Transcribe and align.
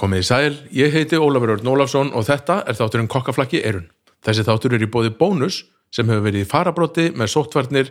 Komið 0.00 0.22
í 0.22 0.24
sæl, 0.24 0.54
ég 0.72 0.94
heiti 0.96 1.18
Ólafur 1.20 1.58
Örn 1.58 1.68
Ólafsson 1.68 2.14
og 2.16 2.24
þetta 2.24 2.62
er 2.64 2.76
þátturinn 2.78 3.08
kokkaflakki 3.12 3.58
Erun. 3.68 3.90
Þessi 4.24 4.46
þáttur 4.46 4.72
er 4.78 4.84
í 4.86 4.88
bóði 4.88 5.10
bónus 5.12 5.58
sem 5.92 6.08
hefur 6.08 6.24
verið 6.24 6.46
í 6.46 6.48
farabróti 6.48 7.04
með 7.12 7.28
sóttvarnir 7.34 7.90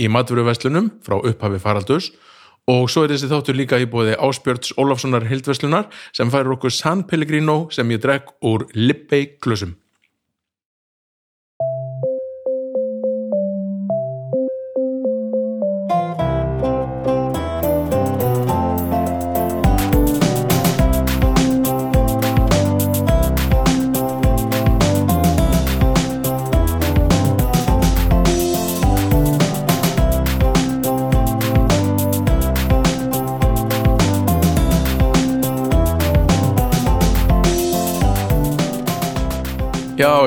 í 0.00 0.08
matvöruverslunum 0.08 0.88
frá 1.04 1.18
upphafi 1.18 1.60
faraldus 1.60 2.08
og 2.70 2.88
svo 2.88 3.04
er 3.04 3.12
þessi 3.12 3.28
þáttur 3.28 3.58
líka 3.60 3.76
í 3.76 3.90
bóði 3.92 4.16
Áspjörns 4.16 4.72
Ólafssonar 4.80 5.28
hildverslunar 5.28 5.90
sem 6.16 6.32
færir 6.32 6.54
okkur 6.56 6.72
San 6.72 7.04
Pellegrino 7.04 7.66
sem 7.76 7.92
ég 7.92 8.00
drekk 8.00 8.32
úr 8.40 8.64
Lippei 8.72 9.34
klösum. 9.36 9.76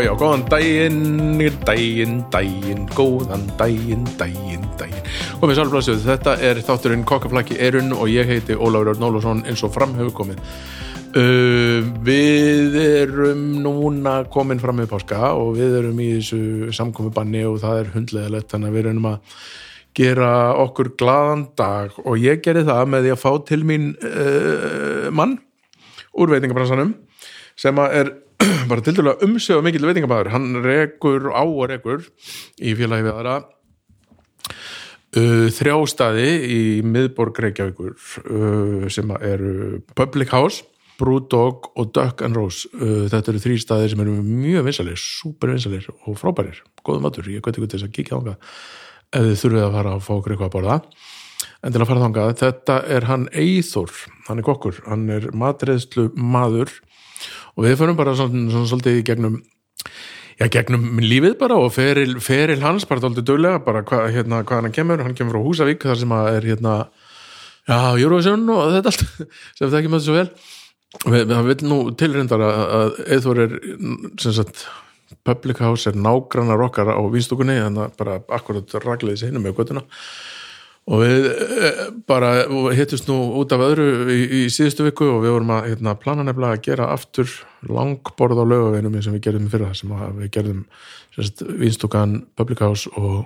Já, 0.01 0.09
góðan 0.17 0.41
daginn, 0.49 1.37
daginn, 1.67 2.23
daginn, 2.33 2.87
góðan 2.97 3.43
daginn, 3.59 4.07
daginn, 4.17 4.63
daginn. 4.79 5.03
Komið 5.37 5.59
sálflæsið, 5.59 5.99
þetta 6.07 6.33
er 6.41 6.61
þátturinn 6.65 7.03
Kokkaflakki 7.05 7.59
Erun 7.61 7.93
og 7.93 8.09
ég 8.09 8.25
heiti 8.25 8.57
Ólafur 8.57 8.95
Örn 8.95 9.05
Ólafsson 9.05 9.43
eins 9.45 9.61
og 9.61 9.75
fram 9.75 9.93
hefur 9.99 10.15
komið. 10.17 10.39
Uh, 11.13 11.85
við 12.01 12.79
erum 12.79 13.43
núna 13.61 14.15
komin 14.33 14.63
fram 14.63 14.81
með 14.81 14.89
páska 14.95 15.29
og 15.37 15.59
við 15.59 15.77
erum 15.83 16.01
í 16.01 16.09
þessu 16.15 16.73
samkomi 16.73 17.45
og 17.45 17.61
það 17.61 17.83
er 17.83 17.93
hundlegaðilegt 17.93 18.49
þannig 18.49 18.71
að 18.71 18.79
við 18.79 18.89
erum 18.95 19.09
að 19.11 19.37
gera 19.93 20.33
okkur 20.63 20.95
glaðan 20.97 21.47
dag 21.53 21.93
og 22.01 22.17
ég 22.17 22.41
gerði 22.41 22.65
það 22.71 22.89
með 22.95 23.05
því 23.05 23.13
að 23.13 23.23
fá 23.27 23.31
til 23.45 23.61
mín 23.61 23.91
uh, 24.01 25.13
mann 25.13 25.37
úr 26.17 26.33
veitingabransanum 26.33 26.97
sem 27.53 27.85
er 27.85 28.15
bara 28.69 28.83
til 28.83 28.95
dælu 28.97 29.13
að 29.13 29.25
umsöfa 29.27 29.63
mikil 29.65 29.87
veitingabæður 29.87 30.33
hann 30.33 30.49
rekur 30.63 31.31
á 31.31 31.43
og 31.43 31.65
rekur 31.71 32.05
í 32.59 32.75
félagi 32.77 33.07
við 33.07 33.13
aðra 33.13 33.37
uh, 35.17 35.47
þrjástaði 35.57 36.29
í 36.49 36.61
miðborg 36.85 37.41
Reykjavíkur 37.45 37.95
uh, 37.95 38.85
sem 38.93 39.11
eru 39.21 39.81
Public 39.95 40.33
House 40.33 40.65
Brewdog 40.99 41.71
og 41.75 41.89
Duck 41.95 42.21
and 42.21 42.37
Rose. 42.37 42.69
Uh, 42.77 43.09
þetta 43.11 43.33
eru 43.33 43.41
þrý 43.41 43.57
staðir 43.61 43.93
sem 43.93 44.03
eru 44.03 44.15
mjög 44.21 44.67
vinsalir 44.67 45.01
super 45.01 45.53
vinsalir 45.53 45.89
og 46.05 46.17
frábærir. 46.19 46.61
Góðum 46.85 47.07
matur, 47.07 47.29
ég 47.31 47.43
veit 47.43 47.57
ekki 47.57 47.67
til 47.67 47.79
þess 47.79 47.89
að 47.89 47.95
kíkja 47.97 48.19
ánga 48.19 48.37
ef 49.13 49.27
þið 49.27 49.41
þurfið 49.43 49.65
að 49.65 49.75
fara 49.77 49.93
að 49.93 50.05
fá 50.05 50.13
okkur 50.15 50.33
eitthvað 50.33 50.49
að 50.49 50.55
borða. 50.55 50.77
En 51.63 51.73
til 51.73 51.81
að 51.81 51.89
fara 51.89 52.03
þangað, 52.03 52.31
þetta 52.39 52.77
er 52.95 53.05
hann 53.09 53.25
Eithor, 53.43 53.91
hann 54.27 54.39
er 54.39 54.47
kokkur. 54.47 54.79
Hann 54.87 55.03
er 55.13 55.27
matreðslu 55.37 56.09
maður 56.15 56.71
og 57.53 57.67
við 57.67 57.79
förum 57.79 57.97
bara 57.99 58.15
svona, 58.17 58.47
svona 58.51 58.69
svolítið 58.71 58.99
í 58.99 59.05
gegnum 59.07 59.39
já, 60.39 60.47
gegnum 60.49 60.99
lífið 61.03 61.37
bara 61.41 61.57
og 61.61 61.71
feril, 61.75 62.17
feril 62.23 62.61
hans 62.63 62.87
bara 62.89 63.03
doldið 63.03 63.27
döglega, 63.29 63.61
bara 63.65 63.83
hva, 63.87 64.03
hérna, 64.13 64.41
hvað 64.47 64.63
hann 64.63 64.75
kemur. 64.75 65.03
Hann 65.05 65.15
kemur 65.17 65.37
frá 65.37 65.47
Húsavík, 65.47 65.85
þar 65.85 66.01
sem 66.01 66.15
að 66.15 66.29
er 66.33 66.49
hérna, 66.53 66.75
já, 67.69 67.77
Eurovision 68.01 68.45
og 68.53 68.75
þetta 68.77 68.93
allt 68.93 69.05
sem 69.57 69.67
það 69.67 69.79
ekki 69.81 69.93
með 69.93 70.03
þessu 70.03 70.17
vel. 70.19 70.29
Það 71.03 71.47
vil 71.49 71.57
nú 71.65 71.79
tilrindar 71.97 72.45
að, 72.45 72.97
Eithor 73.15 73.43
er 73.47 73.57
sem 74.21 74.35
sagt 74.35 74.67
Public 75.25 75.61
House 75.63 75.89
er 75.89 75.97
nágrannar 75.97 76.61
okkar 76.65 76.91
á 76.93 77.01
vinstúkunni, 77.13 77.55
þannig 77.61 77.87
að 77.87 77.97
bara 77.99 78.19
akkurat 78.35 78.77
ragleiði 78.83 79.23
sér 79.23 79.39
með 79.39 79.57
göttuna 79.59 79.85
og 80.83 81.03
við 81.03 81.27
eh, 81.31 81.81
bara 82.09 82.31
hittist 82.75 83.07
nú 83.07 83.17
út 83.39 83.53
af 83.55 83.63
öðru 83.63 83.87
í, 84.11 84.21
í 84.39 84.41
síðustu 84.51 84.87
viku 84.87 85.07
og 85.13 85.21
við 85.23 85.35
vorum 85.37 85.53
að 85.55 85.69
hérna, 85.71 85.95
plana 85.99 86.25
nefnilega 86.27 86.57
að 86.57 86.65
gera 86.67 86.89
aftur 86.91 87.29
langborð 87.69 88.43
á 88.43 88.45
lögaveginum 88.45 88.97
eins 88.99 89.07
og 89.07 89.15
við 89.15 89.25
gerðum 89.29 89.51
fyrir 89.53 89.69
það 89.69 89.79
sem 89.79 89.93
við 90.19 90.33
gerðum 90.35 90.65
vinstúkan 91.61 92.17
Public 92.35 92.63
House 92.65 92.91
og, 92.99 93.23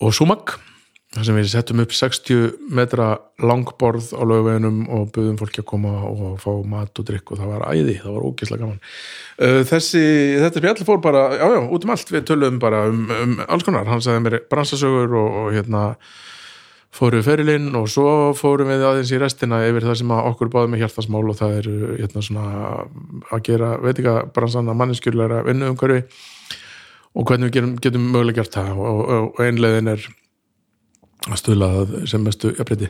og 0.00 0.16
Sumak 0.16 0.58
þar 1.10 1.26
sem 1.26 1.38
við 1.40 1.48
settum 1.50 1.80
upp 1.82 1.94
60 1.96 2.70
metra 2.70 3.06
langborð 3.42 4.12
á 4.14 4.22
lögaveginum 4.22 4.84
og 4.94 5.08
buðum 5.14 5.38
fólki 5.40 5.64
að 5.64 5.68
koma 5.72 5.94
og 6.06 6.36
fá 6.38 6.50
mat 6.62 7.02
og 7.02 7.08
drikk 7.08 7.32
og 7.34 7.40
það 7.40 7.50
var 7.50 7.64
æði, 7.66 7.96
það 7.98 8.14
var 8.14 8.26
ógeðslega 8.28 8.62
gaman. 8.62 8.80
Þessi, 9.70 10.02
þetta 10.44 10.62
spjall 10.62 10.86
fór 10.86 11.00
bara 11.02 11.24
já 11.34 11.46
já, 11.50 11.60
út 11.66 11.86
um 11.86 11.94
allt, 11.96 12.12
við 12.14 12.26
töluðum 12.30 12.60
bara 12.62 12.84
um, 12.92 13.06
um 13.10 13.38
alls 13.48 13.66
konar, 13.66 13.90
hann 13.90 14.04
sagði 14.04 14.26
mér 14.28 14.38
bransasögur 14.52 15.16
og, 15.18 15.40
og 15.42 15.56
hérna 15.56 15.84
fóru 16.94 17.24
ferilinn 17.26 17.70
og 17.78 17.90
svo 17.90 18.30
fórum 18.38 18.70
við 18.70 18.86
aðeins 18.86 19.10
í 19.14 19.18
restina 19.22 19.60
yfir 19.66 19.86
það 19.86 20.00
sem 20.00 20.14
okkur 20.14 20.50
báði 20.54 20.72
með 20.72 20.84
hjartasmál 20.84 21.26
og 21.30 21.38
það 21.38 21.58
er 21.58 21.68
hérna 22.04 22.22
svona 22.26 22.46
að 23.30 23.44
gera, 23.46 23.76
veit 23.82 23.96
ekki 23.96 24.10
að 24.10 24.32
bransan 24.34 24.70
að 24.70 24.78
manneskjurleira 24.78 25.44
vinnu 25.46 25.70
um 25.70 25.78
hverju 25.78 26.02
og 27.18 27.26
hvernig 27.26 27.50
við 27.50 27.56
getum, 27.58 27.76
getum 27.82 28.10
mögulega 28.14 28.42
gert 28.42 28.58
það. 28.58 28.72
Og, 28.78 29.00
og, 29.00 29.30
og 29.34 29.46
einlegin 29.46 29.90
er 29.90 30.10
að 31.28 31.36
stuðla 31.42 31.70
sem 32.08 32.24
mestu 32.24 32.54
jafnleiti 32.54 32.88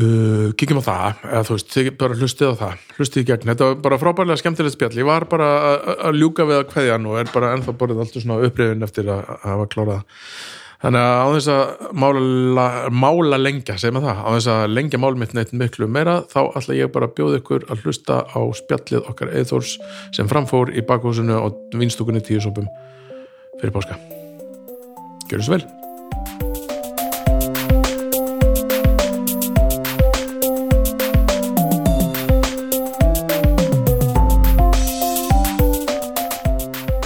uh, 0.00 0.48
kíkjum 0.58 0.80
á 0.80 0.88
það 0.88 1.26
eða 1.28 1.42
þú 1.48 1.58
veist, 1.58 1.76
bara 2.00 2.18
hlustið 2.20 2.54
á 2.54 2.60
það 2.62 2.88
hlustið 2.96 3.22
í 3.22 3.28
gegn, 3.32 3.52
þetta 3.52 3.68
var 3.68 3.84
bara 3.88 4.00
frábærlega 4.00 4.40
skemmtilegt 4.40 4.76
spjall. 4.76 4.94
Ég 5.02 5.08
var 5.08 5.28
bara 5.30 5.52
að 6.08 6.18
ljúka 6.20 6.48
við 6.48 6.62
að 6.62 6.66
kveðja 6.72 6.98
nú 7.02 7.18
er 7.20 7.30
bara 7.34 7.52
ennþá 7.56 7.76
borðið 7.78 8.02
alltaf 8.06 8.24
svona 8.24 8.42
upprifin 8.46 8.86
eftir 8.86 9.10
að 9.12 9.22
hafa 9.44 9.70
klárað. 9.74 10.18
Þannig 10.82 11.04
að 11.06 11.20
á 11.22 11.26
þess 11.30 11.50
að 11.52 11.82
mála, 12.02 12.64
mála 12.90 13.38
lengja, 13.38 13.76
segjum 13.78 14.00
að 14.00 14.08
það 14.08 14.22
á 14.26 14.28
þess 14.34 14.48
að 14.50 14.62
lengja 14.72 14.98
mál 14.98 15.12
mitt 15.20 15.34
neitt 15.38 15.52
miklu 15.54 15.86
meira 15.86 16.16
þá 16.32 16.40
ætla 16.58 16.74
ég 16.74 16.90
bara 16.94 17.06
að 17.06 17.14
bjóða 17.20 17.38
ykkur 17.38 17.68
að 17.70 17.84
hlusta 17.84 18.16
á 18.26 18.40
spjallið 18.58 19.12
okkar 19.12 19.30
eithors 19.30 19.76
sem 20.10 20.30
framfór 20.30 20.74
í 20.74 20.82
bakhúsinu 20.88 21.38
og 21.38 21.62
vinstúkunni 21.78 22.24
tíu 22.26 22.42
sopum 22.42 22.66
fyrir 23.60 23.76
páska. 23.76 24.00
Gjör 25.30 25.46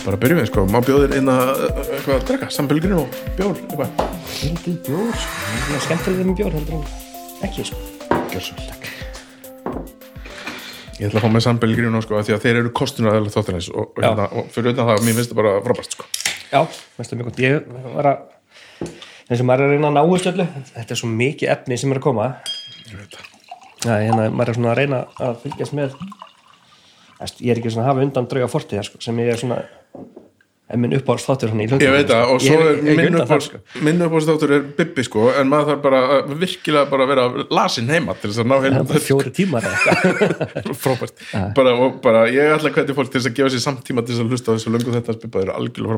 bara 0.07 0.21
byrjum 0.23 0.39
við 0.41 0.49
sko, 0.53 0.67
má 0.71 0.79
bjóðir 0.87 1.17
inn 1.19 1.31
að 1.33 1.49
eitthvað 1.67 2.15
að 2.17 2.27
drekka, 2.29 2.49
sambölgrinu 2.55 3.01
og 3.03 3.17
bjór 3.39 3.57
eitthvað. 3.59 4.05
Engin 4.47 4.77
bjór, 4.87 5.11
sko. 5.19 5.41
Það 5.67 5.75
er 5.77 5.85
skemmtilega 5.87 6.27
með 6.29 6.37
bjór 6.41 6.57
heldur 6.57 6.77
en 6.77 6.85
ekki, 7.49 7.67
sko. 7.71 7.81
Gjör 8.31 8.45
svo, 8.47 8.57
takk. 8.69 8.93
Ég 10.97 11.11
ætla 11.11 11.21
að 11.21 11.27
fá 11.27 11.33
með 11.35 11.45
sambölgrinu 11.45 12.01
sko, 12.05 12.21
því 12.25 12.37
að 12.37 12.45
þeir 12.47 12.59
eru 12.63 12.71
kostunum 12.77 13.11
að 13.13 13.27
þáttanins 13.35 13.67
og, 13.73 13.91
og, 13.91 13.99
hérna, 14.01 14.29
og 14.33 14.47
fyrir 14.55 14.71
auðvitað 14.71 14.91
það, 14.91 15.03
mér 15.05 15.19
finnst 15.19 15.33
það 15.33 15.41
bara 15.43 15.55
frábært 15.67 15.97
sko. 15.97 16.07
Já, 16.47 16.61
veist 16.97 17.13
það 17.13 17.19
mjög 17.19 17.29
gott. 17.29 17.43
Ég 17.45 17.53
var 17.97 18.09
að, 18.13 18.23
eins 19.27 19.43
og 19.43 19.49
maður 19.51 19.65
er 19.65 19.67
að 19.67 19.75
reyna 19.75 19.91
að 19.91 19.97
ná 19.99 20.03
þessu 20.15 20.31
öllu, 20.33 20.47
þetta 20.71 20.97
er 20.97 21.01
svo 21.03 21.11
mikið 21.13 21.53
efni 21.53 21.79
sem 21.83 21.93
er 21.93 22.01
að 22.01 22.07
koma. 22.07 22.31
Já, 23.85 23.93
hérna, 23.93 24.31
maður 24.31 24.55
er 24.55 24.59
svona 24.61 24.73
að 24.73 24.81
reyna 24.81 25.03
að 25.27 25.43
fylgjast 25.43 25.77
með, 25.77 25.99
ég 27.45 27.53
er 27.53 27.61
ekki 27.61 27.75
svona 27.75 27.85
að 27.85 27.91
hafa 27.91 28.07
undan 28.07 28.31
drauga 28.33 28.49
fortið, 28.55 28.87
sko, 28.89 29.03
sem 29.05 29.21
ég 29.21 29.35
er 29.35 29.43
svona 29.43 29.61
en 30.67 30.81
minn 30.83 30.95
uppáðast 30.97 31.29
þáttur 31.31 31.53
hann 31.53 31.61
í 31.63 31.67
Ég 31.71 31.93
veit 31.95 32.09
það 32.11 32.31
og 32.33 32.41
svo 32.43 32.57
er 32.67 32.81
minn 32.99 33.19
uppáðast 33.21 33.53
sko. 33.53 33.61
er 34.57 34.65
Bibbi 34.81 35.05
sko 35.07 35.27
en 35.31 35.51
maður 35.51 35.69
þarf 35.71 35.83
bara 35.85 36.01
virkilega 36.43 36.91
bara 36.91 37.07
að 37.07 37.13
vera 37.13 37.27
lasin 37.61 37.93
heima 37.93 38.17
til 38.19 38.33
þess 38.33 38.43
að 38.43 38.51
ná 38.51 38.57
heim 38.65 38.79
er 38.97 39.05
fjóri 39.07 39.33
tímar 39.37 39.69
frábært. 40.83 41.23
Bara, 41.59 41.77
bara 42.03 42.25
ég 42.33 42.57
ætla 42.57 42.73
að 42.73 42.79
hvernig 42.81 42.99
fólk 42.99 43.13
til 43.13 43.21
þess 43.23 43.31
að 43.31 43.39
gefa 43.39 43.55
sér 43.55 43.65
samtíma 43.67 44.03
til 44.07 44.17
þess 44.17 44.25
að 44.25 44.35
hlusta 44.35 44.51
á 44.51 44.55
þessu 44.57 44.75
löngu 44.75 44.97
þetta 44.97 45.17
það 45.23 45.45
eru 45.45 45.57
algjörlega 45.61 45.95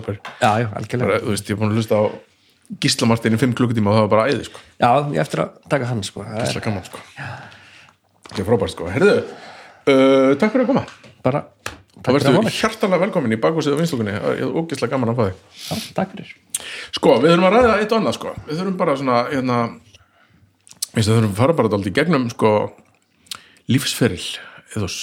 bara, 1.09 1.23
þú 1.25 1.33
veist, 1.33 1.49
ég 1.49 1.57
er 1.57 1.63
búin 1.63 1.73
að 1.73 1.81
hlusta 1.81 2.03
á 2.03 2.05
Gísla 2.85 3.09
Martin 3.09 3.33
í 3.33 3.41
5 3.41 3.55
klukkutíma 3.57 3.89
og 3.89 3.97
það 3.97 4.05
var 4.05 4.11
bara 4.13 4.25
æði 4.29 4.45
sko. 4.51 4.61
Já, 4.77 4.91
ég 5.15 5.23
eftir 5.23 5.41
að 5.41 5.55
taka 5.73 5.89
hann 5.89 6.03
sko. 6.05 6.25
Er 6.29 6.43
Gísla 6.45 6.61
gaman 6.67 6.85
sko. 6.85 7.01
Er 8.37 8.45
frábært 8.45 8.75
sko. 8.75 8.89
Herðu, 8.93 9.15
uh, 9.89 10.35
takk 10.37 10.53
fyrir 10.53 10.67
að 10.67 10.73
koma. 10.75 10.83
Bara 11.25 11.47
þá 12.05 12.11
verður 12.15 12.51
hjartalega 12.55 13.03
velkomin 13.05 13.35
í 13.35 13.41
bakhúsið 13.43 13.75
og 13.75 13.83
vinstúkunni. 13.83 14.15
Ég 14.15 14.43
er 14.47 14.57
ógislega 14.57 14.95
gaman 14.95 15.13
að 15.13 15.19
fá 15.19 15.25
þig. 15.29 15.39
Já, 15.63 15.93
takk 15.97 16.15
fyrir. 16.15 16.33
Sko, 16.97 17.15
við 17.23 17.33
þurfum 17.33 17.47
að 17.49 17.57
ræða 17.57 17.77
eitt 17.79 17.93
og 17.95 18.01
annað 18.01 18.17
sko. 18.19 18.35
Við 18.49 18.61
þurfum 18.61 18.77
bara 18.81 18.97
svona, 18.99 19.21
hérna 19.33 19.59
Við 20.95 21.09
þurfum 21.09 21.31
að 21.31 21.39
fara 21.39 21.57
bara 21.59 21.73
dálítið 21.73 21.93
í 21.93 21.97
gegnum 21.99 22.29
sko 22.33 22.53
lífsferil 23.69 24.25
eðos 24.75 24.99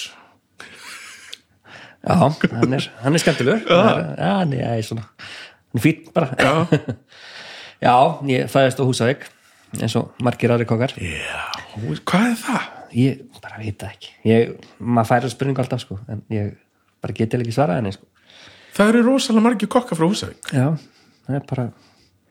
Já, 2.05 2.15
hann 2.21 2.73
er, 2.77 2.87
hann 3.01 3.17
er 3.17 3.21
skemmtilegur. 3.21 3.63
Já, 3.65 4.15
hann 4.19 4.53
er, 4.53 4.83
svona 4.85 5.07
Hann 5.09 5.79
er 5.79 5.83
fýtt 5.85 6.11
bara. 6.13 6.29
Já, 6.37 6.51
Já, 7.85 7.95
ég 8.29 8.51
fæðist 8.51 8.81
á 8.81 8.83
Húsavík 8.85 9.25
eins 9.75 9.95
og 9.99 10.13
margir 10.23 10.53
aðri 10.53 10.67
kokkar. 10.69 10.93
Já, 11.01 11.41
hvað 12.07 12.29
er 12.29 12.37
það? 12.39 12.67
ég 12.95 13.23
bara 13.43 13.59
veit 13.59 13.79
það 13.79 13.91
ekki. 13.91 14.11
Ég, 14.29 14.53
maður 14.79 15.09
færi 15.09 15.31
spurningu 15.33 15.63
alltaf 15.63 15.83
sko 15.83 15.97
en 16.11 16.21
ég 16.33 16.53
bara 17.05 17.17
geti 17.21 17.39
ekki 17.39 17.55
svarað 17.55 17.81
henni 17.81 17.95
sko. 17.95 18.09
Það 18.75 18.91
eru 18.91 19.05
rosalega 19.05 19.45
margir 19.45 19.71
kokka 19.71 19.95
frá 19.95 20.07
Húsavík. 20.09 20.51
Já, 20.51 20.67
það 21.27 21.39
er 21.39 21.47
bara 21.53 21.69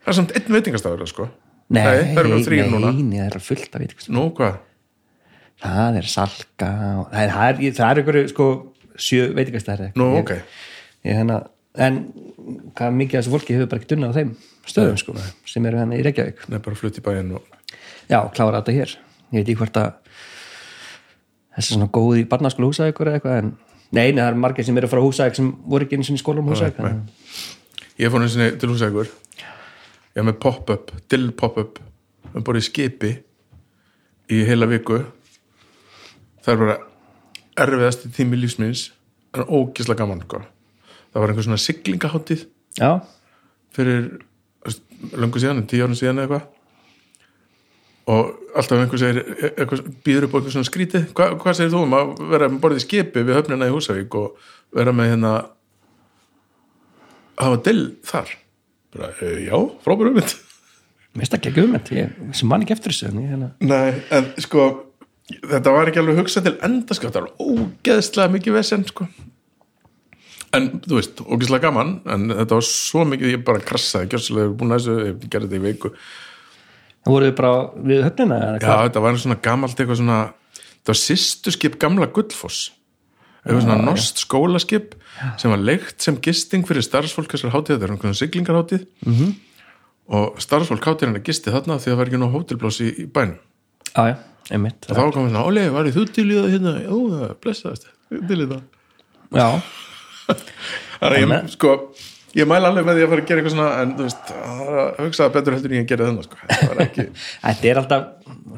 það 0.04 0.12
er 0.12 0.18
samt 0.18 0.36
einn 0.36 0.56
veitingastafur 0.58 1.08
sko. 1.08 1.30
Nei, 1.72 1.80
það 1.80 2.20
eru 2.20 2.36
nei, 2.36 2.68
núna. 2.68 2.92
nei, 2.98 3.18
það 3.22 3.38
er 3.38 3.44
fullt 3.46 3.76
að 3.76 3.84
veit 3.86 4.08
nú 4.12 4.26
hvað, 4.36 4.58
það 5.64 5.98
er 6.02 6.10
salka 6.12 6.70
og, 7.00 7.06
er, 7.08 7.32
það 7.32 7.54
er, 7.64 7.86
er 7.88 8.00
ykkur 8.02 8.18
sko 8.34 8.48
sjö 9.00 9.30
veitingastæðir 9.34 9.94
nú 9.98 10.10
ok. 10.20 10.34
ég, 10.36 11.16
hérna, 11.16 11.38
en 11.80 12.02
hvað 12.76 12.98
mikið 13.00 13.18
af 13.18 13.24
þessu 13.24 13.32
fólki 13.32 13.56
hefur 13.56 13.70
bara 13.72 13.80
ekki 13.80 13.90
dunnað 13.94 14.12
á 14.12 14.16
þeim 14.20 14.34
stöðum 14.68 15.00
sko, 15.00 15.16
sem 15.48 15.66
eru 15.70 15.80
henni 15.80 15.98
í 16.00 16.04
Reykjavík. 16.04 16.44
Nei, 16.52 16.60
bara 16.64 16.78
flutt 16.78 17.00
í 17.00 17.04
bæinn 17.04 17.32
og 17.38 17.48
já, 18.10 18.20
klára 18.36 18.60
þetta 18.60 18.76
hér. 18.76 18.96
Ég 19.32 19.40
veit 19.40 19.48
ekki 19.48 19.58
hvort 19.62 19.80
að 19.80 19.90
þessi 21.56 21.74
svona 21.74 21.90
góð 21.96 22.20
í 22.20 22.26
barnaskóla 22.28 22.70
húsæk 22.70 23.00
eða 23.00 23.16
eitthvað 23.18 23.40
en 23.40 23.52
nei, 23.94 24.10
nei, 24.12 24.22
það 24.22 24.30
er 24.30 24.40
margir 24.44 24.66
sem 24.66 24.78
eru 24.80 24.90
frá 24.90 25.02
húsæk 25.02 25.38
sem 25.38 25.50
voru 25.70 25.86
ekki 25.86 25.98
eins 25.98 26.10
og 26.10 26.18
í 26.18 26.22
skólum 26.22 26.50
húsæk 26.52 26.80
ég 27.98 28.10
fór 28.10 28.24
einu 28.24 28.30
sinni 28.32 28.54
til 28.58 28.72
Húsavíkur. 28.72 29.10
Ég 30.14 30.22
var 30.22 30.28
með 30.30 30.40
pop-up, 30.42 30.90
dill 31.10 31.30
pop-up 31.34 31.78
við 32.32 32.46
borðið 32.46 32.66
skipi 32.68 33.12
í 34.34 34.40
heila 34.48 34.66
viku. 34.70 35.00
Það 36.42 36.52
er 36.54 36.60
bara 36.62 36.76
erfiðasti 37.64 38.10
tími 38.14 38.38
lífsminns 38.40 38.88
en 39.34 39.46
ógislega 39.46 40.02
gaman 40.02 40.22
sko. 40.24 40.42
það 41.12 41.22
var 41.22 41.30
einhver 41.30 41.46
svona 41.46 41.62
siglingaháttíð 41.62 42.40
já, 42.78 42.90
fyrir 43.74 44.08
löngu 45.14 45.38
síðan, 45.38 45.66
tíu 45.70 45.84
árun 45.84 45.98
síðan 45.98 46.18
eða 46.18 46.24
eitthvað 46.24 46.48
og 48.10 48.32
alltaf 48.54 48.78
einhver 48.78 49.00
segir 49.00 49.22
eitthvað, 49.54 49.84
býður 50.04 50.28
upp 50.28 50.34
á 50.34 50.36
eitthvað 50.38 50.56
svona 50.56 50.70
skrítið. 50.70 51.10
Hva, 51.16 51.28
hvað 51.40 51.58
segir 51.58 51.74
þú 51.74 51.82
um 51.86 51.98
að 51.98 52.14
vera 52.34 52.50
með 52.52 52.62
borðið 52.64 52.86
skipi 52.86 53.24
við 53.24 53.38
höfnina 53.38 53.68
í 53.70 53.74
Húsavík 53.74 54.16
og 54.20 54.48
vera 54.76 54.94
með 54.96 55.14
hérna 55.14 55.34
hafa 57.40 57.62
dill 57.68 57.84
þar? 58.06 58.34
Bara, 58.94 59.14
e, 59.20 59.36
já, 59.48 59.56
frábæru 59.86 60.14
mynd 60.14 60.36
mér 61.14 61.22
finnst 61.22 61.34
það 61.34 61.40
ekki 61.40 61.60
hugmynd. 61.60 61.92
Ég 61.94 62.34
sem 62.34 62.50
man 62.50 62.64
ekki 62.64 62.74
eftir 62.74 62.92
þessu 62.94 63.06
ég, 63.10 63.28
hérna, 63.30 63.52
nei, 63.62 63.94
en 64.14 64.32
sko 64.42 64.64
þetta 65.30 65.74
var 65.74 65.90
ekki 65.90 66.02
alveg 66.02 66.18
hugsað 66.20 66.48
til 66.48 66.54
enda 66.66 66.96
sko, 66.96 67.10
þetta 67.10 67.22
var 67.22 67.54
ógeðslega 67.54 68.34
mikið 68.34 68.58
vesen 68.58 68.86
sko. 68.88 69.06
En 70.54 70.68
þú 70.82 70.98
veist, 70.98 71.22
ógeðslega 71.22 71.68
gaman 71.68 71.96
en 72.10 72.28
þetta 72.32 72.58
var 72.58 72.66
svo 72.66 73.06
mikið, 73.10 73.32
ég 73.36 73.46
bara 73.46 73.62
krassaði 73.62 74.10
gjörsilega, 74.12 74.54
búin 74.58 74.74
að 74.74 74.82
þessu, 74.82 74.96
ég 75.06 75.28
gerði 75.30 75.50
þetta 75.52 75.60
í 75.60 75.64
viku 75.68 75.92
það 77.04 77.12
voru 77.12 77.28
við 77.28 77.34
bara 77.38 77.52
við 77.90 78.02
höfnina 78.06 78.38
Já, 78.62 78.74
þetta 78.88 79.00
var 79.04 79.18
svona 79.20 79.36
gamalt 79.44 79.80
eitthvað 79.80 80.00
svona 80.00 80.18
þetta 80.74 80.92
var 80.92 81.00
sýstuskip 81.00 81.78
gamla 81.80 82.06
Gullfoss. 82.12 82.70
Eitthvað 83.44 83.64
svona 83.66 83.80
nost 83.84 84.22
skólaskip 84.24 84.94
sem 85.40 85.52
var 85.52 85.60
leikt 85.60 86.00
sem 86.00 86.16
gisting 86.24 86.64
fyrir 86.66 86.82
starfsfólk 86.84 87.28
þessar 87.34 87.52
hátíð, 87.52 87.76
þetta 87.76 87.84
er 87.86 87.92
einhvern 87.94 88.16
siglingarhátíð 88.18 88.86
-hmm. 89.04 89.10
Mhm. 89.12 89.34
og 90.08 90.40
starfsfólk 90.40 90.84
hátíðina 90.84 91.22
gisti 91.24 91.50
þarna 91.52 91.76
því 91.78 91.88
að 91.88 91.92
það 91.92 91.96
var 92.00 92.06
ekki 92.06 92.20
nú 92.22 92.30
hótelblás 92.32 92.80
í, 92.80 92.88
í 93.04 93.06
bænum. 93.06 93.38
Já, 93.94 94.02
já, 94.08 94.16
einmitt. 94.50 94.86
Og 94.90 94.96
þá 94.96 95.12
komið 95.12 95.30
svona, 95.30 95.44
Óli, 95.46 95.68
var 95.70 95.84
þú 95.84 96.06
til 96.12 96.24
í 96.30 96.34
það 96.34 96.50
hérna? 96.52 96.72
Já, 96.82 96.90
það 97.12 97.36
blessaðast, 97.44 97.86
til 98.28 98.40
í 98.40 98.46
það. 98.48 98.62
Já, 99.34 99.48
að 100.34 100.40
Þannig- 101.00 101.42
ég, 101.44 101.50
sko 101.52 101.70
ég 102.34 102.48
mæla 102.50 102.70
alveg 102.70 102.86
með 102.88 102.98
því 102.98 103.04
að 103.04 103.12
fara 103.12 103.24
að 103.24 103.28
gera 103.28 103.42
eitthvað 103.42 103.54
svona 103.54 103.68
en 103.82 103.94
þú 103.94 104.08
veist, 104.08 104.32
að 104.34 105.00
hugsa 105.04 105.22
það 105.22 105.34
betur 105.36 105.56
heldur 105.56 105.74
en 105.74 105.80
ég 105.80 105.88
gerði 105.90 106.08
þennan 106.08 106.26
sko. 106.26 106.40
það 106.50 106.72
var 106.72 106.82
ekki, 106.84 107.06
þetta 107.44 107.70
er 107.70 107.80
alltaf 107.82 108.08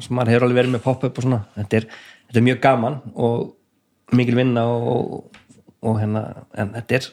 sem 0.05 0.17
maður 0.17 0.33
hefur 0.33 0.47
alveg 0.47 0.59
verið 0.61 0.75
með 0.75 0.83
pop-up 0.87 1.21
og 1.21 1.27
svona 1.27 1.43
þetta 1.59 1.79
er, 1.81 1.87
þetta 2.27 2.41
er 2.41 2.47
mjög 2.47 2.59
gaman 2.65 2.99
og 3.13 4.17
mikil 4.17 4.37
vinna 4.39 4.65
og, 4.71 5.39
og 5.83 6.01
hérna, 6.01 6.25
en 6.57 6.73
þetta 6.77 6.99
er 6.99 7.09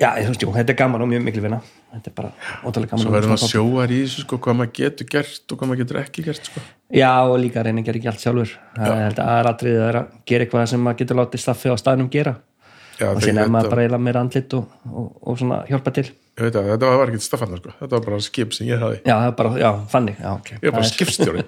já, 0.00 0.10
ég 0.20 0.30
jú, 0.30 0.52
þetta 0.54 0.72
er 0.72 0.78
gaman 0.78 1.04
og 1.04 1.10
mjög 1.10 1.26
mikil 1.26 1.44
vinna. 1.46 1.60
Þetta 1.96 2.10
er 2.10 2.16
bara 2.16 2.32
ótrúlega 2.66 2.92
gaman 2.92 3.04
svo 3.04 3.12
verður 3.14 3.32
maður 3.32 3.52
sjóar 3.52 3.92
í 3.94 4.00
þessu 4.02 4.24
sko, 4.26 4.38
hvað 4.44 4.58
maður 4.58 4.72
getur 4.76 5.08
gert 5.14 5.52
og 5.52 5.60
hvað 5.60 5.70
maður 5.70 5.80
getur 5.82 6.00
ekki 6.02 6.24
gert 6.26 6.50
sko. 6.50 6.64
já, 6.92 7.12
og 7.24 7.38
líka 7.40 7.64
reyna 7.64 7.80
að 7.80 7.88
gera 7.88 8.00
ekki 8.00 8.10
allt 8.10 8.24
sjálfur. 8.24 8.52
Það 8.76 8.92
er 8.92 9.06
held 9.06 9.22
að 9.22 9.70
er 9.70 10.00
að 10.02 10.10
gera 10.28 10.46
eitthvað 10.46 10.68
sem 10.72 10.84
maður 10.84 11.00
getur 11.00 11.20
látið 11.20 11.44
staffi 11.46 11.72
á 11.72 11.76
staðnum 11.80 12.10
gera 12.12 12.34
Já, 12.96 13.08
og 13.12 13.20
síðan 13.24 13.42
er 13.42 13.50
maður 13.52 13.72
bara 13.74 13.82
eiginlega 13.84 14.04
meira 14.06 14.20
andlit 14.24 14.54
og, 14.56 14.70
og, 14.88 15.08
og 15.20 15.36
svona 15.40 15.58
hjálpa 15.68 15.92
til 15.98 16.06
Ég 16.36 16.44
veit 16.44 16.56
að 16.60 16.66
þetta 16.68 16.88
var 17.00 17.10
ekki 17.12 17.24
staffarnar 17.24 17.60
sko, 17.62 17.70
þetta 17.80 17.96
var 17.96 18.02
bara 18.04 18.18
skip 18.24 18.50
sem 18.52 18.66
ég 18.68 18.82
hafi. 18.82 18.98
já, 19.08 19.14
það 19.14 19.26
er 19.30 19.36
bara, 19.38 19.52
já, 19.62 19.68
þannig 19.92 20.18
já, 20.20 20.30
okay. 20.34 20.58
Ég 20.60 20.66
var 20.66 20.74
bara 20.74 20.82
Það 20.82 20.90
er- 20.90 20.96
skipstjóri. 20.96 21.44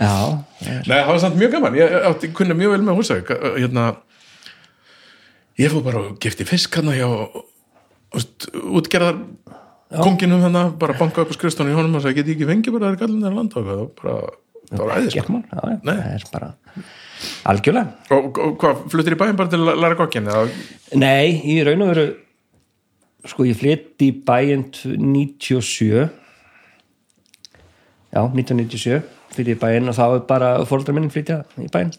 Nei, 0.88 0.96
það 0.96 1.10
var 1.10 1.18
samt 1.24 1.36
mjög 1.40 1.52
gaman, 1.56 1.76
ég 1.76 1.96
átti 2.10 2.30
kunni 2.38 2.56
mjög 2.56 2.72
vel 2.72 2.86
með 2.86 2.96
húsæk, 3.00 3.32
hérna, 3.58 3.84
ég 5.60 5.74
fór 5.74 5.84
bara 5.84 6.00
og 6.06 6.16
gifti 6.24 6.46
fisk 6.48 6.78
hérna 6.80 6.96
hjá, 6.96 7.10
útgerðar 8.80 9.20
konginum 10.00 10.40
hérna, 10.46 10.64
bara 10.80 10.96
banka 10.98 11.22
upp 11.26 11.32
á 11.32 11.36
skrifstónu 11.36 11.72
í 11.72 11.76
honum 11.76 11.98
og 12.00 12.04
sagði, 12.06 12.22
get 12.22 12.32
ég 12.32 12.38
ekki 12.40 12.48
fengið 12.50 12.78
bara 12.78 12.92
þær 12.94 13.00
gallin 13.04 13.24
þær 13.26 13.36
landa 13.36 13.60
og 13.60 13.68
það 13.68 13.84
bara, 14.00 14.16
það 14.70 14.82
var 14.82 14.94
æðis. 14.98 15.14
gert 15.14 15.32
mann 15.32 15.44
já, 15.50 15.58
já, 15.62 15.78
Nei. 15.86 15.96
það 15.96 16.12
er 16.12 16.28
bara 16.32 16.52
algjörlega. 17.50 18.14
Og, 18.16 18.38
og 18.44 18.54
hvað, 18.60 18.84
fluttir 18.92 19.16
í 19.16 19.20
bæinn 19.20 19.38
bara 19.38 19.52
til 19.52 19.60
að 19.62 19.82
læra 19.82 19.98
kokkin, 19.98 20.30
Nei, 20.98 21.26
í 21.46 21.58
raun 21.66 21.84
og 21.86 21.92
veru 21.94 22.06
sko 23.26 23.46
ég 23.46 23.58
flytt 23.58 24.02
í 24.06 24.10
bæinn 24.26 24.68
97 24.70 25.86
já, 28.14 28.20
1997 28.22 29.00
flytt 29.36 29.50
í 29.52 29.58
bæinn 29.60 29.90
og 29.90 29.96
þá 29.96 30.04
er 30.06 30.22
bara 30.28 30.52
fóruldrar 30.68 30.96
minn 30.96 31.10
flytja 31.12 31.42
í 31.60 31.68
bæinn. 31.72 31.92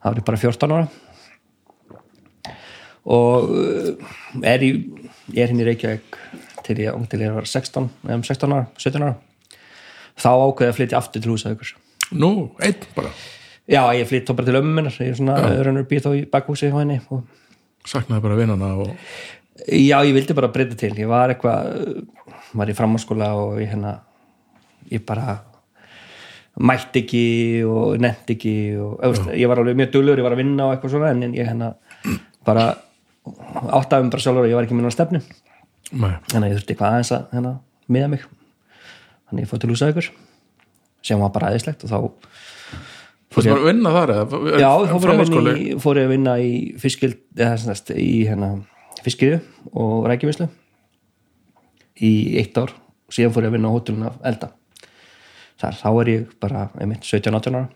Þá 0.00 0.10
er 0.10 0.20
ég 0.20 0.26
bara 0.26 0.40
14 0.40 0.74
ára. 0.76 0.88
Og 3.10 3.50
uh, 3.50 4.10
er 4.46 4.64
í 4.64 4.70
ég 5.34 5.44
er 5.44 5.52
hinn 5.52 5.62
í 5.62 5.66
Reykjavík 5.66 6.18
til 6.66 6.76
ég, 6.84 6.96
til 7.10 7.22
ég 7.24 7.34
var 7.34 7.48
16 7.48 7.88
eða 8.06 8.18
um 8.18 8.24
16 8.26 8.56
ára, 8.56 8.66
17 8.78 9.06
ára. 9.06 9.16
Þá 10.20 10.30
ákveði 10.34 10.72
að 10.72 10.76
flytja 10.80 11.00
aftur 11.00 11.24
til 11.24 11.32
húsaðugur 11.32 11.70
nú, 12.12 12.30
einn 12.62 12.88
bara, 12.96 13.12
já, 13.70 13.82
ég 13.98 14.08
flytt 14.08 14.30
þá 14.30 14.36
bara 14.38 14.50
til 14.50 14.60
ömmunar 14.60 14.96
ég 15.02 15.12
er 15.12 15.18
svona, 15.18 15.36
raunur 15.62 15.86
býð 15.90 16.06
þá 16.06 16.10
í 16.16 16.24
bakhúsi 16.30 16.72
á 16.72 16.78
henni 16.80 17.00
og 17.10 17.22
saknaði 17.88 18.24
bara 18.26 18.40
vinnana 18.40 18.72
og, 18.82 18.96
Já, 19.68 20.00
ég 20.06 20.14
vildi 20.16 20.36
bara 20.36 20.50
breyta 20.52 20.76
til. 20.78 20.94
Ég 20.96 21.08
var 21.10 21.32
eitthvað, 21.32 22.04
var 22.56 22.70
í 22.70 22.76
framhanskóla 22.76 23.32
og 23.36 23.58
ég 23.60 23.72
hérna 23.74 23.98
ég 24.90 25.02
bara 25.06 25.36
mætti 26.60 27.04
ekki 27.04 27.24
og 27.68 28.00
nefndi 28.02 28.36
ekki 28.36 28.54
og 28.80 28.96
veist, 29.04 29.28
ég 29.36 29.50
var 29.50 29.60
alveg 29.62 29.78
mjög 29.78 29.92
duglur, 29.94 30.18
ég 30.18 30.26
var 30.26 30.34
að 30.34 30.42
vinna 30.42 30.66
og 30.66 30.74
eitthvað 30.74 30.94
svona 30.96 31.12
en 31.12 31.36
ég 31.36 31.46
hérna 31.46 31.70
bara 32.46 32.66
áttaði 33.76 34.06
mig 34.06 34.14
bara 34.16 34.24
sjálfur 34.24 34.46
og 34.46 34.50
ég 34.50 34.58
var 34.58 34.66
ekki 34.66 34.78
minna 34.78 34.94
stefnu. 34.94 35.22
Nei, 35.90 36.14
þannig 36.32 36.46
að 36.46 36.50
ég 36.50 36.58
þurfti 36.58 36.74
eitthvað 36.74 36.96
aðeins 36.96 37.14
að 37.14 37.36
hérna, 37.36 37.54
miða 37.90 38.10
mig. 38.14 38.26
Þannig 39.28 39.38
að 39.38 39.44
ég 39.44 39.52
fór 39.52 39.62
til 39.62 39.72
húsa 39.74 39.92
ykkur 39.92 40.10
sem 41.06 41.20
var 41.20 41.32
bara 41.34 41.50
aðeinslegt 41.50 41.84
og 41.86 41.92
þá 41.92 41.98
fórstu 43.30 43.52
bara 43.52 43.62
að 43.62 43.68
vinna 43.70 43.94
þar 43.94 44.12
eða, 44.14 44.40
Já, 44.60 44.70
þá 44.90 44.94
fór 44.96 45.12
ég, 45.12 45.20
að 45.22 45.82
fór 45.84 46.00
ég 46.00 46.08
að 46.08 46.14
vinna 46.14 46.36
í 46.42 46.52
fiskild, 46.82 47.18
eða 47.38 47.58
sem 47.60 47.72
sagt, 47.72 47.92
í 47.94 48.10
hérna, 48.28 48.52
fiskiðu 49.04 49.40
og 49.80 50.08
rækjumislu 50.10 50.48
í 52.00 52.12
eitt 52.40 52.56
ár 52.58 52.72
og 52.74 53.14
síðan 53.14 53.34
fór 53.34 53.46
ég 53.46 53.52
að 53.52 53.56
vinna 53.58 53.70
á 53.70 53.74
hótelun 53.76 54.08
af 54.08 54.18
elda. 54.30 54.52
Þar, 55.60 55.76
þá 55.76 55.88
er 55.90 56.10
ég 56.14 56.28
bara 56.40 56.68
einmitt 56.80 57.04
17-18 57.04 57.58
ára 57.58 57.66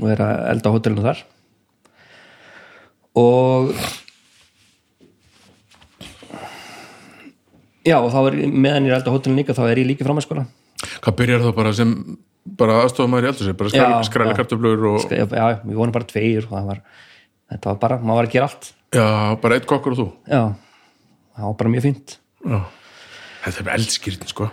og 0.00 0.08
er 0.10 0.22
að 0.24 0.46
elda 0.54 0.72
á 0.72 0.74
hótelunu 0.74 1.04
þar. 1.04 1.20
Og 3.20 3.74
já 7.86 7.98
og 7.98 8.08
þá 8.14 8.18
er 8.22 8.38
meðan 8.48 8.88
ég 8.88 8.90
er 8.90 8.96
að 8.96 8.98
elda 9.00 9.12
á 9.12 9.14
hótelunu 9.16 9.42
líka 9.42 9.56
þá 9.58 9.64
er 9.68 9.82
ég 9.82 9.90
líka 9.90 10.06
framhanskóla 10.06 10.46
Hvað 11.02 11.16
byrjar 11.18 11.42
þá 11.42 11.50
bara 11.56 11.72
sem 11.76 11.94
bara 12.58 12.80
aðstofum 12.82 13.12
maður 13.12 13.26
í 13.26 13.30
eldur 13.32 13.48
sig, 13.48 13.56
bara 13.58 14.02
skræli 14.06 14.32
já. 14.32 14.36
kartöflur 14.38 14.86
og 14.90 15.04
já, 15.10 15.24
já, 15.26 15.46
við 15.62 15.78
vorum 15.78 15.94
bara 15.94 16.08
tveir 16.10 16.46
og 16.48 16.54
það 16.56 16.68
var, 16.70 16.80
þetta 17.52 17.70
var 17.70 17.80
bara, 17.84 17.98
maður 18.02 18.20
var 18.20 18.28
að 18.28 18.36
gera 18.36 18.48
allt. 18.50 18.70
Já, 18.92 19.06
bara 19.42 19.58
eitt 19.58 19.68
kokkur 19.70 19.94
og 19.94 20.00
þú? 20.00 20.06
Já, 20.26 20.42
það 21.36 21.48
var 21.48 21.58
bara 21.62 21.72
mjög 21.74 21.86
fínt. 21.86 22.16
Já. 22.42 22.58
Þetta 23.42 23.62
er 23.64 23.72
eldskýrtin 23.76 24.30
sko. 24.30 24.48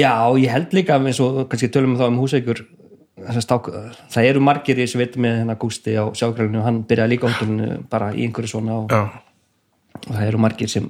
Já, 0.00 0.12
ég 0.40 0.52
held 0.52 0.76
líka 0.76 0.96
eins 1.00 1.20
og 1.24 1.42
kannski 1.50 1.70
tölum 1.72 1.96
við 1.96 2.04
þá 2.04 2.08
um 2.08 3.40
sták, 3.40 3.68
það 4.12 4.28
eru 4.30 4.40
margir 4.40 4.78
í 4.78 4.86
þessu 4.86 5.00
veit 5.00 5.16
með 5.20 5.42
hennar 5.42 5.58
Gústi 5.60 5.92
á 5.92 6.08
sjákrælinu, 6.16 6.62
hann 6.64 6.82
byrjaði 6.88 7.12
líka 7.12 7.28
hóttuninu 7.28 7.82
bara 7.92 8.14
í 8.14 8.24
einhverju 8.24 8.54
svona 8.54 8.78
og, 8.78 8.94
og 10.00 10.08
það 10.08 10.26
eru 10.26 10.40
margir 10.40 10.70
sem 10.72 10.86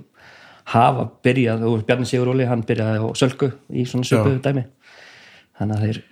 hafa 0.70 1.08
byrjað, 1.24 1.64
og 1.66 1.82
Bjarni 1.88 2.06
Sigur 2.06 2.30
Óli 2.30 2.46
hann 2.46 2.62
byrjaði 2.66 3.02
á 3.02 3.06
Sölku 3.18 3.50
í 3.74 3.82
svona 3.88 4.06
söpu 4.06 4.36
dæmi 4.44 4.62
þannig 5.60 5.76
að 5.76 5.86
þeir 5.86 6.02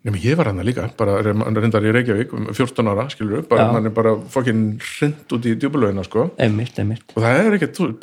Nefnir, 0.00 0.22
ég 0.24 0.36
var 0.38 0.48
hann 0.48 0.62
líka, 0.64 0.86
bara 0.96 1.18
reyndar 1.20 1.84
í 1.84 1.90
Reykjavík 1.92 2.30
um 2.32 2.46
14 2.56 2.86
ára, 2.88 3.02
skilur 3.12 3.42
upp, 3.42 3.50
hann 3.52 3.84
er 3.84 3.92
bara 3.92 4.14
fokkin 4.32 4.62
hrind 4.80 5.34
út 5.36 5.44
í 5.44 5.52
djúbulögina, 5.60 6.00
sko. 6.06 6.30
Einmitt, 6.40 6.78
einmitt. 6.80 7.04
Og 7.12 7.20
það 7.20 7.40
er 7.42 7.56
ekkert, 7.58 7.74
þú 7.76 7.88
ert 7.90 7.98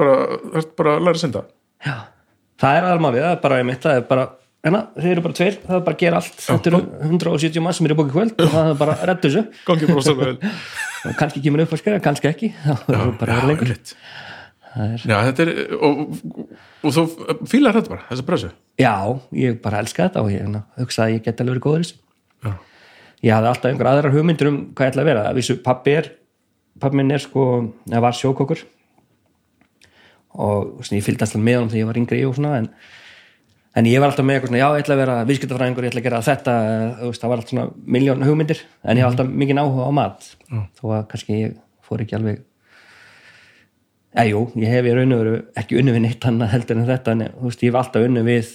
bara, 0.77 0.91
að 0.94 1.08
læra 1.08 1.15
að 1.15 1.24
synda. 1.24 1.41
Já, 1.82 1.96
það 2.62 2.77
er 2.77 2.88
aðalmálið, 2.91 3.25
það 3.25 3.34
er 3.34 3.41
bara 3.48 3.58
einmitt, 3.63 3.82
það 3.82 3.98
er 3.98 4.06
bara 4.12 4.27
hérna, 4.67 4.84
þeir 5.00 5.12
eru 5.15 5.25
bara 5.25 5.38
tveir, 5.39 5.58
það 5.63 5.79
er 5.79 5.84
bara 5.88 5.98
að 5.98 6.03
gera 6.03 6.22
allt. 6.22 6.39
Þetta 6.46 6.72
eru 6.72 6.84
170 7.10 7.65
mann 7.65 7.77
sem 7.79 7.89
eru 7.89 7.98
bókið 7.98 8.13
kvöld 8.13 8.46
og 8.46 8.53
það 8.53 8.72
er 8.75 8.79
bara 8.84 8.98
að 8.98 9.06
redda 9.10 9.34
þessu. 9.34 10.46
Kannski 11.17 11.44
kemur 11.46 11.65
upp 11.65 11.74
að 11.74 11.82
skræða, 11.82 12.03
kannski 12.03 12.29
ekki. 12.29 12.53
Það 12.88 12.96
er 13.00 13.12
bara 13.20 13.36
að 13.38 13.38
vera 13.38 13.50
lengur 13.51 13.70
einmitt. 14.75 15.07
Já, 15.07 15.17
þetta 15.29 15.45
er 15.45 15.77
og, 15.77 16.03
og 16.83 16.95
þú 16.95 17.05
fílar 17.50 17.77
þetta 17.77 17.93
bara, 17.95 18.05
þessa 18.12 18.27
pressu? 18.27 18.51
Já, 18.79 18.95
ég 19.38 19.59
bara 19.63 19.81
elska 19.83 20.07
þetta 20.07 20.24
og 20.25 20.31
ég 20.33 20.43
hérna, 20.43 20.63
hugsa 20.77 21.07
að 21.07 21.17
ég 21.17 21.25
get 21.25 21.41
alveg 21.43 21.57
verið 21.57 21.65
góður 21.65 21.86
þessu. 21.86 22.00
Já, 22.45 22.53
ég 23.25 23.36
hafði 23.38 23.51
alltaf 23.53 23.71
einhver 23.71 23.91
aðrar 23.91 24.15
hugmyndur 24.15 24.51
um 24.51 24.63
hvað 24.71 24.89
ég 24.89 24.93
ætla 24.95 25.05
að 25.05 25.12
vera. 25.12 25.27
Að 25.31 25.39
vissu 25.41 25.57
pappi 25.65 25.97
er 25.97 26.12
pappi 26.81 27.00
minn 27.00 27.13
er 27.13 27.24
sko, 27.24 27.43
eða 27.89 28.03
var 28.05 28.17
sjókokkur 28.17 28.63
og 30.38 30.83
svona, 30.86 31.00
ég 31.00 31.05
fylgdi 31.05 31.25
alltaf 31.25 31.41
með 31.41 31.59
honum 31.59 31.69
þegar 31.71 31.81
ég 31.81 31.89
var 31.89 32.00
yngri 32.01 32.19
og 32.27 32.36
svona 32.38 32.57
en, 32.62 32.67
en 33.79 33.88
ég 33.89 34.01
var 34.01 34.12
alltaf 34.12 34.27
með 34.27 34.38
eitthvað 34.38 34.51
svona 34.51 34.62
já, 34.62 34.67
ég 34.67 34.83
ætla 34.83 34.97
að 34.97 35.01
vera 35.01 35.15
viðskiptafræðingur, 35.29 35.88
ég 35.88 35.93
ætla 35.93 36.03
að 36.03 36.07
gera 36.07 36.21
þetta 36.27 36.57
þú 37.00 37.09
veist, 37.09 37.24
það 37.24 37.31
var 37.31 37.41
alltaf 37.41 37.53
svona 37.53 37.95
miljón 37.97 38.27
hugmyndir 38.27 38.62
en 38.83 39.00
ég 39.00 39.07
hafði 39.07 39.24
alltaf 39.24 39.33
mikið 39.41 39.62
áhuga 39.63 39.89
á 39.89 39.91
mat. 39.97 40.29
Þó 40.77 40.86
að 40.91 41.07
kannski 41.13 41.39
ég 41.39 41.57
fór 41.88 42.03
ekki 42.05 42.17
alveg 42.19 42.43
eða 44.17 44.29
jú, 44.31 44.39
ég 44.57 44.74
hef 44.74 44.88
í 44.88 44.95
raun 44.97 45.13
og 45.13 45.21
veru 45.21 45.36
ekki 45.62 45.77
unnu 45.81 45.93
við 45.93 46.03
neitt 46.07 46.25
annað 46.25 46.53
heldur 46.55 46.79
en 46.79 46.88
þetta 46.88 47.13
en 47.13 47.24
þú 47.27 47.51
veist, 47.51 47.63
ég 47.63 47.71
hef 47.71 47.79
alltaf 47.81 48.07
unnu 48.07 48.24
við 48.25 48.50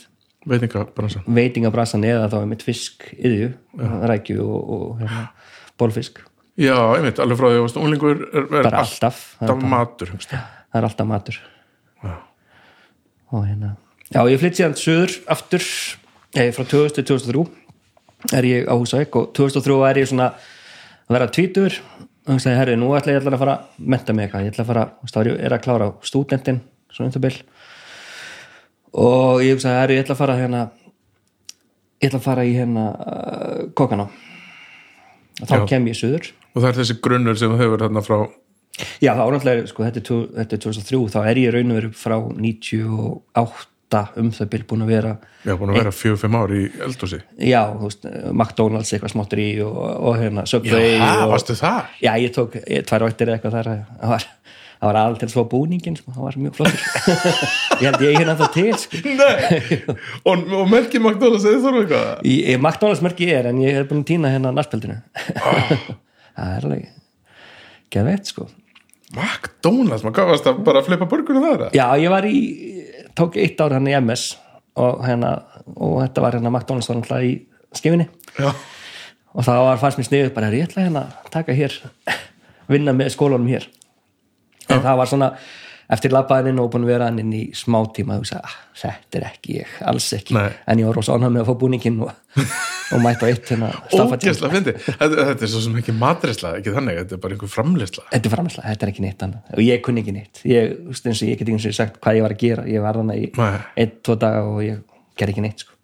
veitinga 0.51 0.83
bransan 0.97 1.27
veitingabrasan 1.39 2.07
eða 2.09 2.27
þá 2.33 2.37
mitt 2.51 2.65
fisk 2.67 3.07
yðju, 3.15 3.53
rækju 4.11 4.43
og, 4.43 4.75
og 4.77 5.03
hérna, 5.03 5.25
bólfisk 5.81 6.23
Já, 6.61 6.75
einmitt, 6.99 7.17
alveg 7.23 7.39
frá 7.41 7.49
því 7.49 7.61
að 7.63 7.77
unglingur 7.81 8.19
er, 8.29 8.49
er 8.61 8.67
alltaf, 8.77 9.21
er, 9.39 9.47
alltaf 9.47 9.71
matur 9.73 10.11
hugst. 10.13 10.35
það 10.35 10.81
er 10.83 10.87
alltaf 10.89 11.09
matur. 11.09 11.39
Já. 12.03 12.17
og 13.33 13.47
hérna 13.47 13.71
já, 14.11 14.21
ég 14.29 14.43
flytt 14.43 14.59
síðan 14.59 14.77
söður 14.77 15.15
aftur 15.33 15.65
eh, 16.37 16.51
frá 16.53 16.67
2000 16.67 16.99
til 16.99 17.07
2003 17.15 18.37
er 18.37 18.49
ég 18.51 18.69
á 18.69 18.75
Húsavík 18.75 19.17
og 19.19 19.31
2003 19.39 19.79
er 19.89 20.03
ég 20.03 20.11
svona 20.11 20.33
að 20.33 21.17
vera 21.17 21.31
tvítur 21.33 21.79
og 22.27 22.37
ég 22.37 22.43
sagði, 22.45 22.59
herri, 22.61 22.77
nú 22.79 22.93
ætla 22.97 23.17
ég 23.17 23.25
að 23.27 23.39
fara 23.43 23.57
að 23.59 23.87
menta 23.95 24.15
mig 24.15 24.27
eitthvað, 24.29 24.45
ég 24.47 24.53
ætla 24.55 24.65
að 24.67 24.71
fara, 24.73 24.85
þú 24.99 25.07
veist, 25.09 25.17
þá 25.17 25.21
er 25.23 25.31
ég 25.33 25.57
að 25.57 25.65
klára 25.65 25.89
á 25.89 25.91
stúdentin, 26.07 26.61
svona 26.93 27.09
um 27.11 27.15
það 27.17 27.25
bil. 27.27 27.35
Og 29.03 29.43
ég 29.47 29.63
sagði, 29.63 29.79
herri, 29.81 29.97
ég 29.99 30.05
ætla 30.05 30.15
að 30.19 30.23
fara 30.23 30.37
hérna 30.39 30.63
ég 32.03 32.11
ætla 32.11 32.19
að 32.21 32.27
fara 32.27 32.45
í 32.47 32.53
hérna 32.57 32.85
uh, 32.99 33.59
kokana 33.79 34.09
og 35.41 35.47
þá 35.49 35.55
Já. 35.57 35.67
kem 35.71 35.87
ég 35.89 35.97
söður 35.99 36.31
og 36.53 36.59
það 36.61 36.69
er 36.73 36.79
þessi 36.81 36.97
grunnur 37.05 37.39
sem 37.41 37.53
þú 37.55 37.61
hefur 37.63 37.85
þarna 37.87 38.03
frá 38.05 38.17
Já, 39.05 39.13
það 39.13 39.23
ánáttúrulega, 39.29 39.67
sko, 39.69 39.85
þetta 39.85 40.01
er, 40.01 40.05
tvo- 40.09 40.29
þetta 40.33 40.57
er 40.57 40.61
2003, 40.65 41.01
þá 41.13 41.19
er 41.29 41.41
ég 41.43 41.53
raun 41.55 41.73
og 41.75 41.77
veru 41.79 41.91
frá 41.93 42.15
98 42.41 43.43
um 44.21 44.31
það 44.35 44.51
bil 44.55 44.63
búin 44.71 44.85
að 44.85 44.93
vera, 44.93 45.13
já, 45.45 45.53
búin 45.61 45.73
að 45.73 45.79
vera 45.81 45.93
fjögur, 45.95 46.21
fimm 46.23 46.37
ár 46.39 46.55
í 46.57 46.63
eldhúsi. 46.87 47.21
Já, 47.39 47.61
þú 47.77 47.89
veist, 47.89 48.09
McDonalds 48.33 48.93
eitthvað 48.95 49.15
smáttur 49.15 49.43
í 49.43 49.49
og, 49.67 49.79
og 49.83 50.19
hérna 50.21 50.47
Subway 50.51 50.95
Já, 50.97 51.09
og, 51.13 51.33
varstu 51.33 51.57
það? 51.59 51.91
Já, 52.05 52.13
ég 52.23 52.35
tók 52.37 52.57
ég, 52.63 52.87
tvær 52.89 53.07
eða 53.09 53.37
eitthvað 53.37 53.57
þar 53.59 53.71
það 53.73 54.15
var, 54.15 54.27
það 54.79 54.89
var 54.91 55.01
alveg 55.03 55.21
til 55.21 55.29
að 55.29 55.35
svo 55.35 55.45
búningin 55.53 55.99
sko, 56.01 56.15
það 56.17 56.27
var 56.29 56.41
mjög 56.47 56.57
flottur. 56.61 56.89
Ég 57.83 57.85
held 57.89 58.03
ég 58.07 58.17
hérna 58.21 58.39
það 58.41 58.57
til 58.57 58.73
sko. 58.83 59.03
Nei, 59.19 59.79
og, 60.23 60.49
og 60.59 60.67
merkir 60.71 61.03
McDonalds 61.03 61.47
eða 61.49 61.63
þarf 61.67 61.83
eitthvað? 61.85 62.11
Í 62.27 62.35
McDonalds 62.57 63.05
merki 63.05 63.29
ég 63.31 63.43
er 63.43 63.53
en 63.53 63.63
ég 63.63 63.79
er 63.83 63.87
búin 63.91 64.03
að 64.03 64.11
týna 64.13 64.33
hérna 64.33 64.55
narspildinu 64.57 64.99
það 66.37 66.57
er 66.57 66.67
alveg 66.67 66.91
geðveitt 67.93 68.33
sko. 68.33 68.49
McDonalds, 69.13 70.05
maður 70.07 70.15
gafast 70.17 70.47
að 70.49 70.61
bara 70.65 70.81
flippa 70.87 71.09
burgunum 71.09 71.45
það 71.45 71.77
Já, 71.77 71.85
ég 72.01 72.13
var 72.13 72.25
í, 72.25 72.39
tók 73.19 73.37
eitt 73.41 73.61
ár 73.61 73.77
hann 73.77 73.89
í 73.91 73.95
MS 73.99 74.27
og 74.81 75.03
hérna, 75.05 75.35
og 75.77 75.99
þetta 76.01 76.25
var 76.25 76.37
hérna 76.39 76.53
McDonalds 76.53 76.89
var 76.89 76.99
náttúrulega 76.99 77.29
í 77.29 77.35
skifinni. 77.77 78.09
Já, 78.39 78.51
og 79.33 79.47
það 79.47 79.65
var 79.69 79.83
fannst 79.83 80.01
mér 80.01 80.09
sniðið 80.09 80.35
bara, 80.37 80.53
ég 80.53 80.69
ætla 80.69 80.87
hérna 80.87 81.05
að 81.11 81.33
taka 81.35 81.57
hér, 81.57 81.77
vinna 82.73 82.95
með 82.97 83.13
skólanum 83.17 83.51
hér. 83.53 83.69
En 84.73 84.81
það 84.81 84.99
var 85.03 85.11
svona 85.11 85.31
eftir 85.93 86.13
labbaðin 86.15 86.61
og 86.63 86.71
búin 86.73 86.87
að 86.87 86.93
vera 86.95 87.09
hann 87.09 87.21
inn 87.21 87.33
í 87.37 87.43
smá 87.57 87.79
tíma 87.95 88.17
og 88.21 88.27
sagði, 88.29 88.49
ah, 88.49 88.55
þetta 88.81 89.19
er 89.19 89.27
ekki 89.29 89.57
ég, 89.59 89.73
alls 89.91 90.07
ekki. 90.17 90.37
Nei. 90.37 90.49
en 90.73 90.81
ég 90.81 90.89
var 90.89 90.99
rosa 90.99 91.17
ánægð 91.17 91.35
með 91.35 91.43
að 91.43 91.51
fá 91.51 91.59
búningin 91.61 91.99
og, 92.07 92.13
og 92.97 93.03
mætt 93.05 93.25
á 93.25 93.27
eitt 93.29 93.51
hérna 93.53 93.69
ógeðslega 93.93 94.53
fyndi 94.55 94.75
þetta, 94.87 95.27
þetta 95.33 95.47
er 95.47 95.53
svo 95.53 95.65
sem 95.67 95.77
ekki 95.83 95.97
matreisla, 95.99 96.55
ekki 96.61 96.75
þannig 96.77 97.01
þetta 97.03 97.17
er 97.17 97.23
bara 97.27 97.37
einhver 97.37 97.53
framleysla 97.53 98.07
Þetta 98.09 98.31
er 98.31 98.35
framhersla, 98.37 98.65
þetta 98.71 98.87
er 98.87 98.95
ekki 98.95 99.05
neitt 99.05 99.27
annað. 99.27 99.53
Og 99.57 99.63
ég 99.67 99.85
kunni 99.85 100.03
ekki 100.05 100.17
neitt, 100.17 100.43
ég, 100.49 100.73
þú 100.89 101.13
og 101.13 101.23
ég 101.29 101.37
get 101.37 101.45
ekki 101.45 101.59
eins 101.59 101.69
og 101.69 101.77
sagt 101.77 102.01
hvað 102.01 102.19
ég 102.19 102.27
var 102.27 102.37
að 102.37 102.43
gera, 102.47 102.67
ég 102.73 102.85
var 102.85 103.01
þannig 103.01 103.27
í 103.27 103.31
einn, 103.43 103.95
tvo 104.01 104.17
daga 104.25 104.47
og 104.49 104.63
ég 104.65 104.81
ger 105.21 105.33
ekki 105.35 105.45
neitt 105.45 105.67
sko. 105.67 105.77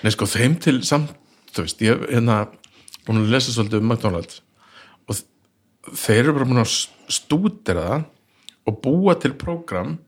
Nei, 0.00 0.12
sko, 0.14 0.30
þeim 0.30 0.56
til 0.62 0.78
samt, 0.86 1.12
þú 1.50 1.66
veist, 1.66 1.82
ég 1.84 1.98
hef 1.98 2.06
hérna 2.14 2.38
búin 3.06 3.24
að 3.24 3.34
lesa 3.34 3.52
svolítið 3.54 3.82
um 3.82 3.90
McDonalds 3.90 4.40
og 5.10 5.20
þeir 5.98 6.22
eru 6.22 6.36
bara 6.38 6.48
búin 6.48 6.62
að 6.62 6.72
stúdera 7.10 7.86
það 7.90 8.08
og 8.68 8.80
búa 8.84 9.16
til 9.20 9.34
prógram 9.38 9.98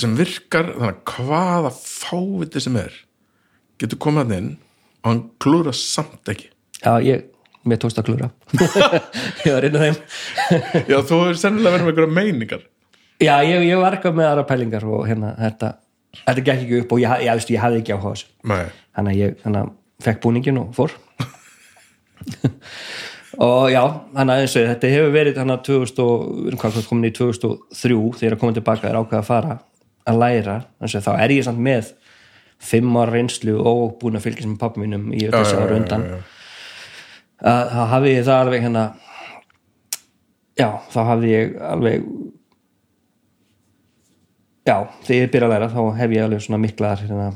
sem 0.00 0.12
virkar 0.18 0.68
þannig 0.74 0.92
að 0.92 1.14
hvaða 1.26 1.72
fáviti 1.76 2.62
sem 2.62 2.76
er 2.80 2.92
getur 3.80 4.00
komið 4.00 4.22
hann 4.26 4.36
inn 4.36 4.52
og 5.02 5.08
hann 5.10 5.24
klúra 5.42 5.72
samt 5.76 6.28
ekki. 6.32 6.50
Já, 6.82 6.98
ég, 7.04 7.26
mér 7.66 7.80
tókst 7.80 7.98
að 8.00 8.10
klúra 8.10 8.30
ég 9.46 9.56
var 9.56 9.66
inn 9.68 9.78
á 9.78 9.80
þeim. 9.86 9.98
Já, 10.90 10.98
þú 11.00 11.22
hefur 11.22 11.40
sennilega 11.40 11.76
verið 11.76 11.86
með 11.86 11.92
einhverja 11.92 12.16
meiningar. 12.18 12.62
Já, 13.22 13.34
ég, 13.48 13.64
ég 13.70 13.80
var 13.80 13.96
eitthvað 13.96 14.18
með 14.18 14.30
aðra 14.30 14.46
pælingar 14.50 14.84
og 14.92 15.06
hérna, 15.08 15.32
þetta, 15.40 15.72
þetta 16.20 16.46
gekk 16.50 16.64
ekki 16.66 16.80
upp 16.82 16.94
og 16.96 17.00
ég, 17.00 17.24
ég, 17.24 17.30
ég, 17.30 17.50
ég 17.56 17.62
hafði 17.64 17.82
ekki 17.82 17.96
á 17.96 18.00
Nei, 18.46 18.64
þannig 18.96 19.14
að 19.14 19.20
ég 19.22 19.38
þannig 19.44 19.62
að 19.62 19.74
fekk 20.04 20.20
búningin 20.26 20.60
og 20.60 20.74
fór 20.76 20.92
og 23.42 23.70
já, 23.72 23.82
þannig 24.16 24.32
að 24.32 24.42
eins 24.42 24.56
og 24.56 24.66
þetta 24.70 24.90
hefur 24.94 25.14
verið 25.14 25.38
þannig 25.40 25.56
að 25.58 25.64
2000 25.68 26.02
og, 26.06 26.58
hvað 26.62 26.78
komin 26.88 27.08
í 27.10 27.14
2003 27.16 27.98
þegar 28.20 28.36
ég 28.36 28.40
kom 28.40 28.54
tilbaka 28.56 28.88
er 28.88 28.98
ákveð 29.00 29.20
að 29.20 29.28
fara 29.28 29.58
að 30.06 30.20
læra, 30.22 30.56
þannig 30.78 30.98
að 31.00 31.06
þá 31.08 31.12
er 31.24 31.34
ég 31.34 31.46
samt 31.46 31.62
með 31.66 31.90
fimm 32.66 32.96
ára 32.96 33.12
reynslu 33.12 33.56
og 33.60 33.98
búin 34.00 34.16
að 34.16 34.28
fylgjast 34.28 34.48
með 34.48 34.60
pappa 34.62 34.80
mínum 34.80 35.10
í 35.12 35.26
þessi 35.28 35.58
ára 35.58 35.76
undan. 35.76 36.06
þá 37.42 37.82
hafði 37.92 38.14
ég 38.14 38.24
það 38.24 38.40
alveg 38.44 38.64
hérna 38.64 38.84
já, 40.56 40.68
þá 40.92 41.00
hafði 41.10 41.32
ég 41.34 41.56
alveg 41.68 42.06
já, 44.66 44.76
þegar 45.04 45.20
ég 45.20 45.34
byrja 45.34 45.48
að 45.48 45.52
læra 45.54 45.68
þá 45.74 45.80
hef 46.00 46.14
ég 46.16 46.24
alveg 46.26 46.46
svona 46.46 46.62
miklaðar 46.62 47.04
hérna, 47.04 47.28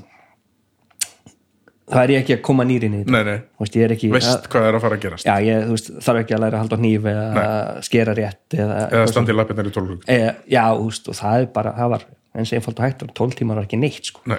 það 1.90 2.02
er 2.02 2.12
ég 2.14 2.22
ekki 2.24 2.34
að 2.36 2.42
koma 2.46 2.66
nýrin 2.68 2.94
í 2.96 3.00
þetta. 3.02 3.14
Nei, 3.14 3.24
nei, 3.26 3.42
Þú 3.56 3.64
veist, 3.64 3.76
ég 3.78 3.86
er 3.86 3.94
ekki 3.96 4.10
veist 4.12 4.48
hvað 4.52 4.68
er 4.68 4.78
að 4.78 4.84
fara 4.84 4.98
að 4.98 5.04
gerast. 5.04 5.28
Já, 5.28 5.46
ég 5.46 5.68
veist, 5.70 5.90
þarf 6.06 6.22
ekki 6.22 6.36
að 6.36 6.42
læra 6.44 6.58
að 6.58 6.64
halda 6.64 6.78
hníf 6.80 7.08
eða 7.12 7.46
skera 7.86 8.16
rétt 8.18 8.56
eða, 8.56 8.78
eða 8.88 9.10
standi 9.10 9.34
í 9.34 9.38
lappirnar 9.38 9.70
í 9.70 9.74
tólfug 9.74 10.04
e, 10.10 10.18
já, 10.50 10.64
veist, 10.80 11.10
og 11.10 11.18
það 11.20 11.44
er 11.44 11.48
bara 11.56 11.74
það 11.78 11.92
var 11.94 12.06
eins 12.40 12.54
einfalt 12.56 12.80
og 12.80 12.86
hægt, 12.86 13.06
12 13.18 13.38
tímar 13.40 13.60
var 13.60 13.68
ekki 13.68 13.80
neitt 13.80 14.12
sko. 14.12 14.22
Nei, 14.30 14.38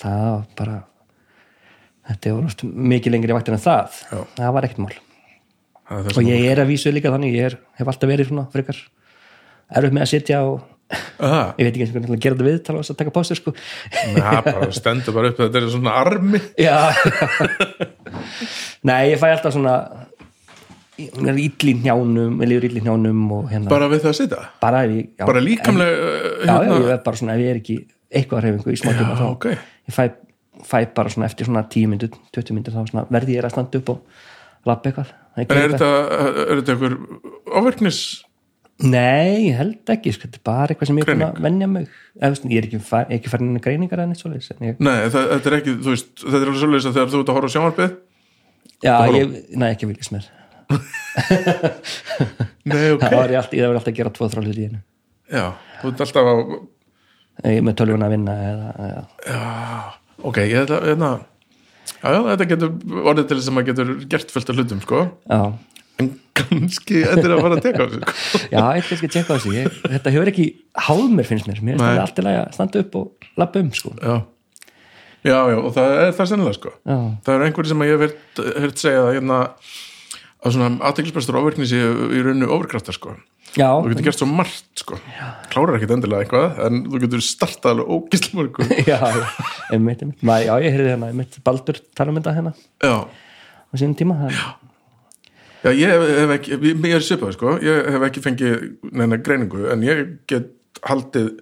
það 0.00 0.26
var 0.26 0.44
bara 0.60 0.76
þetta 2.10 2.34
oft 2.36 2.64
mikið 2.64 3.16
lengri 3.16 3.36
vaktir 3.36 3.56
en 3.56 3.64
það. 3.64 4.02
Já. 4.10 4.20
það 4.36 4.54
var 4.58 4.68
ekkert 4.68 4.84
mál. 4.84 4.94
Og 5.94 6.20
ég 6.24 6.46
er 6.48 6.60
að 6.62 6.70
vísu 6.72 6.92
líka 6.92 7.12
þannig 7.12 7.36
ég 7.36 7.50
er, 7.50 7.58
hef 7.78 7.88
alltaf 7.90 8.08
verið 8.08 8.30
svona 8.30 8.46
frekar 8.52 8.78
erfitt 9.74 9.96
með 9.96 10.04
að 10.04 10.10
sitja 10.12 10.40
og 10.48 10.62
Aha, 10.94 11.42
ég 11.58 11.66
veit 11.66 11.72
ekki 11.72 11.84
eins 11.84 11.92
og 11.92 11.98
hvernig 11.98 12.16
að 12.16 12.24
gera 12.24 12.38
þetta 12.38 12.48
við 12.48 12.58
tala 12.66 12.82
að 12.84 12.98
taka 13.00 13.14
pásur 13.14 13.40
sko. 13.40 13.54
Nei, 14.14 14.40
bara 14.46 14.70
stendur 14.74 15.16
bara 15.16 15.30
upp 15.32 15.40
þetta 15.42 15.60
er 15.60 15.70
svona 15.72 15.94
armi. 16.00 16.40
Já. 16.60 16.78
Nei, 18.88 19.00
ég 19.12 19.20
fæ 19.20 19.28
alltaf 19.30 19.54
svona 19.56 19.78
mér 20.96 21.32
er 21.32 21.40
illi 21.42 21.72
í 21.72 21.78
njánum 21.82 22.36
mér 22.38 22.50
líður 22.52 22.68
illi 22.68 22.82
í 22.82 22.84
njánum 22.84 23.22
hérna. 23.50 23.70
Bara 23.72 23.88
við 23.90 24.04
það 24.04 24.12
að 24.12 24.18
sitja? 24.20 24.42
Bara, 24.62 24.82
ég, 24.90 25.08
já, 25.18 25.24
bara 25.26 25.42
líkamlega 25.42 25.96
uh, 26.04 26.28
já, 26.44 26.52
já, 26.54 26.74
ég 26.74 26.92
er 26.94 27.00
bara 27.06 27.20
svona 27.20 27.34
ef 27.34 27.42
ég 27.42 27.50
er 27.50 27.60
ekki 27.62 27.78
eitthvað 28.14 28.44
reyfingu 28.44 28.74
í 28.74 28.78
smá 28.78 28.92
tíma 28.94 29.16
þá 29.18 29.24
ok. 29.32 29.48
ég 29.88 29.96
fæ, 29.96 30.04
fæ 30.62 30.76
bara 30.94 31.14
svona 31.14 31.26
eftir 31.30 31.48
svona 31.48 31.64
10 31.74 31.90
myndur, 31.90 32.14
20 32.36 32.58
myndur 32.58 32.76
þá 32.76 32.92
svona 32.92 33.06
verði 33.16 33.38
ég 33.38 33.48
að 33.48 33.56
standa 33.56 33.80
upp 33.80 33.92
og 33.96 34.22
lappa 34.70 34.90
eitthvað. 34.90 35.10
Er 35.34 35.50
er 35.50 35.74
þetta 35.74 36.76
einhver 36.76 36.96
áverknis 37.58 38.00
Nei, 38.82 39.46
ég 39.52 39.54
held 39.54 39.90
ekki, 39.94 40.10
sko, 40.10 40.26
þetta 40.26 40.40
er 40.40 40.44
bara 40.48 40.72
eitthvað 40.74 40.88
sem 40.90 40.96
ég 40.98 41.04
er 41.06 41.12
búin 41.14 41.26
að 41.28 41.36
venja 41.44 41.68
mig. 41.70 41.84
Eða, 42.18 42.40
ég 42.50 42.58
er 42.58 42.66
ekki, 42.66 42.80
far, 42.82 43.04
ekki 43.14 43.30
farin 43.30 43.52
inn 43.52 43.60
í 43.60 43.62
greiningar 43.62 44.02
en 44.02 44.10
eitt 44.10 44.22
svoleiðis 44.22 44.50
ég, 44.50 44.80
Nei, 44.82 44.96
það, 45.14 45.28
þetta 45.30 45.50
er 45.50 45.56
ekki, 45.60 45.74
þú 45.78 45.92
veist, 45.94 46.10
þetta 46.24 46.40
er 46.40 46.50
alveg 46.50 46.62
svolítið 46.64 46.88
að 46.90 46.96
þegar 46.98 47.12
þú 47.12 47.20
ert 47.20 47.30
að 47.30 47.38
horfa 47.38 47.50
á 47.50 47.54
sjónvarpið 47.54 47.92
Já, 48.84 48.94
ég, 49.14 49.36
næ, 49.54 49.66
ekki 49.70 49.88
viljast 49.92 50.14
mér. 50.14 50.26
Nei, 52.64 52.86
ok, 52.96 53.04
Það 53.04 53.16
var 53.20 53.34
ég 53.34 53.38
alltaf, 53.38 53.54
ég 53.54 53.68
var 53.68 53.78
alltaf 53.78 53.92
að 53.92 53.98
gera 54.00 54.12
tvo 54.16 54.28
þrá 54.32 54.42
hluti 54.42 54.64
í 54.64 54.68
einu. 54.70 54.80
Já, 55.30 55.44
þú 55.80 55.92
ert 55.92 56.02
alltaf 56.08 56.30
á 56.30 56.34
Ég 57.44 57.58
er 57.58 57.64
með 57.66 57.78
tölvuna 57.80 58.08
að 58.08 58.14
vinna 58.14 58.34
eða, 58.48 58.72
eða, 58.88 59.04
Já, 59.28 59.38
ok, 60.30 60.42
ég 60.42 60.58
ætla, 60.64 60.80
hérna 60.88 61.12
Já, 61.84 62.08
já, 62.10 62.20
þetta 62.30 62.48
getur 62.50 62.74
orðið 63.04 63.26
til 63.30 63.38
þess 63.38 63.48
að 63.50 63.56
maður 63.56 63.70
getur 63.70 63.94
gert 64.12 64.34
fullt 64.34 64.50
af 64.52 64.58
hlutum, 64.58 64.80
sko. 64.84 65.00
Já, 65.30 65.40
kannski 66.34 67.02
þetta 67.04 67.24
er 67.28 67.34
að 67.36 67.42
fara 67.44 67.58
að 67.58 67.64
teka 67.64 67.84
á 67.84 67.86
sko 67.88 68.40
já, 68.50 68.60
eitthvað 68.60 69.00
skal 69.00 69.10
tjekka 69.14 69.30
á 69.30 69.36
þessu. 69.36 69.54
Ég, 69.54 69.80
Þetta 69.94 70.14
hefur 70.14 70.30
ekki 70.32 70.46
háð 70.86 71.04
mér. 71.14 71.28
Finnst 71.28 71.50
mér 71.50 71.60
Mér 71.64 71.82
það 71.82 72.00
alltaf 72.04 72.30
að 72.30 72.40
standa 72.56 72.82
upp 72.84 72.96
og 73.00 73.28
lappa 73.40 73.62
um 73.62 73.70
sko. 73.76 73.92
Já, 74.00 74.16
já, 75.24 75.36
já, 75.54 75.58
og 75.60 75.70
það 75.76 75.98
er 76.00 76.16
það 76.18 76.30
sennilega 76.32 76.58
sko. 76.58 76.74
Já. 76.82 76.96
það 77.26 77.34
er 77.36 77.46
einhverjum 77.48 77.72
sem 77.72 77.84
ég 77.86 77.94
hef 77.94 78.16
heyrt 78.64 78.82
segja 78.82 79.04
að 79.04 79.12
hérna 79.18 79.38
að 80.44 80.56
svona 80.56 80.72
aðteklisbæstur 80.90 81.38
ofirkni 81.40 81.68
sé 81.70 81.78
í 81.80 82.24
rauninu 82.24 82.50
ofurkraftar 82.52 82.96
sko. 82.98 83.14
Já, 83.54 83.68
þú 83.70 83.92
getur 83.92 84.06
gert 84.08 84.18
svo 84.18 84.26
margt 84.26 84.80
sko. 84.82 84.98
Klárar 85.52 85.76
ekkit 85.78 85.92
endilega 85.94 86.24
eitthvað 86.24 86.58
en 86.66 86.80
þú 86.90 87.00
getur 87.04 87.22
startað 87.22 87.76
alveg 87.76 87.92
ógislega 87.94 88.40
mörgu. 88.40 88.66
Já, 88.90 88.98
ég 90.58 90.74
heyrði 90.74 90.90
hérna, 90.90 91.10
einmitt 91.12 91.38
Baldur 91.46 91.78
tala 91.94 92.10
um 92.10 92.18
þetta 92.18 92.34
hérna 92.34 92.54
á 92.82 93.74
sínum 93.78 93.94
tíma 93.98 94.16
það, 94.18 94.40
já, 95.64 95.70
ég 95.72 95.90
hef, 95.94 96.34
ekki 96.36 96.58
ég 96.70 96.94
er 96.98 97.04
svipað 97.04 97.34
sko, 97.38 97.56
ég 97.64 97.90
hef 97.96 98.06
ekki 98.08 98.22
fengið 98.24 98.68
neina 98.92 99.18
greiningu 99.18 99.66
en 99.72 99.84
ég 99.86 100.04
get 100.30 100.52
haldið 100.84 101.32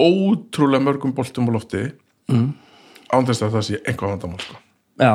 ótrúlega 0.00 0.84
mörgum 0.86 1.14
boltum 1.16 1.50
á 1.50 1.58
lofti 1.58 1.84
mm. 2.30 2.48
án 3.12 3.28
þess 3.28 3.44
að 3.44 3.56
það 3.58 3.66
sé 3.68 3.80
einhvað 3.84 4.14
vandamál 4.14 4.42
sko. 4.44 4.60
Já. 5.00 5.14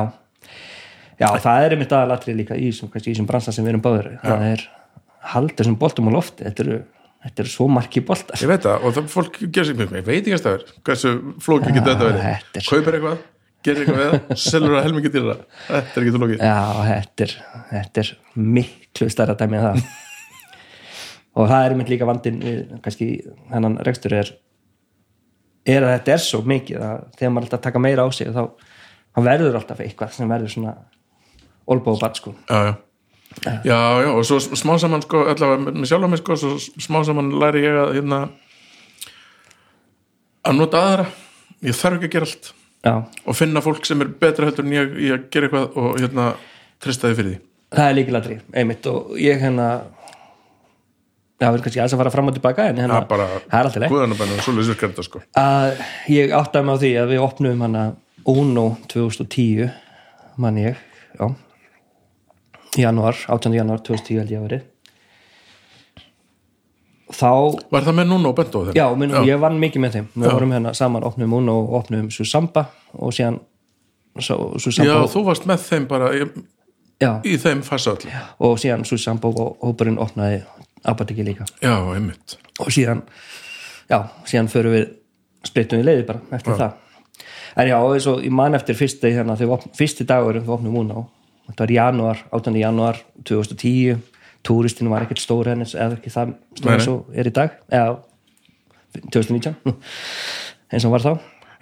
Já, 1.15 1.29
það 1.39 1.61
er 1.63 1.75
einmitt 1.75 1.93
aðalatrið 1.95 2.41
líka 2.41 2.57
í 2.59 2.71
þessum, 2.73 3.27
bransa 3.29 3.53
sem 3.55 3.63
við 3.63 3.75
erum 3.75 3.85
báður 3.85 4.09
það 4.19 4.49
er 4.49 4.65
haldið 5.31 5.61
þessum 5.61 5.77
boltum 5.79 6.11
á 6.11 6.15
lofti. 6.15 6.45
Þetta 6.45 6.65
eru, 6.65 6.79
þetta 7.25 7.43
eru 7.43 7.53
svo 7.53 7.67
marki 7.71 8.03
boltar. 8.05 8.41
Ég 8.41 8.51
veit 8.51 8.65
það 8.65 8.83
og 8.83 8.97
það 8.97 9.07
fólk 9.13 9.39
gerir 9.45 9.69
sig 9.69 9.79
mjög, 9.79 9.95
ég 9.95 10.09
veit 10.09 10.19
ekki 10.19 10.35
að 10.35 10.43
það 10.45 10.57
er 10.57 10.65
hversu 10.89 11.13
flóki 11.45 11.71
getur 11.71 11.93
þetta 11.93 12.09
verið. 12.09 12.27
Er- 12.33 12.67
kaupir 12.67 12.99
eitthvað, 12.99 13.23
gerir 13.65 13.83
eitthvað 13.83 14.01
við 14.01 14.13
það? 14.13 14.39
Selur 14.45 14.75
það 14.75 14.87
helmingi 14.87 15.11
dýra, 15.13 15.35
þetta 15.67 15.99
er 16.01 16.07
ekki 16.07 16.21
lóki 16.23 16.39
Já, 16.39 16.57
þetta 16.89 17.25
er, 17.25 17.35
þetta 17.73 18.03
er 18.03 18.11
miklu 18.55 19.11
stærra 19.11 19.37
dæmi 19.39 19.59
en 19.59 19.67
það. 19.67 19.85
Og 21.35 21.49
það 21.51 21.65
er 21.65 21.75
einmitt 21.75 21.91
líka 21.91 22.07
vandinn 22.07 22.41
við 22.43 22.75
kannski 22.85 23.09
hennan 23.51 23.79
rekstur 23.83 24.15
er 24.15 24.31
er 25.65 25.85
að 25.85 25.93
þetta 25.95 26.13
er 26.13 26.23
svo 26.23 26.41
mikið 26.45 26.83
að 26.85 27.05
þegar 27.17 27.33
maður 27.33 27.47
alltaf 27.47 27.63
taka 27.65 27.81
meira 27.81 28.05
á 28.05 28.09
sig 28.13 28.29
þá, 28.33 28.43
þá 29.15 29.19
verður 29.25 29.59
alltaf 29.59 29.81
eitthvað 29.81 30.13
sem 30.15 30.29
verður 30.29 30.53
svona 30.53 30.73
olbóðbart 31.65 32.19
sko. 32.21 32.35
Já, 32.49 32.59
já. 32.69 32.73
já, 33.65 33.79
já, 34.05 34.09
og 34.13 34.25
svo 34.29 34.39
smá 34.45 34.75
saman 34.81 35.03
sko, 35.05 35.23
allavega 35.31 35.73
með 35.73 35.87
sjálf 35.89 36.11
mig 36.11 36.21
sko, 36.21 36.37
svo 36.37 36.53
smá 36.61 36.99
saman 37.07 37.33
læri 37.41 37.65
ég 37.65 37.79
að 37.81 37.95
hérna 37.97 38.21
að 40.45 40.59
nota 40.61 40.83
aðra. 40.85 41.07
Ég 41.65 41.77
þarf 41.77 41.97
ekki 41.97 42.11
að 42.11 42.15
gera 42.15 42.29
allt 42.29 42.51
Já, 42.85 42.93
og 43.01 43.33
finna 43.37 43.63
fólk 43.65 43.85
sem 43.87 44.01
er 44.05 44.11
betra 44.21 44.45
heldur 44.45 44.65
en 44.67 44.75
ég 44.75 44.95
í 45.01 45.11
að 45.15 45.23
gera 45.33 45.47
eitthvað 45.49 45.77
og 45.81 45.99
hérna 45.99 46.25
trista 46.83 47.09
því 47.09 47.17
fyrir 47.17 47.31
því. 47.31 47.37
Það 47.75 47.87
er 47.89 47.95
líkilatri 47.97 48.35
einmitt 48.61 48.89
og 48.91 49.15
ég 49.19 49.41
hérna 49.41 49.69
við 51.39 51.47
erum 51.47 51.63
kannski 51.65 51.81
aðeins 51.81 51.95
að 51.97 52.01
fara 52.03 52.13
fram 52.13 52.29
og 52.29 52.35
tilbaka 52.37 52.67
en 52.69 52.77
hérna, 52.83 52.99
það 53.09 53.23
er 53.25 53.33
það 53.49 53.57
alltaf 53.61 53.81
leið 53.81 55.07
sko. 55.09 55.23
Ég 56.13 56.35
áttaði 56.37 56.67
mig 56.69 56.77
á 56.77 56.81
því 56.83 56.91
að 57.01 57.09
við 57.15 57.25
opnum 57.25 57.65
hana 57.65 57.87
Uno 58.25 58.67
2010 58.93 59.65
mann 60.41 60.61
ég, 60.61 60.77
já 61.17 61.25
januar, 62.85 63.17
18. 63.27 63.53
januar 63.55 63.83
2010 63.85 64.21
held 64.21 64.31
ég 64.33 64.39
að 64.39 64.47
verið 64.49 64.63
þá, 67.13 67.29
var 67.71 67.85
það 67.85 67.97
með 67.99 68.07
núna 68.09 68.31
og 68.31 68.35
bent 68.39 68.55
á 68.55 68.59
þeim? 68.65 68.73
já, 68.77 68.85
minn, 68.97 69.13
ég 69.27 69.39
vann 69.41 69.59
mikið 69.61 69.83
með 69.83 69.97
þeim. 69.97 70.07
Við 70.15 70.31
vorum 70.33 70.53
hérna 70.55 70.73
saman, 70.73 71.03
opnum 71.05 71.33
Uno 71.37 71.57
og 71.61 71.73
opnum 71.81 72.09
Susamba 72.13 72.65
og 72.97 73.13
síðan 73.13 73.39
svo, 74.19 74.37
já, 74.55 74.59
Susamba 74.63 74.99
og, 75.03 75.09
þú 75.13 75.23
varst 75.27 75.45
með 75.49 75.65
þeim 75.69 75.87
bara 75.91 76.11
í, 76.15 76.23
já, 77.03 77.11
í 77.27 77.35
þeim 77.41 77.61
já, 78.09 78.21
og 78.39 78.57
síðan 78.61 78.85
Susamba 78.87 79.29
og 79.29 79.57
hópurinn 79.61 79.99
opnaði 80.01 80.41
apotekki 80.85 81.25
líka. 81.25 81.45
Einmitt. 81.61 82.37
Og 82.61 82.71
síðan 82.73 83.03
já, 83.89 83.99
síðan 84.25 84.49
förum 84.49 84.73
við 84.77 84.89
splittum 85.45 85.81
við 85.81 85.85
leiði 85.91 86.07
bara 86.07 86.21
eftir 86.37 86.57
það. 86.57 86.81
En 87.55 87.69
já, 87.69 87.77
eins 87.79 88.07
og 88.11 88.23
ég 88.25 88.33
man 88.35 88.55
eftir 88.57 88.75
fyrsti 88.75 89.13
hérna, 89.15 89.37
þegar 89.39 89.59
opn- 89.59 89.71
fyrsti 89.77 90.03
dagur 90.07 90.35
við 90.41 90.49
opnum 90.51 90.73
múna 90.75 90.97
og 90.99 91.07
þetta 91.47 91.63
var 91.63 91.71
januar, 91.71 92.23
18. 92.33 92.55
januar 92.59 92.97
2010, 93.23 94.01
túristinu 94.45 94.91
var 94.93 95.05
ekkert 95.05 95.23
stóri 95.23 95.53
hennis 95.53 95.75
eða 95.75 95.97
ekki 95.97 96.13
það 96.13 96.35
stóri 96.59 96.77
nei. 96.77 96.85
svo 96.85 96.97
er 97.13 97.29
í 97.29 97.33
dag. 97.35 97.55
Eða 97.73 97.95
2019 99.13 99.55
eins 100.71 100.85
og 100.87 100.93
var 100.95 101.03
þá, 101.03 101.13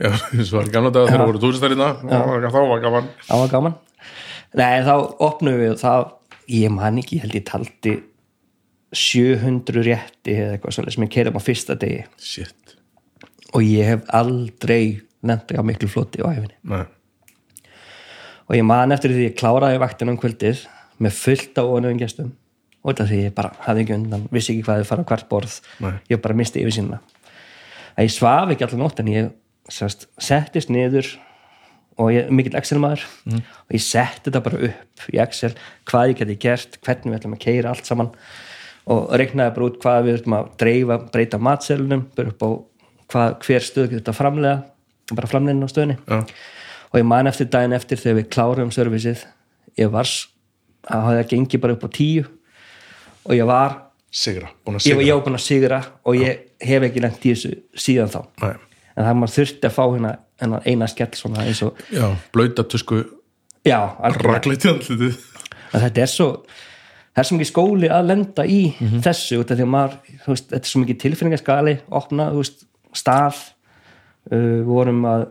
Já, 0.01 0.09
eins 0.33 0.49
og 0.51 0.57
var 0.59 0.69
í 0.69 0.73
gamla 0.73 0.91
dag 0.93 1.09
þegar 1.09 1.27
voru 1.29 1.41
túristar 1.41 1.73
hérna. 1.73 1.91
Og 2.03 2.47
þá 2.49 2.59
var 2.69 2.83
gaman. 2.83 3.09
Það 3.27 3.43
var 3.43 3.53
gaman. 3.53 3.77
Nei, 4.53 4.73
þá 4.85 4.93
opnum 5.25 5.59
við 5.59 5.73
og 5.73 5.79
það, 5.81 6.09
ég 6.53 6.73
man 6.73 6.99
ekki, 7.01 7.17
ég 7.17 7.25
held 7.25 7.37
ég 7.37 7.45
taldi 7.49 7.95
700 8.93 9.85
rétti 9.87 10.35
eða 10.37 10.57
eitthvað 10.57 10.75
svolítið 10.75 10.95
sem 10.97 11.05
ég 11.07 11.13
kerum 11.15 11.39
á 11.39 11.41
fyrsta 11.41 11.77
degi. 11.81 12.03
Shit, 12.21 12.75
og 13.53 13.65
ég 13.65 13.89
hef 13.89 14.05
aldrei 14.13 15.01
nefndi 15.25 15.57
á 15.57 15.63
miklu 15.65 15.89
floti 15.89 16.21
á 16.21 16.29
æfinni 16.29 16.57
nei. 16.67 16.85
Og 18.49 18.57
ég 18.57 18.65
man 18.67 18.91
eftir 18.91 19.13
því 19.13 19.29
ég 19.29 19.37
kláraði 19.39 19.79
vaktina 19.81 20.13
um 20.13 20.19
kvöldið 20.19 20.65
með 21.01 21.15
fullt 21.15 21.57
á 21.57 21.63
ónöfum 21.63 22.01
gestum 22.01 22.33
og 22.83 22.91
þetta 22.91 23.09
því 23.09 23.19
ég 23.23 23.35
bara 23.35 23.53
hafði 23.63 23.85
ekki 23.85 23.95
undan 23.97 24.25
vissi 24.31 24.53
ekki 24.53 24.65
hvað 24.67 24.81
þið 24.81 24.89
fara 24.91 25.05
hvert 25.11 25.29
borð. 25.29 25.59
Nei. 25.83 25.93
ég 26.11 26.21
bara 26.23 26.37
misti 26.37 26.63
yfir 26.63 26.75
sinna 26.75 26.99
að 27.93 28.07
ég 28.07 28.15
svaf 28.15 28.51
ekki 28.53 28.67
allan 28.67 28.83
nótt 28.83 28.99
en 28.99 29.11
ég 29.11 29.29
sest, 29.71 30.07
settist 30.19 30.71
niður 30.73 31.07
og 32.01 32.09
ég 32.13 32.25
er 32.25 32.33
mikill 32.33 32.57
Excel 32.57 32.81
maður 32.81 33.05
og 33.29 33.75
ég 33.75 33.83
setti 33.83 34.27
þetta 34.27 34.43
bara 34.47 34.61
upp 34.69 35.05
í 35.13 35.21
Excel 35.21 35.53
hvað 35.89 36.13
ég 36.13 36.19
geti 36.23 36.39
gert, 36.41 36.79
hvernig 36.83 37.13
við 37.13 37.19
ætlum 37.19 37.37
að 37.37 37.43
keira 37.45 37.73
allt 37.73 37.89
saman 37.89 38.11
og 38.93 39.13
reiknaði 39.15 39.55
bara 39.55 39.69
út 39.69 39.79
hvað 39.83 39.99
við 40.07 40.19
ætlum 40.19 40.37
að 40.39 40.49
dreifa, 40.59 40.99
breyta 41.13 41.39
matselunum 41.39 42.07
bara 42.17 42.33
upp 42.33 42.43
á 42.43 42.49
hvað, 43.13 43.37
hver 43.45 43.63
stöð 43.63 43.89
getur 43.91 44.01
þetta 44.01 44.17
framlega 44.17 45.13
bara 45.13 45.29
framlegin 45.29 45.63
á 45.63 45.69
stöðinni. 45.69 45.97
Já, 46.07 46.23
og 46.89 46.99
ég 46.99 47.07
man 47.07 47.29
eftir 47.29 47.49
daginn 47.51 47.75
eftir 47.77 47.99
þegar 48.01 48.19
við 48.19 48.29
klárum 48.33 48.71
servisið 48.73 49.25
ég 49.79 49.91
var 49.93 50.07
að 50.07 51.05
hafa 51.05 51.17
það 51.19 51.29
gengið 51.33 51.63
bara 51.63 51.77
upp 51.77 51.85
á 51.85 51.89
tíu 51.93 52.25
og 53.25 53.33
ég 53.37 53.45
var 53.47 53.77
sigra, 54.13 54.49
sigra. 54.77 55.01
ég 55.01 55.13
var 55.15 55.23
búin 55.25 55.37
að 55.39 55.45
sigra 55.47 55.81
og 56.05 56.15
ég 56.19 56.39
hef 56.61 56.83
ekki 56.89 57.01
lengt 57.03 57.25
í 57.25 57.33
þessu 57.33 57.53
síðan 57.75 58.11
þá. 58.13 58.21
Nei. 58.43 58.53
en 58.97 59.05
það 59.07 59.15
maður 59.17 59.33
þurfti 59.37 59.65
að 59.69 59.73
fá 59.73 59.83
hérna 59.89 60.11
hérna 60.41 60.59
eina 60.69 60.87
skell 60.91 61.13
svona 61.17 61.45
eins 61.47 61.61
og 61.65 61.79
Já, 61.93 62.05
blöyta 62.33 62.63
tusku 62.69 62.99
já, 63.65 63.79
algjörlega. 63.99 64.33
ragleit 64.33 64.65
í 64.65 64.69
andlitið. 64.69 65.17
Að 65.73 65.81
þetta 65.87 66.01
er 66.03 66.11
svo 66.11 66.27
það 67.13 67.21
er 67.23 67.27
svo 67.29 67.37
mikið 67.37 67.49
skóli 67.51 67.89
að 67.89 68.05
lenda 68.11 68.43
í 68.45 68.59
Mhm. 68.79 69.01
þessu 69.05 69.39
út 69.41 69.51
af 69.51 69.57
því 69.57 69.63
að 69.65 69.73
maður, 69.73 69.97
veist, 70.27 70.47
þetta 70.49 70.61
er 70.65 70.71
svo 70.73 70.81
mikið 70.83 70.99
tilfinningaskali, 71.03 71.75
opna, 71.91 72.29
veist 72.33 72.65
stað. 72.93 73.35
Uh, 74.31 74.61
vorum 74.63 75.01
að 75.03 75.25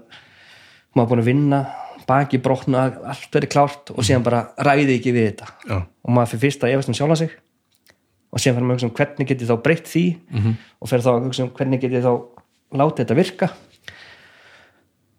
maður 0.97 1.09
búin 1.09 1.23
að 1.23 1.29
vinna 1.31 1.61
baki 2.07 2.39
brotna, 2.43 2.83
allt 3.09 3.31
verið 3.33 3.49
klárt 3.55 3.91
og 3.95 4.03
síðan 4.05 4.23
bara 4.27 4.43
ræði 4.59 4.99
ekki 4.99 5.13
við 5.15 5.31
þetta. 5.31 5.47
Já, 5.69 5.77
og 6.05 6.11
maður 6.13 6.33
fyrir 6.35 6.43
fyrst 6.45 6.65
að 6.67 6.73
efast 6.75 6.89
um 6.91 6.95
sjálfa 6.99 7.17
sig 7.23 7.31
og 8.33 8.41
síðan 8.41 8.57
fyrir 8.59 8.69
að 8.69 8.75
hugsa 8.77 8.89
um 8.89 8.95
hvernig 8.97 9.29
get 9.29 9.43
ég 9.45 9.51
þá 9.51 9.59
breytt 9.63 9.91
því 9.93 10.05
-hmm. 10.33 10.57
og 10.81 10.89
fyrir 10.89 11.05
þá 11.05 11.13
að 11.13 11.27
hugsa 11.29 11.45
um 11.45 11.53
hvernig 11.59 11.81
get 11.83 11.93
ég 11.93 12.07
þá 12.07 12.13
látið 12.73 13.05
þetta 13.05 13.15
virka. 13.21 13.51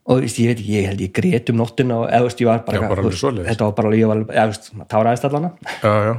Og 0.04 0.20
veist, 0.20 0.40
ég 0.42 0.50
veit 0.52 0.60
ekki, 0.60 0.74
ég 0.76 0.88
held 0.90 1.02
ég 1.02 1.14
grét 1.16 1.50
um 1.50 1.62
nóttina 1.62 1.96
og 2.02 2.10
veist, 2.26 2.42
ég 2.42 2.50
var 2.50 2.66
bara, 2.66 2.82
Já, 2.82 2.90
bara 2.90 3.04
veist, 3.06 3.24
þetta 3.24 3.64
var 3.64 3.76
bara 3.78 3.88
alveg, 3.88 4.00
ég 4.02 4.08
var 4.10 4.18
alveg, 4.18 4.36
veist, 4.50 4.74
maður 4.76 4.90
táraðist 4.92 5.28
allana 5.30 5.52
já, 5.80 5.94
já 6.04 6.14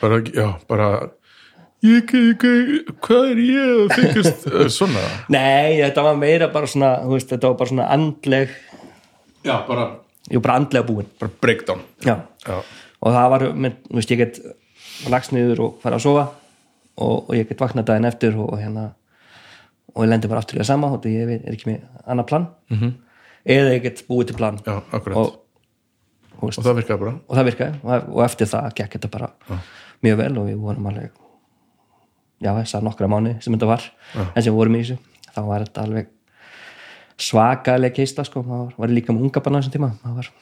bara, 0.00 0.20
já, 0.24 0.46
bara 0.70 0.86
ég, 1.84 2.14
ég, 2.16 2.46
ég, 2.46 2.94
hvað 3.04 3.28
er 3.34 3.42
ég 3.44 3.74
að 3.74 3.92
fyrkast 3.92 4.48
svona? 4.78 5.04
Nei, 5.28 5.82
þetta 5.82 6.06
var 6.06 6.16
meira 6.16 6.48
bara 6.54 6.70
svona 6.70 6.94
þú 7.02 7.12
veist, 7.12 7.28
þetta 7.34 7.50
var 7.50 7.58
bara 7.60 7.72
svona 7.74 7.90
andleg 7.92 8.56
Já, 9.46 9.60
bara, 9.68 9.84
var 10.32 10.42
bara 10.42 10.56
andlega 10.58 10.86
búin. 10.86 11.06
bara 11.20 11.30
breakdown. 11.40 11.84
Já. 12.02 12.16
Já, 12.46 12.56
og 13.00 13.12
það 13.14 13.28
var, 13.30 13.44
þú 13.52 14.00
veist, 14.00 14.10
ég 14.10 14.22
get 14.24 14.40
lagst 15.12 15.34
niður 15.34 15.64
og 15.66 15.80
fara 15.82 15.98
að 15.98 16.06
sofa 16.06 16.26
og, 16.96 17.16
og 17.28 17.32
ég 17.36 17.48
get 17.48 17.60
vaknað 17.60 17.88
daginn 17.90 18.08
eftir 18.08 18.36
og, 18.36 18.52
og 18.52 18.60
hérna 18.62 18.86
og 19.94 20.04
ég 20.04 20.12
lendi 20.12 20.30
bara 20.30 20.42
aftur 20.44 20.58
í 20.58 20.62
það 20.62 20.70
sama 20.70 20.92
og 20.96 21.08
ég 21.08 21.34
er 21.38 21.52
ekki 21.52 21.70
með 21.70 21.84
annað 22.04 22.28
plan. 22.30 22.46
-hmm. 22.70 22.94
eða 23.44 23.74
ég 23.74 23.82
get 23.82 24.04
búið 24.08 24.26
til 24.30 24.36
plan. 24.36 24.58
Já, 24.66 24.72
og, 24.76 25.08
og, 25.08 25.38
og, 26.38 26.48
veist, 26.48 26.62
það 26.62 26.80
virkaði 26.80 27.00
bara. 27.04 27.14
Og 27.28 27.36
það 27.36 27.48
virkaði 27.50 27.78
og, 27.82 28.08
og 28.14 28.24
eftir 28.24 28.46
það 28.46 28.74
gekk 28.74 28.98
þetta 28.98 29.12
bara 29.18 29.30
mjög 30.02 30.16
vel 30.16 30.38
og 30.38 30.46
við 30.50 30.58
vorum 30.60 30.90
alveg 30.90 31.10
já, 32.40 32.50
þess 32.52 32.74
að 32.74 32.82
nokkra 32.82 33.08
mánu 33.08 33.36
sem 33.40 33.54
þetta 33.54 33.66
var 33.66 33.82
en 34.34 34.42
sem 34.42 34.52
við 34.52 34.58
vorum 34.58 34.76
í 34.76 34.82
þessu 34.82 34.98
þá 35.32 35.40
var 35.46 35.64
þetta 35.64 35.82
alveg 35.86 36.12
svakalega 37.16 37.96
keisla 37.96 38.24
sko, 38.26 38.42
það 38.44 38.72
var, 38.76 38.92
líka 38.92 39.14
með 39.14 39.28
unga 39.28 39.42
banna 39.44 39.62
þessum 39.62 39.76
tíma. 39.76 39.92
Það 40.02 40.18
var, 40.20 40.32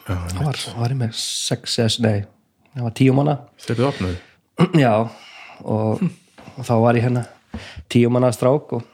Já, 0.00 0.14
var, 0.40 0.60
var 0.80 0.94
með 0.96 1.16
sex 1.20 1.76
eða, 1.82 1.90
nei, 2.06 2.20
það 2.74 2.86
var 2.86 2.96
tíu 3.00 3.16
mánu 3.16 3.36
þeir 3.60 3.76
eru 3.76 3.88
opnuð 3.90 4.16
já 4.84 4.94
og, 4.96 6.04
og 6.56 6.62
þá 6.66 6.74
var 6.84 7.00
ég 7.00 7.08
hérna 7.08 7.26
tíu 7.90 8.12
manna 8.12 8.32
strák 8.34 8.76
og 8.78 8.86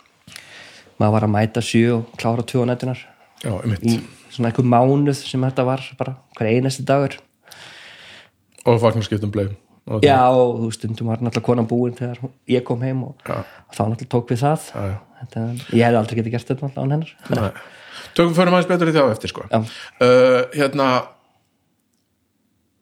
maður 0.96 1.14
var 1.18 1.28
að 1.28 1.34
mæta 1.36 1.64
sjö 1.64 2.00
og 2.00 2.16
klára 2.16 2.46
tvö 2.46 2.64
á 2.64 2.70
nættunar 2.72 3.04
Já, 3.44 3.52
einmitt. 3.60 3.84
Í 3.84 4.00
svona 4.32 4.50
einhver 4.50 4.66
mánuð 4.68 5.20
sem 5.20 5.44
þetta 5.44 5.64
var 5.66 5.84
bara 5.98 6.16
hver 6.38 6.50
einasti 6.50 6.84
dagur. 6.86 7.16
Og 8.66 8.80
fagnarskiptum 8.82 9.32
bleið 9.34 9.54
já 10.02 10.18
og 10.34 10.64
þú 10.64 10.68
stundum 10.74 11.12
var 11.12 11.20
náttúrulega 11.22 11.46
konan 11.46 11.66
búin 11.70 11.92
þegar 11.94 12.18
ég 12.50 12.64
kom 12.66 12.80
heim 12.82 13.04
og, 13.06 13.20
og 13.22 13.74
þá 13.76 13.82
náttúrulega 13.84 14.12
tók 14.16 14.32
við 14.32 14.40
það. 14.40 14.64
Já, 14.72 14.86
já. 14.90 14.96
þetta, 15.20 15.44
ég 15.70 15.84
hefði 15.86 16.00
aldrei 16.00 16.18
getið 16.18 16.34
gert 16.34 16.50
þetta 16.50 16.66
náttúrulega 16.66 16.86
án 16.86 16.94
hennar. 16.96 17.60
Tökum 18.16 18.34
fyrir 18.34 18.54
maður 18.54 18.70
betur 18.72 18.90
í 18.90 18.96
því 18.96 19.04
á 19.04 19.12
eftir 19.12 19.32
sko. 19.32 19.46
Uh, 19.46 20.40
hérna 20.56 20.88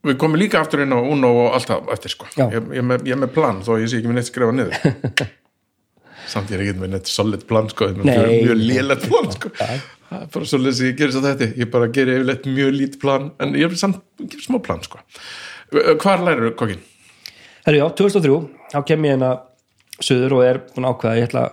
við 0.05 0.19
komum 0.21 0.41
líka 0.41 0.61
aftur 0.61 0.85
inn 0.85 0.95
á 0.95 1.01
Uno 1.01 1.31
og 1.45 1.57
allt 1.57 1.71
það 1.71 1.91
eftir 1.95 2.15
sko. 2.15 2.29
Já. 2.37 2.45
ég, 2.47 2.61
ég, 2.61 2.83
er 2.83 2.87
með, 2.91 3.09
ég 3.11 3.21
með 3.21 3.33
plan 3.37 3.61
þó 3.65 3.75
ég 3.81 3.91
sé 3.91 4.01
ekki 4.01 4.11
með 4.11 4.21
neitt 4.21 4.31
skrifa 4.31 4.55
niður. 4.55 5.29
Samt 6.33 6.53
ég 6.53 6.59
er 6.59 6.65
ekki 6.65 6.81
með 6.81 6.95
neitt 6.95 7.11
solid 7.13 7.45
plan 7.49 7.69
sko. 7.73 7.91
Nei. 8.01 8.15
mjög, 8.45 8.61
lélegt 8.61 9.09
plan 9.11 9.31
sko. 9.35 9.53
Það 9.59 9.75
er 10.21 10.31
bara 10.37 10.51
svolítið 10.51 10.79
sem 10.79 10.91
ég 10.91 10.99
gerir 11.01 11.15
svo 11.17 11.25
þetta. 11.25 11.51
Ég 11.61 11.73
bara 11.73 11.91
gerir 11.97 12.21
yfirleitt 12.21 12.49
mjög 12.49 12.75
lítið 12.79 13.03
plan 13.03 13.31
en 13.43 13.57
ég 13.59 13.69
er 13.69 13.81
samt 13.81 14.03
gerir 14.23 14.47
smá 14.47 14.61
plan 14.65 14.85
sko. 14.85 15.01
Hvar 15.73 16.23
lærir 16.25 16.55
kokkin? 16.59 16.85
Herru, 17.65 17.81
já, 17.81 17.87
2003, 17.97 18.41
þá 18.75 18.81
kem 18.89 19.07
ég 19.09 19.15
hérna 19.15 19.31
söður 20.03 20.39
og 20.39 20.45
er 20.45 20.61
búin 20.75 20.89
ákveða 20.89 21.15
að 21.15 21.21
ég 21.21 21.29
ætla 21.31 21.45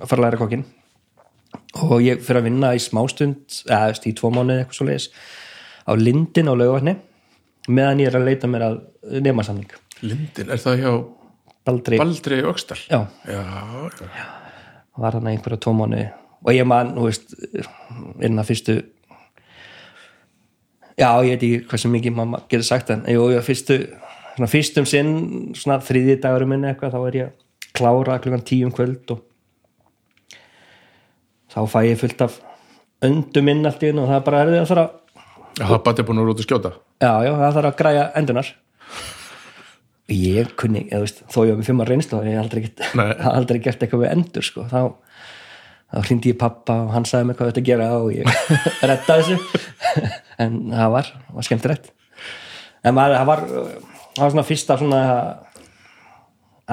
að 0.00 0.08
fara 0.08 0.20
að 0.20 0.24
læra 0.24 0.40
kokkin 0.40 0.64
og 1.84 1.96
ég 2.02 2.22
fyrir 2.24 2.40
að 2.40 2.46
vinna 2.48 2.70
í 2.74 2.82
smástund 2.82 3.58
eða 3.66 3.96
þú 3.98 4.10
í 4.10 4.14
tvo 4.18 4.30
leiðis 4.34 5.08
á 5.84 5.92
Lindin 5.98 6.50
á 6.50 6.54
laugavatni 6.54 6.94
meðan 7.68 8.02
ég 8.02 8.10
er 8.10 8.18
að 8.18 8.28
leita 8.28 8.50
mér 8.50 8.66
að 8.68 8.80
nemasamning 9.24 9.76
Lindin, 10.04 10.50
er 10.50 10.60
það 10.60 10.80
hjá 10.82 10.92
Baldri, 11.64 12.00
Baldri 12.00 12.40
Öxtal? 12.44 12.78
já, 12.90 13.06
já, 13.28 13.40
já. 14.04 14.26
var 15.00 15.16
hann 15.16 15.30
einhverja 15.30 15.62
tvo 15.64 15.72
mánuði 15.76 16.08
og 16.44 16.52
ég 16.52 16.66
man, 16.68 16.92
þú 16.96 17.06
veist 17.08 17.36
inn 18.24 18.40
að 18.40 18.50
fyrstu 18.50 18.74
já, 20.98 21.08
ég 21.24 21.34
veit 21.34 21.38
ekki 21.38 21.62
hvað 21.70 21.84
sem 21.84 21.94
mikið 21.96 22.18
mamma 22.18 22.42
getur 22.48 22.68
sagt 22.68 22.92
en 22.94 23.06
jú, 23.08 23.28
ég 23.32 23.46
fyrstu 23.46 23.78
svona 24.34 24.50
fyrstum 24.50 24.88
sinn, 24.88 25.14
svona 25.54 25.78
þriði 25.84 26.18
dagurum 26.22 26.50
minni 26.54 26.72
eitthvað, 26.72 26.96
þá 26.96 27.08
er 27.08 27.18
ég 27.20 27.30
að 27.30 27.70
klára 27.74 28.18
klukkan 28.22 28.44
tíum 28.46 28.74
kvöld 28.74 29.14
og 29.14 29.22
þá 31.54 31.60
fæ 31.70 31.80
ég 31.86 32.00
fullt 32.00 32.26
af 32.26 32.36
öndum 33.04 33.50
inn 33.50 33.64
allt 33.68 33.82
í 33.84 33.90
einu 33.92 34.04
og 34.04 34.10
það 34.10 34.18
er 34.18 34.28
bara 34.28 34.44
erfið 34.44 34.62
að 34.64 34.70
Já, 34.74 34.84
það 35.60 35.80
bæti 35.86 36.06
búin 36.08 36.20
að 36.22 36.28
rúta 36.30 36.44
að 36.44 36.48
skjóta? 36.48 36.72
Já, 37.02 37.12
já, 37.26 37.32
það 37.40 37.56
þarf 37.58 37.70
að 37.70 37.78
græja 37.80 38.04
endunar 38.20 38.50
ég 40.14 40.50
kunni, 40.60 40.84
eða 40.90 41.06
veist, 41.06 41.22
þó 41.32 41.38
ég 41.46 41.54
var 41.54 41.60
með 41.62 41.68
fimm 41.70 41.80
að 41.84 41.90
reynslu 41.92 42.18
og 42.18 42.28
ég 42.28 42.40
aldrei, 42.42 42.60
get, 42.66 42.84
Nei. 43.00 43.06
aldrei 43.30 43.60
gert 43.64 43.82
eitthvað 43.84 44.04
við 44.04 44.12
endur 44.12 44.44
sko. 44.44 44.66
þá, 44.68 44.80
þá 45.94 45.98
hrindi 46.10 46.34
ég 46.34 46.38
pappa 46.40 46.76
og 46.84 46.92
hann 46.92 47.08
sagði 47.08 47.30
mig 47.30 47.38
hvað 47.40 47.52
þetta 47.52 47.64
gera 47.70 47.88
og 47.96 48.10
ég 48.12 48.28
redda 48.90 49.18
þessu. 49.22 49.40
En 50.42 50.54
það 50.66 50.88
var, 50.90 51.08
var 51.30 51.44
skemmtilegt. 51.46 51.92
En 52.82 52.96
maður, 52.96 53.20
það 53.20 53.28
var 53.28 53.42
það 54.14 54.22
var 54.24 54.32
svona 54.32 54.46
fyrsta 54.48 54.76
svona 54.80 55.02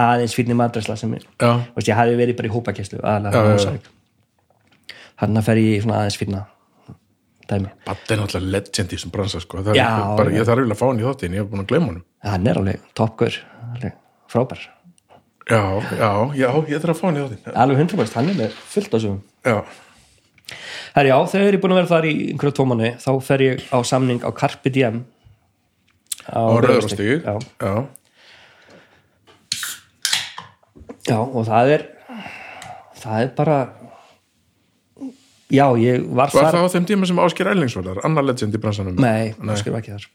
aðeins 0.01 0.35
fyrir 0.37 0.57
maðursla 0.57 0.95
sem 0.99 1.13
ég, 1.17 1.25
veist, 1.41 1.89
ég 1.89 1.97
hafi 1.97 2.15
verið 2.19 2.37
bara 2.39 2.49
í 2.49 2.53
hópakesslu 2.53 3.01
aðalega 3.01 3.75
þannig 5.21 5.41
að 5.41 5.47
fer 5.49 5.61
ég 5.61 5.85
aðeins 5.89 6.17
fyrir 6.17 6.39
dæmi. 7.51 7.71
Baldri 7.87 8.15
er 8.15 8.21
náttúrulega 8.21 8.53
legend 8.55 8.91
í 8.91 8.97
þessum 8.97 9.13
bransa 9.13 9.41
sko. 9.43 9.61
Það 9.61 9.73
er 9.75 9.79
Já, 9.81 9.89
bara, 10.17 10.33
ég 10.33 10.47
þarf 10.47 10.61
eiginlega 10.63 10.77
að 10.77 10.81
fá 10.81 10.87
hann 10.89 11.01
í 11.01 11.07
þáttin 11.07 11.35
ég 11.37 11.43
hef 11.43 11.51
búin 11.51 11.63
að 11.65 11.69
gleyma 11.71 11.89
honum. 11.91 12.03
Hann 12.25 12.49
er 12.51 12.61
alveg 12.61 12.89
toppgur, 12.97 13.37
alveg 13.75 13.95
frábær. 14.31 14.65
Já, 15.51 15.61
já, 15.99 16.11
já, 16.39 16.49
ég 16.71 16.83
þarf 16.83 16.93
að 16.95 16.99
fá 17.01 17.05
hann 17.09 17.19
í 17.19 17.23
þáttin 17.25 17.55
alveg 17.65 17.81
100% 17.85 18.19
hann 18.19 18.33
er 18.33 18.37
með 18.41 18.59
fullt 18.73 18.93
á 18.95 18.97
sögum. 19.03 19.21
Já, 19.45 19.57
Herri, 20.95 21.11
já, 21.11 21.17
þegar 21.31 21.47
ég 21.47 21.55
er 21.55 21.61
búin 21.63 21.73
að 21.73 21.79
vera 21.79 21.91
þar 21.91 22.05
í 22.09 22.13
einhverju 22.33 22.55
tómanu 22.57 22.91
þá 22.99 23.11
fer 23.23 23.43
ég 23.45 23.61
á 23.71 23.77
samning 23.87 24.23
á 24.27 24.29
Carpe 24.35 24.71
Diem. 24.73 25.01
Á, 26.27 26.41
á 26.43 26.59
rauðarstíg 26.61 27.23
já, 27.23 27.35
já, 27.63 27.73
já, 31.07 31.17
og 31.17 31.45
það 31.47 31.71
er 31.77 31.85
það 33.01 33.23
er 33.23 33.31
bara 33.39 33.55
já, 35.51 35.65
ég 35.81 36.05
var, 36.07 36.31
Var 36.31 36.47
þar 36.47 36.57
það 36.57 36.67
á 36.67 36.73
þeim 36.75 36.87
tíma 36.89 37.09
sem 37.09 37.21
Ásker 37.21 37.49
Ellings 37.51 37.75
var? 37.77 37.87
Þar, 37.89 38.03
annar 38.07 38.27
legend 38.27 38.55
í 38.55 38.61
bransanum? 38.61 38.99
Nei, 39.01 39.33
það 39.37 39.59
skrifa 39.61 39.81
ekki 39.81 39.95
þar. 39.95 40.05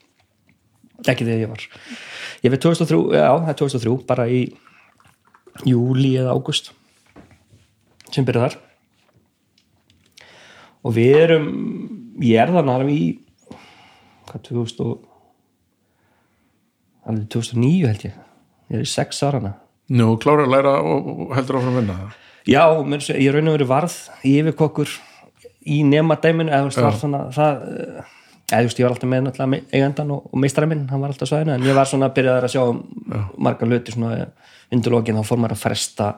Ekki 1.13 1.27
þegar 1.27 1.43
ég 1.43 1.51
var. 1.51 1.67
Ég 2.45 2.53
veit 2.53 2.63
2003, 2.63 3.01
já, 3.17 3.27
það 3.33 3.51
er 3.53 3.59
2003 3.61 3.95
bara 4.09 4.27
í 4.29 4.41
júli 5.67 6.15
eða 6.17 6.33
águst 6.37 6.71
sem 8.13 8.25
byrja 8.27 8.47
þar. 8.47 8.57
Og 10.87 10.95
við 10.95 11.21
erum 11.21 11.47
ég 12.23 12.41
er 12.41 12.53
þannig 12.53 12.73
alveg 12.73 12.97
í 12.97 13.07
hvað 14.27 14.43
2000 14.49 14.83
og 14.87 15.07
alveg 17.07 17.29
2009 17.33 17.87
held 17.87 18.05
ég. 18.09 18.19
Ég 18.67 18.81
er 18.81 18.83
í 18.83 18.91
sex 18.91 19.23
árana 19.23 19.55
Nú, 19.87 20.17
klára 20.19 20.43
að 20.43 20.51
læra 20.51 20.71
og, 20.83 21.29
heldur 21.31 21.61
áfram 21.61 21.71
að 21.71 21.77
vinna 21.79 21.93
það. 21.95 22.15
Já, 22.47 22.63
mér, 22.83 23.03
ég 23.23 23.31
raun 23.31 23.47
og 23.47 23.55
verið 23.55 23.69
varð 23.69 23.93
í 24.27 24.33
yfirkokkur 24.41 24.95
í 25.67 25.81
nema 25.87 26.17
dæminu 26.23 26.51
eða 26.53 26.63
þú 26.65 26.69
veist, 26.71 26.83
Já. 26.83 26.99
svona 27.01 27.21
það, 27.35 27.65
eh, 27.71 28.13
eða 28.51 28.61
þú 28.61 28.69
veist, 28.69 28.79
ég 28.79 28.87
var 28.87 28.95
alltaf 28.95 29.11
með 29.11 29.25
náttúrulega 29.25 29.75
eigandan 29.75 30.13
og, 30.15 30.29
og 30.31 30.41
meistara 30.43 30.69
minn, 30.71 30.85
hann 30.91 31.03
var 31.03 31.13
alltaf 31.13 31.29
svæðinu 31.31 31.55
en 31.57 31.67
ég 31.67 31.75
var 31.77 31.89
svona 31.89 32.09
að 32.09 32.15
byrja 32.19 32.37
að 32.39 32.49
sjá 32.53 32.61
um 32.63 32.81
marga 33.47 33.67
hluti 33.67 33.95
svona 33.95 34.27
undir 34.71 34.95
lokin, 34.95 35.19
þá 35.19 35.27
fór 35.27 35.41
maður 35.43 35.57
að 35.57 35.63
fresta 35.65 36.09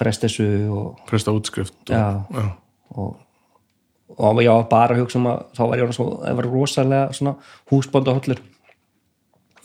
fresta 0.00 0.28
þessu 0.28 0.46
og 0.70 1.00
Presta 1.08 1.32
útskrift 1.34 1.74
og, 1.90 1.96
Já. 1.96 2.24
já. 2.30 2.46
og, 2.94 3.16
og 4.16 4.40
ég 4.44 4.52
var 4.52 4.68
bara 4.70 4.94
að 4.94 5.02
hugsa 5.02 5.18
um 5.18 5.28
að 5.32 5.42
þá 5.56 5.62
var 5.64 5.76
ég 5.80 5.84
orðinn 5.86 5.98
svo, 5.98 6.08
það 6.22 6.38
var 6.40 6.48
rosalega 6.54 7.16
svona 7.18 7.34
húsbóndahollur 7.72 8.42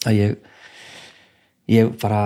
að 0.06 0.20
ég 0.20 0.36
ég 1.76 1.94
bara 2.02 2.22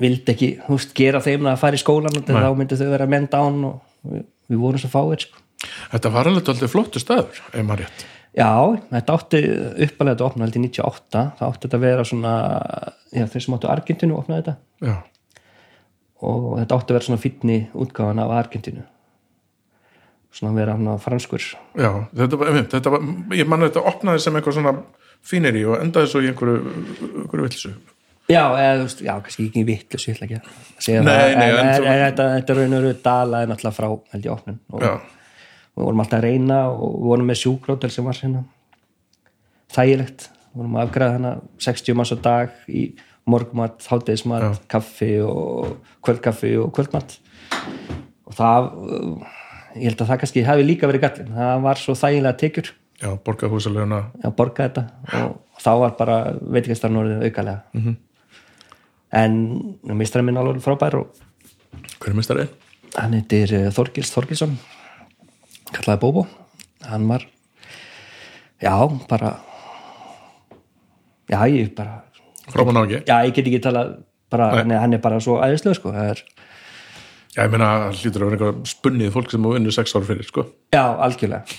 vildi 0.00 0.32
ekki, 0.32 0.50
þú 0.64 0.76
veist, 0.78 0.94
gera 0.96 1.20
þeim 1.22 1.48
að 1.50 1.58
fara 1.60 1.76
í 1.76 1.82
skólan 1.82 2.16
og 2.16 2.24
þá 2.30 2.48
myndi 2.56 2.78
þau 2.80 2.88
vera 2.94 3.08
menn 3.10 3.28
dán 3.30 3.58
og 3.68 4.14
við, 4.50 4.58
vorum 4.60 4.82
svo 4.82 4.90
fáir 4.92 5.24
sko. 5.24 5.44
Þetta 5.92 6.12
var 6.14 6.30
alveg 6.30 6.50
alltaf 6.50 6.72
flottu 6.72 7.02
staður 7.02 7.40
ef 7.52 7.64
maður 7.66 7.86
rétt. 7.86 8.06
Já, 8.30 8.50
þetta 8.92 9.14
átti 9.16 9.40
uppalega 9.86 10.14
þetta 10.14 10.26
opna 10.28 10.46
held 10.46 10.56
í 10.56 10.62
98, 10.68 11.22
það 11.38 11.48
átti 11.48 11.66
þetta 11.66 11.78
að 11.80 11.86
vera 11.86 12.06
svona, 12.06 12.34
já, 13.10 13.24
þeir 13.32 13.44
sem 13.44 13.56
áttu 13.56 13.70
Argentinu 13.72 14.16
opnaði 14.20 14.44
þetta. 14.44 14.54
Já, 14.86 14.94
og 16.30 16.46
þetta 16.60 16.78
átti 16.78 16.92
að 16.92 16.98
vera 16.98 17.08
svona 17.08 17.24
fínni 17.24 17.58
útgáfan 17.74 18.22
af 18.22 18.34
Argentinu 18.38 18.86
svona 20.30 20.52
að 20.52 20.60
vera 20.60 20.74
hann 20.76 21.02
franskur. 21.02 21.46
Já 21.74 21.90
þetta 22.14 22.38
var, 22.40 22.58
þetta 22.70 22.92
var, 22.94 23.06
ég 23.34 23.48
manna 23.50 23.70
þetta 23.70 23.86
opnaði 23.90 24.22
sem 24.24 24.36
eitthvað 24.38 24.58
svona 24.58 24.74
fíneri 25.26 25.64
og 25.68 25.80
endaði 25.80 26.10
svo 26.12 26.22
í 26.22 26.30
einhverju, 26.30 26.74
einhverju 27.24 27.46
vilsu 27.48 27.72
Já, 28.30 28.42
eða, 28.54 28.74
þú 28.78 28.84
veist, 28.86 29.00
já, 29.06 29.12
kannski 29.26 29.46
ekki 29.48 29.64
vitlis 29.68 30.06
ég 30.06 30.16
ætla 30.16 30.26
ekki 30.28 30.38
að 30.38 30.84
segja 30.86 31.02
Nei, 31.02 31.10
það. 31.10 31.34
Nei, 31.40 31.46
en, 31.48 31.58
en 31.58 31.88
en, 31.90 32.02
þetta, 32.04 32.26
þetta 32.36 32.56
raun 32.58 32.76
og 32.76 32.84
raun 32.84 33.00
dalaði 33.06 33.50
náttúrulega 33.50 33.76
frá 33.76 33.88
held 34.14 34.28
ég 34.28 34.34
opnun. 34.34 34.60
Og 34.70 34.84
Já, 34.86 34.92
við 35.74 35.86
vorum 35.86 36.02
alltaf 36.04 36.20
að 36.20 36.26
reyna 36.26 36.60
og 36.70 36.94
við 36.94 37.08
vorum 37.10 37.30
með 37.30 37.40
sjúkrótel 37.42 37.92
sem 37.94 38.06
var 38.10 38.20
hérna. 38.22 38.42
Þægilegt, 39.74 40.26
við 40.50 40.62
vorum 40.62 40.78
að 40.78 40.86
afgræða 40.86 41.16
hérna 41.16 41.34
60 41.66 41.98
manns 41.98 42.14
á 42.14 42.18
dag 42.24 42.54
í 42.70 42.84
morgumat, 43.30 43.84
hátegismat, 43.90 44.46
Já. 44.46 44.62
kaffi 44.76 45.12
og 45.22 45.76
kvöldkaffi 46.06 46.54
og 46.62 46.72
kvöldmat. 46.74 47.18
Og 48.30 48.36
það 48.38 48.70
ég 49.78 49.90
held 49.90 50.02
að 50.02 50.10
það 50.10 50.20
kannski 50.22 50.44
hafi 50.46 50.66
líka 50.66 50.88
verið 50.90 51.04
gallin 51.04 51.34
það 51.36 51.64
var 51.66 51.80
svo 51.80 51.96
þægilega 51.98 52.38
tekjur. 52.40 52.70
Já, 53.00 53.10
borgað 53.24 53.54
húsaleguna 53.54 54.00
að 54.20 54.36
borga 54.36 54.66
þetta. 54.66 54.82
Og 55.24 55.62
þá 55.62 55.70
var 55.84 55.92
bara 55.98 56.16
veitingastarinn 56.40 57.00
orðið 57.00 57.26
aukalega. 57.28 57.62
Mhm. 57.72 57.84
-hmm. 57.86 57.98
En 59.12 59.36
mistræði 59.82 60.28
minn 60.28 60.38
alveg 60.40 60.62
frábær 60.64 60.98
og 61.00 61.26
Hver 62.00 62.12
er 62.12 62.16
mistari? 62.18 62.46
hann 62.96 63.14
heitir 63.14 63.52
eh, 63.54 63.68
Þorgils 63.74 64.10
Þorgilsson 64.14 64.56
kallaði 65.74 66.00
Bóbó 66.02 66.26
hann 66.88 67.06
var 67.10 67.26
já, 68.62 68.74
bara 69.10 69.36
já, 71.30 71.40
ég 71.50 71.74
bara 71.76 72.02
Frábæn 72.50 72.78
á 72.78 72.82
ekki 72.86 73.02
já, 73.06 73.16
ég 73.26 73.34
get 73.36 73.46
ekki 73.46 73.62
talað 73.62 73.96
bara, 74.30 74.50
Nei. 74.60 74.70
nei, 74.72 74.78
hann 74.82 74.94
er 74.94 75.02
bara 75.02 75.18
svo 75.22 75.38
æðislega 75.42 75.78
sko. 75.78 75.92
það 75.94 76.12
er, 76.14 76.22
Já, 77.30 77.44
ég 77.46 77.52
meina, 77.52 77.66
það 77.84 77.98
hlýtur 78.00 78.22
að 78.24 78.26
vera 78.26 78.36
eitthvað 78.36 78.70
spunnið 78.72 79.12
fólk 79.14 79.30
sem 79.30 79.44
á 79.46 79.50
vinnu 79.54 79.72
sex 79.74 79.92
ár 79.94 80.06
fyrir, 80.06 80.26
sko 80.26 80.44
já, 80.74 80.82
algjörlega 81.06 81.58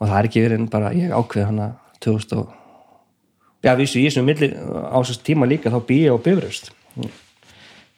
og 0.00 0.08
það 0.08 0.16
er 0.18 0.28
ekki 0.28 0.44
verið 0.46 0.60
en 0.62 0.68
bara 0.72 0.92
ég 0.96 1.12
ákveð 1.12 1.48
hann 1.50 1.60
að 1.66 1.74
2000 2.06 2.40
og 2.40 2.54
já, 3.66 3.74
vísu, 3.76 4.00
í 4.00 4.06
þessum 4.08 4.24
milli 4.30 4.48
á 4.56 4.96
þessum 5.04 5.26
tíma 5.28 5.48
líka 5.50 5.72
þá 5.72 5.78
bý 5.88 5.98
ég 6.06 6.16
á 6.16 6.24
Bifröst 6.24 6.72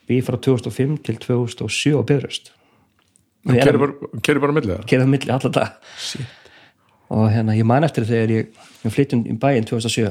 bý 0.08 0.20
frá 0.24 0.38
2005 0.38 0.98
til 1.06 1.18
2007 1.22 1.96
á 1.96 2.02
Bifröst. 2.04 2.52
Hann 3.44 3.60
kerir 3.60 3.80
bara, 3.80 4.10
kerir 4.24 4.40
bara 4.40 4.52
á 4.52 4.56
milli 4.56 4.72
það 4.72 4.88
kerið 4.88 5.04
á 5.04 5.10
milli 5.12 5.34
alltaf 5.34 5.52
dag 5.52 5.68
og 7.14 7.26
hérna 7.28 7.56
ég 7.56 7.66
man 7.68 7.84
eftir 7.84 8.06
þegar 8.08 8.32
ég, 8.32 8.62
ég 8.84 8.94
flytjum 8.94 9.26
í 9.28 9.36
bæinn 9.40 9.68
2007 9.68 10.08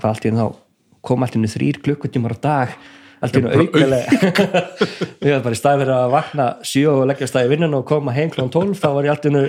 hvað 0.00 0.12
allt 0.12 0.26
í 0.26 0.30
einu 0.30 0.44
þá 0.44 0.60
kom 1.06 1.26
allt 1.26 1.36
í 1.36 1.40
einu 1.40 1.50
þrýr 1.50 1.80
klukkutímar 1.84 2.36
á 2.36 2.38
dag. 2.44 2.78
Allt 3.20 3.36
í 3.36 3.42
einu 3.42 3.50
bara 3.50 3.66
aukalega 3.66 4.06
ég 5.26 5.34
var 5.34 5.44
bara 5.44 5.56
í 5.56 5.60
stað 5.60 5.82
fyrir 5.82 5.94
að 5.96 6.14
vakna 6.14 6.48
sjö 6.70 6.94
og 6.94 7.04
leggja 7.10 7.28
stað 7.30 7.50
í 7.50 7.52
vinnun 7.54 7.76
og 7.80 7.84
koma 7.90 8.14
heim 8.16 8.32
klón 8.32 8.52
12 8.52 8.78
þá 8.80 8.88
var 8.96 9.08
ég 9.08 9.14
allt 9.16 9.26
í 9.26 9.32
einu 9.34 9.44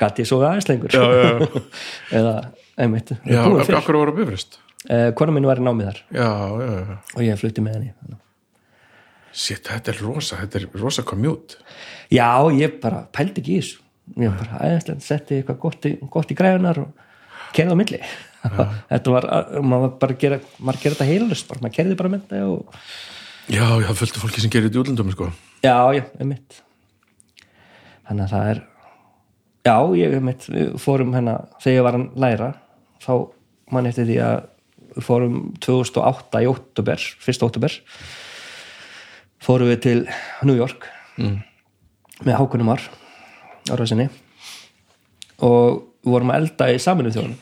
gæti 0.00 0.24
ég 0.24 0.30
svo 0.30 0.40
aðeins 0.40 0.70
lengur? 0.70 0.94
Já, 0.94 1.04
já, 1.04 1.28
já. 1.28 1.62
eða 2.20 2.34
einmitt. 2.80 3.12
Já, 3.28 3.42
hverju 3.44 3.98
voru 3.98 4.16
bifrist? 4.16 4.60
Eh, 4.88 5.10
kona 5.18 5.34
mín 5.34 5.44
var 5.44 5.60
í 5.60 5.64
námið 5.64 5.90
þar. 5.90 6.00
Já, 6.16 6.30
já, 6.56 6.70
já. 6.72 6.96
Og 7.16 7.22
ég 7.26 7.40
flutti 7.40 7.64
með 7.64 7.76
henni. 7.76 8.16
Sitt, 9.30 9.68
þetta 9.68 9.92
er 9.92 10.00
rosa, 10.02 10.38
þetta 10.40 10.58
er 10.58 10.80
rosa 10.80 11.04
commute. 11.06 11.60
Já 12.10 12.48
ég 12.56 12.80
bara 12.82 13.04
pældi 13.12 13.42
ekki 13.42 13.58
í 13.58 13.60
þessu. 13.60 13.84
Ég 14.18 14.32
bara, 14.40 14.58
æðislega, 14.66 15.04
setti 15.04 15.36
eitthvað 15.38 15.60
gott 15.62 15.86
í, 15.86 15.92
gott 16.10 16.32
í 16.32 16.36
græðunar 16.38 16.80
og 16.82 17.04
kerði 17.54 17.76
á 17.76 17.78
milli. 17.78 18.00
Þetta 18.90 19.12
var, 19.12 19.26
maður 19.60 19.82
var 19.84 19.94
bara 20.00 20.14
að 20.16 20.22
gera 20.22 20.38
maður 20.58 20.80
gerði 20.80 20.96
þetta 20.96 21.08
heilust, 21.10 21.46
bara, 21.50 21.60
maður 21.60 21.74
kerði 21.76 21.96
bara 22.00 22.10
þetta 22.14 22.38
og 22.48 22.78
já, 23.52 23.66
já, 23.84 23.88
fölgtu 23.98 24.22
fólki 24.22 24.40
sem 24.40 24.52
gerir 24.54 24.70
þetta 24.70 24.78
í 24.78 24.80
útlöndum 24.80 25.10
sko. 25.12 25.28
já, 25.60 25.76
já, 25.92 26.02
einmitt. 26.16 26.62
Þannig 28.08 28.24
að 28.24 28.32
það 28.32 28.48
er 28.54 28.62
já, 29.68 29.74
ég 30.00 30.16
einmitt 30.16 30.46
við 30.48 30.72
fórum 30.80 31.12
hérna, 31.18 31.36
þegar 31.60 31.76
ég 31.76 31.86
var 31.86 31.98
að 31.98 32.06
læra 32.24 32.48
þá 33.04 33.12
mann 33.76 33.90
eftir 33.92 34.08
því 34.08 34.16
að 34.24 34.40
fórum 34.98 35.42
2008 35.62 36.42
í 36.44 36.48
óttúber, 36.50 37.04
fyrst 37.22 37.44
óttúber 37.46 37.76
fórum 39.40 39.70
við 39.70 39.82
til 39.86 39.98
New 40.46 40.56
York 40.58 40.86
mm. 41.20 41.38
með 42.26 42.40
Hákunum 42.40 42.72
Ár 42.74 42.86
ára 43.70 43.86
sinni 43.88 44.08
og 45.40 45.82
við 46.00 46.14
vorum 46.14 46.32
að 46.32 46.40
elda 46.40 46.70
í 46.72 46.78
saminu 46.80 47.12
þjóðunum. 47.12 47.36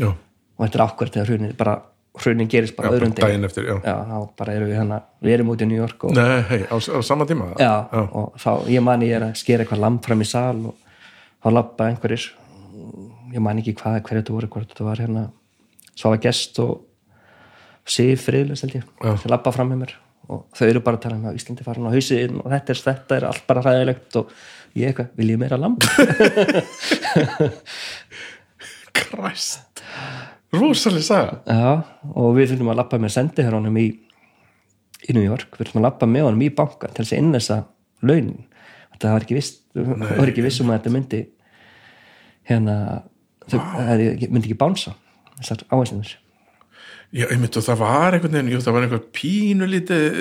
Já, 0.00 0.08
og 0.12 0.64
þetta 0.64 0.78
er 0.78 0.84
ákvært 0.86 1.16
þegar 1.16 1.30
hrunin 1.30 1.54
bara 1.56 1.76
hrunin 2.16 2.48
gerist 2.48 2.76
bara 2.76 2.90
já 2.90 2.96
öðrum 2.96 3.12
bara 3.16 3.28
daginn 3.28 3.48
eftir 3.48 3.66
já. 3.68 3.74
já, 3.84 3.94
þá 4.08 4.16
bara 4.40 4.56
erum 4.56 4.70
við 4.70 4.78
hérna 4.80 4.98
við 5.24 5.36
erum 5.36 5.52
út 5.52 5.62
í 5.64 5.68
New 5.68 5.76
York 5.76 6.06
og, 6.08 6.16
Nei, 6.16 6.42
hei, 6.48 6.60
á, 6.68 6.76
á 6.76 7.00
sama 7.04 7.26
tíma 7.28 7.50
já, 7.60 7.72
og 7.92 8.36
þá, 8.40 8.50
ég 8.72 8.84
man 8.84 9.04
ég 9.04 9.16
er 9.18 9.28
að 9.28 9.36
skera 9.40 9.64
eitthvað 9.64 9.84
lamp 9.84 10.04
fram 10.04 10.24
í 10.24 10.28
sal 10.28 10.56
og 10.72 10.76
þá 11.44 11.50
labba 11.52 11.90
einhverjir. 11.90 12.30
Ég 13.34 13.42
man 13.42 13.60
ekki 13.60 13.76
hvað, 13.76 14.00
hverju 14.06 14.22
þetta 14.22 14.36
voru 14.36 14.48
hvort 14.52 14.72
þetta 14.72 14.86
var 14.86 15.02
hérna, 15.02 15.26
svo 15.96 16.12
var 16.12 16.22
gest 16.22 16.60
og 16.64 16.82
Sif 17.86 18.24
friðlust 18.26 18.64
held 18.66 18.80
ég 18.80 18.86
sem 19.22 19.30
labba 19.30 19.52
fram 19.54 19.68
með 19.70 19.84
mér. 19.84 19.92
Og 20.26 20.40
þau 20.58 20.64
eru 20.66 20.80
bara 20.82 20.98
að 20.98 21.04
tala 21.04 21.18
um 21.20 21.28
að 21.30 21.36
Íslandi 21.38 21.62
farin 21.62 21.86
á 21.86 21.94
hausin 21.94 22.40
og 22.40 22.48
þetta 22.50 22.72
er, 22.72 22.80
þetta 22.82 23.16
er 23.16 23.26
allt 23.28 23.44
bara 23.46 23.62
hræðilegt 23.62 24.16
og 24.18 24.32
ég 24.74 24.90
eitthvað, 24.90 25.12
vil 25.20 25.28
ég 25.30 25.38
meira 25.38 25.58
lamp 25.60 25.86
Kræst 28.96 29.84
Rosalega 30.56 31.04
saga. 31.04 31.38
Já, 31.46 31.70
og 32.16 32.34
við 32.34 32.52
þurfum 32.52 32.72
að 32.72 32.78
lappa 32.80 32.98
með 33.02 33.14
sendiherranum 33.14 33.78
í, 33.78 33.86
í 35.06 35.14
New 35.14 35.24
York, 35.26 35.54
við 35.54 35.68
þurfum 35.68 35.82
að 35.82 35.86
lappa 35.88 36.08
með 36.10 36.28
honum 36.28 36.44
í 36.46 36.50
banka 36.58 36.90
til 36.90 37.04
þess 37.04 37.14
að 37.14 37.22
innlesa 37.22 37.56
launin. 38.06 38.46
Þetta 38.94 39.14
var 39.14 39.26
ekki 39.26 39.36
viss 39.36 39.50
það 39.76 40.20
var 40.20 40.32
ekki 40.32 40.44
viss 40.46 40.62
um 40.62 40.70
að 40.70 40.78
þetta 40.78 40.94
myndi 40.94 41.22
hérna 42.46 42.76
þau 43.46 43.58
wow. 43.58 43.90
myndi 44.30 44.46
ekki 44.46 44.58
bánsa 44.58 44.94
þessar 45.40 45.66
áherslunir 45.70 46.14
Já, 47.14 47.28
einmitt 47.30 47.56
og 47.56 47.64
það 47.64 47.82
var 47.84 48.16
einhvern 48.16 48.34
veginn, 48.34 48.52
jú, 48.52 48.62
það 48.64 48.74
var 48.74 48.86
einhvern 48.86 49.04
pínu 49.14 49.68
lítið 49.70 50.16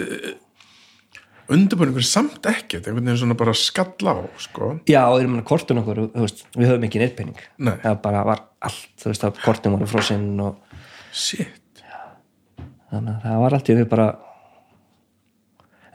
undirbúningur 1.56 2.06
samt 2.06 2.45
ekkert, 2.49 2.86
einhvern 2.86 3.10
veginn 3.10 3.19
svona 3.21 3.38
bara 3.38 3.54
skall 3.58 4.10
á, 4.10 4.15
sko. 4.41 4.69
Já, 4.89 5.01
og 5.10 5.19
erum 5.19 5.39
við 5.39 5.47
kortun 5.49 5.82
okkur, 5.82 6.06
þú 6.13 6.23
veist, 6.23 6.45
við 6.56 6.71
höfum 6.71 6.88
ekki 6.88 7.01
neittpenning 7.01 7.41
Nei. 7.58 7.75
það 7.84 7.99
bara 8.06 8.21
var 8.30 8.43
allt, 8.65 8.88
þú 9.01 9.12
veist, 9.12 9.25
að 9.28 9.41
kortun 9.43 9.75
voru 9.75 9.89
frosinn 9.89 10.30
og 10.45 10.62
Shit. 11.15 11.84
Þannig 12.91 13.13
að 13.13 13.21
það 13.23 13.41
var 13.41 13.54
allt 13.56 13.69
í 13.71 13.75
við 13.78 13.86
bara 13.91 14.08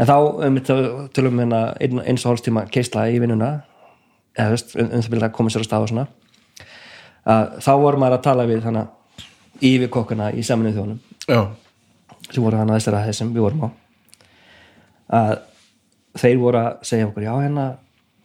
en 0.01 0.09
þá 0.09 0.15
um 0.47 0.57
þetta 0.57 0.77
tölum 1.17 1.37
við 1.37 1.45
hérna 1.45 1.61
ein, 1.77 1.99
eins 2.09 2.25
og 2.25 2.33
hálfstíma 2.33 2.65
keisla 2.73 3.05
í 3.13 3.19
vinnuna 3.21 3.51
eða 4.33 4.47
þú 4.49 4.55
veist, 4.57 4.73
um, 4.77 4.89
um 4.89 5.05
það 5.05 5.15
vilja 5.15 5.31
koma 5.37 5.53
sér 5.53 5.67
á 5.67 5.69
stað 5.69 5.85
og 5.85 5.93
svona. 5.93 6.07
Að 7.31 7.53
þá 7.67 7.71
vorum 7.83 8.03
maður 8.05 8.17
að 8.17 8.27
tala 8.31 8.49
við 8.49 8.65
þannig 8.65 8.97
yfirkokkuna 9.61 10.31
í 10.37 10.43
saminu 10.47 10.73
þjónum 10.77 10.99
Já, 11.29 11.41
sem 12.31 12.43
voru 12.45 12.57
hann 12.61 12.71
aðeins 12.73 12.87
þeirra 12.89 13.05
þessum 13.09 13.33
við 13.37 13.45
vorum 13.47 13.65
á. 13.67 13.69
Að 15.11 15.33
þeir 16.21 16.39
voru 16.43 16.61
að 16.61 16.71
segja 16.91 17.09
okkur 17.09 17.27
já 17.27 17.33
hérna, 17.39 17.65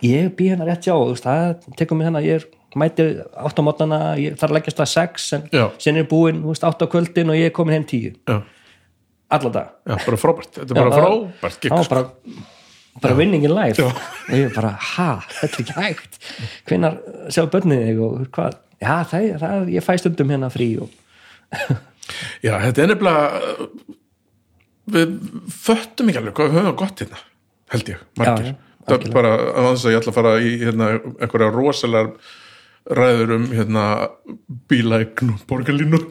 ég 0.06 0.32
bý 0.38 0.50
hérna 0.52 0.68
rétt 0.68 0.88
já 0.88 0.94
þú 0.96 1.12
veist, 1.14 1.26
það 1.26 1.78
tekur 1.80 1.98
mig 2.00 2.08
hérna, 2.10 2.22
ég 2.26 2.42
er 2.42 2.48
mæti 2.76 3.06
átt 3.40 3.62
á 3.62 3.64
mótnana, 3.66 4.00
ég 4.20 4.36
þarf 4.40 4.52
að 4.52 4.58
leggjast 4.58 4.82
að 4.84 4.90
sex 4.92 5.30
en 5.38 5.46
Já. 5.54 5.64
sen 5.80 5.96
er 6.02 6.08
búinn, 6.10 6.42
þú 6.44 6.52
veist, 6.52 6.66
átt 6.68 6.84
á 6.84 6.88
kvöldin 6.92 7.32
og 7.32 7.38
ég 7.40 7.48
er 7.52 7.56
komin 7.56 7.78
heim 7.78 7.86
tíu, 7.88 8.12
já, 8.28 8.42
alla 9.38 9.52
dag 9.54 9.70
já, 9.88 9.96
bara 10.06 10.20
frábært. 10.20 10.52
Þetta 10.58 10.76
er 10.76 10.82
bara 10.82 10.90
Já, 10.92 10.98
frábært 11.00 11.70
var 11.72 11.86
sko. 11.86 11.96
bara, 11.96 12.44
bara 13.06 13.16
winning 13.22 13.46
in 13.48 13.56
life 13.56 13.86
og 13.86 13.96
ég 14.36 14.52
bara, 14.58 14.74
ha, 14.98 15.08
þetta 15.40 15.48
er 15.48 15.64
ekki 15.64 15.78
hægt. 15.80 16.20
Hvenar 16.68 17.00
sjá 17.34 17.46
börnið 17.54 17.86
þig 17.88 18.04
og 18.10 18.20
hvað, 18.36 18.60
já, 18.84 18.94
það, 19.14 19.30
það 19.46 19.74
ég 19.78 19.88
fæ 19.88 19.94
stundum 20.04 20.36
hérna 20.36 20.52
frí 20.54 20.70
og 20.84 20.92
Já, 22.46 22.54
þetta 22.62 22.84
er 22.84 22.92
nefnilega 22.92 23.56
við 24.96 25.16
föttum 25.50 26.12
ekki 26.12 26.22
alveg 26.22 26.38
hvað 26.38 26.52
við 26.52 26.60
höfum 26.60 26.80
gott 26.80 27.02
hérna 27.02 27.22
held 27.74 27.92
ég, 27.92 28.02
margir. 28.20 28.50
Já, 28.52 28.82
það 28.86 29.06
er 29.08 29.14
bara 29.16 29.36
að 29.36 29.70
þess 29.72 29.86
að 29.86 29.94
ég 29.96 30.02
ætla 30.02 30.12
að 30.12 30.18
fara 30.20 30.34
í 30.38 30.52
hérna, 30.62 30.90
einhverja 31.18 31.54
rosalega 31.56 32.34
ræður 32.96 33.34
um 33.40 33.46
hérna, 33.50 33.84
bílægn 34.70 35.32
og 35.34 35.42
borgarlínu 35.50 36.04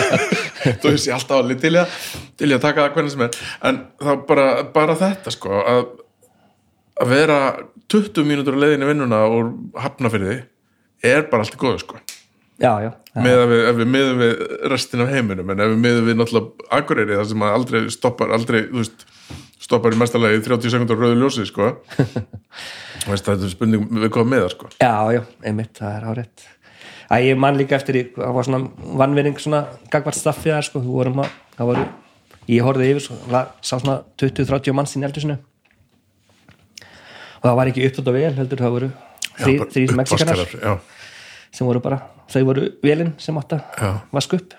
þú 0.80 0.88
veist 0.88 1.10
ég 1.10 1.12
alltaf 1.12 1.42
alveg 1.42 1.60
til 1.60 1.74
ég 1.76 1.96
til 2.40 2.48
ég 2.48 2.56
að 2.56 2.64
taka 2.64 2.86
það 2.86 2.94
hvernig 2.96 3.12
sem 3.12 3.24
er. 3.26 3.40
En 3.68 3.80
þá 4.00 4.12
bara, 4.30 4.46
bara 4.72 4.96
þetta 4.96 5.34
sko 5.34 5.60
að, 5.60 5.82
að 7.04 7.12
vera 7.12 7.40
20 7.92 8.28
mínútur 8.32 8.56
á 8.56 8.62
leiðinni 8.64 8.88
í 8.88 8.92
vinnuna 8.94 9.22
og 9.28 9.52
hafna 9.76 10.12
fyrir 10.14 10.32
því 10.32 11.10
er 11.12 11.28
bara 11.28 11.44
allt 11.44 11.58
í 11.58 11.60
góðu 11.60 11.82
sko 11.84 12.00
já, 12.62 12.72
já, 12.86 12.90
já, 12.90 13.20
við, 13.26 13.54
ef 13.70 13.78
við 13.80 13.92
miðum 13.92 14.24
við 14.24 14.42
restin 14.72 15.04
af 15.04 15.12
heiminum 15.12 15.52
en 15.52 15.62
ef 15.64 15.72
við 15.74 15.84
miðum 15.84 16.10
við 16.10 16.18
náttúrulega 16.20 16.70
Akureyri 16.78 17.20
þar 17.20 17.30
sem 17.30 17.40
maður 17.42 17.60
aldrei 17.60 17.94
stoppar 17.94 18.34
aldrei, 18.36 18.60
þú 18.70 18.82
veist, 18.82 19.06
stoppar 19.66 19.96
í 19.96 20.00
mestalagi 20.00 20.42
30 20.46 20.74
sekundur 20.74 21.00
rauðu 21.00 21.20
ljósi, 21.22 21.46
sko. 21.48 21.72
Þú 23.06 23.12
veist, 23.12 23.26
þetta 23.26 23.46
er 23.46 23.50
spurning 23.52 23.88
við 24.02 24.12
komum 24.14 24.32
með 24.34 24.44
það, 24.44 24.52
sko. 24.56 24.70
Já, 24.82 24.94
já, 25.16 25.22
einmitt, 25.46 25.72
það 25.78 25.96
er 25.96 26.06
árétt 26.12 26.46
að 27.12 27.26
ég 27.28 27.38
man 27.38 27.58
líka 27.58 27.76
eftir, 27.78 27.98
það 28.16 28.34
var 28.34 28.48
svona 28.48 28.88
vannvinning 29.02 29.38
svona 29.38 29.62
gagvart 29.92 30.18
staffið 30.18 30.56
þar 30.56 30.66
sko, 30.68 30.82
við 30.82 30.96
vorum 30.96 31.22
að, 31.22 31.36
það 31.58 31.70
voru, 31.70 31.84
ég 32.50 32.66
horfði 32.66 32.88
yfir 32.92 33.04
svo, 33.04 33.18
sá 33.62 33.74
svona 33.76 33.96
20-30 34.18 34.76
manns 34.76 34.96
í 34.96 35.02
eldusinu 35.06 35.36
og 37.36 37.46
það 37.46 37.58
var 37.60 37.70
ekki 37.70 37.86
upptátt 37.86 38.10
á 38.10 38.12
vel 38.16 38.34
heldur, 38.40 38.62
það 38.64 38.76
voru 38.76 38.90
þrý, 39.36 39.54
bara 39.60 39.70
þrýs 39.76 39.96
mexikanar 40.00 40.44
sem 41.54 41.68
voru 41.68 41.82
bara, 41.84 42.00
þau 42.32 42.42
voru 42.48 42.68
velin 42.84 43.12
sem 43.22 43.36
átt 43.40 43.56
að 43.56 43.84
vaska 44.14 44.40
upp. 44.40 44.56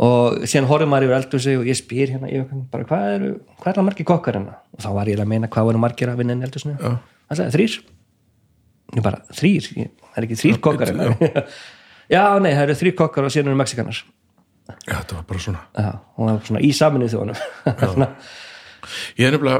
Og 0.00 0.44
síðan 0.48 0.68
horfum 0.70 0.92
maður 0.92 1.08
yfir 1.08 1.16
eldhúsi 1.18 1.54
og 1.58 1.66
ég 1.68 1.76
spyr 1.76 2.12
hérna 2.14 2.30
yfir, 2.30 2.60
bara, 2.72 2.86
hvað 2.88 3.08
eru 3.16 3.30
hvað 3.58 3.72
er 3.72 3.78
það 3.80 3.88
margir 3.88 4.06
kokkar 4.08 4.38
hérna? 4.38 4.54
Og 4.76 4.84
þá 4.84 4.90
var 4.96 5.10
ég 5.10 5.20
að 5.20 5.32
meina 5.32 5.50
hvað 5.50 5.66
voru 5.68 5.82
margir 5.82 6.12
að 6.12 6.22
vinna 6.22 6.36
inn 6.36 6.44
Já. 6.46 6.92
hann 6.94 7.40
sagði 7.40 7.56
þrýr 7.56 7.74
ég 8.96 9.04
bara, 9.04 9.20
þrýr, 9.34 9.68
það 9.74 10.16
er 10.16 10.26
ekki 10.26 10.38
þrýr 10.40 10.60
kokkar 10.64 10.92
hérna. 10.92 11.42
já, 12.14 12.22
nei, 12.42 12.52
það 12.54 12.64
eru 12.64 12.78
þrýr 12.80 12.96
kokkar 13.02 13.28
og 13.28 13.34
síðan 13.34 13.52
eru 13.52 13.60
mexikanar 13.60 14.00
já, 14.86 14.94
þetta 14.94 15.18
var 15.18 15.24
bara 15.28 15.42
svona. 15.44 15.62
Já, 15.74 15.90
það 16.16 16.30
var 16.30 16.42
svona 16.48 16.64
í 16.64 16.72
saminu 16.76 17.10
þjóðanum 17.10 18.14
Ég 19.20 19.26
er 19.28 19.34
nefnilega 19.36 19.58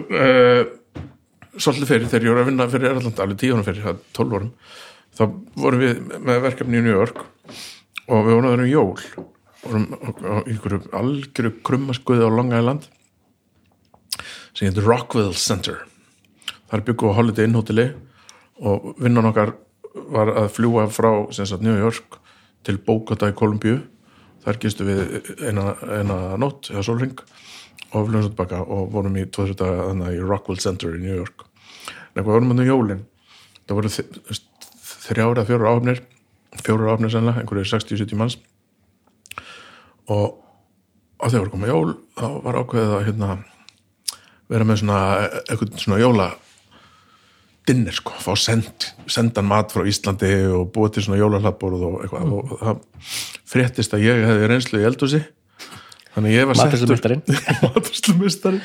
uh, 0.00 0.62
svolítið 1.60 1.90
fyrir 1.90 2.08
þegar 2.08 2.26
ég 2.26 2.32
voru 2.32 2.44
að 2.44 2.50
vinna 2.50 2.68
fyrir 2.72 2.92
Erland 2.94 3.22
alveg 3.22 3.42
tíu 3.42 3.56
árum 3.56 3.66
fyrir, 3.66 3.82
það 3.84 3.92
er 3.92 4.00
12 4.16 4.38
árum 4.38 4.52
þá 5.20 5.26
vorum 5.60 5.82
við 5.82 5.98
með 6.24 6.38
verkefni 6.46 6.80
í 6.80 6.84
New 6.86 6.96
York 6.96 7.20
og 8.08 8.24
við 8.24 8.38
vorum 8.38 8.48
að 8.48 8.54
vera 8.54 8.64
um 8.64 8.70
jól. 8.70 9.26
Vorum 9.60 9.86
á 10.24 10.34
einhverju 10.48 10.80
algjöru 10.96 11.52
krummaskuði 11.66 12.24
á 12.24 12.30
Long 12.32 12.54
Island 12.56 12.88
sem 14.54 14.70
heitir 14.70 14.88
Rockville 14.88 15.36
Center. 15.36 15.82
Þar 16.72 16.86
byggu 16.88 17.12
á 17.12 17.16
Holiday 17.18 17.48
Inn 17.48 17.58
hoteli 17.58 17.90
og 18.64 18.94
vinnan 19.00 19.28
okkar 19.28 19.54
var 20.14 20.32
að 20.32 20.52
fljúa 20.56 20.86
frá 20.92 21.10
sagt 21.36 21.64
New 21.66 21.76
York 21.76 22.16
til 22.64 22.80
Bogota 22.80 23.28
í 23.28 23.36
Kolumbíu. 23.36 23.82
Þar 24.40 24.60
gistu 24.62 24.86
við 24.88 25.34
eina, 25.44 25.74
eina 25.84 26.20
nótt 26.40 26.72
eða 26.72 26.86
sólring 26.86 27.18
og 27.90 28.06
flugum 28.06 28.22
svo 28.22 28.30
tilbaka 28.30 28.62
og 28.64 28.92
vorum 28.94 29.18
í 29.20 29.26
tvoður 29.28 29.58
daga 29.60 29.88
þannig 29.90 30.16
í 30.16 30.24
Rockwell 30.24 30.62
Center 30.62 30.96
í 30.96 31.02
New 31.02 31.12
York. 31.12 31.44
En 32.14 32.22
eitthvað 32.22 32.38
vorum 32.38 32.54
við 32.54 32.62
um 32.64 32.70
jólin. 32.70 33.02
Það 33.66 33.80
voru 33.80 33.92
þrjára, 35.10 35.46
fjóra 35.48 35.74
áfnir 35.74 36.02
fjóra 36.58 36.94
áfnir 36.94 37.12
sennilega, 37.12 37.42
einhverju 37.42 37.68
60-70 37.70 38.18
manns. 38.18 38.36
Og 40.10 40.38
á 41.22 41.24
þegar 41.28 41.44
voru 41.44 41.54
koma 41.54 41.70
jól 41.70 41.96
þá 42.18 42.28
var 42.44 42.60
ákveðið 42.60 42.94
að 42.96 43.04
hérna, 43.08 43.32
vera 44.50 44.66
með 44.66 44.80
svona 44.82 45.00
eitthvað 45.44 45.82
svona 45.84 46.00
jóla 46.00 46.30
dinner 47.68 47.94
sko, 47.94 48.16
fá 48.18 48.32
send, 48.40 48.88
sendan 49.10 49.46
mat 49.46 49.70
frá 49.70 49.84
Íslandi 49.86 50.32
og 50.56 50.72
búið 50.74 50.96
til 50.96 51.06
svona 51.06 51.20
jólahlaðborð 51.20 51.84
og 51.86 52.00
eitthvað. 52.04 52.32
Og 52.34 52.56
það 52.64 52.80
fréttist 53.52 53.94
að 53.94 54.08
ég 54.08 54.24
hefði 54.26 54.50
reynslu 54.50 54.80
í 54.80 54.88
eldhúsi. 54.88 55.22
Þannig 56.10 56.34
ég 56.34 56.48
var 56.50 56.58
Matreiðslumeistarinn. 56.58 57.22
matræslumistarinn 57.68 58.64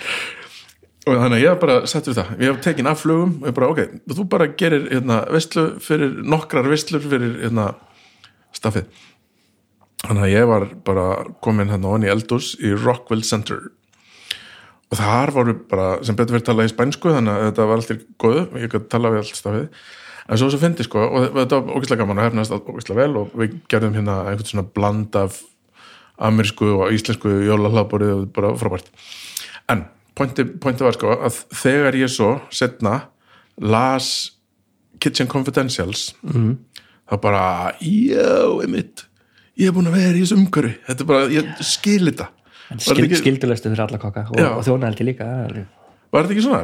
og 1.05 1.19
þannig 1.21 1.37
að 1.37 1.43
ég 1.43 1.51
var 1.53 1.59
bara 1.61 1.89
settur 1.89 2.15
það. 2.17 2.31
Ég 2.41 2.51
hef 2.51 2.61
tekin 2.65 2.89
af 2.89 3.01
flugum 3.03 3.35
og 3.41 3.49
ég 3.49 3.57
bara 3.57 3.71
ok, 3.71 3.81
þú 4.11 4.27
bara 4.31 4.47
gerir 4.57 4.87
hérna, 4.89 5.19
veistlu 5.33 5.65
fyrir 5.83 6.15
nokkrar 6.25 6.69
veistlur 6.69 7.03
fyrir 7.03 7.35
hérna, 7.43 7.71
staffið. 8.55 8.87
Þannig 10.05 10.25
að 10.27 10.33
ég 10.33 10.47
var 10.49 10.67
bara 10.85 11.07
komin 11.45 11.71
hérna 11.71 11.93
onni 11.95 12.09
í 12.09 12.13
eldhús 12.13 12.53
í 12.61 12.73
Rockville 12.77 13.25
Center. 13.25 13.69
Og 14.91 14.99
þar 14.99 15.33
voru 15.33 15.55
bara 15.69 15.91
sem 16.05 16.17
betur 16.17 16.37
verið 16.37 16.49
talað 16.49 16.69
í 16.69 16.73
spænsku 16.73 17.13
þannig 17.13 17.37
að 17.37 17.47
þetta 17.49 17.69
var 17.69 17.79
alltaf 17.81 18.03
góðu 18.21 18.43
ég 18.61 18.73
gæti 18.73 18.89
tala 18.91 19.13
við 19.13 19.23
allt 19.23 19.39
stafið 19.39 19.69
en 20.25 20.39
svo 20.41 20.49
svo 20.49 20.59
fyndi 20.61 20.85
sko 20.85 21.01
og 21.05 21.25
þetta 21.35 21.57
var 21.57 21.77
ógeðslega 21.77 22.01
gaman 22.01 22.21
og 22.21 22.27
hefnast 22.27 22.53
ógeðslega 22.53 23.01
vel 23.01 23.19
og 23.21 23.33
við 23.37 23.57
gerðum 23.71 23.97
hérna 23.97 24.19
einhvern 24.29 24.49
svona 24.49 24.65
bland 24.77 25.17
af 25.19 25.41
amerísku 26.15 26.69
og 26.77 26.93
íslensku 26.95 27.33
jólahlaðborið 27.45 28.13
og 28.13 28.29
bara 28.37 28.53
frábært. 28.57 28.89
En 29.69 29.87
pointi, 30.15 30.45
var 30.85 30.95
sko 30.97 31.17
að 31.17 31.41
þegar 31.63 31.99
ég 31.99 32.11
svo 32.11 32.31
setna 32.53 32.99
las 33.61 34.13
Kitchen 35.03 35.29
Confidentials 35.31 36.09
mm. 36.23 36.55
þá 37.11 37.15
bara, 37.23 37.43
já, 37.83 38.47
einmitt 38.63 39.05
ég 39.55 39.69
hef 39.69 39.77
búin 39.77 39.89
að 39.91 39.99
vera 39.99 40.17
í 40.17 40.23
þessu 40.23 40.39
umhverfi 40.39 40.75
þetta 40.87 41.05
er 41.05 41.09
bara, 41.11 41.29
ég 41.33 41.53
skil 41.63 42.03
þetta 42.09 42.31
Skild, 42.65 43.05
ekki... 43.05 43.17
skildulestu 43.19 43.69
fyrir 43.69 43.83
alla 43.83 43.99
kokka 44.01 44.23
og, 44.31 44.39
og 44.41 44.63
þjónahelgi 44.65 45.05
líka 45.05 45.25
Var 46.15 46.23
þetta 46.23 46.33
ekki 46.35 46.43
svona? 46.45 46.61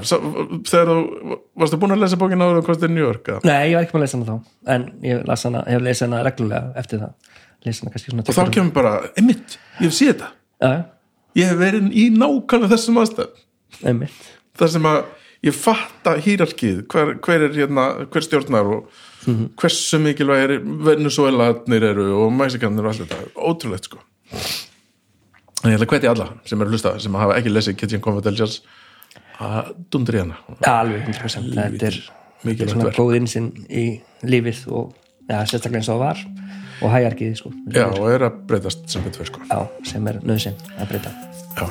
Þegar 0.69 0.89
þú, 0.89 1.35
varstu 1.59 1.77
búin 1.81 1.93
að 1.93 2.03
lesa 2.05 2.17
bókina 2.17 2.47
áður 2.47 2.61
og 2.61 2.67
kostið 2.69 2.87
í 2.87 2.95
New 2.95 3.03
York? 3.03 3.29
Að? 3.33 3.47
Nei, 3.49 3.57
ég 3.67 3.75
var 3.75 3.85
ekki 3.85 3.93
búin 3.93 4.01
að 4.01 4.05
lesa 4.07 4.19
hana 4.19 4.27
þá 4.29 4.73
en 4.73 4.85
ég 5.03 5.21
hana, 5.27 5.63
hef 5.67 5.83
lesað 5.85 6.07
hana 6.07 6.21
reglulega 6.25 6.71
eftir 6.81 7.01
það 7.01 7.11
hana 7.67 8.25
og 8.25 8.37
þá 8.37 8.41
kemur 8.55 8.73
bara, 8.73 8.93
emitt, 9.19 9.57
ég 9.77 9.91
hef 9.91 9.97
séð 9.97 10.13
þetta 10.13 10.31
ja. 10.63 10.71
Ég 11.37 11.49
hef 11.51 11.59
verið 11.59 11.89
í 11.93 12.09
nákvæmlega 12.15 12.73
þessum 12.75 13.01
aðstæð 13.01 13.29
þar 14.59 14.73
sem 14.75 14.87
að 14.91 15.01
ég 15.41 15.57
fatta 15.57 16.15
hýralkið 16.21 16.83
hver, 16.91 17.15
hver 17.23 17.47
er 17.47 17.55
hérna, 17.55 17.85
hver 18.13 18.25
stjórnar 18.25 18.67
og 18.67 18.89
mm 19.25 19.33
-hmm. 19.33 19.47
hversu 19.57 19.99
mikilvæg 19.99 20.61
Venezuelanir 20.85 21.83
eru 21.83 22.25
og 22.25 22.33
Mæsikanir 22.33 22.85
og 22.85 22.91
allt 22.91 23.01
þetta, 23.01 23.17
ótrúlegt 23.35 23.85
sko. 23.85 23.97
En 25.63 25.71
ég 25.71 25.77
ætla 25.77 25.85
að 25.85 25.89
hvetja 25.89 26.11
alla 26.11 26.27
sem 26.45 26.61
eru 26.61 26.69
hlusta 26.69 26.99
sem 26.99 27.13
hafa 27.13 27.37
ekki 27.37 27.49
lesið 27.49 27.75
Kitchen 27.77 28.01
Confidentials 28.01 28.61
að 29.39 29.73
dundri 29.91 30.19
hana. 30.19 30.37
Ja, 30.65 30.79
alveg 30.81 31.07
100% 31.07 31.53
þetta 31.53 31.85
er, 31.85 31.99
er 32.45 32.69
svona 32.69 32.91
góð 32.91 33.15
insinn 33.15 33.51
í 33.69 34.01
lífið 34.23 34.67
og 34.67 34.95
ja, 35.29 35.45
sérstaklega 35.45 35.77
eins 35.77 35.89
og 35.89 35.95
það 35.95 36.05
var 36.05 36.17
og 36.81 36.89
hægarkiði 36.89 37.37
sko. 37.37 37.53
Já 37.71 37.85
og 37.87 38.09
er 38.09 38.27
að 38.27 38.41
breytast 38.49 38.83
sem 38.89 39.05
betur 39.05 39.29
sko. 39.29 39.45
Já 39.49 39.61
sem 39.87 40.07
er 40.09 40.19
nöðsinn 40.25 40.57
að 40.77 40.93
breyta. 40.93 41.13
Já. 41.57 41.69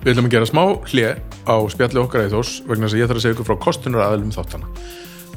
Við 0.00 0.14
ætlum 0.14 0.30
að 0.30 0.32
gera 0.32 0.46
smá 0.48 0.62
hlið 0.88 1.10
á 1.44 1.56
spjalli 1.68 2.00
okkar 2.00 2.22
eða 2.24 2.38
þós 2.38 2.54
vegna 2.64 2.88
þess 2.88 2.96
að 2.96 3.00
ég 3.02 3.10
þarf 3.10 3.18
að 3.18 3.24
segja 3.24 3.36
ykkur 3.36 3.48
frá 3.50 3.58
kostunar 3.66 4.04
aðilum 4.06 4.32
þáttana. 4.32 4.70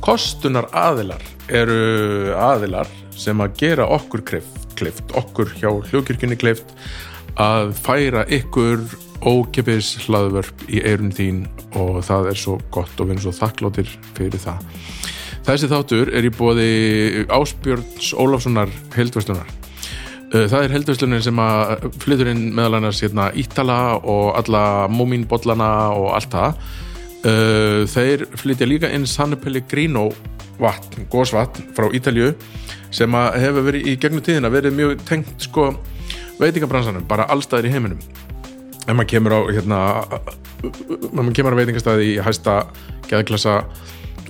Kostunar 0.04 0.68
aðilar 0.72 1.26
eru 1.52 2.32
aðilar 2.40 2.92
sem 3.12 3.44
að 3.44 3.58
gera 3.60 3.90
okkur 3.92 4.24
klift, 4.80 5.16
okkur 5.18 5.54
hjá 5.60 5.70
hljókirkjunni 5.90 6.38
klift 6.40 6.76
að 7.42 7.74
færa 7.82 8.28
ykkur 8.30 8.84
ókipis 9.24 9.94
hlaðvörp 10.04 10.68
í 10.68 10.84
eirun 10.84 11.14
þín 11.16 11.46
og 11.80 12.04
það 12.06 12.30
er 12.34 12.40
svo 12.44 12.60
gott 12.74 12.94
og 13.00 13.08
við 13.08 13.16
erum 13.16 13.26
svo 13.26 13.36
þakkláttir 13.40 13.92
fyrir 14.18 14.44
það. 14.44 14.70
Þessi 15.44 15.72
þáttur 15.72 16.14
er 16.16 16.28
í 16.28 16.32
bóði 16.32 16.72
Áspjörns 17.32 18.14
Ólafssonar 18.16 18.72
heildvestunar 18.96 19.50
Eh, 20.34 20.48
það 20.50 20.64
er 20.66 20.72
heldvörslunin 20.74 21.22
sem 21.22 21.40
að 21.42 21.84
flytur 22.02 22.32
inn 22.32 22.48
meðal 22.58 22.80
annars 22.80 23.04
hérna, 23.04 23.28
Ítala 23.38 24.00
og 24.00 24.32
alla 24.40 24.88
múminbollana 24.90 25.70
og 25.94 26.08
allt 26.18 26.34
það. 26.34 26.64
Eh, 27.24 27.82
þeir 27.86 28.26
flytja 28.42 28.68
líka 28.68 28.90
inn 28.90 29.06
San 29.06 29.38
Pellegrino 29.38 30.08
vatn, 30.64 31.08
gósvatn 31.12 31.70
frá 31.78 31.90
Ítalju 31.94 32.34
sem 32.94 33.18
að 33.18 33.40
hefur 33.44 33.68
verið 33.70 33.90
í 33.90 33.96
gegnum 34.02 34.24
tíðina 34.26 34.52
verið 34.54 34.78
mjög 34.78 35.06
tengt 35.08 35.48
sko 35.48 35.72
veitingabransanum, 36.40 37.06
bara 37.10 37.28
allstaðir 37.32 37.70
í 37.70 37.74
heiminum. 37.76 38.00
Ef 38.84 38.92
maður 38.92 39.10
kemur 39.14 39.38
á 39.38 39.40
hérna, 39.54 39.80
maður 41.12 41.36
kemur 41.38 41.56
á 41.56 41.60
veitingastæði 41.62 42.10
í 42.14 42.22
hæsta 42.24 42.64
geðklassa 43.10 43.62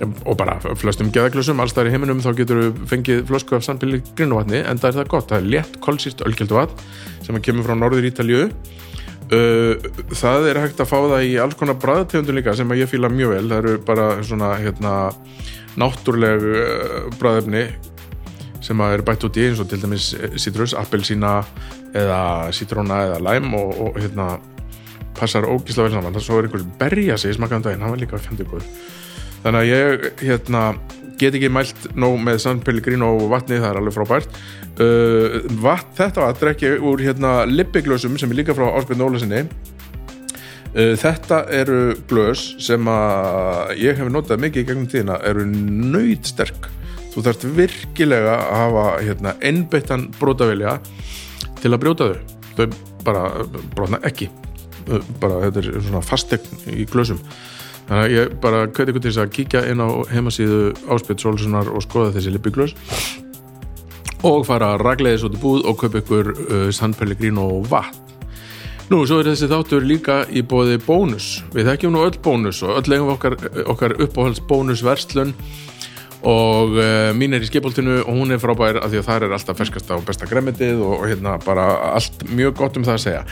og 0.02 0.36
bara 0.38 0.56
flestum 0.78 1.10
geðaglössum 1.14 1.60
allstæðar 1.62 1.90
í 1.90 1.94
heiminum 1.94 2.22
þá 2.22 2.30
getur 2.40 2.60
við 2.60 2.80
fengið 2.90 3.20
flösku 3.28 3.58
af 3.58 3.66
sannbíli 3.66 4.00
grinuvatni 4.18 4.62
en 4.62 4.80
það 4.80 4.90
er 4.90 4.96
það 4.98 5.10
gott, 5.12 5.28
það 5.30 5.38
er 5.38 5.50
létt 5.52 5.76
kolsýrt 5.84 6.24
ölkelduvat 6.26 6.82
sem 7.22 7.38
kemur 7.44 7.66
frá 7.66 7.78
Norður 7.78 8.08
Ítalju 8.10 8.48
það 9.30 10.48
er 10.50 10.60
hægt 10.60 10.82
að 10.82 10.90
fá 10.90 10.96
það 10.98 11.28
í 11.28 11.36
alls 11.40 11.56
konar 11.58 11.78
bræðtegundum 11.80 12.38
líka 12.38 12.56
sem 12.58 12.74
ég 12.76 12.90
fýla 12.90 13.10
mjög 13.12 13.36
vel, 13.36 13.46
það 13.48 13.58
eru 13.60 13.76
bara 13.86 14.08
svona 14.26 14.50
hérna 14.60 14.94
náttúrleg 15.80 16.48
uh, 16.50 16.96
bræðefni 17.20 17.66
sem 18.64 18.80
að 18.80 18.96
eru 18.96 19.06
bætt 19.06 19.26
út 19.28 19.38
í 19.38 19.46
eins 19.50 19.60
og 19.60 19.68
til 19.68 19.80
dæmis 19.82 20.10
citrus, 20.40 20.72
appelsína 20.78 21.36
eða 21.94 22.50
citróna 22.56 23.02
eða 23.10 23.22
læm 23.26 23.52
og, 23.58 23.72
og 23.86 23.98
hérna 24.00 24.38
passar 25.14 25.46
ógísla 25.46 25.86
vel 25.86 25.94
saman, 25.94 26.14
það 26.16 26.26
svo 26.26 26.38
er 26.40 26.48
einhvers 26.48 26.66
berja 26.80 27.18
sig 27.20 27.36
smakkaðan 27.36 27.60
um 27.60 27.66
daginn, 27.68 27.84
hann 27.84 27.94
var 27.94 28.00
líka 28.00 28.22
fjandið 28.24 28.50
góð 28.50 28.68
þannig 29.44 29.60
að 29.60 29.68
ég 29.68 30.06
hérna, 30.24 30.62
get 31.20 31.36
ekki 31.36 31.50
mælt 31.52 31.86
nóg 31.98 32.16
með 32.24 32.40
San 32.42 32.62
Pellegrino 32.64 33.12
og 33.18 33.28
vatni, 33.32 33.60
það 33.60 33.70
er 33.70 33.80
alveg 33.80 33.96
frábært. 33.98 34.40
Uh, 34.74 35.44
vatn, 35.62 35.92
þetta 36.00 36.24
vatn 36.24 36.40
drekki 36.40 36.72
úr 36.80 37.02
hérna 37.04 37.34
lippiglösum 37.46 38.16
sem 38.18 38.32
er 38.32 38.40
líka 38.40 38.56
frá 38.56 38.66
Áspjörn 38.72 39.04
Ólasinni 39.04 39.44
uh, 39.44 39.73
þetta 40.74 41.44
eru 41.54 41.94
glös 42.10 42.48
sem 42.62 42.88
að 42.90 43.76
ég 43.78 44.00
hef 44.00 44.08
notað 44.10 44.42
mikið 44.42 44.62
í 44.64 44.68
gegnum 44.70 44.88
tíðina, 44.90 45.20
eru 45.22 45.44
nöyt 45.46 46.32
sterk 46.32 46.70
þú 47.14 47.22
þarfst 47.22 47.48
virkilega 47.54 48.36
að 48.42 48.56
hafa 48.58 48.84
hérna, 49.04 49.34
ennbeittan 49.46 50.08
brótavilja 50.18 50.78
til 51.62 51.72
að 51.72 51.80
brjóta 51.84 52.10
þau. 52.10 52.38
Þau 52.54 52.66
bara 53.04 53.24
brotna 53.74 54.00
ekki. 54.06 54.30
Bara 55.22 55.44
þetta 55.46 55.62
er 55.62 55.82
svona 55.86 56.02
fastegn 56.04 56.64
í 56.74 56.86
glösum. 56.90 57.20
Þannig 57.84 58.02
að 58.02 58.14
ég 58.14 58.34
bara 58.40 58.64
hveti 58.66 58.90
ykkur 58.90 59.04
til 59.04 59.12
þess 59.12 59.22
að 59.22 59.34
kíkja 59.36 59.62
inn 59.70 59.84
á 59.84 59.88
heimasíðu 60.10 60.60
Áspjöld 60.88 61.22
Solssonar 61.22 61.68
og 61.70 61.84
skoða 61.84 62.14
þessi 62.16 62.32
lippiglös 62.32 62.72
og 64.24 64.46
fara 64.48 64.70
að 64.72 64.86
raglega 64.86 65.18
þessu 65.18 65.42
búð 65.42 65.66
og 65.68 65.76
köpa 65.82 66.00
ykkur 66.00 66.30
uh, 66.32 66.70
San 66.72 66.96
Pellegrino 66.96 67.44
vatn 67.68 68.03
Nú, 68.92 68.98
svo 69.08 69.22
er 69.22 69.30
þessi 69.30 69.46
þáttur 69.48 69.84
líka 69.88 70.16
í 70.28 70.42
bóði 70.44 70.76
bónus. 70.84 71.38
Við 71.54 71.70
þekkjum 71.70 71.94
nú 71.94 72.02
öll 72.04 72.18
bónus 72.20 72.58
og 72.66 72.76
öll 72.76 72.90
legum 72.92 73.14
okkar, 73.14 73.36
okkar 73.64 73.94
uppáhalds 74.04 74.42
bónusverslun 74.44 75.32
og 76.24 76.76
uh, 76.76 77.08
mín 77.16 77.32
er 77.36 77.44
í 77.44 77.48
skipoltinu 77.48 78.02
og 78.02 78.10
hún 78.12 78.32
er 78.32 78.40
frábær 78.40 78.82
af 78.82 78.92
því 78.92 79.00
að 79.00 79.06
það 79.08 79.24
er 79.24 79.34
alltaf 79.36 79.58
ferskasta 79.60 79.96
og 79.96 80.04
besta 80.04 80.28
gremmitið 80.28 80.82
og, 80.84 80.98
og 80.98 81.06
hérna 81.08 81.36
bara 81.44 81.64
allt 81.94 82.26
mjög 82.28 82.58
gott 82.60 82.76
um 82.76 82.84
það 82.84 82.98
að 82.98 83.02
segja. 83.06 83.22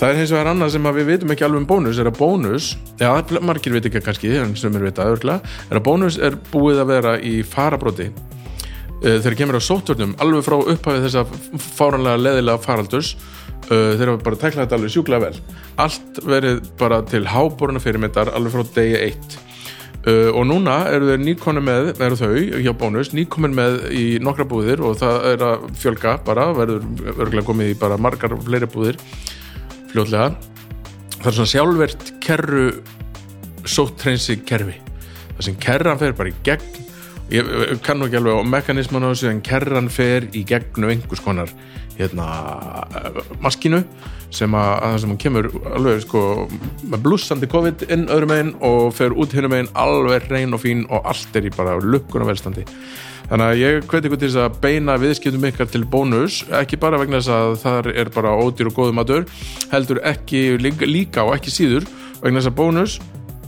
Það 0.00 0.08
er 0.08 0.18
hins 0.18 0.34
vegar 0.34 0.50
annað 0.52 0.74
sem 0.74 0.90
við 0.98 1.10
vitum 1.12 1.34
ekki 1.34 1.46
alveg 1.46 1.62
um 1.62 1.68
bónus. 1.70 1.98
Er 2.02 2.10
að 2.10 2.18
bónus, 2.18 2.72
já 2.98 3.12
margir 3.38 3.76
veit 3.78 3.86
ekki 3.86 4.02
kannski 4.02 4.34
sem 4.58 4.80
er 4.80 4.88
vitað 4.88 5.14
örgulega 5.14 5.54
er 5.70 5.78
að 5.78 5.86
bónus 5.86 6.18
er 6.18 6.38
búið 6.50 6.82
að 6.82 6.90
vera 6.96 7.14
í 7.22 7.36
farabróti 7.46 8.10
þegar 9.02 9.36
kemur 9.38 9.58
á 9.58 9.62
sóturnum 9.62 10.14
alveg 10.22 10.46
frá 10.46 10.56
upphafið 10.58 11.04
þess 11.06 11.18
að 11.20 11.34
fáranlega 11.78 12.22
leðilega 12.22 12.62
faraldurs 12.64 13.12
uh, 13.68 13.94
þeir 13.98 14.12
hafa 14.12 14.24
bara 14.26 14.40
tæklað 14.40 14.64
þetta 14.64 14.78
alveg 14.78 14.94
sjúklega 14.94 15.28
vel. 15.28 15.42
Allt 15.84 16.22
verið 16.26 16.64
bara 16.80 17.02
til 17.06 17.22
háboruna 17.28 17.82
fyrirmyndar 17.82 18.32
alveg 18.34 18.56
frá 18.56 18.74
degi 18.78 18.98
eitt. 19.06 19.38
Uh, 20.08 20.30
og 20.32 20.44
núna 20.48 20.80
eru 20.94 21.10
þeir 21.10 21.24
nýkonu 21.24 21.62
með 21.62 21.90
eru 22.06 22.18
þau 22.18 22.34
hjá 22.62 22.70
bónus, 22.80 23.12
nýkomin 23.14 23.56
með 23.56 23.80
í 23.94 24.04
nokkra 24.22 24.46
búðir 24.48 24.82
og 24.86 24.98
það 25.00 25.26
er 25.32 25.42
að 25.46 25.66
fjölga 25.78 26.18
bara, 26.26 26.50
verður 26.56 26.86
örgulega 27.16 27.48
komið 27.50 27.74
í 27.74 27.80
bara 27.80 27.98
margar 28.00 28.36
fleiri 28.46 28.70
búðir 28.70 29.00
fljóðlega 29.90 30.30
það 31.18 31.30
er 31.30 31.36
svona 31.38 31.52
sjálfvert 31.52 32.12
kerru 32.22 32.66
sóttreinsi 33.68 34.38
kerfi. 34.46 34.76
Það 35.34 35.46
sem 35.48 35.58
kerran 35.60 35.98
fer 36.00 36.14
bara 36.18 36.30
í 36.30 36.36
gegn 36.46 36.87
ég 37.32 37.80
kannu 37.84 38.06
ekki 38.06 38.20
alveg 38.20 38.40
á 38.40 38.50
mekanisman 38.56 39.04
á 39.04 39.12
þessu 39.12 39.32
en 39.32 39.42
kerran 39.44 39.90
fer 39.92 40.28
í 40.32 40.44
gegn 40.48 40.86
einhvers 40.88 41.20
konar 41.24 41.52
hérna, 41.98 42.28
maskinu 43.42 43.82
sem 44.34 44.54
að, 44.54 44.70
að 44.70 44.92
það 44.92 45.02
sem 45.02 45.18
kemur 45.24 45.48
alveg 45.72 46.00
sko 46.04 46.22
með 46.84 47.02
blussandi 47.04 47.50
COVID 47.50 47.84
inn 47.88 48.06
öðrum 48.12 48.32
meginn 48.32 48.54
og 48.64 48.94
fer 48.96 49.16
út 49.16 49.34
hinnum 49.34 49.54
meginn 49.54 49.70
alveg 49.78 50.28
reyn 50.32 50.56
og 50.56 50.62
fín 50.62 50.86
og 50.88 51.04
allt 51.08 51.36
er 51.36 51.48
í 51.48 51.52
bara 51.54 51.78
lukkun 51.82 52.24
og 52.24 52.30
velstandi. 52.32 52.64
Þannig 53.28 53.44
að 53.44 53.60
ég 53.60 53.86
hveti 53.90 54.08
ykkur 54.08 54.20
til 54.22 54.28
þess 54.30 54.40
að 54.40 54.58
beina 54.62 54.96
viðskiptum 55.00 55.46
ykkar 55.50 55.68
til 55.68 55.82
bónus 55.84 56.40
ekki 56.62 56.78
bara 56.80 57.00
vegna 57.00 57.20
þess 57.20 57.34
að 57.34 57.56
það 57.64 57.88
er 57.92 58.12
bara 58.14 58.36
ódýr 58.40 58.70
og 58.70 58.78
góðu 58.78 58.96
matur 58.96 59.26
heldur 59.72 60.00
ekki 60.08 60.42
líka 60.62 61.26
og 61.26 61.34
ekki 61.36 61.52
síður 61.52 61.88
vegna 62.22 62.40
þess 62.40 62.52
að 62.52 62.56
bónus 62.62 62.96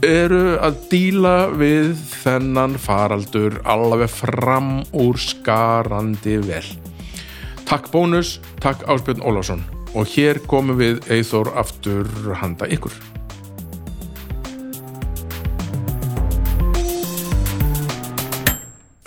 eru 0.05 0.55
að 0.57 0.77
díla 0.89 1.35
við 1.53 1.93
þennan 2.23 2.73
faraldur 2.81 3.59
alveg 3.69 4.09
fram 4.09 4.79
úr 4.97 5.19
skarandi 5.21 6.39
vel. 6.41 6.65
Takk 7.69 7.91
bónus, 7.93 8.39
takk 8.63 8.81
Áspjörn 8.89 9.21
Ólásson 9.21 9.61
og 9.93 10.09
hér 10.09 10.41
komum 10.49 10.79
við 10.79 11.03
eithor 11.11 11.51
aftur 11.59 12.09
handa 12.41 12.65
ykkur. 12.71 12.95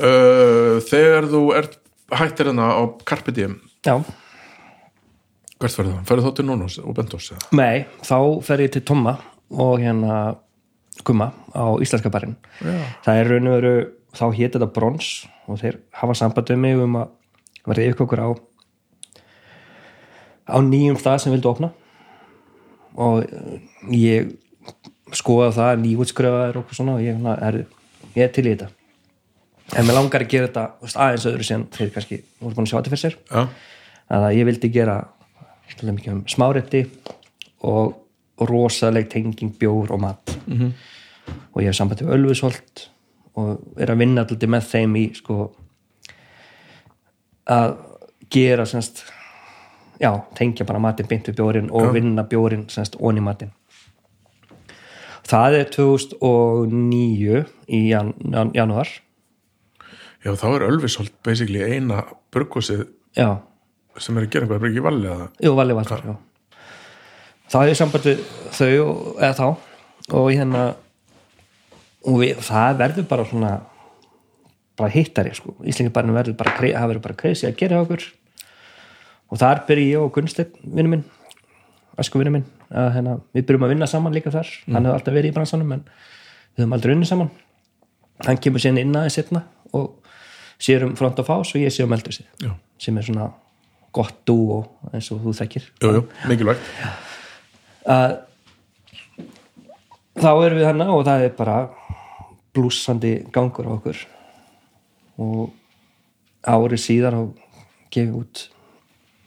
Uh, 0.05 0.78
þegar 0.84 1.26
þú 1.30 1.42
ert 1.57 1.78
hættir 2.12 2.51
hérna 2.51 2.66
á 2.76 2.82
Carpediem 3.07 3.55
Já 3.86 3.95
Hvert 5.62 5.76
færðu 5.78 5.92
það? 5.95 6.01
Færðu 6.09 6.24
þá 6.24 6.32
til 6.36 6.45
Nónos 6.45 6.78
og 6.82 6.97
Bendós? 6.99 7.28
Nei, 7.55 7.86
þá 8.05 8.18
fær 8.45 8.62
ég 8.66 8.74
til 8.74 8.82
Tóma 8.84 9.14
og 9.55 9.78
hérna 9.80 10.34
Gumma 11.03 11.32
á 11.51 11.64
Íslenska 11.82 12.12
barinn. 12.12 12.36
Það 13.05 13.20
er 13.20 13.30
raun 13.32 13.51
og 13.51 13.57
veru, 13.59 13.74
þá 14.14 14.24
hétt 14.38 14.57
þetta 14.57 14.70
brons 14.76 15.09
og 15.51 15.59
þeir 15.61 15.80
hafa 16.01 16.16
sambandið 16.18 16.61
mig 16.62 16.78
um 16.80 17.01
að 17.01 17.11
verði 17.66 17.88
ykkur 17.90 18.07
okkur 18.07 18.22
á 18.22 18.28
á 20.45 20.57
nýjum 20.61 20.99
stað 21.01 21.24
sem 21.24 21.34
vildu 21.34 21.51
opna. 21.51 21.72
Og 22.95 23.24
eh, 23.24 23.59
ég 23.97 24.34
skoða 25.14 25.51
það 25.57 25.82
nýjútskrifaður 25.82 26.61
og 26.61 26.74
svona 26.76 26.97
og 26.99 27.05
ég, 27.05 27.18
er, 27.34 27.61
ég 28.14 28.26
er 28.26 28.32
til 28.34 28.47
í 28.47 28.55
þetta. 28.55 28.70
En 29.74 29.86
mér 29.88 29.97
langar 29.97 30.22
að 30.22 30.30
gera 30.30 30.51
þetta 30.51 30.95
aðeins 31.01 31.26
öðru 31.30 31.47
sem 31.49 31.66
þeir 31.72 31.92
kannski 31.95 32.20
voru 32.38 32.57
búin 32.59 32.68
að 32.68 32.70
sjá 32.70 32.78
þetta 32.78 32.92
fyrir 32.92 33.03
sér. 33.03 33.18
Já. 33.30 33.45
að 34.14 34.26
ég 34.36 34.49
vildi 34.51 34.70
gera 34.70 34.97
mikið 35.80 36.12
um 36.12 36.24
smárétti 36.28 36.82
og 37.64 37.95
rosaleg 38.39 39.09
tenging 39.11 39.55
bjór 39.59 39.93
og 39.95 40.01
mat. 40.01 40.39
-hmm. 40.47 40.72
og 41.53 41.62
ég 41.62 41.66
hef 41.66 41.76
sambandið 41.76 42.07
við 42.09 42.14
Ölfusholt 42.14 42.89
og 43.35 43.61
er 43.76 43.91
að 43.91 43.99
vinna 43.99 44.20
alltaf 44.20 44.49
með 44.49 44.62
þeim 44.70 44.97
í 44.97 45.14
sko 45.14 45.51
að 47.47 47.76
gera 48.30 48.66
semst 48.66 49.05
já, 50.01 50.11
tengja 50.35 50.66
bara 50.66 50.78
matinn 50.82 51.09
beint 51.09 51.28
við 51.28 51.39
bjórin 51.39 51.70
og 51.70 51.93
vinna 51.95 52.24
bjórin 52.28 52.66
semst 52.72 52.97
onni 53.01 53.20
matinn. 53.24 53.53
Það 55.24 55.57
er 55.59 55.70
2009 55.72 57.45
í 57.72 57.80
jan, 57.89 58.12
jan, 58.20 58.53
janúar. 58.55 58.91
Já, 60.24 60.35
þá 60.37 60.47
er 60.51 60.66
Ölvisholt 60.68 61.14
basically 61.24 61.64
eina 61.64 62.03
burgósið 62.32 62.87
já, 63.16 63.41
sem 64.01 64.16
er 64.18 64.26
að 64.26 64.30
gera 64.32 64.47
eitthvað, 64.47 64.62
er 64.62 64.70
ekki 64.70 64.85
valið 64.85 65.11
að 65.14 65.24
Jú, 65.47 65.55
Valli 65.57 65.76
Vallar, 65.76 66.05
já. 66.05 66.14
Hef 67.53 67.70
ég 67.70 67.76
samband 67.78 68.05
við 68.05 68.24
þau 68.57 68.72
og- 68.88 69.20
eða 69.20 69.34
þá. 69.34 69.57
Og 70.12 70.30
hérna 70.32 70.64
og 72.05 72.18
við, 72.20 72.36
það 72.45 72.76
verður 72.78 73.09
bara 73.09 73.24
svona 73.24 73.53
bara 74.76 74.90
hittari 74.90 75.34
sko. 75.34 75.55
Íslengibarinn 75.64 76.12
verður 76.14 76.36
bara, 76.36 76.51
það 76.59 76.88
verður 76.90 77.03
bara 77.03 77.14
kreisi 77.14 77.47
að 77.47 77.57
gera 77.57 77.80
okkur. 77.84 78.03
Og 79.30 79.38
þar 79.38 79.62
byrja 79.68 79.92
ég 79.95 80.03
og 80.03 80.12
Gunnsteinn 80.12 80.51
vinnu 80.64 80.90
minn, 80.90 81.05
æsku 81.99 82.18
vinnu 82.18 82.32
minn 82.32 82.45
að 82.74 82.90
hérna, 82.97 83.20
við 83.34 83.47
byrjum 83.47 83.64
að 83.64 83.72
vinna 83.74 83.86
saman 83.86 84.12
líka 84.12 84.30
þar. 84.34 84.51
Hann 84.66 84.84
hefur 84.84 84.99
alltaf 84.99 85.14
verið 85.14 85.30
í 85.30 85.34
bransanum 85.36 85.72
en 85.72 85.84
við 86.57 86.64
höfum 86.64 86.72
aldrei 86.76 86.95
unnið 86.97 87.07
saman. 87.12 87.30
Hann 88.26 88.36
kemur 88.42 88.61
síðan 88.62 88.80
inn 88.82 88.95
aðeins 88.99 89.14
setna 89.18 89.45
og 89.72 89.95
sér 90.59 90.84
um 90.86 90.95
front 90.97 91.18
of 91.18 91.28
house 91.28 91.55
og 91.57 91.62
ég 91.62 91.72
sé 91.74 91.84
um 91.84 91.92
eldursi 91.92 92.24
Já. 92.42 92.53
sem 92.78 92.99
er 92.99 93.03
svona 93.03 93.32
gott 93.92 94.24
dú 94.26 94.64
eins 94.92 95.11
og 95.14 95.22
þú 95.22 95.32
þekkir. 95.38 95.70
Jú, 95.82 95.92
jú, 95.95 96.05
mikilvægt 96.28 96.61
að 97.85 98.16
þá 100.14 100.30
erum 100.32 100.59
við 100.61 100.68
hana 100.68 100.89
og 100.95 101.05
það 101.07 101.26
er 101.26 101.35
bara 101.37 101.57
blúsandi 102.55 103.14
gangur 103.35 103.68
á 103.68 103.74
okkur 103.74 104.03
og 105.20 105.51
árið 106.45 106.82
síðar 106.82 107.18
og 107.18 107.35
gefið 107.93 108.18
út 108.20 108.45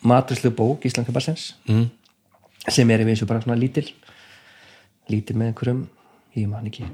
matrislu 0.08 0.52
bók 0.56 0.86
Íslandka 0.88 1.14
Barsens 1.16 1.56
mm. 1.68 1.88
sem 2.70 2.90
er 2.94 3.04
í 3.04 3.08
vissu 3.10 3.28
bara 3.28 3.44
svona 3.44 3.60
lítil 3.60 3.88
lítil 5.12 5.38
með 5.38 5.52
einhverjum 5.52 5.84
ég 6.38 6.50
man 6.52 6.70
ekki 6.70 6.88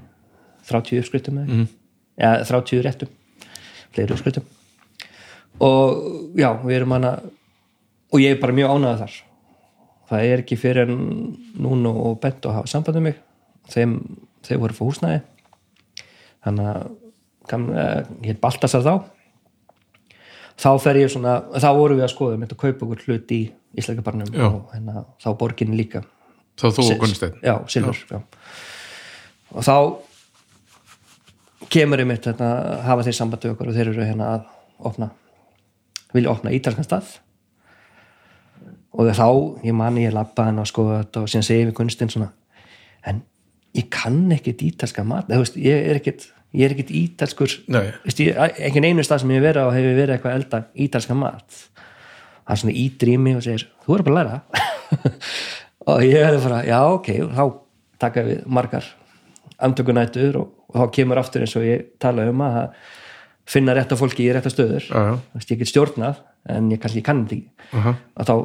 30 0.69 1.03
uppskryttum 1.03 1.41
mm. 1.43 1.67
ja, 2.21 2.37
30 2.47 2.83
réttum 2.85 3.11
fleiri 3.93 4.15
uppskryttum 4.15 4.47
og 5.63 6.33
já, 6.39 6.49
við 6.63 6.79
erum 6.79 6.95
hana 6.97 7.17
og 8.13 8.21
ég 8.21 8.35
er 8.35 8.41
bara 8.41 8.55
mjög 8.55 8.73
ánægða 8.73 9.03
þar 9.03 9.19
það 10.13 10.27
er 10.29 10.43
ekki 10.43 10.57
fyrir 10.59 10.89
en 10.89 10.99
núna 11.61 11.91
og 11.91 12.19
bent 12.23 12.45
að 12.45 12.59
hafa 12.59 12.71
samband 12.71 12.99
um 12.99 13.07
mig. 13.09 13.17
Þeim, 13.73 13.97
þeir 14.45 14.61
voru 14.61 14.77
fór 14.77 14.91
húsnæði. 14.91 15.23
Þannig 16.43 16.69
að 16.69 16.79
ég 18.23 18.29
heit 18.29 18.41
Baltasar 18.43 18.85
þá. 18.85 18.95
Þá 20.63 20.69
fer 20.83 21.01
ég 21.01 21.11
svona 21.11 21.39
þá 21.57 21.69
vorum 21.75 21.97
við 21.99 22.05
að 22.05 22.13
skoða 22.13 22.39
með 22.39 22.53
að 22.53 22.61
kaupa 22.63 22.85
okkur 22.87 23.05
hlut 23.07 23.33
í 23.33 23.41
Íslakabarnum 23.73 24.29
Já. 24.29 24.45
og 24.45 24.73
hérna, 24.75 25.05
þá 25.23 25.29
borginni 25.39 25.79
líka. 25.79 26.03
Þá 26.61 26.67
þú 26.77 26.83
og 26.85 26.99
Gunnsteinn. 27.01 27.39
Já, 27.41 27.55
Silfur 27.73 27.97
já. 28.11 28.19
og 29.53 29.65
þá 29.65 29.77
kemur 31.73 32.03
einmitt 32.03 32.27
hérna, 32.29 32.49
hafa 32.85 33.05
þeir 33.07 33.17
samband 33.17 33.47
við 33.47 33.55
okkur 33.55 33.71
og 33.71 33.77
þeir 33.77 33.89
eru 33.95 34.05
hérna 34.05 34.29
að 34.35 34.43
opna 34.89 35.09
vilja 36.13 36.33
opna 36.33 36.53
ítalskan 36.53 36.85
stað 36.85 37.15
og 38.93 39.09
þá, 39.17 39.27
ég 39.65 39.75
mani 39.77 40.05
ég 40.05 40.13
labba 40.13 40.47
hann 40.49 40.61
og 40.61 40.69
skoða 40.69 41.01
þetta 41.01 41.23
og 41.23 41.31
síðan 41.31 41.47
segi 41.47 41.67
við 41.67 41.75
Gunnsteinn 41.79 42.13
svona 42.13 42.29
en 43.09 43.23
ég 43.73 43.89
kann 43.91 44.31
ekkit 44.35 44.61
ítalska 44.69 45.03
mat. 45.07 45.27
Þú 45.31 45.41
veist, 45.41 45.59
ég 45.59 45.89
er 45.89 45.99
ekkit 45.99 46.27
ég 46.53 46.67
er 46.67 46.75
ekkit 46.75 46.93
ítalskur. 46.93 47.55
Ekki 48.05 48.83
einu 48.83 49.05
stað 49.05 49.23
sem 49.23 49.33
ég 49.33 49.41
hef 49.41 49.47
verið 49.47 49.65
á 49.65 49.69
hefur 49.73 49.97
verið 49.97 50.15
eitthvað 50.15 50.37
elda 50.37 50.61
ítalska 50.85 51.17
mat. 51.17 51.59
Hann 52.47 52.59
svona 52.59 52.75
ítir 52.77 53.13
í 53.13 53.19
mig 53.21 53.39
og 53.39 53.45
segir 53.45 53.65
þú 53.85 53.97
er 53.97 54.05
bara 54.05 54.15
að 54.15 54.19
læra. 54.19 54.41
Og 55.93 55.99
ég 56.05 56.21
er 56.23 56.37
bara, 56.39 56.61
já 56.63 56.77
ok. 56.87 57.09
Þá 57.35 57.43
taka 57.99 58.21
við 58.23 58.43
margar 58.47 58.85
amtökunætur 59.63 60.37
og, 60.39 60.51
og 60.71 60.77
þá 60.79 60.93
kemur 60.95 61.19
aftur 61.19 61.43
eins 61.43 61.55
og 61.59 61.65
ég 61.67 61.89
tala 61.99 62.23
um 62.31 62.43
að 62.45 62.59
finna 63.47 63.75
rétta 63.75 63.97
fólki 63.99 64.23
í 64.23 64.29
rétta 64.31 64.51
stöður. 64.51 64.85
Já, 64.87 65.09
já. 65.09 65.17
Veist, 65.35 65.51
ég 65.51 65.59
get 65.59 65.71
stjórnað 65.71 66.21
en 66.49 66.71
ég 66.73 66.81
kannski 66.83 67.03
kann 67.05 67.25
þetta 67.27 67.37
ekki. 67.39 67.69
Aha. 67.79 67.95
og 68.19 68.27
þá 68.27 68.35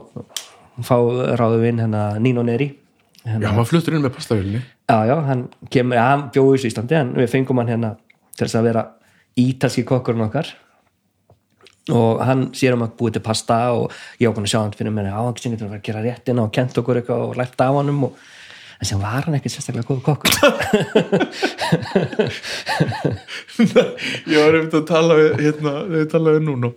fá 0.87 0.97
ráðu 1.41 1.63
við 1.63 1.73
inn 1.73 1.83
hérna 1.83 2.03
Nino 2.23 2.45
Neri 2.47 2.69
Já, 3.25 3.33
hérna, 3.35 3.51
maður 3.57 3.73
fluttur 3.73 3.97
inn 3.97 4.05
með 4.05 4.15
pastavilni 4.15 4.61
já, 4.89 4.99
já, 5.11 5.17
hann 5.27 5.49
kemur, 5.73 5.99
ja, 5.99 6.05
hann 6.15 6.29
bjóði 6.33 6.63
í 6.63 6.71
Íslandi 6.71 6.97
en 6.97 7.11
við 7.19 7.29
fengum 7.33 7.61
hann 7.61 7.73
hérna 7.73 7.91
til 8.39 8.47
þess 8.47 8.59
að 8.61 8.69
vera 8.71 8.85
ítalski 9.39 9.85
kokkurinn 9.87 10.27
okkar. 10.29 10.49
Og 11.89 12.21
hann 12.21 12.49
sér 12.57 12.75
um 12.77 12.85
að 12.85 12.97
búið 12.99 13.13
til 13.17 13.25
pasta 13.25 13.59
og 13.77 13.85
ég 14.21 14.29
að 14.29 14.51
sjá 14.51 14.61
hann 14.61 14.77
fyrir 14.77 14.93
mér 14.93 15.09
á 15.09 15.21
hann 15.25 15.35
getur 15.39 15.65
að 15.65 15.71
vera 15.71 15.81
að 15.81 15.87
gera 15.87 16.05
réttina 16.05 16.45
og 16.45 16.53
kent 16.53 16.79
okkur 16.81 16.97
eitthvað 17.01 17.21
og 17.25 17.39
lært 17.39 17.61
af 17.65 17.77
honum 17.79 18.05
og 18.11 18.13
en 18.79 18.87
sem 18.87 19.01
var 19.01 19.23
hann 19.25 19.37
ekkert 19.39 19.55
sérstaklega 19.57 19.89
góð 19.89 20.01
kokkur. 20.07 20.33
Ég 24.29 24.37
var 24.39 24.53
einmitt 24.55 24.77
að 24.79 24.87
tala 24.87 25.13
við 25.19 25.31
hérna, 25.43 25.73
við 25.91 26.05
núna 26.45 26.69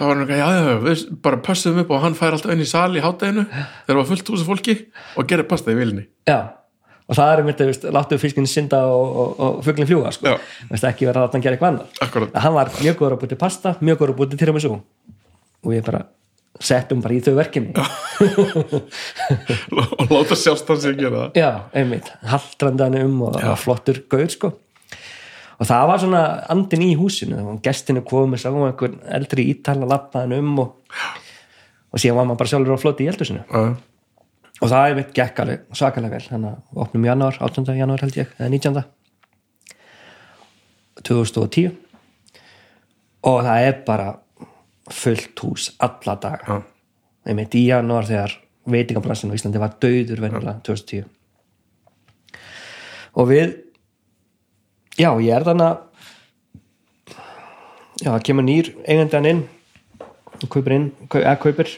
þá 0.00 0.06
var 0.06 0.14
hann 0.14 0.22
eitthvað, 0.24 0.40
já, 0.40 0.48
já, 0.56 0.78
við 0.86 1.02
bara 1.26 1.38
pössum 1.44 1.82
upp 1.82 1.90
og 1.92 2.00
hann 2.06 2.14
fær 2.16 2.32
alltaf 2.36 2.54
inn 2.54 2.64
í 2.64 2.68
sal 2.68 2.88
í 2.96 3.02
hátæðinu 3.04 3.44
þegar 3.50 3.90
það 3.90 3.98
var 4.00 4.08
fullt 4.08 4.30
húsa 4.32 4.46
fólki 4.48 4.76
og 5.20 5.28
gerir 5.28 5.46
pasta 5.50 5.74
í 5.74 5.76
vilni 5.76 6.06
já, 6.30 6.38
og 7.10 7.18
það 7.18 7.32
er 7.34 7.42
mitt 7.48 7.60
að 7.64 7.90
láttu 7.96 8.18
fiskinn 8.22 8.48
synda 8.48 8.80
og, 8.88 9.18
og, 9.24 9.34
og 9.44 9.58
fuglinn 9.66 9.88
fljúga 9.90 10.12
sko. 10.14 10.30
Já. 10.30 10.38
Veist, 10.70 10.86
ekki 10.88 11.08
vera 11.08 11.26
að 11.26 11.36
hann 11.36 11.44
gera 11.44 11.58
eitthvað 11.58 11.72
annar 11.74 12.06
Akkurat. 12.06 12.38
hann 12.44 12.56
var 12.56 12.70
mjög 12.78 12.96
góður 13.00 13.16
að 13.16 13.20
búið 13.24 13.32
til 13.34 13.40
pasta 13.42 13.74
mjög 13.82 14.00
góður 14.00 14.14
að 14.14 14.18
búið 14.20 14.32
til 14.32 14.40
tiramisu. 14.44 14.72
Og 15.66 15.74
ég 15.74 15.84
bara 15.84 16.04
settum 16.60 17.02
bara 17.02 17.16
í 17.16 17.20
þau 17.24 17.34
verkefni 17.38 17.72
og 19.80 20.12
láta 20.12 20.38
sjálfst 20.38 20.70
hann 20.70 20.80
sig 20.82 20.98
gera 21.00 21.26
það. 21.26 21.40
Já, 21.40 21.50
einmitt, 21.82 22.10
haldrandan 22.30 22.98
um 23.02 23.22
og 23.26 23.38
var 23.42 23.58
flottur 23.60 24.02
gaur 24.12 24.30
sko 24.30 24.52
og 25.60 25.68
það 25.68 25.86
var 25.90 26.00
svona 26.02 26.22
andin 26.52 26.86
í 26.86 26.94
húsinu. 26.96 27.40
Og 27.52 27.60
gestinu 27.64 28.02
komið 28.06 28.44
sá 28.44 28.48
einhvern 28.50 28.98
eldri 29.18 29.50
ítala 29.52 29.88
lappaðan 29.88 30.38
um 30.38 30.62
og, 30.64 30.96
og 31.92 32.00
síðan 32.00 32.20
var 32.20 32.30
maður 32.30 32.40
bara 32.42 32.52
sjálfur 32.54 32.80
á 32.80 32.82
floti 32.84 33.06
í 33.06 33.10
eldusinu 33.12 33.44
Já, 33.44 33.76
og 34.60 34.72
það 34.72 34.86
er 34.86 34.98
mitt 34.98 35.12
gekk 35.16 35.44
alveg 35.44 35.76
svakalega 35.76 36.16
vel. 36.16 36.26
Þannig 36.30 36.56
að 36.56 36.82
opnum 36.86 37.04
í 37.04 37.12
janúar, 37.12 37.38
18. 37.44 37.70
janúar 37.76 38.04
held 38.06 38.18
ég 38.20 38.34
eða 38.38 38.50
19. 38.56 38.82
2010 41.00 41.70
og 43.30 43.38
það 43.46 43.66
er 43.68 43.80
bara 43.86 44.10
fullt 44.90 45.44
hús 45.44 45.70
alla 45.80 46.16
daga. 46.20 46.44
Já, 46.44 46.60
einmitt 47.30 47.56
í 47.56 47.66
janúar 47.68 48.08
þegar 48.08 48.36
veitingabransin 48.70 49.32
á 49.32 49.36
Íslandi 49.36 49.60
var 49.60 49.76
döður 49.80 50.20
venjulega 50.24 50.60
2010 50.66 51.08
og 53.18 53.28
við 53.30 53.56
já, 55.00 55.10
ég 55.20 55.32
er 55.34 55.46
þannig 55.46 55.66
að 55.66 55.78
já, 58.00 58.10
það 58.10 58.24
kemur 58.28 58.46
nýr 58.46 58.72
eigendan 58.84 59.28
inn 59.30 59.42
og 60.40 60.48
kaupir 60.52 60.76
inn, 60.76 60.90
eða 61.12 61.36
kaupir 61.40 61.76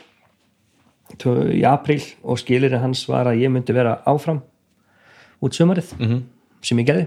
í 1.53 1.62
apríl 1.68 2.03
og 2.25 2.41
skilirinn 2.41 2.83
hans 2.83 3.05
var 3.11 3.29
að 3.31 3.43
ég 3.45 3.53
myndi 3.53 3.75
vera 3.77 4.01
áfram 4.09 4.41
út 5.43 5.55
sumarið 5.55 5.93
-hmm. 5.99 6.23
sem 6.62 6.79
ég 6.79 6.87
gerði 6.87 7.07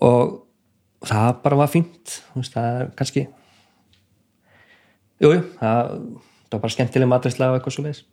og 0.00 0.42
það 1.04 1.42
bara 1.42 1.56
var 1.56 1.68
fínt 1.68 2.22
veist, 2.34 2.54
það 2.54 2.80
er 2.80 2.90
kannski 2.96 3.26
jújú, 5.20 5.34
jú, 5.34 5.42
það, 5.60 5.90
það 6.48 6.52
var 6.52 6.60
bara 6.60 6.74
skemmtileg 6.76 7.08
matræsla 7.08 7.50
og 7.50 7.58
eitthvað 7.58 7.74
svo 7.74 7.84
leiðis 7.84 8.04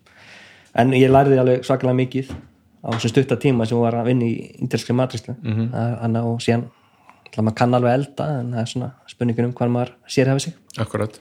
en 0.74 0.94
ég 0.94 1.12
lærði 1.12 1.40
alveg 1.42 1.66
svakalega 1.66 1.96
mikið 1.96 2.34
á 2.80 2.88
þessum 2.96 3.14
stutta 3.14 3.38
tíma 3.40 3.68
sem 3.68 3.80
var 3.80 3.98
að 4.00 4.12
vinna 4.12 4.28
í 4.28 4.36
ítalski 4.64 4.96
matræsla 4.96 5.36
mm 5.36 5.72
-hmm. 5.74 6.18
og 6.24 6.40
síðan 6.42 6.70
maður 7.38 7.56
kann 7.56 7.74
alveg 7.74 7.94
elda 7.94 8.28
en 8.40 8.54
það 8.54 8.62
er 8.62 8.72
svona 8.72 8.90
spurningin 9.08 9.46
um 9.46 9.54
hvað 9.54 9.70
maður 9.70 9.92
sér 10.08 10.28
hafa 10.28 10.40
sig. 10.40 10.54
Akkurat. 10.78 11.20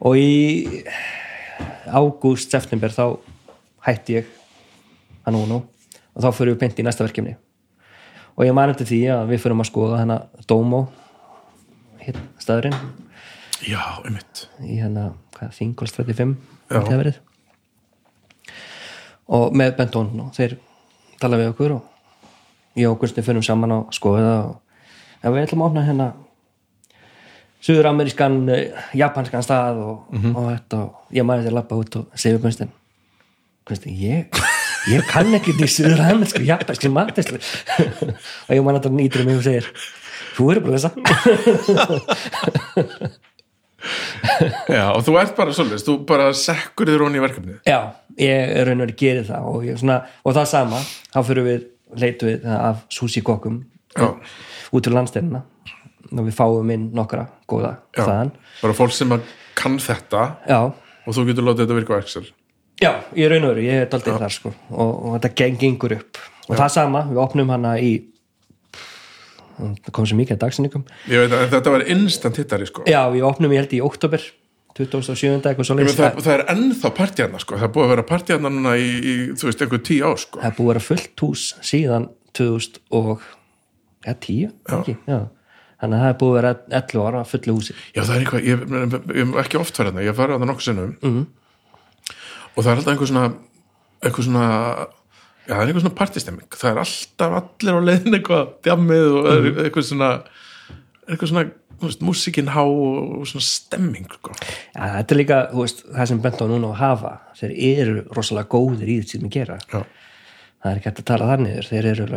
Og 0.00 0.16
í 0.16 0.84
ágúst, 1.86 2.50
september 2.50 2.90
þá 2.90 3.18
hætti 3.86 4.18
ég 4.18 4.26
að 5.24 5.36
núna 5.36 5.60
og 6.14 6.22
þá 6.22 6.30
fyrir 6.32 6.54
við 6.54 6.60
beint 6.60 6.78
í 6.78 6.86
næsta 6.86 7.04
verkefni. 7.06 7.36
Og 8.36 8.46
ég 8.46 8.54
man 8.56 8.70
eftir 8.70 8.86
því 8.86 9.00
að 9.14 9.28
við 9.28 9.44
fyrir 9.44 9.60
að 9.60 9.70
skoða 9.70 10.00
hennar 10.02 10.26
Dómo 10.48 10.88
hér, 12.02 12.18
staðurinn. 12.38 12.74
Já, 13.64 13.80
einmitt. 14.04 14.48
Í 14.60 14.80
hérna, 14.80 15.12
hvað, 15.38 15.54
Þingolst 15.60 16.02
35 16.02 16.36
Já. 16.70 17.33
Og 19.28 19.56
með 19.56 19.76
Bentón 19.78 20.12
og 20.24 20.34
þeir 20.36 20.58
tala 21.20 21.38
við 21.40 21.52
okkur 21.54 21.76
og 21.78 22.78
ég 22.80 22.90
og 22.90 22.98
Gunsti 23.00 23.24
fyrir 23.24 23.44
saman 23.46 23.72
á 23.72 23.78
skoða 23.94 24.34
og 24.50 24.54
ja, 25.22 25.30
við 25.30 25.42
ætlum 25.46 25.64
að 25.64 25.70
opna 25.70 25.86
hérna 25.86 26.10
suður-amerískan 27.64 28.40
eh, 28.52 28.86
japanskan 28.98 29.44
stað 29.46 29.80
og, 29.80 30.14
og 30.34 30.48
þetta 30.50 30.82
og 30.84 31.16
ég 31.16 31.26
maður 31.26 31.46
þetta 31.46 31.58
lappa 31.60 31.80
út 31.80 32.00
og 32.02 32.14
segja 32.14 32.36
við 32.36 32.46
Gunsti 32.48 32.70
Gunsti, 33.64 33.96
ég 34.04 34.40
ég 34.92 35.06
kann 35.08 35.32
ekki 35.36 35.56
því 35.56 35.70
suður-amerísku 35.78 36.44
japansku 36.44 36.92
matæslu 36.92 37.40
og 38.46 38.50
ég 38.52 38.64
maður 38.64 38.82
þetta 38.82 38.96
nýtur 38.98 39.28
mig 39.28 39.40
og 39.40 39.46
segir 39.46 39.70
þú 40.34 40.50
eru 40.52 40.64
bara 40.64 40.78
þessa. 40.78 40.90
Já, 44.72 44.84
og 44.94 45.02
þú 45.04 45.18
ert 45.20 45.34
bara 45.36 45.52
svolítið, 45.52 45.82
þú 45.84 45.94
bara 46.08 46.30
sekkur 46.38 46.88
þér 46.88 47.02
honi 47.04 47.18
í 47.20 47.24
verkefnið. 47.24 47.58
Já, 47.68 47.92
ég 48.20 48.52
er 48.58 48.66
raun 48.68 48.80
og 48.80 48.86
verið 48.86 48.98
gerir 49.00 49.26
það 49.28 49.48
og, 49.50 49.64
svona, 49.80 49.96
og 50.24 50.36
það 50.36 50.46
sama, 50.52 50.80
þá 51.14 51.18
fyrir 51.30 51.46
við 51.48 51.64
leitu 52.00 52.26
við 52.30 52.46
af 52.54 52.84
sushi 52.92 53.22
kokkum 53.26 53.60
Já. 53.94 54.08
út 54.74 54.88
úr 54.90 54.94
landsteinina 54.96 55.42
og 56.14 56.22
við 56.26 56.34
fáum 56.36 56.70
inn 56.74 56.88
nokkra 56.94 57.26
góða 57.50 57.76
já, 57.96 58.04
þaðan. 58.04 58.32
Bara 58.62 58.74
fólk 58.78 58.92
sem 58.94 59.12
að 59.14 59.28
kann 59.58 59.78
þetta 59.82 60.24
Já, 60.50 60.60
og 61.06 61.14
þú 61.16 61.26
getur 61.30 61.46
látið 61.48 61.64
þetta 61.64 61.78
virka 61.78 61.98
á 61.98 62.02
Excel. 62.02 62.24
Já, 62.82 62.90
ég 63.14 63.30
raun 63.30 63.46
og 63.46 63.54
verið, 63.54 63.68
ég 63.70 63.84
er 63.84 63.90
daldið 63.92 64.18
þar 64.22 64.34
sko 64.34 64.50
og, 64.70 64.90
og 64.90 65.12
þetta 65.18 65.30
geng- 65.40 65.60
gengur 65.62 65.94
upp. 65.98 66.18
Og 66.48 66.58
það 66.58 66.72
sama, 66.74 67.04
við 67.10 67.20
opnum 67.22 67.52
hana 67.54 67.76
í 67.80 67.92
það 69.54 69.90
kom 69.94 70.06
svo 70.08 70.16
mikið 70.18 70.34
að 70.36 70.40
dagsinningum 70.42 70.82
ég 71.10 71.22
veit 71.22 71.34
að 71.36 71.44
þetta 71.52 71.72
var 71.76 71.84
instant 71.94 72.40
hittari 72.40 72.66
sko. 72.66 72.82
Já, 72.90 73.04
við 73.14 73.22
opnum 73.28 73.52
ég 73.54 73.62
held 73.62 73.76
í 73.76 73.82
oktober 73.86 74.24
2007. 74.74 75.38
eitthvað 75.38 75.68
svo 75.68 75.76
meina, 75.78 75.94
það, 75.94 76.18
það 76.24 76.34
er 76.34 76.44
ennþá 76.54 76.90
partíana 76.96 77.40
sko. 77.42 77.58
Það 77.60 77.68
er 77.68 77.72
búið 77.76 77.86
að 77.86 77.92
vera 77.94 78.06
partíana 78.08 78.50
núna 78.50 78.74
í, 78.80 78.90
í 78.98 79.14
þú 79.38 79.48
veist, 79.48 79.62
einhver 79.62 79.82
tíu 79.86 80.08
ár 80.08 80.20
sko. 80.22 80.42
Það 80.42 80.50
er 80.50 80.58
búið 80.58 80.66
að 80.66 80.72
vera 80.72 80.84
fullt 80.88 81.24
hús 81.26 81.46
síðan 81.62 82.10
2000 82.34 82.82
og 82.98 83.24
ja, 84.04 84.16
10, 84.16 84.50
ekki, 84.78 84.96
já. 85.06 85.20
Þannig 85.84 85.98
að 85.98 86.04
það 86.04 86.10
er 86.10 86.18
búið 86.20 86.32
að 86.32 86.38
vera 86.40 86.52
11 86.80 87.06
ára 87.08 87.24
fullu 87.28 87.56
húsi. 87.58 87.78
Já, 87.94 88.02
það 88.02 88.14
er 88.14 88.24
eitthvað, 88.24 88.44
ég, 88.48 88.66
ég, 88.74 89.16
ég 89.20 89.40
ekki 89.44 89.60
oft 89.60 89.78
farið 89.78 89.92
þarna, 89.92 90.04
ég 90.04 90.12
hef 90.12 90.20
farið 90.20 90.38
þarna 90.38 90.50
nokkuð 90.50 90.68
sinnum. 90.68 90.94
Mhm. 91.02 91.24
og 92.54 92.62
það 92.62 92.70
er 92.70 92.78
alltaf 92.78 92.92
einhver 92.92 93.10
svona 93.10 93.24
eitthvað 94.04 94.28
svona 94.28 94.48
já, 95.44 95.52
það 95.52 95.60
er 95.60 95.68
eitthvað 95.68 95.84
svona 95.84 95.98
partistemming 95.98 96.58
það 96.60 96.70
er 96.70 96.80
alltaf 96.84 97.36
allir 97.40 97.78
á 97.78 97.80
leiðin 97.88 98.18
eitthvað 98.18 98.52
djammið 98.66 99.06
og 99.10 99.28
mm. 99.30 99.60
eitthvað 99.64 99.88
svona 99.88 100.10
eitthvað 101.04 101.30
svona, 101.30 101.44
músikinn 102.04 102.50
há 102.54 102.62
og 102.62 103.26
svona 103.28 103.44
stemming, 103.46 104.06
sko. 104.18 104.34
Já, 104.74 104.82
þetta 105.00 105.14
er 105.14 105.20
líka, 105.20 105.40
veist, 105.56 105.84
það 105.90 106.10
sem 106.10 106.22
bent 106.24 106.42
á 106.42 106.46
núna 106.50 106.70
að 106.72 106.80
hafa 106.80 107.12
þeir 107.40 107.54
eru 107.70 107.96
rosalega 108.16 108.50
góðir 108.54 108.92
í 108.92 108.98
því 109.02 109.10
sem 109.10 109.26
við 109.26 109.34
gera. 109.38 109.58
Já, 109.72 109.82
það 110.62 110.70
er 110.70 110.80
ekki 110.80 110.90
hægt 110.90 111.02
að 111.02 111.10
tala 111.10 111.28
þar 111.32 111.44
niður. 111.44 111.70
Þeir 111.72 111.90
eru 111.92 112.08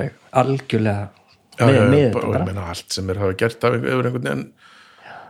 algjörlega 0.43 1.09
með, 1.57 1.75
já, 1.75 1.83
með 1.89 2.01
já 2.01 2.07
þetta 2.07 2.23
og 2.23 2.37
ég 2.37 2.47
meina 2.51 2.69
allt 2.71 2.97
sem 2.97 3.11
er 3.11 3.21
hafa 3.23 3.37
gert 3.43 3.67
af 3.67 3.77
yfir 3.79 3.93
einhvern 3.93 4.17
veginn 4.23 4.47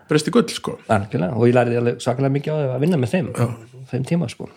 breysti 0.07 0.31
gull, 0.31 0.47
sko. 0.55 0.77
Algjörlega 0.91 1.35
og 1.35 1.49
ég 1.49 1.59
alveg 1.63 1.99
svakalega 2.03 2.35
mikið 2.37 2.55
á 2.55 2.75
að 2.77 2.81
vinna 2.85 3.01
með 3.01 3.13
þeim. 3.15 3.33
Þeim 3.91 4.07
tíma, 4.07 4.31
sko. 4.31 4.47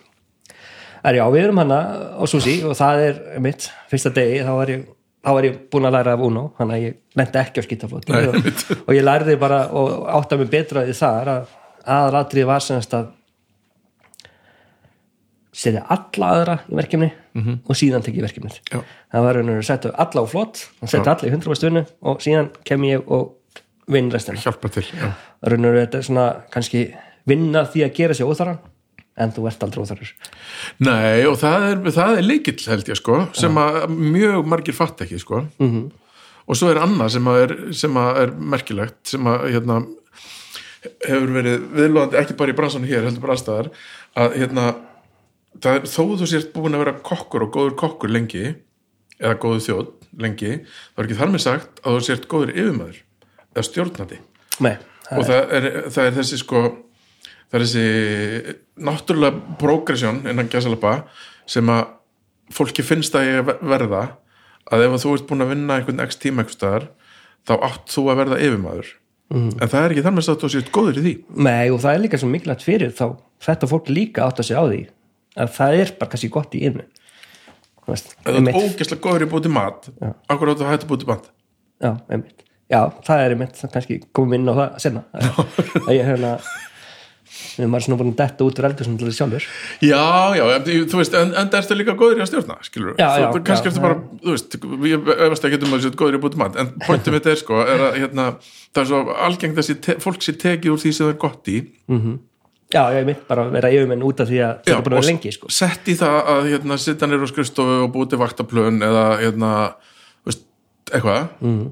Er 1.01 1.17
já, 1.17 1.23
við 1.33 1.47
erum 1.47 1.59
hana 1.63 1.79
á 2.13 2.23
Susi 2.29 2.59
og 2.67 2.75
það 2.77 3.03
er 3.07 3.21
mitt, 3.41 3.71
fyrsta 3.89 4.11
degi 4.13 4.43
þá 4.45 4.51
var 4.53 4.69
ég 4.69 4.83
þá 5.21 5.31
var 5.37 5.47
ég 5.47 5.57
búin 5.71 5.87
að 5.89 5.97
læra 5.97 6.13
af 6.17 6.25
Uno 6.25 6.43
þannig 6.57 6.77
að 6.77 6.85
ég 6.85 6.99
lendi 7.19 7.41
ekki 7.41 7.61
á 7.61 7.67
skýtaflóti 7.67 8.13
Nei, 8.13 8.27
og, 8.27 8.61
og 8.87 8.93
ég 8.95 9.05
lærði 9.05 9.37
bara 9.41 9.63
og 9.77 10.05
átta 10.19 10.39
mig 10.39 10.49
betra 10.51 10.85
því 10.87 10.95
þar 10.97 11.33
að 11.35 11.57
aðalatrið 11.97 12.47
var 12.49 12.65
semast 12.65 12.95
að 12.97 13.09
setja 15.61 15.83
alla 15.91 16.31
aðra 16.35 16.55
í 16.71 16.77
verkefni 16.79 17.11
og 17.67 17.77
síðan 17.77 18.03
tekið 18.05 18.25
verkefnið. 18.27 18.57
Það 19.11 19.25
var 19.25 19.37
raun 19.37 19.51
og 19.51 19.59
að 19.59 19.67
setja 19.67 19.91
alla 20.03 20.23
á 20.23 20.25
flott 20.31 20.61
og 20.79 20.91
setja 20.91 21.13
alla 21.13 21.27
í 21.27 21.31
100% 21.33 21.67
vinnu 21.67 21.83
og 22.07 22.21
síðan 22.23 22.51
kem 22.67 22.85
ég 22.87 23.11
og 23.11 23.33
vinn 23.91 24.11
restina. 24.13 24.39
Hjálpa 24.39 24.71
til, 24.71 24.85
já, 24.87 25.11
raun 25.51 25.67
og 25.67 25.75
þetta 25.75 25.99
er 25.99 26.07
svona 26.07 26.27
kannski 26.53 26.85
vinna 27.27 27.65
því 27.67 27.83
að 27.85 27.95
gera 27.99 28.17
sér 28.17 28.31
óþaran 28.31 28.61
en 29.21 29.33
þú 29.35 29.47
ert 29.49 29.63
aldrei 29.65 29.83
óþarur 29.83 30.11
Nei, 30.83 31.23
og 31.29 31.39
það 31.41 31.65
er, 31.69 31.81
það 31.97 32.19
er 32.19 32.27
leikill 32.27 32.59
held 32.73 32.91
ég 32.91 32.99
sko, 32.99 33.17
sem 33.37 33.57
að 33.61 33.81
mjög 33.95 34.51
margir 34.53 34.77
fatt 34.77 35.03
ekki 35.05 35.19
sko. 35.21 35.45
-hmm. 35.59 35.89
og 36.45 36.59
svo 36.59 36.71
er 36.71 36.81
annað 36.81 37.15
sem 37.17 37.31
að 37.31 37.41
er, 37.45 37.55
sem 37.83 37.97
að 37.97 38.21
er 38.23 38.35
merkilegt, 38.55 39.01
sem 39.13 39.27
að 39.27 39.47
hérna, 39.55 39.81
hefur 41.05 41.33
verið 41.37 41.67
viðlóðandi 41.77 42.21
ekki 42.21 42.37
bara 42.39 42.53
í 42.53 42.57
bransanum 42.57 42.89
hér, 42.89 43.05
heldur 43.05 43.21
bara 43.21 43.37
allstaðar 43.37 43.71
að 44.17 44.37
hérna 44.41 44.67
er, 45.61 45.85
þó 45.85 46.03
þú 46.17 46.27
sért 46.29 46.53
búin 46.55 46.75
að 46.75 46.85
vera 46.85 46.99
kokkur 47.05 47.45
og 47.45 47.53
góður 47.53 47.75
kokkur 47.79 48.11
lengi 48.11 48.45
eða 49.21 49.37
góður 49.41 49.65
þjóð 49.67 49.89
lengi, 50.21 50.53
þá 50.91 51.01
er 51.01 51.07
ekki 51.07 51.19
þar 51.19 51.33
með 51.33 51.43
sagt 51.45 51.81
að 51.83 51.97
þú 51.97 52.05
sért 52.07 52.29
góður 52.31 52.53
yfirmaður 52.55 53.01
eða 53.51 53.65
stjórnandi. 53.67 54.17
Nei, 54.63 54.73
og 55.11 55.27
það 55.27 55.53
er, 55.57 55.67
það 55.91 56.07
er 56.07 56.17
þessi 56.17 56.39
sko 56.41 56.63
það 57.51 57.57
er 57.59 57.65
þessi 57.65 58.55
náttúrulega 58.87 59.57
progression 59.59 60.21
innan 60.23 60.49
gæsalapa 60.51 61.01
sem 61.49 61.67
að 61.71 61.83
fólki 62.55 62.85
finnst 62.85 63.15
að 63.15 63.27
ég 63.27 63.51
verða 63.59 64.05
að 64.71 64.85
ef 64.85 64.95
að 64.95 65.03
þú 65.03 65.13
ert 65.15 65.27
búin 65.29 65.45
að 65.45 65.53
vinna 65.55 65.77
einhvern 65.77 66.03
x 66.05 66.19
tíma 66.21 66.43
einhvers 66.43 66.57
staðar 66.59 66.87
þá 67.47 67.53
átt 67.67 67.91
þú 67.91 68.05
að 68.11 68.19
verða 68.21 68.39
yfirmaður 68.45 68.93
mm. 69.33 69.51
en 69.57 69.71
það 69.73 69.83
er 69.83 69.95
ekki 69.95 70.05
þar 70.05 70.15
með 70.15 70.31
að 70.31 70.41
þú 70.43 70.51
sést 70.55 70.71
góður 70.75 71.01
í 71.01 71.03
því 71.05 71.13
Nei, 71.47 71.67
og 71.73 71.81
það 71.83 71.93
er 71.93 72.03
líka 72.05 72.21
svo 72.21 72.31
mikilvægt 72.31 72.65
fyrir 72.67 72.95
þá 72.95 73.05
þetta 73.47 73.71
fólk 73.71 73.91
líka 73.91 74.25
átt 74.27 74.41
að 74.43 74.49
segja 74.49 74.63
á 74.63 74.65
því 74.69 74.81
að 75.41 75.53
það 75.57 75.77
er 75.81 75.93
bara 75.99 76.13
kannski 76.13 76.31
gott 76.31 76.55
í 76.55 76.63
yfir 76.69 76.87
veist, 77.87 78.15
ef 78.15 78.27
þú 78.27 78.37
einmitt. 78.37 78.55
ert 78.55 78.75
ógeðslega 78.75 79.05
góður 79.07 79.27
í 79.27 79.29
búti 79.31 79.51
mat 79.51 79.91
akkur 80.31 80.53
áttu 80.53 80.67
að 80.67 80.73
hætta 80.75 80.89
búti 80.89 81.09
mat 81.09 81.31
já, 81.81 81.91
einmitt. 82.11 82.43
já, 82.71 82.81
það 83.07 83.23
er 83.25 83.35
einmitt 83.35 83.57
það 83.59 83.73
kannski 83.77 84.01
komum 84.11 84.37
inn 84.37 84.51
á 84.51 84.53
það 84.53 84.83
senna 84.85 85.05
að 87.41 87.61
við 87.61 87.67
erum 87.67 87.77
svona 87.85 87.99
búin 88.01 88.13
að 88.13 88.21
detta 88.21 88.47
út 88.47 88.61
úr 88.61 88.67
eldur 88.69 88.87
sem 88.87 88.97
til 88.97 89.09
þess 89.09 89.21
sjálfur 89.21 89.47
já, 89.85 90.03
já, 90.37 90.43
en, 90.55 90.65
þú 90.91 91.01
veist, 91.01 91.19
en, 91.19 91.35
en 91.41 91.51
það 91.51 91.59
ertu 91.61 91.77
líka 91.79 91.97
góður 91.99 92.21
í 92.21 92.25
að 92.25 92.31
stjórna 92.31 92.57
skilur, 92.67 92.95
Já, 92.97 93.07
þú, 93.11 93.21
já, 93.21 93.27
þú, 93.35 93.43
kannski 93.51 93.67
já, 93.67 93.71
ertu 93.71 93.85
bara 93.85 93.99
þú 94.23 94.35
veist, 94.35 94.57
ég 94.91 95.13
efast 95.27 95.47
ekki 95.49 95.61
um 95.67 95.77
að 95.77 95.85
sést 95.85 96.01
góður 96.01 96.17
í 96.17 96.23
búti 96.25 96.41
mat 96.41 96.59
en 96.61 96.73
pointum 96.87 97.17
mitt 97.17 97.29
er 97.31 97.39
sko, 97.39 97.61
er 97.65 97.85
að 97.89 98.01
hérna, 98.01 98.27
það 98.71 98.83
er 98.83 98.91
svo 98.91 99.15
algengt 99.29 99.61
að 99.61 99.69
sé 99.69 99.97
fólk 100.03 100.25
sé 100.25 100.35
tekið 100.41 100.75
úr 100.75 100.83
því 100.83 100.93
sem 100.97 101.07
það 101.07 101.15
er 101.15 101.23
gott 101.25 101.51
í. 101.51 101.61
Já, 102.71 102.85
ég 102.95 103.03
mitt 103.07 103.23
bara 103.27 103.43
að 103.43 103.55
vera 103.57 103.71
yfirmenn 103.73 104.03
út 104.07 104.21
af 104.23 104.29
því 104.29 104.37
að 104.45 104.51
það 104.63 104.73
er 104.77 104.83
búin 104.85 104.93
að 104.95 105.01
vera 105.01 105.09
lengi 105.09 105.31
sko. 105.35 105.49
sett 105.51 105.89
í 105.91 105.95
það 105.99 106.17
að 106.33 106.45
hérna, 106.53 106.77
sitja 106.79 107.09
nýr 107.09 107.25
á 107.25 107.27
skrifstofu 107.27 107.79
og 107.83 107.89
búti 107.91 108.19
vaktaplön 108.19 108.79
eða 108.87 109.05
hérna, 109.19 109.49
veist, 110.27 110.45
eitthvað. 110.91 111.25
Mm. 111.43 111.65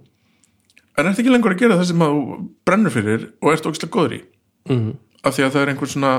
en 0.99 1.11
ertu 1.11 1.24
ekki 1.24 1.32
lengur 1.32 1.55
að 1.55 1.61
gera 1.63 1.78
það 1.80 1.88
sem 1.93 2.03
að 2.03 2.17
þú 2.17 2.39
brennur 2.67 2.95
fyrir 2.95 3.24
og 3.39 3.53
ert 3.53 3.70
ógæslega 3.70 3.93
góður 3.95 4.17
í. 4.17 4.22
Mm. 4.67 4.89
Af 5.24 5.36
því 5.36 5.45
að 5.47 5.53
það 5.55 5.61
er 5.65 5.72
einhver 5.74 5.91
svona 5.93 6.13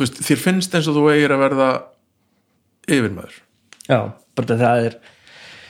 veist, 0.00 0.18
þér 0.28 0.42
finnst 0.42 0.74
eins 0.78 0.88
og 0.90 0.96
þú 0.98 1.06
eigir 1.12 1.34
að 1.34 1.42
verða 1.44 1.68
yfirmaður. 2.88 3.38
Já, 3.88 3.98
bara 4.38 4.58
það 4.60 4.84
er 4.88 4.98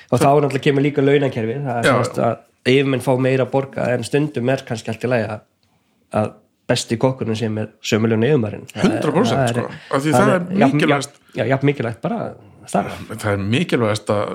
og 0.09 0.21
þá 0.23 0.27
náttúrulega 0.29 0.65
kemur 0.65 0.85
líka 0.87 1.05
launakerfi 1.05 1.57
það 1.65 1.79
er 1.83 1.89
semast 1.91 2.21
að 2.25 2.37
yfirmenn 2.73 3.05
fá 3.05 3.11
meira 3.21 3.45
að 3.47 3.53
borga 3.53 3.89
en 3.95 4.05
stundum 4.07 4.49
er 4.53 4.63
kannski 4.69 4.93
allt 4.93 5.05
í 5.05 5.11
lagi 5.13 5.29
að- 5.33 6.37
besti 6.69 6.99
kokkurinn 7.01 7.37
sem 7.37 7.55
er 7.63 7.69
sömulegun 7.81 8.25
yfirmærin 8.29 8.67
100% 8.77 9.53
sko, 9.55 9.63
af 9.97 10.03
því 10.05 10.11
það 10.13 10.33
er 10.35 10.43
mikilvægast 10.53 11.15
já, 11.37 11.45
já, 11.49 11.57
mikilvægt 11.65 12.01
bara 12.05 12.35
starf. 12.69 12.99
Það 13.09 13.31
er 13.33 13.39
mikilvægast 13.55 14.11
að 14.13 14.35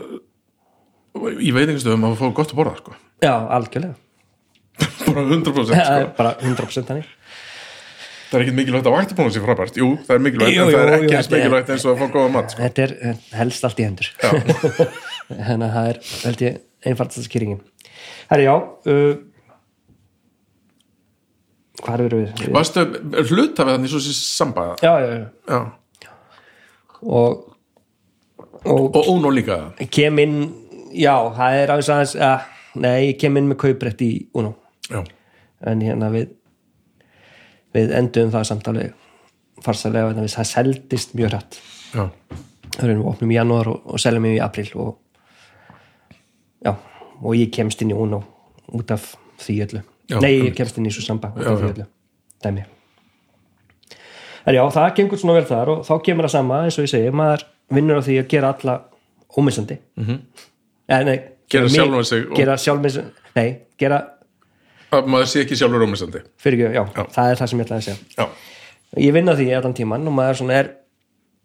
í 1.46 1.52
veitingastöðum 1.54 2.08
að 2.10 2.16
fá 2.18 2.26
gott 2.40 2.54
að 2.56 2.58
borða 2.58 2.78
sko. 2.80 2.96
já, 3.22 3.34
algjörlega. 3.54 3.94
Bara 5.06 5.22
100% 5.30 5.70
það 5.70 5.86
sko. 5.86 6.08
bara 6.18 6.32
100% 6.42 6.88
þannig 6.90 7.12
það 8.34 8.40
er 8.40 8.44
ekkert 8.48 8.58
mikilvægt 8.60 8.88
að 8.90 8.96
vaktabónu 8.98 9.34
sér 9.36 9.44
frábært 9.46 9.76
jú, 9.78 9.90
það 10.08 10.16
er 10.18 10.24
mikilvægt, 10.26 10.56
Jú, 10.58 10.64
en 10.64 10.72
það 10.74 10.88
er 10.88 10.96
ekki 10.98 11.18
eins 11.20 11.30
mikilvægt 11.34 11.70
eins 11.76 11.86
og 11.86 11.92
að 11.94 12.00
fá 12.02 12.08
góða 12.18 12.32
mat 12.34 12.56
sko. 12.56 12.64
þetta 12.66 12.86
er 12.88 12.94
eh, 13.12 13.22
helst 13.38 13.68
allt 13.70 13.80
í 13.84 13.86
hendur 13.86 14.10
þannig 15.48 15.68
að 15.68 15.76
það 15.78 15.92
er 15.94 16.02
held 16.24 16.44
ég 16.48 16.58
einfaldast 16.92 17.28
skýringin 17.30 17.62
herri 18.34 18.48
já 18.50 18.56
uh, 18.58 19.14
hvað 21.84 22.04
eru 22.08 22.20
við? 22.24 22.44
Varstu 22.56 22.84
hluta 23.30 23.66
við 23.68 23.74
þannig 23.78 23.92
svo 23.94 24.02
sér 24.04 24.18
sambaða? 24.20 24.76
já, 24.84 24.94
já, 25.04 25.10
já 25.54 25.62
Já. 26.04 26.12
og, 27.04 27.50
og 28.64 28.96
Og 28.96 29.10
Ónó 29.14 29.32
líka? 29.36 29.58
kem 29.92 30.20
inn 30.24 30.38
já, 30.96 31.16
það 31.36 31.58
er 31.62 31.74
aðeins 31.74 31.90
aðeins 31.96 32.16
að 32.16 32.50
nei, 32.84 33.10
ég 33.12 33.18
kem 33.22 33.38
inn 33.40 33.50
með 33.52 33.60
kauprætt 33.66 34.02
í 34.06 34.12
Uno 34.40 34.54
já, 34.90 35.04
en 35.70 35.84
hérna 35.84 36.10
við 36.14 36.32
við 37.74 37.92
endum 37.98 38.32
það 38.34 38.44
samt 38.50 38.68
alveg 38.68 38.94
farsalega 39.64 40.10
en 40.10 40.28
það 40.28 40.50
seldist 40.50 41.14
mjög 41.18 41.30
hrætt 41.34 41.60
það 42.74 42.84
erum 42.90 43.02
við 43.04 43.10
opnum 43.12 43.32
í 43.32 43.36
janúar 43.38 43.68
og, 43.70 43.82
og 43.86 44.00
seljum 44.02 44.24
við 44.28 44.38
í 44.38 44.44
april 44.44 44.70
og 44.76 44.98
já, 46.66 46.74
og 47.22 47.36
ég 47.38 47.52
kemst 47.54 47.82
inn 47.82 47.92
í 47.94 47.98
Uno 47.98 48.24
út 48.74 48.92
af 48.92 49.16
því 49.44 49.58
öllu. 49.68 49.82
Já, 50.10 50.20
nei, 50.22 50.32
ég 50.48 50.56
kemst 50.58 50.78
inn 50.78 50.88
í 50.88 50.92
svo 50.94 51.04
samba 51.06 51.30
út 51.36 51.46
af 51.46 51.60
því 51.60 51.70
öllu 51.74 51.86
dæmi. 52.44 52.64
En 54.46 54.56
já, 54.58 54.64
það 54.76 54.96
gengur 54.98 55.20
svona 55.22 55.38
vel 55.38 55.46
þar 55.48 55.70
og 55.70 55.86
þá 55.88 55.94
kemur 56.04 56.26
það 56.28 56.34
sama, 56.34 56.64
eins 56.66 56.78
og 56.80 56.84
ég 56.88 56.92
segi 56.92 57.12
maður 57.16 57.46
vinnur 57.74 58.02
á 58.02 58.04
því 58.04 58.18
að 58.20 58.28
gera 58.34 58.50
alla 58.54 58.74
ómissandi. 59.38 59.78
Mm 59.96 60.06
-hmm. 60.06 60.20
eh, 60.88 61.04
nei, 61.06 61.20
mig- 61.70 61.80
ó- 62.32 62.36
gera 62.36 62.58
sjálfmissandi 62.58 63.12
nei, 63.36 63.60
gera, 63.78 64.02
að 64.94 65.12
maður 65.14 65.30
sé 65.32 65.44
ekki 65.44 65.58
sjálfur 65.60 65.84
rómisandi 65.84 66.24
fyrir 66.42 66.66
ekki, 66.68 66.78
já, 66.78 66.84
Já. 66.84 67.04
það 67.18 67.32
er 67.32 67.42
það 67.42 67.52
sem 67.52 67.60
ég 67.60 67.68
ætlaði 67.68 67.82
að 67.82 67.88
segja. 67.90 68.00
Já, 68.18 68.26
ég 69.08 69.14
vinn 69.18 69.32
á 69.32 69.34
því 69.36 69.50
allan 69.58 69.78
tíman 69.78 70.08
og 70.08 70.18
maður 70.18 70.42
svona 70.42 70.58
er 70.62 70.72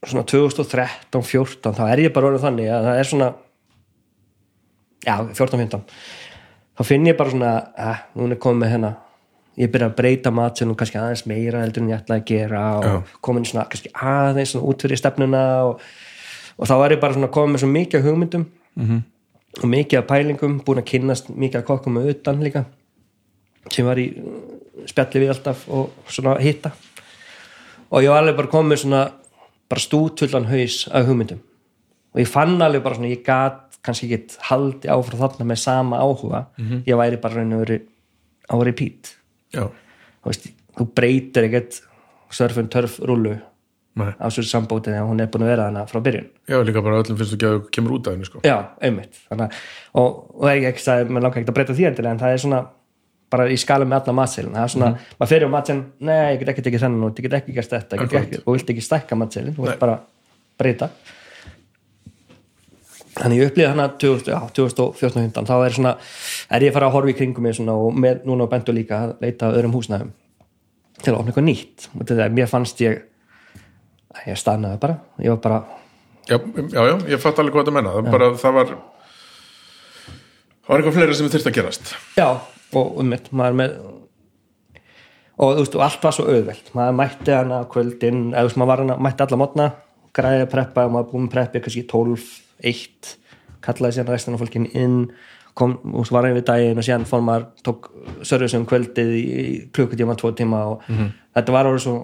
svona 0.06 0.24
2013, 0.30 1.22
14 1.26 1.74
þá 1.74 1.84
er 1.88 2.04
ég 2.04 2.14
bara 2.14 2.30
orðið 2.30 2.46
þannig 2.46 2.70
að 2.70 2.86
það 2.86 3.00
er 3.00 3.10
svona 3.10 3.28
já, 5.02 5.14
14, 5.34 5.60
15 5.64 5.84
þá 6.78 6.82
finn 6.86 7.08
ég 7.08 7.18
bara 7.18 7.34
svona 7.34 7.52
að 7.74 8.02
hún 8.20 8.34
er 8.34 8.42
komið 8.42 8.62
með 8.62 8.74
hennar 8.76 8.96
ég 9.58 9.72
byrja 9.74 9.88
að 9.90 9.96
breyta 9.98 10.30
matinn 10.34 10.70
og 10.70 10.78
kannski 10.78 11.00
aðeins 11.00 11.24
meira 11.26 11.64
heldur 11.64 11.82
en 11.82 11.90
ég 11.90 11.98
ætlaði 11.98 12.22
að 12.22 12.28
gera 12.30 12.64
og 12.78 13.14
komin 13.26 13.46
svona 13.48 13.66
kannski 13.70 13.90
aðeins 13.94 14.54
svona 14.54 14.70
út 14.70 14.84
fyrir 14.86 15.00
stefnuna 15.00 15.44
og, 15.66 15.82
og 16.58 16.70
þá 16.70 16.74
er 16.78 16.94
ég 16.94 17.02
bara 17.02 17.16
svona 17.16 17.32
komið 17.34 17.54
með 17.56 17.64
svo 17.64 17.70
mikið 17.74 18.06
hugmyndum 18.06 18.44
-hmm. 18.78 19.00
og 19.62 19.68
mikið 19.74 20.06
pælingum 20.06 20.60
búin 20.62 20.82
að 20.82 20.90
kynnast 20.92 21.30
mikið 21.34 21.60
af 21.60 21.66
kokkum 21.72 21.98
með 21.98 22.10
utan 22.14 22.44
líka 22.44 22.64
sem 23.70 23.86
var 23.86 23.98
í 24.00 24.06
spjalli 24.88 25.24
við 25.24 25.32
alltaf 25.34 25.64
og 25.68 25.90
svona 26.08 26.36
hitta. 26.42 26.72
Og 27.90 28.02
ég 28.04 28.12
var 28.12 28.22
alveg 28.22 28.36
bara 28.36 28.52
komið 28.52 28.82
svona 28.84 29.02
bara 29.68 29.80
stútullan 29.84 30.46
haus 30.48 30.82
af 30.92 31.06
hugmyndum. 31.08 31.40
Og 32.14 32.20
ég 32.22 32.28
fann 32.30 32.56
alveg 32.64 32.82
bara 32.84 32.96
svona 32.98 33.10
ég 33.12 33.22
gat 33.26 33.64
kannski 33.84 34.08
ekki 34.12 34.38
haldi 34.50 34.88
áfram 34.92 35.20
þarna 35.22 35.46
með 35.52 35.60
sama 35.62 36.00
áhuga. 36.04 36.46
Ég 36.86 36.96
væri 36.98 37.20
bara 37.20 37.40
raun 37.40 37.52
og 37.56 37.64
veru 37.66 37.78
á 38.48 38.54
repeat. 38.64 39.14
Veist, 40.24 40.48
þú 40.76 40.86
breytir 40.96 41.46
ekkert 41.48 41.80
surfun 42.34 42.68
törf 42.72 42.98
rúlu 43.00 43.36
á 43.98 44.28
svo 44.30 44.44
sambótið 44.46 44.92
þegar 44.94 45.06
hún 45.08 45.20
er 45.24 45.26
búin 45.32 45.42
að 45.46 45.48
vera 45.52 45.64
hana 45.70 45.84
frá 45.90 45.98
byrjun. 46.04 46.26
Já, 46.46 46.58
líka 46.62 46.82
bara 46.84 47.00
öllum 47.02 47.16
finnst 47.18 47.32
þú 47.32 47.36
ekki 47.38 47.48
að 47.48 47.62
kemur 47.74 47.94
út 47.96 48.06
af 48.06 48.14
henni 48.14 48.28
sko. 48.28 48.40
Já, 48.46 48.58
einmitt. 48.84 49.16
Þannig, 49.30 49.48
að- 49.48 49.98
og, 49.98 50.18
og 50.38 50.44
ég 50.52 50.66
ekki 50.68 50.84
sagði, 50.84 51.08
mér 51.10 51.24
langar 51.24 51.40
ekki 51.42 51.50
að 51.50 51.56
breyta 51.56 51.74
því 51.74 51.86
endilega 51.88 52.12
en 52.14 52.20
það 52.22 52.34
er 52.36 52.42
svona 52.44 52.60
bara 53.32 53.48
í 53.52 53.56
skalum 53.60 53.90
með 53.90 54.00
alla 54.02 54.16
matselin 54.20 54.54
það 54.56 54.64
er 54.64 54.72
svona, 54.74 54.90
maður 55.18 55.32
fyrir 55.32 55.50
á 55.50 55.54
matselin 55.54 55.84
nei, 56.08 56.24
ég 56.32 56.40
get 56.42 56.52
ekki 56.54 56.64
tekið 56.66 56.84
þennan 56.86 57.08
út, 57.08 57.18
ég 57.20 57.28
get 57.28 57.36
ekki 57.40 57.56
gert 57.56 57.74
þetta 57.74 58.00
ekki, 58.04 58.42
og 58.44 58.56
vilt 58.56 58.72
ekki 58.74 58.84
stækka 58.84 59.18
matselin 59.20 59.56
þú 59.56 59.66
vilt 59.66 59.80
bara 59.82 59.98
breyta. 60.58 60.90
Þannig 63.18 63.40
ég 63.40 63.50
upplýði 63.50 63.68
hana 63.72 63.88
2000, 63.98 64.30
já, 64.30 64.38
2014 64.54 65.48
þá 65.48 65.54
er 65.56 65.74
svona, 65.74 65.92
er 66.54 66.64
ég 66.66 66.70
að 66.70 66.76
fara 66.78 66.88
að 66.90 66.94
horfa 66.94 67.12
í 67.12 67.16
kringum 67.18 67.46
mig 67.48 67.56
svona 67.58 67.74
og 67.74 67.96
með 67.98 68.22
núna 68.28 68.46
á 68.46 68.52
bentu 68.52 68.74
líka 68.74 69.00
að 69.06 69.14
leita 69.24 69.50
öðrum 69.50 69.74
húsnæðum 69.74 70.12
til 71.02 71.12
að 71.12 71.18
opna 71.18 71.32
eitthvað 71.32 71.48
nýtt. 71.48 71.88
Og 71.94 72.04
þetta, 72.04 72.28
mér 72.34 72.50
fannst 72.50 72.82
ég 72.84 73.02
ég 74.26 74.38
stannaði 74.38 74.80
bara, 74.82 74.98
ég 75.22 75.34
var 75.34 75.40
bara 75.42 75.58
já, 76.28 76.38
já, 76.38 76.82
já, 76.90 76.94
ég 77.12 77.22
fatt 77.22 77.40
alveg 77.40 77.54
hvað 77.56 77.68
það 77.68 77.76
menna 77.78 77.96
það, 77.96 78.12
bara, 78.14 78.30
það 78.38 78.56
var 78.56 78.70
það 78.72 80.70
var 80.70 80.80
eitthvað 80.80 80.96
fleira 80.98 81.18
sem 81.18 81.30
þurfti 81.32 81.50
að 81.50 81.58
gerast. 81.58 81.92
Já, 82.18 82.28
og 82.76 82.98
um 83.00 83.08
mitt, 83.14 83.30
maður 83.32 83.58
með 83.62 83.78
og 85.38 85.54
þú 85.54 85.62
veist, 85.62 85.76
og 85.78 85.84
allt 85.86 86.04
var 86.04 86.16
svo 86.16 86.26
auðvelt. 86.26 86.72
Maður 86.74 86.98
mætti 86.98 87.34
hana 87.34 87.62
á 87.62 87.70
kvöldin 87.70 88.20
eða 88.32 88.42
þú 88.42 88.50
veist, 88.50 88.58
maður 88.58 88.72
var 88.72 88.82
hana, 88.84 88.98
mætti 89.06 89.24
alla 89.24 89.40
mótna 89.40 89.68
græði 90.18 90.44
að 90.44 90.52
preppa 90.52 90.86
og 90.88 90.94
maður 90.94 91.10
búið 91.12 91.24
með 91.24 91.34
preppi 91.36 91.62
kannski 91.64 91.84
12, 91.90 92.28
1 92.72 93.12
kallaði 93.64 93.96
síðan 93.96 94.12
restina 94.12 94.40
fólkin 94.40 94.68
inn 94.78 94.96
kom, 95.58 95.74
og 95.92 96.06
svo 96.06 96.16
var 96.16 96.28
hann 96.28 96.36
við 96.38 96.46
daginn 96.48 96.80
og 96.80 96.86
síðan 96.86 97.06
fór 97.08 97.24
maður 97.26 97.48
tók 97.66 97.90
service 98.26 98.58
um 98.58 98.66
kvöldið 98.68 99.12
í, 99.18 99.24
klukkutíma, 99.74 100.16
tvo 100.18 100.32
tíma 100.38 100.62
og 100.72 100.86
þetta 100.88 101.54
var 101.54 101.70
orðið 101.70 101.84
svo 101.86 101.96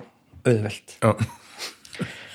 auðvelt. 0.45 0.97
Já, 1.01 1.12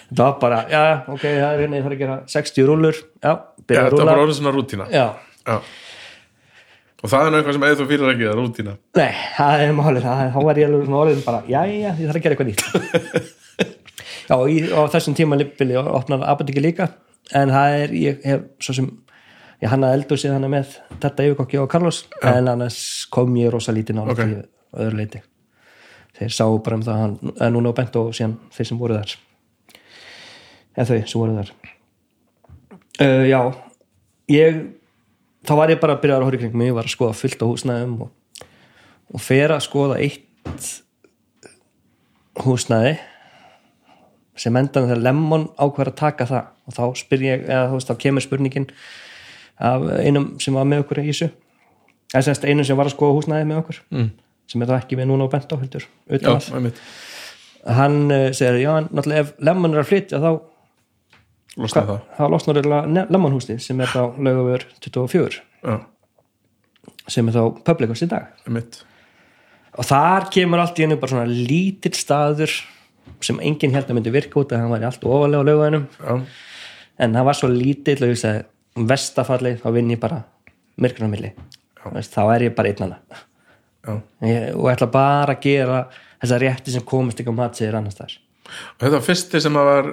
þetta 0.10 0.24
var 0.24 0.38
bara, 0.42 0.62
já, 0.72 0.84
ok, 1.12 1.26
það 1.28 1.50
er 1.50 1.64
hérna 1.64 1.80
ég 1.80 1.86
þarf 1.86 1.98
að 1.98 2.04
gera 2.04 2.18
60 2.36 2.70
rúlur, 2.70 3.02
já, 3.20 3.34
byrja 3.68 3.84
að 3.84 3.90
þetta 3.90 3.92
var 3.92 3.94
rúla 3.96 4.12
bara 4.12 4.26
orðið 4.26 4.40
svona 4.40 4.56
rútína. 4.56 4.90
Já, 4.96 5.06
já. 5.44 5.60
Og 7.00 7.12
það 7.12 7.26
er 7.26 7.34
nú 7.34 7.40
eitthvað 7.40 7.58
sem 7.58 7.66
eða 7.68 7.80
þú 7.80 7.88
fyrir 7.90 8.14
ekki 8.14 8.28
það 8.28 8.40
rútína. 8.40 8.76
Nei, 9.00 9.12
það 9.36 9.66
er 9.66 9.76
málið, 9.80 10.08
þá 10.36 10.40
var 10.46 10.62
ég 10.62 10.70
alveg 10.70 10.88
svona 10.88 11.02
orðin 11.04 11.26
bara, 11.26 11.42
já, 11.50 11.60
já, 11.70 11.90
ég 11.90 12.02
þarf 12.02 12.20
að 12.20 12.26
gera 12.26 12.38
eitthvað 12.38 12.50
nýtt. 12.52 13.36
Já, 14.30 14.36
og 14.36 14.46
í, 14.54 14.60
á 14.70 14.86
þessum 14.94 15.16
tíma 15.18 15.40
vil 15.42 15.72
ég 15.74 15.88
opna 15.90 16.20
apotekki 16.30 16.62
líka 16.62 16.86
en 17.34 17.50
það 17.50 17.78
er, 17.80 17.96
ég 17.98 18.20
hef 18.30 18.44
svo 18.62 18.76
sem 18.78 18.92
ég 19.64 19.74
hannaði 19.74 19.98
eldur 19.98 20.22
síðan 20.22 20.38
hana 20.38 20.52
með 20.54 20.76
þetta 21.02 21.26
yfirkokki 21.26 21.60
og 21.64 21.66
Carlos, 21.72 22.04
en 22.22 22.52
annars 22.54 22.78
kom 23.10 23.34
ég 23.42 23.50
rosa 23.50 23.74
lítið 23.74 23.98
nála 23.98 24.14
Ok. 24.14 24.22
okay. 24.22 24.38
því 24.38 24.86
öðru 24.86 25.02
leiti 25.02 25.24
þeir 26.20 26.36
sá 26.36 26.46
bara 26.64 26.78
um 26.78 26.84
það 26.84 26.96
að 26.96 27.04
hann, 27.04 27.34
að 27.40 27.54
núna 27.56 27.72
á 27.72 27.78
bent 27.80 27.98
og 28.00 28.12
síðan 28.16 28.36
þeir 28.56 28.70
sem 28.70 28.80
voru 28.80 28.98
þar. 28.98 29.14
Eða 30.76 30.88
þau 30.90 31.12
sem 31.12 31.22
voru 31.22 31.38
þar. 31.38 31.52
Uh, 33.00 33.24
Já, 33.30 33.40
ég 34.36 34.60
þá 35.48 35.54
var 35.60 35.74
ég 35.74 35.82
bara 35.82 35.96
að 35.96 36.04
byrja 36.04 36.18
að 36.20 36.26
horfa 36.28 36.40
í 36.40 36.44
kring 36.44 36.58
mig, 36.58 36.72
ég 36.72 36.78
var 36.78 36.88
að 36.90 36.96
skoða 36.96 37.18
fullt 37.20 37.44
á 37.44 37.50
húsnæðum 37.50 37.96
og, 38.06 38.48
og 39.14 39.24
fer 39.24 39.54
að 39.56 39.66
skoða 39.66 40.00
eitt 40.04 40.72
húsnæði 42.44 42.98
sem 44.40 44.56
endan 44.56 44.88
þegar 44.88 45.04
Lemon 45.04 45.50
ákveður 45.60 45.92
að 45.92 46.00
taka 46.00 46.28
það. 46.30 46.50
Og 46.70 46.76
þá 46.78 46.84
spyr 47.02 47.26
ég, 47.26 47.46
eða 47.50 47.68
þú 47.68 47.78
veist, 47.80 47.90
þá 47.90 48.04
kemur 48.06 48.24
spurningin 48.24 48.68
af 49.70 49.86
einum 50.00 50.28
sem 50.40 50.56
var 50.56 50.68
með 50.70 50.86
okkur 50.86 51.02
í 51.02 51.10
þessu. 51.10 51.30
Eða 52.14 52.26
semst 52.30 52.46
einum 52.48 52.68
sem 52.68 52.80
var 52.80 52.90
að 52.90 52.96
skoða 52.96 53.18
húsnæði 53.18 53.48
með 53.50 53.62
okkur 53.64 53.82
mm. 53.94 54.08
sem 54.50 54.64
er 54.64 54.72
þá 54.72 54.76
ekki 54.80 55.00
við 55.00 55.10
núna 55.12 55.28
á 55.28 55.34
bent 55.34 55.52
á 55.54 55.56
heldur 55.62 55.84
já, 55.84 55.90
utan 56.18 56.38
að 56.38 56.48
einmitt, 56.58 56.80
hann 57.80 57.98
uh, 58.08 58.30
segir, 58.34 58.62
já, 58.64 58.72
náttúrulega 58.88 59.26
ef 59.26 59.34
Lemon 59.46 59.76
er 59.76 59.84
að 59.84 59.92
flytja 59.92 60.22
þá, 60.24 60.30
losna 61.58 61.86
það 61.88 62.02
þá. 62.18 62.26
Losnar 62.34 62.60
örugglega 62.62 63.06
Lemon 63.10 63.36
húsið 63.36 63.62
sem 63.64 63.80
er 63.82 63.92
þá 63.92 64.20
lögavör 64.20 64.66
24 64.84 65.40
já, 65.40 65.78
sem 67.10 67.30
er 67.30 67.38
þá 67.38 67.42
public 67.66 67.94
house 67.94 68.06
í 68.06 68.12
dag. 68.12 68.30
Einmitt. 68.46 68.82
Og 69.80 69.88
þar 69.88 70.30
kemur 70.34 70.62
allt 70.64 70.80
í 70.80 70.86
hennu 70.86 71.00
bara 71.00 71.14
svona 71.14 71.30
lítill 71.30 71.96
staður 71.98 72.54
sem 73.26 73.40
enginn 73.42 73.74
held 73.74 73.90
að 73.90 73.98
myndi 73.98 74.14
virka 74.14 74.42
út 74.42 74.54
að 74.54 74.64
hann 74.64 74.74
væri 74.74 74.88
allt 74.90 75.06
ofalega 75.08 75.42
á 75.42 75.48
lögvæðinum 75.50 75.86
já, 75.98 76.14
en 77.04 77.16
það 77.18 77.28
var 77.30 77.38
svo 77.40 77.50
lítill 77.52 77.98
og 78.06 78.14
ég 78.14 78.20
sagði 78.22 78.46
um 78.80 78.86
vestafalli 78.90 79.56
þá 79.60 79.68
vinn 79.76 79.92
ég 79.96 80.02
bara 80.02 80.22
myrkrun 80.80 81.10
á 81.10 81.14
milli. 81.16 81.34
Veist, 81.96 82.14
þá 82.14 82.36
er 82.36 82.48
ég 82.50 82.56
bara 82.56 82.72
einnana 82.72 83.00
já. 83.10 83.94
Og 84.54 84.70
ætla 84.72 84.90
bara 84.92 85.36
að 85.36 85.44
gera 85.48 85.84
þessa 86.20 86.40
rétti 86.44 86.76
sem 86.76 86.86
komist 86.86 87.22
ekki 87.22 87.32
á 87.34 87.40
matsiðir 87.40 87.80
annars 87.80 87.98
þar 87.98 88.18
og 88.76 88.84
þetta 88.84 88.96
var 88.98 89.08
fyrsti 89.08 89.42
sem 89.44 89.60
að 89.60 89.70
var 89.70 89.90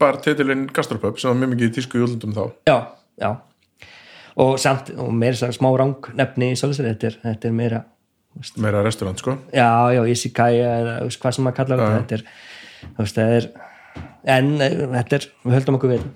bara 0.00 0.22
titilinn 0.24 0.66
Gastropub 0.74 1.20
sem 1.20 1.32
var 1.32 1.38
mjög 1.40 1.54
mikið 1.54 1.68
í 1.68 1.74
tísku 1.76 2.00
jólundum 2.02 2.34
þá. 2.36 2.42
Já, 2.70 2.76
já. 3.22 3.30
Og 4.36 4.58
samt, 4.60 4.90
og 5.00 5.12
meira 5.16 5.52
smá 5.54 5.70
rang 5.78 6.10
nefni 6.18 6.52
í 6.52 6.58
svolítið, 6.60 6.90
þetta 6.90 7.08
er, 7.08 7.20
þetta 7.22 7.48
er 7.48 7.56
meira 7.56 7.84
meira 8.60 8.82
restaurant 8.84 9.20
sko. 9.20 9.38
Já, 9.54 9.70
já, 9.94 10.02
Isikaya 10.12 10.74
eða 10.82 10.98
veist, 11.06 11.20
hvað 11.22 11.36
sem 11.36 11.46
maður 11.46 11.58
kallar 11.62 11.82
þetta 11.82 11.96
þetta 11.96 12.18
er, 12.18 12.24
veist, 12.98 13.16
það 13.16 13.34
er 13.38 13.48
en 14.36 14.54
eh, 14.60 14.78
þetta 14.98 15.18
er, 15.18 15.28
við 15.46 15.56
höldum 15.56 15.78
okkur 15.78 15.92
við 15.92 16.00
þetta. 16.02 16.14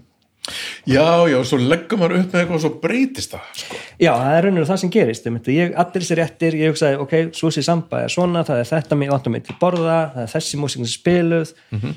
Já, 0.88 1.28
já, 1.28 1.36
svo 1.44 1.58
leggum 1.60 2.00
maður 2.00 2.20
upp 2.20 2.32
með 2.32 2.40
eitthvað 2.40 2.56
og 2.56 2.62
svo 2.64 2.70
breytist 2.82 3.34
það 3.34 3.50
sko. 3.62 3.80
já, 4.00 4.10
það 4.12 4.36
er 4.36 4.46
rauninu 4.46 4.68
það 4.70 4.80
sem 4.82 4.92
gerist 4.94 5.28
ég, 5.28 5.74
allir 5.82 6.04
þessi 6.04 6.18
réttir, 6.18 6.56
ég 6.60 6.72
hugsaði, 6.72 7.00
ok 7.04 7.36
Susi 7.36 7.64
Samba 7.66 8.04
er 8.06 8.14
svona, 8.14 8.44
það 8.48 8.62
er 8.62 8.70
þetta 8.70 8.98
mig 8.98 9.12
vantum 9.12 9.36
mig 9.36 9.44
til 9.46 9.58
borða, 9.60 9.98
það 10.14 10.24
er 10.24 10.32
þessi 10.34 10.60
músík 10.60 10.80
sem 10.80 10.92
spiluð 10.94 11.52
uh, 11.76 11.92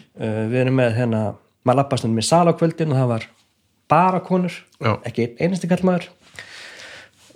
við 0.51 0.59
erum 0.65 0.77
með 0.81 0.99
hérna 0.99 1.23
maður 1.63 1.79
lappast 1.81 2.09
með 2.11 2.27
sal 2.27 2.45
á 2.51 2.53
kvöldin 2.59 2.91
og 2.91 2.99
það 2.99 3.13
var 3.13 3.29
bara 3.93 4.21
konur, 4.25 4.59
Já. 4.79 4.97
ekki 5.07 5.31
einasti 5.39 5.69
kallmaður 5.71 6.09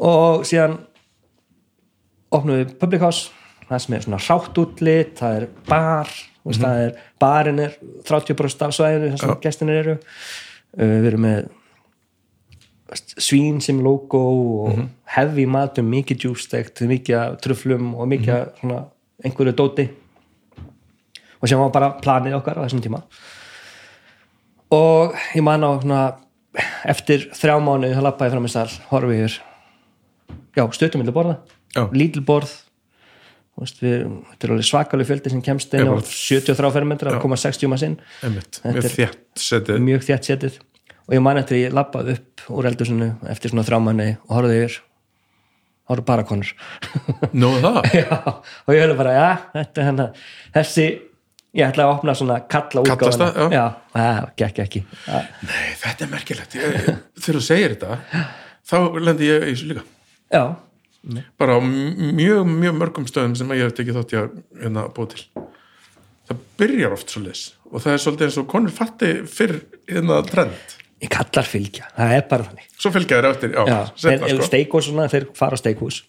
og 0.04 0.46
síðan 0.48 0.78
opnum 2.36 2.60
við 2.60 2.76
Public 2.82 3.04
House 3.06 3.32
það 3.68 3.84
sem 3.84 3.96
er 3.96 4.06
svona 4.06 4.24
rátt 4.24 4.60
útlit 4.62 5.16
það 5.20 5.40
er 5.40 5.48
bar 5.68 6.12
mm 6.12 6.52
-hmm. 6.52 6.62
það 6.62 6.84
er, 6.84 6.92
barinn 7.20 7.60
er 7.60 7.78
30% 8.08 8.66
af 8.66 8.74
svæðinu 8.74 9.12
þar 9.12 9.20
sem 9.20 9.42
gestinir 9.42 9.76
eru 9.76 9.98
við 10.76 11.08
erum 11.12 11.26
með 11.28 11.48
svín 13.20 13.58
sem 13.64 13.80
logo 13.84 14.20
og 14.66 14.84
heavy 15.16 15.46
matum, 15.50 15.90
mikið 15.92 16.22
djústegt 16.24 16.82
mikið 16.88 17.18
af 17.20 17.40
truflum 17.44 17.94
og 17.96 18.08
mikið 18.12 18.34
af 18.36 18.62
svona 18.62 18.84
einhverju 19.24 19.56
dóti. 19.58 19.88
Og 21.38 21.50
sem 21.50 21.60
var 21.60 21.74
bara 21.74 21.92
planið 22.02 22.38
okkar 22.40 22.62
á 22.62 22.66
þessum 22.66 22.82
tíma. 22.86 23.04
Og 24.74 25.14
ég 25.36 25.44
man 25.46 25.64
á 25.64 25.72
svona, 25.80 26.02
eftir 26.88 27.28
þrjá 27.36 27.60
mánu 27.64 27.92
þá 27.94 28.02
lappaði 28.08 28.34
fram 28.34 28.48
í 28.48 28.52
sal, 28.52 28.70
horfi 28.90 29.20
yfir 29.20 29.38
já, 30.58 30.66
stöttum 30.74 31.04
milli 31.04 31.14
borða 31.14 31.38
Já. 31.76 31.86
lítil 31.94 32.24
borð 32.26 32.50
Þú 32.50 32.56
veist, 32.56 32.64
við, 33.58 34.06
þetta 34.32 34.48
er 34.48 34.52
alveg 34.54 34.68
svakalega 34.70 35.10
fjöldi 35.10 35.32
sem 35.34 35.42
kemst 35.42 35.74
inn 35.74 35.88
á 35.90 35.94
bara- 35.96 36.06
73 36.14 36.72
fermetrar 36.76 37.16
að 37.18 37.22
koma 37.24 37.36
60 37.42 37.68
manns 37.72 37.84
inn. 37.88 37.96
Einmitt, 38.24 38.60
Þetta 38.64 39.74
er- 39.76 39.80
mjög 39.82 40.04
þétt 40.06 40.30
setið. 40.30 40.60
Og 41.08 41.16
ég 41.16 41.22
man 41.24 41.38
eftir 41.40 41.56
að 41.58 41.64
ég 41.70 41.74
lappaði 41.74 42.18
upp 42.18 42.42
úr 42.52 42.66
eldursinu 42.68 43.08
eftir 43.32 43.50
svona 43.54 43.64
þrjá 43.64 43.80
manni 43.82 44.18
og 44.28 44.36
horfði 44.38 44.58
yfir. 44.66 44.78
Horfði 45.88 46.06
bara 46.06 46.24
konur. 46.28 46.50
Nú 47.34 47.52
það, 47.64 47.78
já, 48.02 48.18
og 48.68 48.74
ég 48.76 48.82
höfði 48.84 48.98
bara, 49.00 49.14
já, 49.16 49.28
þetta 49.54 49.82
er 49.82 49.88
hennar 49.88 50.10
þessi, 50.58 50.88
ég 51.56 51.70
ætla 51.72 51.86
að 51.88 51.94
opna 51.96 52.16
svona 52.20 52.42
kalla 52.52 52.84
útgáfuna. 52.84 52.98
Kallastað, 53.00 53.40
já. 53.56 53.56
já, 53.56 53.66
það 53.96 54.34
gekk 54.44 54.60
ekki. 54.66 54.82
Já, 55.08 55.22
nei, 55.48 55.64
þetta 55.86 56.04
er 56.04 56.12
merkilegt. 56.12 56.58
Þegar 56.60 57.40
þú 57.40 57.44
segir 57.48 57.78
þetta 57.78 58.00
þá 58.68 58.78
lendi 59.08 59.32
ég 59.32 59.48
í 59.48 59.54
þessu 59.56 59.70
líka. 59.72 59.86
Já, 60.36 60.44
bara 61.40 61.58
á 61.58 61.60
mjög, 61.62 62.48
mjög 62.48 62.76
mörgum 62.82 63.06
stöðum 63.08 63.36
sem 63.38 63.52
ég 63.56 63.64
hef 63.68 63.76
tekið 63.78 64.00
þátt 64.00 64.14
í 64.16 64.20
að 64.22 64.34
hérna, 64.64 64.88
búa 64.96 65.08
til. 65.14 65.24
Það 66.28 66.42
byrjar 66.60 66.92
oft 66.98 67.10
svo 67.14 67.22
leis 67.24 67.44
og 67.72 67.82
það 67.84 67.94
er 67.94 68.02
svolítið 68.04 68.26
eins 68.28 68.38
og 68.42 68.48
konur 68.52 68.72
fatti 68.76 69.14
fyrr 69.28 69.56
hérna 69.88 70.22
trend. 70.28 70.76
Ég 71.04 71.10
kallar 71.14 71.46
fylgja. 71.48 71.86
Það 71.96 72.14
er 72.18 72.24
bara 72.30 72.44
þannig. 72.50 72.68
Svo 72.82 72.92
fylgja 72.92 73.18
þér 73.22 73.30
eftir, 73.30 73.52
já, 73.54 73.64
já, 73.70 73.80
setna, 73.96 74.28
þeir, 74.28 74.38
sko. 74.40 74.48
steikhús 74.50 74.88
svona, 74.90 75.08
þeir 75.14 75.26
fara 75.38 75.56
á 75.56 75.60
steikhús. 75.62 76.00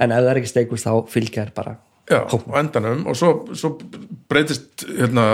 En 0.00 0.12
ef 0.14 0.20
það 0.22 0.30
er 0.30 0.40
ekki 0.40 0.50
steikhús 0.52 0.84
þá 0.86 0.92
fylgja 1.10 1.44
þér 1.44 1.54
bara 1.56 1.72
já, 2.10 2.20
á 2.30 2.54
endanum. 2.60 3.06
Og 3.10 3.16
svo, 3.18 3.32
svo 3.58 3.72
breytist 4.30 4.86
hérna 4.86 5.26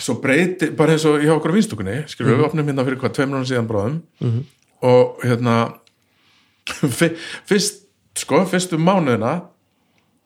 svo 0.00 0.14
breyti, 0.22 0.70
bara 0.78 0.94
eins 0.94 1.04
og 1.08 1.18
hjá 1.20 1.32
okkur 1.34 1.52
á 1.52 1.56
vinstúkunni, 1.58 1.96
skilur 2.08 2.32
Mhm. 2.32 2.38
við 2.40 2.46
opnum 2.46 2.66
hérna 2.70 2.84
fyrir 2.86 2.98
hvað, 3.00 3.14
tveim 3.16 3.30
náttúrulega 3.30 3.50
síðan 3.50 3.70
bráðum. 3.70 4.44
Og 4.82 5.20
hérna 5.24 5.56
fyrst, 7.48 7.84
sko, 8.18 8.42
fyrstu 8.50 8.78
mánuðina 8.80 9.34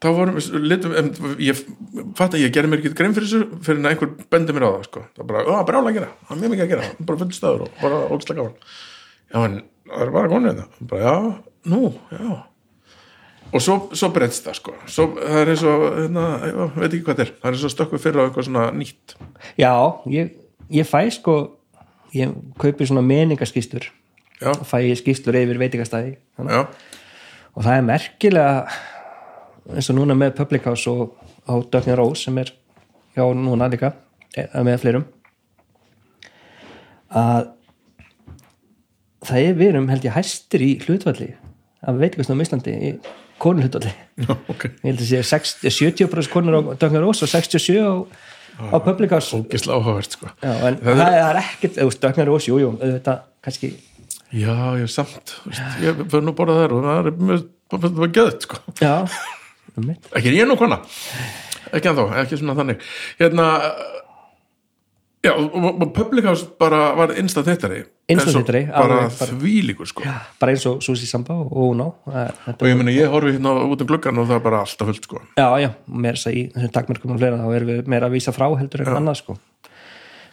þá 0.01 0.09
vorum 0.17 0.39
við 0.39 0.67
litum, 0.71 0.95
ég 1.45 1.59
fatt 2.17 2.37
að 2.37 2.45
ég 2.45 2.53
gerði 2.55 2.73
mér 2.73 2.83
ekki 2.83 2.95
grein 2.97 3.17
fyrir 3.17 3.29
þessu 3.29 3.65
fyrir 3.67 3.83
en 3.83 3.91
einhver 3.91 4.13
bendi 4.33 4.55
mér 4.57 4.65
á 4.65 4.71
það, 4.71 4.87
sko. 4.89 5.03
Það 5.17 5.27
bara, 5.29 5.43
já, 5.45 5.57
brjála 5.69 5.91
að 5.91 5.99
gera, 5.99 6.13
það 6.25 6.37
er 6.37 6.41
mjög 6.41 6.55
mikið 6.55 6.65
að 6.65 6.73
gera 6.73 7.09
bara 7.11 7.21
full 7.21 7.35
stöður 7.37 7.67
og 7.67 7.83
bara 7.83 7.99
ógislega 8.09 8.41
gaman. 8.41 8.79
Já, 9.31 9.41
en 9.43 9.59
það 9.91 10.07
er 10.07 10.15
bara 10.17 10.33
konið 10.33 10.63
þetta 10.63 10.89
bara, 10.95 11.03
já, 11.05 11.53
nú, 11.75 11.83
já. 12.17 12.31
Og 13.51 13.65
svo, 13.65 13.77
svo 13.99 14.13
breytst 14.15 14.47
það 14.47 14.57
sko. 14.61 14.77
Svo, 14.87 15.09
það 15.19 15.41
er 15.41 15.53
eins 15.53 15.63
og, 15.67 15.87
hérna, 15.99 16.27
ég 16.47 16.77
veit 16.77 16.93
ekki 16.93 17.05
hvað 17.05 17.17
þetta 17.17 17.25
er. 17.25 17.33
Það 17.41 17.49
er 17.49 17.57
eins 17.57 17.65
og 17.67 17.73
stökku 17.75 17.99
fyrir 18.01 18.23
á 18.23 18.25
eitthvað 18.25 18.47
svona 18.47 18.67
nýtt. 18.77 19.17
Já, 19.59 19.73
ég, 20.15 20.37
ég 20.71 20.87
fæ 20.87 21.01
sko 21.17 21.35
ég 22.15 22.35
kaupi 22.61 22.87
svona 22.87 23.03
meningaskýstur 23.07 23.91
já, 24.41 24.51
og 24.53 24.67
fæ 24.67 24.77
ég 24.87 24.99
skýstur 25.01 25.37
yfir 25.37 25.59
veitingastæði 25.61 26.17
og 27.57 27.63
það 27.65 27.77
er 27.77 27.87
merkilega 27.89 28.67
eins 29.77 29.91
og 29.93 29.97
núna 30.01 30.17
með 30.19 30.35
Public 30.39 30.65
House 30.69 30.91
og 30.91 31.17
á 31.47 31.55
Dögnin 31.73 31.99
Rós 32.01 32.25
sem 32.25 32.39
er 32.39 32.53
hjá 33.17 33.25
núna 33.35 33.69
líka 33.71 33.93
eða 34.39 34.65
með 34.67 34.79
fleirum 34.85 35.05
að 37.11 37.49
það 39.27 39.45
er 39.49 39.57
við 39.59 39.69
erum 39.75 39.89
held 39.91 40.07
ég 40.07 40.15
hæstir 40.17 40.63
í 40.65 40.71
hlutvalli 40.85 41.33
að 41.87 41.99
veitum 42.03 42.23
á 42.41 42.45
Íslandi 42.45 42.75
í 42.77 42.93
konur 43.41 43.65
hlutvalli 43.67 43.91
já, 44.21 44.33
ok. 44.53 44.67
Ég 44.85 44.91
held 44.91 45.01
að 45.01 45.09
sé 45.11 45.23
60 45.25 45.75
70% 46.07 46.33
konur 46.33 46.57
á 46.57 46.61
Dögnin 46.81 47.03
Rós 47.05 47.23
og 47.25 47.31
67 47.33 47.81
á, 47.81 47.95
á 48.71 48.77
Public 48.85 49.11
House. 49.15 49.31
Sko. 49.33 50.29
Já, 50.45 50.51
Það 50.61 50.81
það 50.85 50.91
er- 50.91 50.99
það 51.01 51.31
er 51.31 51.41
ekkert, 51.43 51.79
Dögnin 52.05 52.29
Rós, 52.29 52.49
jú, 52.51 52.59
jú 52.61 52.71
auðvitað, 52.77 53.23
kannski, 53.45 53.71
já, 54.33 54.55
ég 54.79 54.87
er 54.87 54.93
samt, 54.93 55.37
veist, 55.47 55.63
ég 55.83 56.03
fyrir 56.11 56.25
nú 56.27 56.35
borða 56.39 56.63
þær 56.65 56.75
og 56.77 56.85
það 56.87 57.11
er 57.11 57.45
það 57.71 58.01
var 58.03 58.13
gæðt 58.15 58.47
sko. 58.49 58.61
Já. 58.83 58.95
Ekki 60.19 60.35
ég 60.35 60.43
er 60.45 60.51
nú 60.51 60.57
kona. 60.59 60.81
Ekki 61.71 61.91
ennþá, 61.93 62.05
ekki 62.25 62.39
svona 62.41 62.57
þannig. 62.59 62.81
Hérna 63.21 63.47
já, 65.23 65.33
og, 65.37 65.93
Public 65.95 66.25
House 66.27 66.47
bara 66.59 66.91
var 66.99 67.13
innstað 67.21 67.51
þeittari. 67.51 67.83
Instant 68.11 68.41
hittari, 68.41 68.65
bara 68.67 68.97
bara- 69.07 69.31
þvílíkur 69.31 69.87
sko. 69.87 70.03
Bara 70.41 70.53
eins 70.55 70.65
og 70.67 70.81
Susi 70.83 71.07
Samba 71.07 71.35
og 71.35 71.53
Uno. 71.71 71.95
Það- 72.07 72.57
og 72.57 72.67
ég 72.67 72.77
meni, 72.77 72.97
ég 72.97 73.07
horfi 73.13 73.37
hérna 73.37 73.53
út 73.71 73.81
um 73.81 73.87
gluggan 73.87 74.19
og 74.19 74.27
það 74.27 74.37
er 74.37 74.41
bara 74.41 74.61
alltaf 74.65 74.87
fullt 74.89 75.05
sko. 75.05 75.21
Já, 75.39 75.47
já, 75.63 75.71
meira 75.87 76.17
þess 76.17 76.27
að 76.27 76.35
í 76.41 76.53
þessum 76.53 76.73
takmörkum 76.75 77.13
og 77.15 77.19
fleira 77.21 77.39
þá 77.39 77.55
erum 77.57 77.69
við 77.69 77.87
meira 77.87 78.09
að 78.09 78.17
vísa 78.19 78.33
frá 78.35 78.49
heldur 78.59 78.81
en 78.87 78.97
annað 78.97 79.17
sko. 79.23 79.39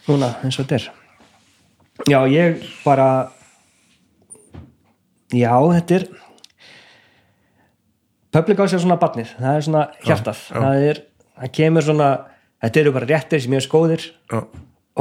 Núna 0.08 0.34
eins 0.42 0.58
og 0.58 0.66
þetta 0.66 0.74
er. 0.74 0.90
Já, 2.08 2.20
ég 2.26 2.62
bara 2.84 3.30
já, 5.34 5.52
þetta 5.74 5.98
er 5.98 6.08
Public 8.38 8.60
House 8.60 8.76
er 8.76 8.82
svona 8.82 8.98
barnið, 9.00 9.30
það 9.38 9.56
er 9.56 9.64
svona 9.66 9.84
hjartað. 10.04 10.44
já. 10.48 10.58
það 10.60 10.86
er, 10.90 11.00
það 11.40 11.52
kemur 11.58 11.86
svona 11.86 12.08
þetta 12.64 12.80
eru 12.82 12.94
bara 12.96 13.08
réttir 13.08 13.42
sem 13.44 13.56
ég 13.56 13.62
er 13.62 13.66
skóðir 13.66 14.04
já, 14.32 14.40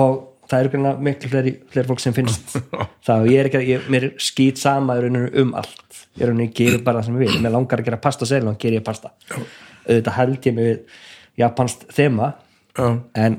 og 0.03 0.19
það 0.47 0.63
eru 0.63 0.73
grunna 0.75 0.93
miklu 1.07 1.32
fleiri, 1.32 1.53
fleiri 1.73 1.91
fólk 1.91 2.03
sem 2.03 2.15
finnst 2.15 2.55
það 3.07 3.25
og 3.25 3.32
ég 3.32 3.41
er 3.41 3.49
ekki 3.49 3.59
að, 3.59 3.67
ég, 3.73 3.89
mér 3.91 4.07
er 4.09 4.15
skýt 4.23 4.61
sama 4.61 4.95
um 5.03 5.51
allt. 5.59 5.84
Ég 6.17 6.23
er 6.23 6.32
rauninu, 6.32 6.47
ég 6.47 6.55
gerir 6.57 6.84
bara 6.86 7.01
það 7.01 7.09
sem 7.09 7.17
ég 7.19 7.28
vil. 7.28 7.41
Mér 7.43 7.53
langar 7.53 7.84
að 7.84 7.89
gera 7.89 7.99
pasta 8.01 8.25
og 8.25 8.32
selja 8.32 8.49
og 8.49 8.55
gerir 8.61 8.80
ég 8.80 8.86
pasta. 8.88 9.11
Auðvitað 9.36 10.15
held 10.17 10.47
ég 10.47 10.55
mig 10.57 10.69
við 10.69 11.03
japanst 11.43 11.84
þema 11.93 12.32
já, 12.71 12.88
en 13.21 13.38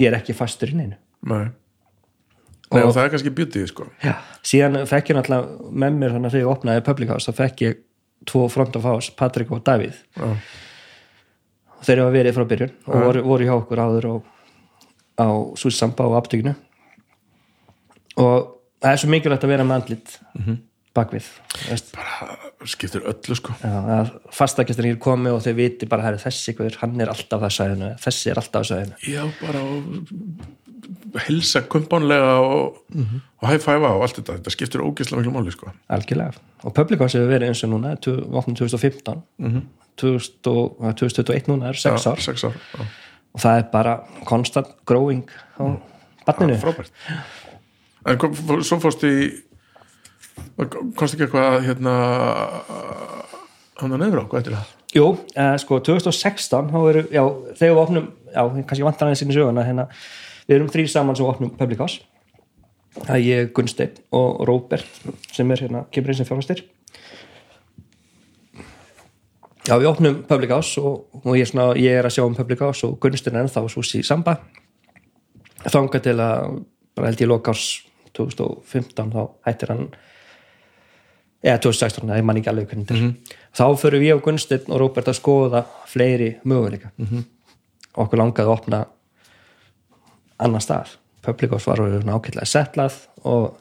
ég 0.00 0.08
er 0.10 0.16
ekki 0.18 0.34
fastur 0.34 0.72
í 0.72 0.80
neinu. 0.80 0.98
Nei 1.28 1.44
Nei, 2.74 2.82
og, 2.82 2.92
það 2.96 3.04
er 3.04 3.10
kannski 3.14 3.32
beauty, 3.34 3.64
sko. 3.70 3.84
Já. 4.02 4.16
síðan 4.46 4.80
fekk 4.90 5.12
ég 5.12 5.18
náttúrulega 5.20 5.72
með 5.82 5.98
mér 6.00 6.14
þannig 6.16 6.30
að 6.30 6.34
þegar 6.34 6.44
ég 6.44 6.52
opnaði 6.52 6.86
Public 6.88 7.12
House 7.14 7.30
þá 7.30 7.40
fekk 7.42 7.62
ég 7.62 7.82
tvo 8.26 8.46
front 8.50 8.78
of 8.78 8.86
house, 8.88 9.12
Patrik 9.14 9.52
og 9.54 9.62
Davíð 9.66 10.00
Já, 10.16 10.30
þeir 11.86 12.02
hafa 12.02 12.14
verið 12.16 12.38
frá 12.38 12.46
byrjun 12.50 12.74
og 12.88 13.04
voru, 13.06 13.24
voru 13.26 13.46
hjá 13.46 13.54
okkur 13.54 13.82
áður 13.84 14.08
og, 14.14 14.30
á 15.20 15.28
Susi 15.60 15.78
Samba 15.78 16.08
og 16.10 16.18
aptekinu 16.18 16.56
og 18.16 18.56
það 18.82 18.90
er 18.90 19.02
svo 19.02 19.12
mikilvægt 19.12 19.46
að 19.46 19.54
vera 19.54 19.68
með 19.68 19.80
andlit 19.80 20.16
bakvið 20.96 21.30
Veist, 21.68 21.90
bara 21.94 22.66
skiptir 22.68 23.04
öllu, 23.06 23.36
sko. 23.38 23.54
já, 23.62 23.72
að 24.00 24.12
fastakestur 24.34 24.88
hér 24.88 24.98
komi 25.02 25.30
og 25.32 25.42
þeir 25.44 25.58
viti 25.60 25.88
bara 25.90 26.16
þessi 26.16 26.56
hann 26.80 27.00
er 27.00 27.12
alltaf 27.12 27.44
það 27.44 27.56
sæðinu 27.60 27.90
þessi 28.02 28.32
er 28.32 28.40
alltaf 28.42 28.64
það 28.64 28.70
sæðinu 28.72 29.12
Já, 29.12 29.22
bara 29.42 29.62
og 29.62 30.65
hilsa 31.26 31.62
kumpánlega 31.70 32.34
og, 32.42 32.76
og 33.42 33.48
high 33.48 33.60
five 33.62 33.84
og 33.88 34.02
allt 34.06 34.16
þetta. 34.20 34.36
Þetta 34.38 34.52
skiptir 34.54 34.84
ógeðslega 34.84 35.22
miklu 35.22 35.32
máli, 35.34 35.52
sko. 35.54 35.72
algjörlega 35.90 36.34
og 36.66 36.74
Public 36.74 36.98
House 37.02 37.18
hefur 37.18 37.30
verið 37.30 37.48
eins 37.52 37.64
og 37.66 37.70
núna 37.74 37.94
tu- 38.00 38.14
við 38.16 38.36
opnum 38.40 38.56
2015 38.56 39.22
2000 39.96 40.50
og- 40.52 40.76
ja, 40.82 40.92
2021 40.92 41.46
núna 41.52 41.68
er 41.68 41.74
6 41.78 42.04
Já, 42.04 42.10
ár 42.12 42.20
Sex 42.20 42.44
ár, 42.44 42.52
já. 42.52 42.86
og 43.34 43.40
það 43.40 43.58
er 43.58 43.66
bara 43.72 43.96
constant 44.24 44.66
growing 44.86 45.24
á 45.60 45.76
barninu 46.26 46.58
Frábært. 46.60 46.90
En 48.06 48.18
kom, 48.18 48.34
svo 48.62 48.78
fórstu 48.78 49.06
í, 49.10 49.30
komst 50.96 51.14
ekki 51.16 51.26
eitthvað, 51.26 51.64
hérna, 51.66 51.94
hann 53.80 53.92
að 53.92 54.00
nefnir 54.02 54.22
á, 54.22 54.26
hvað 54.30 54.46
er 54.50 54.56
það? 54.56 54.72
Jú, 54.96 55.06
eh, 55.36 55.56
sko 55.60 55.78
2016 55.84 56.70
þá 56.72 56.78
eru, 56.90 57.02
já, 57.12 57.22
þegar 57.58 57.74
við 57.74 57.82
opnum 57.82 58.06
já, 58.32 58.42
kannski 58.68 58.86
vantar 58.86 59.08
aðeins 59.10 59.24
í 59.26 59.34
söguna 59.36 59.64
hérna, 59.66 59.88
við 60.46 60.56
erum 60.58 60.70
þrý 60.72 60.86
saman 60.90 61.18
sem 61.18 61.26
opnum 61.26 61.52
Public 61.58 61.82
House. 61.82 62.00
Það 62.96 63.16
er 63.16 63.24
ég, 63.26 63.52
Gunsteinn 63.52 63.98
og 64.16 64.40
Róbert 64.48 65.04
sem 65.34 65.50
er 65.52 65.66
hérna, 65.66 65.84
kemur 65.92 66.14
inn 66.14 66.16
sem 66.16 66.28
fjárhastir 66.28 66.64
Já, 69.66 69.74
við 69.82 69.88
opnum 69.90 70.20
Public 70.28 70.52
House 70.54 70.78
og, 70.78 71.08
og 71.24 71.34
ég, 71.34 71.48
svona, 71.50 71.72
ég 71.74 71.98
er 71.98 72.06
að 72.06 72.14
sjá 72.14 72.22
um 72.22 72.34
Public 72.38 72.60
House 72.62 72.86
og 72.86 73.00
Gunsteinn 73.02 73.34
er 73.34 73.46
ennþá 73.46 73.64
svo 73.72 73.82
í 73.98 74.02
samba. 74.06 74.36
Þangað 75.66 76.04
til 76.04 76.14
að 76.22 76.58
bara 76.94 77.10
held 77.10 77.22
ég 77.24 77.30
lokás 77.32 77.62
2015 78.14 79.10
þá 79.10 79.22
hættir 79.48 79.72
hann 79.74 79.88
eða 81.42 81.58
2016, 81.64 82.06
það 82.06 82.20
er 82.20 82.28
mann 82.28 82.38
ekki 82.38 82.52
alveg 82.52 82.70
þetta 82.70 82.94
er. 82.94 83.08
Þá 83.58 83.64
fyrir 83.82 84.04
við 84.04 84.14
og 84.14 84.22
Gunsteinn 84.28 84.70
og 84.70 84.80
Róbert 84.84 85.10
að 85.10 85.18
skoða 85.18 85.64
fleiri 85.90 86.30
möguleika. 86.44 86.92
-hmm. 86.96 87.26
okkur 87.96 88.18
langaði 88.18 88.46
að 88.46 88.54
opna 88.54 88.84
annan 90.42 90.64
stað 90.64 90.96
Public 91.26 91.56
House 91.56 91.70
var 91.70 91.82
ákveðlega 91.82 92.46
setlað 92.48 93.00
og, 93.24 93.56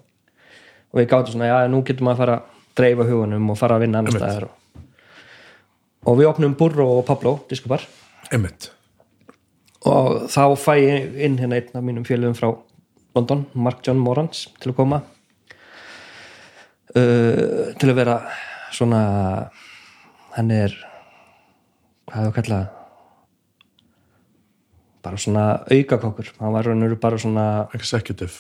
og 0.92 1.00
við 1.00 1.10
gátum 1.12 1.36
svona 1.36 1.50
já, 1.50 1.58
nú 1.72 1.82
getum 1.88 2.10
maður 2.10 2.16
að 2.16 2.22
fara 2.24 2.38
að 2.38 2.54
dreifa 2.76 3.08
hugunum 3.10 3.52
og 3.54 3.60
fara 3.60 3.78
að 3.78 3.86
vinna 3.86 4.02
annar 4.02 4.18
staðar 4.20 4.48
og, 4.50 4.86
og 6.06 6.20
við 6.20 6.30
opnum 6.30 6.56
Burro 6.60 6.88
og 7.00 7.06
Pablo 7.08 7.38
Einmitt. 8.34 8.72
og 9.86 10.26
þá 10.34 10.44
fæ 10.60 10.74
ég 10.82 11.20
inn 11.28 11.38
hérna 11.42 11.60
einn 11.60 11.78
af 11.78 11.86
mínum 11.86 12.08
félögum 12.08 12.38
frá 12.38 12.50
London, 13.16 13.46
Mark 13.54 13.86
John 13.88 14.02
Morans 14.04 14.50
til 14.60 14.74
að 14.74 14.76
koma. 14.76 14.98
Uh, 16.96 17.72
til 17.80 17.92
að 17.92 17.98
vera 17.98 18.16
svona 18.76 19.00
hann 20.36 20.52
er 20.52 20.74
hvað 22.08 22.22
hefur 22.22 22.36
kallað 22.40 22.66
bara 25.06 25.20
svona 25.22 25.46
aukakokkur. 25.72 26.34
Hann 26.42 26.56
var 26.56 26.68
raunur 26.68 26.98
bara 27.02 27.20
svona 27.22 27.46
executive. 27.78 28.34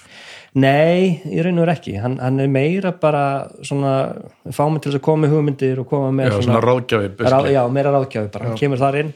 Nei, 0.57 1.21
í 1.29 1.43
raunur 1.45 1.69
ekki. 1.71 1.95
Hann, 2.01 2.17
hann 2.23 2.41
er 2.41 2.51
meira 2.51 2.93
bara 2.99 3.23
svona 3.61 3.95
fá 4.49 4.65
mig 4.71 4.81
til 4.81 4.91
þess 4.91 5.01
að 5.01 5.05
koma 5.07 5.25
með 5.25 5.35
hugmyndir 5.37 5.81
og 5.83 5.89
koma 5.91 6.11
með 6.15 6.31
já, 6.31 6.37
svona 6.47 6.63
ráðgjafi 6.63 7.11
Rá, 7.25 7.39
já, 7.53 7.61
meira 7.71 7.93
ráðgjafi 7.95 8.31
bara, 8.33 8.49
hann 8.49 8.59
kemur 8.59 8.81
þar 8.81 9.01
inn. 9.03 9.13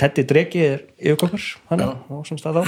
Teddy 0.00 0.24
Dreki 0.24 0.64
er 0.64 0.82
yfirkokkur 0.96 1.46
hann 1.70 1.84
á 1.84 1.90
svona 2.24 2.40
stað 2.40 2.62
á 2.62 2.64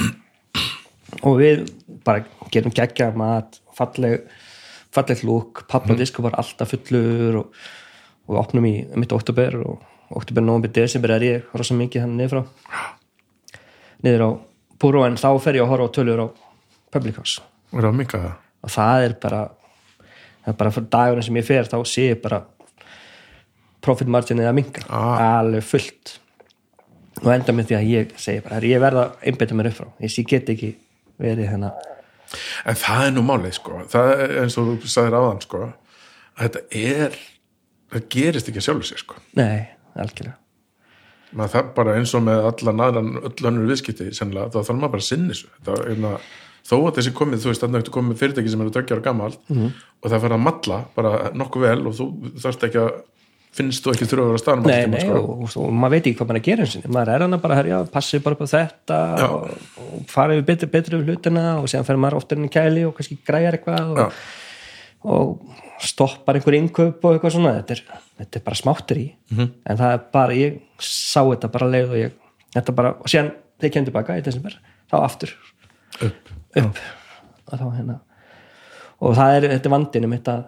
og 1.21 1.37
við 1.39 1.63
bara 2.05 2.23
gerum 2.53 2.73
geggja 2.73 3.11
mat, 3.17 3.59
falleg 3.77 4.27
falleg 4.93 5.23
lúk, 5.25 5.63
pappadisk 5.69 6.19
var 6.21 6.37
alltaf 6.37 6.73
fullur 6.73 7.39
og, 7.41 7.63
og 8.27 8.35
við 8.35 8.41
opnum 8.43 8.67
í 8.69 8.75
mitt 8.99 9.15
oktober 9.15 9.57
og 9.63 9.81
oktober, 10.13 10.45
november, 10.45 10.69
desember 10.73 11.15
er 11.15 11.25
ég 11.25 11.55
rosa 11.57 11.77
mikið 11.77 12.05
hann 12.05 12.17
niður 12.19 12.35
frá 12.35 12.43
niður 14.03 14.25
á 14.27 14.29
Púró 14.83 15.05
en 15.07 15.15
þá 15.15 15.29
fer 15.39 15.55
ég 15.55 15.63
að 15.63 15.69
horfa 15.71 15.85
á 15.87 15.95
tölur 15.95 16.19
á 16.19 16.27
Public 16.91 17.15
House. 17.21 17.41
Og 17.73 18.69
það 18.71 19.03
er 19.05 19.13
bara 19.21 19.43
það 20.43 20.49
er 20.51 20.57
bara 20.59 20.71
fyrir 20.75 20.89
dagurinn 20.91 21.23
sem 21.23 21.37
ég 21.39 21.45
fer 21.47 21.69
þá 21.71 21.77
sé 21.87 22.09
ég 22.09 22.21
bara 22.23 22.41
profit 23.83 24.07
marginið 24.11 24.49
að 24.49 24.57
minka 24.59 24.83
Ah. 24.89 25.39
alveg 25.39 25.63
fullt. 25.63 26.17
Og 27.23 27.29
enda 27.31 27.53
með 27.53 27.69
því 27.69 27.75
að 27.77 27.89
ég 27.93 28.13
segi 28.19 28.43
bara 28.43 28.55
"Herra, 28.55 28.67
ég 28.67 28.79
verða 28.81 29.03
að 29.05 29.27
einbytta 29.27 29.55
mér 29.55 29.67
upp 29.67 29.73
frá. 29.79 29.87
Ég 30.01 30.27
get 30.27 30.49
ekki 30.49 30.75
verið 31.19 31.49
hérna. 31.49 31.71
En 32.65 32.75
það 32.75 33.07
er 33.07 33.11
nú 33.11 33.21
málið 33.21 33.53
sko. 33.53 33.83
Það 33.87 34.19
er 34.19 34.41
eins 34.41 34.57
og 34.57 34.65
þú 34.81 34.87
sagðir 34.87 35.17
áðan 35.19 35.41
sko 35.41 35.73
að 36.37 36.49
þetta 36.49 36.59
er 36.71 37.11
það 37.91 38.09
gerist 38.09 38.47
ekki 38.49 38.57
að 38.57 38.67
sjálfu 38.67 38.83
sér 38.89 38.97
sko. 38.97 39.15
Nei, 39.35 39.67
algjörlega 39.95 40.33
maður 41.37 41.53
það 41.55 41.69
bara 41.77 41.95
eins 41.99 42.13
og 42.17 42.23
með 42.27 42.47
allan 42.51 42.83
aðran 42.87 43.11
öll 43.23 43.47
önnur 43.51 43.69
viðskipti 43.71 44.09
sennilega, 44.15 44.51
þá 44.53 44.59
þarf 44.61 44.77
maður 44.79 44.93
bara 44.97 45.03
að 45.05 45.09
sinni 45.09 45.33
þessu. 45.33 45.49
Það, 45.67 45.81
er 45.93 46.03
na, 46.03 46.11
þó 46.69 46.75
að 46.87 46.93
þessi 46.99 47.13
komið, 47.17 47.41
þú 47.43 47.51
veist 47.51 47.63
þannig 47.65 47.81
að 47.81 47.87
þú 47.89 47.95
komið 47.97 48.21
fyrirtæki 48.21 48.53
sem 48.53 48.61
eru 48.65 48.75
20 48.77 48.93
ára 48.97 49.05
gamalt 49.09 49.39
Mhm. 49.49 49.71
og 50.03 50.11
það 50.11 50.21
fara 50.27 50.37
að 50.37 50.45
malla 50.47 50.77
bara 50.95 51.11
nokkuð 51.33 51.65
vel 51.67 51.87
og 51.87 51.97
þú 51.97 52.07
þarft 52.43 52.63
ekki 52.69 52.79
að 52.83 52.93
finnst 53.53 53.85
þú 53.85 53.91
ekki 53.93 54.05
þurfa 54.09 54.23
að 54.23 54.29
vera 54.31 54.37
að 54.39 54.41
staðnum 54.41 54.65
nei, 54.65 54.85
nei, 54.89 55.09
og, 55.13 55.27
og, 55.43 55.57
og 55.61 55.73
maður 55.77 55.91
veit 55.93 56.07
ekki 56.09 56.17
hvað 56.17 56.29
maður 56.29 56.37
er 56.37 56.41
að 56.41 56.47
gera 56.47 56.63
eins 56.65 56.75
og 56.79 56.87
maður 56.95 57.11
er 57.13 57.21
hann 57.25 57.35
bara, 57.43 57.57
herja, 57.59 57.81
passi 57.93 58.19
bara 58.25 58.35
á 58.41 58.47
þetta 58.49 58.97
og, 59.27 59.43
og 59.77 60.07
fara 60.09 60.33
yfir 60.39 60.47
betri, 60.47 60.69
betri 60.73 60.97
við 60.97 61.11
hlutina 61.11 61.43
og 61.59 61.67
síðan 61.69 61.85
fer 61.85 61.99
maður 62.01 62.17
oftar 62.17 62.39
inn 62.41 62.47
í 62.47 62.53
kæli 62.55 62.85
og 62.87 62.95
kannski 62.97 63.19
græjar 63.27 63.59
eitthvað 63.59 63.91
og, 63.93 64.23
og 65.05 65.37
stoppar 65.87 66.37
einhver 66.37 66.57
innkaup 66.57 67.03
og 67.05 67.15
eitthvað 67.15 67.35
svona 67.35 67.53
þetta 67.59 67.75
er, 67.75 67.81
þetta 68.21 68.39
er 68.39 68.43
bara 68.45 68.59
smáttur 68.59 68.99
í. 69.01 69.07
-hmm. 69.31 69.49
en 69.69 69.77
það 69.77 69.93
er 69.93 70.01
bara, 70.13 70.33
ég 70.33 70.61
sá 70.79 71.21
þetta 71.21 71.51
bara 71.51 71.69
leið 71.69 71.89
og 71.89 71.97
ég, 71.97 72.15
þetta 72.55 72.75
bara, 72.77 72.95
og 72.99 73.11
síðan 73.11 73.31
þegar 73.57 73.69
ég 73.69 73.73
kem 73.73 73.85
tilbaka 73.85 74.17
í 74.17 74.25
desember, 74.25 74.57
þá 74.91 74.97
aftur. 75.01 75.35
Upp. 76.01 76.33
Upp. 76.55 76.81
Og 77.51 77.59
þá 77.59 77.65
hérna. 77.75 77.99
Og 79.03 79.15
það 79.15 79.37
er, 79.37 79.47
þetta 79.55 79.69
er 79.69 79.75
vandinu 79.75 80.09
mitt 80.11 80.27
að 80.31 80.43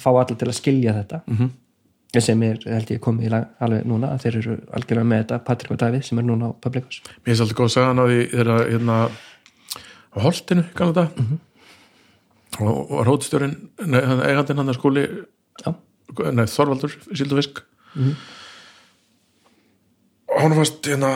fá 0.00 0.10
allir 0.12 0.38
til 0.38 0.48
að 0.48 0.58
skilja 0.58 0.94
þetta. 0.94 1.20
Mm 1.26 1.36
-hmm. 1.36 2.20
sem 2.20 2.42
er, 2.42 2.58
held 2.66 2.90
ég, 2.90 3.00
komið 3.00 3.26
í 3.26 3.30
lag 3.30 3.44
alveg 3.60 3.84
núna, 3.86 4.18
þeir 4.18 4.36
eru 4.36 4.58
algjörlega 4.72 5.06
með 5.06 5.18
þetta 5.22 5.38
Patrik 5.38 5.70
og 5.70 5.78
Davíð 5.78 6.02
sem 6.02 6.18
er 6.18 6.24
núna 6.24 6.50
á 6.50 6.52
Public 6.60 6.84
House. 6.84 7.02
Mér 7.24 7.32
er 7.32 7.36
svolítið 7.36 7.56
góð 7.56 7.64
að 7.64 7.74
segja 7.74 7.86
hann 7.86 8.02
á 8.02 8.06
því 8.06 8.20
þegar 8.30 8.70
hérna 8.70 8.96
á 10.10 10.18
holtinu, 10.18 10.64
kannu 10.74 10.92
þetta. 10.92 11.22
Mhm. 11.22 11.38
Og 12.58 12.90
var 12.90 13.06
hótstjórin 13.12 13.54
eigandinn 13.78 14.58
hann 14.58 14.72
að 14.72 14.78
skóli 14.80 15.04
nei, 16.34 16.46
Þorvaldur, 16.50 16.96
Sildufisk 17.14 17.62
Mhm. 17.94 18.12
og 20.30 20.40
hann 20.44 20.52
fannst 20.54 20.86
hérna 20.86 21.08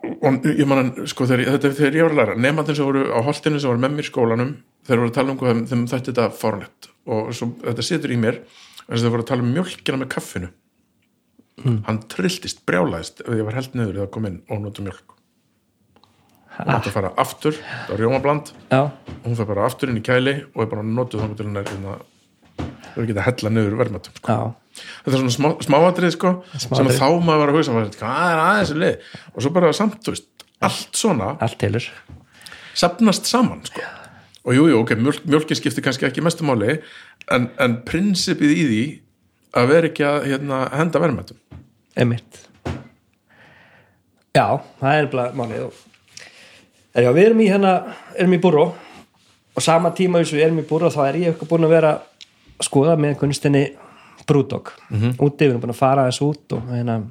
og 0.00 0.46
ég 0.48 0.66
man 0.68 0.94
sko 1.10 1.26
þegar, 1.28 1.58
þetta 1.58 1.68
er 1.68 1.74
þegar 1.76 1.96
ég 1.98 2.06
var 2.06 2.14
að 2.14 2.20
læra 2.20 2.36
nefnandinn 2.40 2.76
sem 2.78 2.86
voru 2.88 3.02
á 3.12 3.20
holtinu 3.26 3.60
sem 3.60 3.68
voru 3.68 3.82
með 3.82 3.96
mér 3.98 4.08
skólanum 4.08 4.54
þeir 4.88 4.96
voru 5.02 5.10
að 5.10 5.16
tala 5.18 5.34
um 5.34 5.38
hvað 5.42 5.60
þeim 5.68 5.84
þætti 5.90 6.08
þetta 6.14 6.28
fárnett 6.40 6.88
og 7.06 7.34
svo, 7.36 7.50
þetta 7.66 7.84
situr 7.84 8.14
í 8.14 8.18
mér 8.20 8.40
en 8.88 8.96
þeir 8.96 9.12
voru 9.12 9.22
að 9.26 9.30
tala 9.32 9.44
um 9.44 9.52
mjölkina 9.54 10.00
með 10.00 10.08
kaffinu. 10.16 10.48
Hann 11.84 11.98
trilltist, 12.08 12.62
brjálæðist 12.64 13.20
ef 13.20 13.28
ég 13.36 13.44
var 13.44 13.58
held 13.58 13.74
niður 13.76 13.98
eða 14.00 14.10
kom 14.16 14.24
inn 14.30 14.38
og 14.48 14.62
nota 14.64 14.80
mjölk 14.82 15.12
hún 16.64 16.76
átti 16.76 16.92
að 16.92 16.96
fara 16.96 17.12
aftur 17.20 17.58
það 17.58 17.92
var 17.92 18.02
rjómabland. 18.04 18.54
Hún 18.70 19.36
fyrir 19.36 19.50
bara 19.52 19.66
aftur 19.68 19.92
inn 19.92 20.00
í 20.00 20.06
kæli 20.06 20.36
og 20.54 20.64
er 20.64 20.72
bara 20.72 20.86
notuð 20.86 21.24
þá 21.24 21.36
til 21.36 21.48
hún 21.48 21.60
er 21.60 21.68
hérna 21.70 21.98
þau 22.94 23.06
geta 23.08 23.24
hella 23.26 23.52
niður 23.52 23.76
verðmættum 23.80 24.16
sko. 24.18 24.36
þetta 25.04 25.12
er 25.12 25.22
svona 25.22 25.34
smá, 25.34 25.48
smáatrið 25.66 26.14
sko, 26.16 26.32
sem 26.56 26.90
þá 26.90 27.06
maður 27.22 27.42
var 27.42 27.52
að 27.52 27.58
hugsa 27.58 27.76
hvað 28.00 28.32
er 28.32 28.42
aðeins 28.44 28.72
að 28.74 28.82
lið? 28.84 29.08
Og 29.34 29.44
svo 29.44 29.52
bara 29.54 29.72
samt, 29.76 29.98
þú 30.04 30.14
veist, 30.14 30.28
allt 30.66 31.00
svona 31.00 31.32
allt 31.40 31.58
tilur. 31.60 31.86
safnast 32.74 33.30
saman 33.30 33.62
sko. 33.66 33.84
og 34.44 34.56
jú, 34.56 34.66
jú, 34.72 34.80
ok, 34.82 34.94
mjölk, 34.98 35.26
mjölkin 35.28 35.58
skiptir 35.58 35.84
kannski 35.84 36.08
ekki 36.08 36.24
mestu 36.24 36.46
máli 36.48 36.78
en, 37.30 37.50
en 37.60 37.80
prinsipið 37.86 38.54
í 38.56 38.62
því 38.70 38.84
að 39.60 39.74
vera 39.74 39.90
ekki 39.90 40.06
að 40.06 40.30
hérna, 40.30 40.62
henda 40.74 41.02
verðmættum 41.02 41.60
emitt 42.00 42.44
já, 44.36 44.60
það 44.80 44.96
er 44.96 45.10
bara 45.12 45.30
málið. 45.36 45.68
og 45.68 45.89
er, 46.94 47.04
já, 47.04 47.10
við 47.12 47.26
erum 47.26 47.42
í 47.42 47.50
hérna 47.50 47.74
erum 48.16 48.36
í 48.36 48.40
búró. 48.42 48.70
Og 49.56 49.64
sama 49.64 49.92
tíma 49.96 50.20
þess 50.20 50.34
að 50.34 50.38
við 50.38 50.46
erum 50.46 50.62
í 50.62 50.66
búró 50.68 50.90
þá 50.92 51.00
er 51.08 51.20
ég 51.20 51.32
eitthvað 51.32 51.52
búin 51.52 51.66
að 51.66 51.74
vera 51.74 51.92
að 52.60 52.66
skoða 52.66 52.96
með 53.00 53.16
kunstinni 53.20 53.64
brúdog. 54.28 54.72
Mm 54.90 54.98
-hmm. 55.00 55.14
úti, 55.18 55.44
við 55.44 55.50
erum 55.50 55.64
búin 55.64 55.74
að 55.74 55.82
fara 55.82 56.06
þess 56.08 56.22
út 56.22 56.56
og 56.56 56.70
hérna 56.70 57.02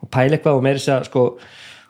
og 0.00 0.08
pæla 0.10 0.36
eitthvað 0.36 0.56
og 0.56 0.62
meiri 0.62 0.78
sér 0.78 1.04
sko 1.04 1.24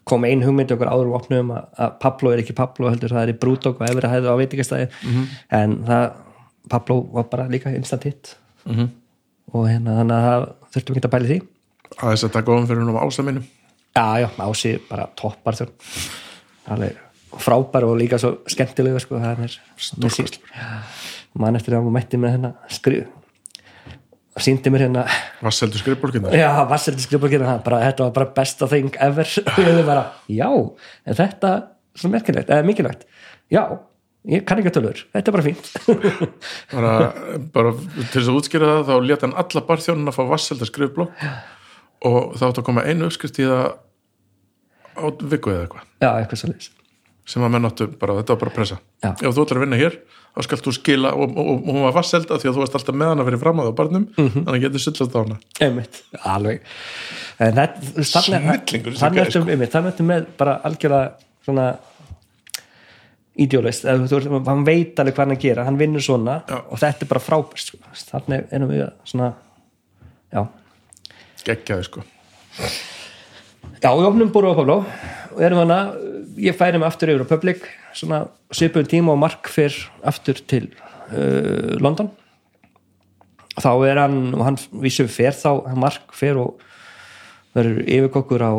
kom 0.04 0.24
ein 0.24 0.42
hugmynd 0.42 0.72
okkur 0.72 0.88
áður 0.90 1.12
og 1.12 1.20
opnum 1.20 1.52
að, 1.54 1.64
að 1.78 1.92
Pablo 2.00 2.32
er 2.32 2.42
ekki 2.42 2.56
Pablo 2.56 2.90
heldur 2.90 3.12
það 3.14 3.22
er 3.22 3.32
í 3.34 3.38
brúdog 3.38 3.80
og 3.80 3.86
efri 3.86 4.08
hæðu 4.08 4.32
á 4.32 4.40
veitingastæði 4.40 4.88
-hmm. 4.90 5.26
en 5.50 5.76
það 5.86 6.10
Pablo 6.68 7.00
var 7.12 7.24
bara 7.30 7.48
líka 7.48 7.70
instant 7.70 8.04
hit. 8.04 8.36
-hmm. 8.66 8.88
og 9.52 9.68
hérna 9.68 9.96
þannig 9.98 10.16
að 10.16 10.26
það 10.26 10.48
þurftum 10.72 10.96
ekki 10.96 11.08
að 11.08 11.24
í 11.24 11.26
því. 11.26 11.40
Að 11.98 12.10
þess 12.10 12.24
að 12.24 12.32
taka 12.32 12.52
ofan 12.52 12.66
fyrir 12.66 12.82
hún 12.82 12.96
á 12.96 13.04
ásaminu 13.04 13.42
Já, 13.90 14.20
já, 14.22 14.28
Ási 14.38 14.78
bara 14.88 15.08
toppar 15.18 15.56
þjórn 15.58 15.72
frábær 17.40 17.86
og 17.88 17.96
líka 18.00 18.18
svo 18.20 18.40
skemmtilega 18.50 19.00
sko, 19.02 19.20
það 19.22 19.44
er 19.46 19.56
Stórkostlegur. 19.78 20.60
mann 21.38 21.56
eftir 21.56 21.76
að 21.78 21.86
hún 21.86 21.94
mætti 21.94 22.18
með 22.20 22.36
hérna 22.36 22.52
skrif 22.68 23.06
og 24.36 24.44
síndi 24.44 24.70
mér 24.72 24.86
hérna 24.86 25.04
vasseldu 25.42 25.78
skrifbólkinar 25.80 26.34
já, 26.34 26.48
vasseldi 26.70 27.02
skrifbókina 27.04 27.58
bara, 27.64 27.82
þetta 27.88 28.06
var 28.06 28.16
bara 28.16 28.32
besta 28.36 28.68
thing 28.70 28.94
ever. 29.02 29.26
Og 29.58 29.60
ég 29.66 29.86
bara, 29.86 30.04
já, 30.30 30.48
en 31.06 31.18
þetta 31.18 31.52
er 31.56 31.62
svo 31.98 32.10
merkilegt, 32.12 32.50
eða 32.50 32.66
mikilvægt. 32.66 33.02
Já, 33.50 33.64
ég 34.30 34.44
kann 34.46 34.60
ekki 34.62 34.70
að 34.70 34.76
tölur. 34.78 35.02
Þetta 35.16 35.32
er 35.32 35.36
bara 35.36 35.44
fínt. 35.44 35.70
Bara, 36.74 36.92
bara 37.52 37.72
til 37.74 38.20
þess 38.20 38.30
að 38.30 38.36
útskýra 38.38 38.68
það 38.70 38.84
þá 38.86 38.94
leta 39.08 39.26
hann 39.26 39.38
alla 39.42 39.62
barþjónuna 39.66 40.14
fá 40.14 40.20
vasselda 40.30 40.68
skrifblokk 40.68 41.24
og 42.06 42.36
þá 42.38 42.44
átt 42.48 42.60
að 42.62 42.66
koma 42.70 42.84
einu 42.86 43.08
uppskrift 43.10 43.40
í 43.42 43.48
það 43.50 43.66
á 45.00 45.08
viku 45.32 45.50
eða 45.54 45.64
eitthvað. 45.66 45.88
Já, 46.04 46.10
eitthvað 46.20 46.42
svo 46.44 46.52
leys 46.52 46.70
sem 47.30 47.42
að 47.46 47.50
menn 47.54 47.66
áttu 47.68 47.86
bara, 48.00 48.14
þetta 48.18 48.32
var 48.34 48.38
bara 48.40 48.50
pressa. 48.50 48.76
Já. 49.04 49.10
ef 49.12 49.34
þú 49.36 49.42
ætlar 49.44 49.58
að 49.60 49.62
vinna 49.62 49.76
hér, 49.78 49.94
þá 50.34 50.40
skalt 50.42 50.64
þú 50.66 50.72
skila 50.74 51.12
og, 51.14 51.36
og, 51.38 51.50
og 51.52 51.68
hún 51.68 51.84
var 51.84 51.92
vasselda 51.94 52.38
því 52.42 52.48
að 52.50 52.56
þú 52.56 52.62
varst 52.64 52.74
alltaf 52.74 52.96
með 52.98 53.10
hana 53.12 53.26
fyrir 53.28 53.38
fram 53.38 53.60
á 53.62 53.64
barnum, 53.78 54.06
Mhm. 54.18 54.40
þannig 54.48 54.56
að 54.56 54.64
getur 54.64 54.82
sullast 54.82 55.14
á 55.14 55.18
hana. 55.20 55.36
Einmitt, 55.60 56.00
alveg. 56.24 56.64
Það, 57.38 57.54
þannig 57.54 58.08
Snillingur 58.10 58.98
þannig 58.98 59.52
einmitt, 59.54 59.70
þannig 59.76 59.92
ertu 59.94 60.06
með 60.10 60.26
bara 60.42 60.56
algjörlega 60.66 61.12
svona 61.46 61.68
idealist, 63.40 63.84
hann 63.86 64.64
veit 64.66 64.98
alveg 65.00 65.14
hvað 65.14 65.24
hann 65.24 65.36
að 65.36 65.42
gera, 65.44 65.64
hann 65.68 65.78
vinnur 65.80 66.02
svona 66.04 66.40
Já. 66.50 66.58
og 66.66 66.78
þetta 66.82 67.06
er 67.06 67.10
bara 67.14 67.22
frábært, 67.24 67.62
sko. 67.62 67.78
þannig 68.10 68.50
erum 68.52 68.68
við 68.74 68.82
að 68.88 68.92
svona, 69.12 69.30
já. 70.34 70.42
Geggjaði 71.46 71.84
sko 71.86 72.02
já, 73.80 73.90
við 73.90 74.08
opnum 74.08 74.32
búru 74.32 74.52
á 74.52 74.58
Pablo. 74.58 74.78
Og 75.34 75.42
erum 75.44 75.62
hana, 75.62 75.80
ég 76.40 76.56
færi 76.58 76.78
mig 76.78 76.88
aftur 76.88 77.12
yfir 77.12 77.24
á 77.24 77.32
Public, 77.32 77.66
svona 77.96 78.24
svipum 78.54 78.86
tíma 78.88 79.14
og 79.14 79.20
Mark 79.22 79.50
fyrr 79.50 79.76
aftur 80.06 80.40
til 80.50 80.70
uh, 81.12 81.76
London. 81.80 82.10
Þá 83.60 83.72
er 83.88 84.00
hann, 84.00 84.20
og 84.36 84.44
hann 84.46 84.58
vísum 84.82 85.08
fer 85.10 85.34
þá, 85.36 85.72
Mark 85.78 86.14
fer 86.16 86.38
og 86.40 86.60
verður 87.56 87.82
yfirkokkur 87.86 88.46
á 88.46 88.52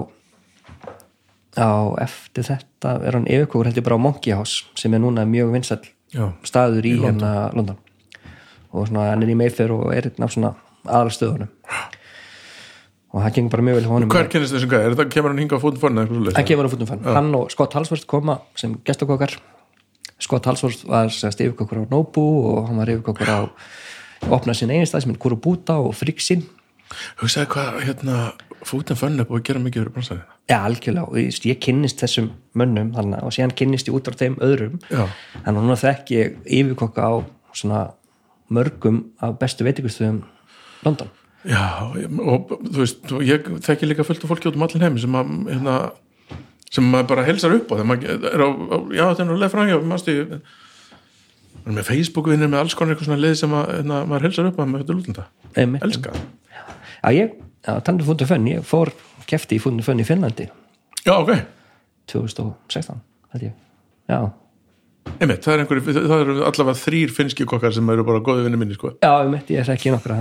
á 1.60 2.00
eftir 2.00 2.46
þetta 2.48 2.94
er 3.04 3.18
hann 3.18 3.28
yfirkokkur 3.28 3.68
heldur 3.68 3.84
bara 3.84 3.98
á 4.00 4.06
Monkey 4.06 4.32
House 4.36 4.64
sem 4.80 4.94
er 4.96 5.02
núna 5.04 5.26
mjög 5.28 5.52
vinsall 5.52 5.84
staður 6.48 6.88
í, 6.88 6.94
hérna 7.04 7.52
London. 7.56 7.80
Og 8.72 8.88
svona 8.88 9.10
hann 9.12 9.24
er 9.26 9.34
í 9.34 9.36
Mayfair 9.36 9.74
og 9.76 9.90
er 9.92 10.08
einn 10.08 10.24
af 10.24 10.32
svona 10.32 10.54
aðalstöðunum 10.88 11.52
og 13.12 13.24
það 13.26 13.34
gengur 13.38 13.54
bara 13.56 13.66
mjög 13.68 13.78
vel 13.78 13.86
hjá 13.86 13.92
honum. 13.92 14.12
Hver 14.14 14.30
kennist 14.32 14.56
þessum 14.56 14.72
gæði, 14.72 14.88
er 14.88 14.96
þetta 14.96 15.16
kemur 15.16 15.34
hann 15.34 15.42
hinga 15.44 15.60
á 15.60 15.64
fótum 15.64 15.80
eitthvað 15.82 16.38
hann 16.38 16.48
kemur 16.48 16.68
á 16.68 16.72
fótum 16.72 16.90
fann 16.90 17.04
hann. 17.08 17.34
Og 17.36 17.52
Scott 17.52 17.76
Halsworth 17.76 18.08
koma 18.10 18.38
sem 18.60 18.78
gestakokkar 18.88 19.36
Scott 20.22 20.48
Halsworth 20.48 20.86
var 20.88 21.12
sérst 21.12 21.42
yfirkokkur 21.44 21.84
á 21.84 21.92
Nobu 21.92 22.26
og 22.54 22.70
hann 22.70 22.80
var 22.80 22.92
yfirkokkur 22.94 23.32
á 23.32 23.40
opnað 24.30 24.62
sín 24.62 24.74
eigin 24.74 24.88
stað 24.90 25.06
sem 25.06 25.16
er 25.16 25.22
Kurubuta 25.22 25.80
og 25.82 25.96
Frixin 25.98 26.46
hugsaði 27.22 27.50
hvað, 27.54 27.80
hérna 27.88 28.18
fútin 28.68 29.00
fönn 29.00 29.20
er 29.20 29.28
búið 29.28 29.42
að 29.42 29.48
gera 29.50 29.64
mikið 29.64 29.82
fyrir 29.84 29.96
bransaðina 29.96 30.40
Já, 30.52 30.58
algjörlega, 30.68 31.08
og 31.08 31.18
ég, 31.18 31.38
ég 31.48 31.60
kynnist 31.64 32.02
þessum 32.02 32.28
mönnum 32.60 32.92
þannig 32.96 33.24
og 33.24 33.34
síðan 33.36 33.56
kynnist 33.56 33.88
ég 33.88 33.96
út 33.96 34.10
á 34.12 34.20
þeim 34.20 34.36
öðrum. 34.44 34.82
Já. 34.92 35.06
að 35.46 35.56
núna 35.56 35.78
þekki 35.80 36.18
ég 36.18 36.36
yfirkokka 36.60 37.08
á 37.08 37.14
svona 37.56 37.82
mörgum 38.52 39.06
af 39.24 39.38
bestu 39.40 39.64
veitingustuðum 39.68 40.22
London 40.84 41.12
Já, 41.50 41.90
og 42.22 42.52
þú 42.62 42.78
veist, 42.78 43.06
og 43.10 43.24
ég 43.26 43.48
þekki 43.66 43.88
líka 43.90 44.06
fullt 44.06 44.26
af 44.26 44.30
fólki 44.30 44.50
út 44.52 44.58
um 44.60 44.66
allir 44.66 44.84
heim 44.86 44.98
sem 45.02 45.16
að 45.18 45.32
hérna, 45.50 45.78
sem 46.72 46.86
maður 46.86 47.08
bara 47.10 47.26
helsar 47.26 47.56
upp 47.56 47.72
á 47.72 47.74
þegar 47.80 47.88
maður 47.90 48.28
er 48.30 48.44
á, 48.46 48.50
á 48.52 48.78
já, 48.94 49.04
þetta 49.10 49.26
er 49.26 49.42
leið 49.42 49.54
framhjá 49.56 49.80
mástu 49.90 50.14
ég 50.14 50.36
er 50.36 51.78
með 51.78 51.88
Facebook-vinnir 51.90 52.52
með 52.52 52.64
alls 52.64 52.76
konar 52.78 52.94
eitthvað 52.94 53.10
svona 53.10 53.24
leið 53.24 53.40
sem 53.42 53.56
að, 53.58 53.72
hérna, 53.80 54.04
maður 54.10 54.28
helsar 54.28 54.52
upp 54.52 54.62
á 54.62 54.64
með 54.66 54.84
þetta 54.84 54.98
lútunda. 54.98 55.26
Einmitt. 55.56 55.88
elska. 55.88 56.14
Já, 56.54 57.10
ég, 57.18 57.34
já, 57.66 57.74
tandur 57.86 58.08
fúndu 58.10 58.30
fönn, 58.30 58.48
ég 58.52 58.68
fór 58.68 58.94
kefti 59.30 59.58
í 59.58 59.64
fúndu 59.64 59.86
fönn 59.86 60.02
í 60.02 60.06
Finnlandi. 60.06 60.48
Já, 61.02 61.16
ok, 61.18 61.34
2016, 62.14 63.02
held 63.34 63.48
ég. 63.50 63.58
Já, 64.10 64.20
einmitt, 65.22 65.46
það 65.46 65.54
er 65.54 65.64
eru 66.18 66.36
allavega 66.48 66.78
þrýr 66.82 67.14
finnski 67.16 67.48
kokkar 67.50 67.74
sem 67.76 67.90
eru 67.94 68.06
bara 68.08 68.22
góði 68.26 68.46
vinni 68.48 68.60
minni, 68.62 68.78
sko. 68.78 68.94
Já, 69.02 69.12
einmitt, 69.22 69.50
ég 69.54 69.64
er 69.64 69.74
ekki 69.76 69.94
nokkra 69.94 70.20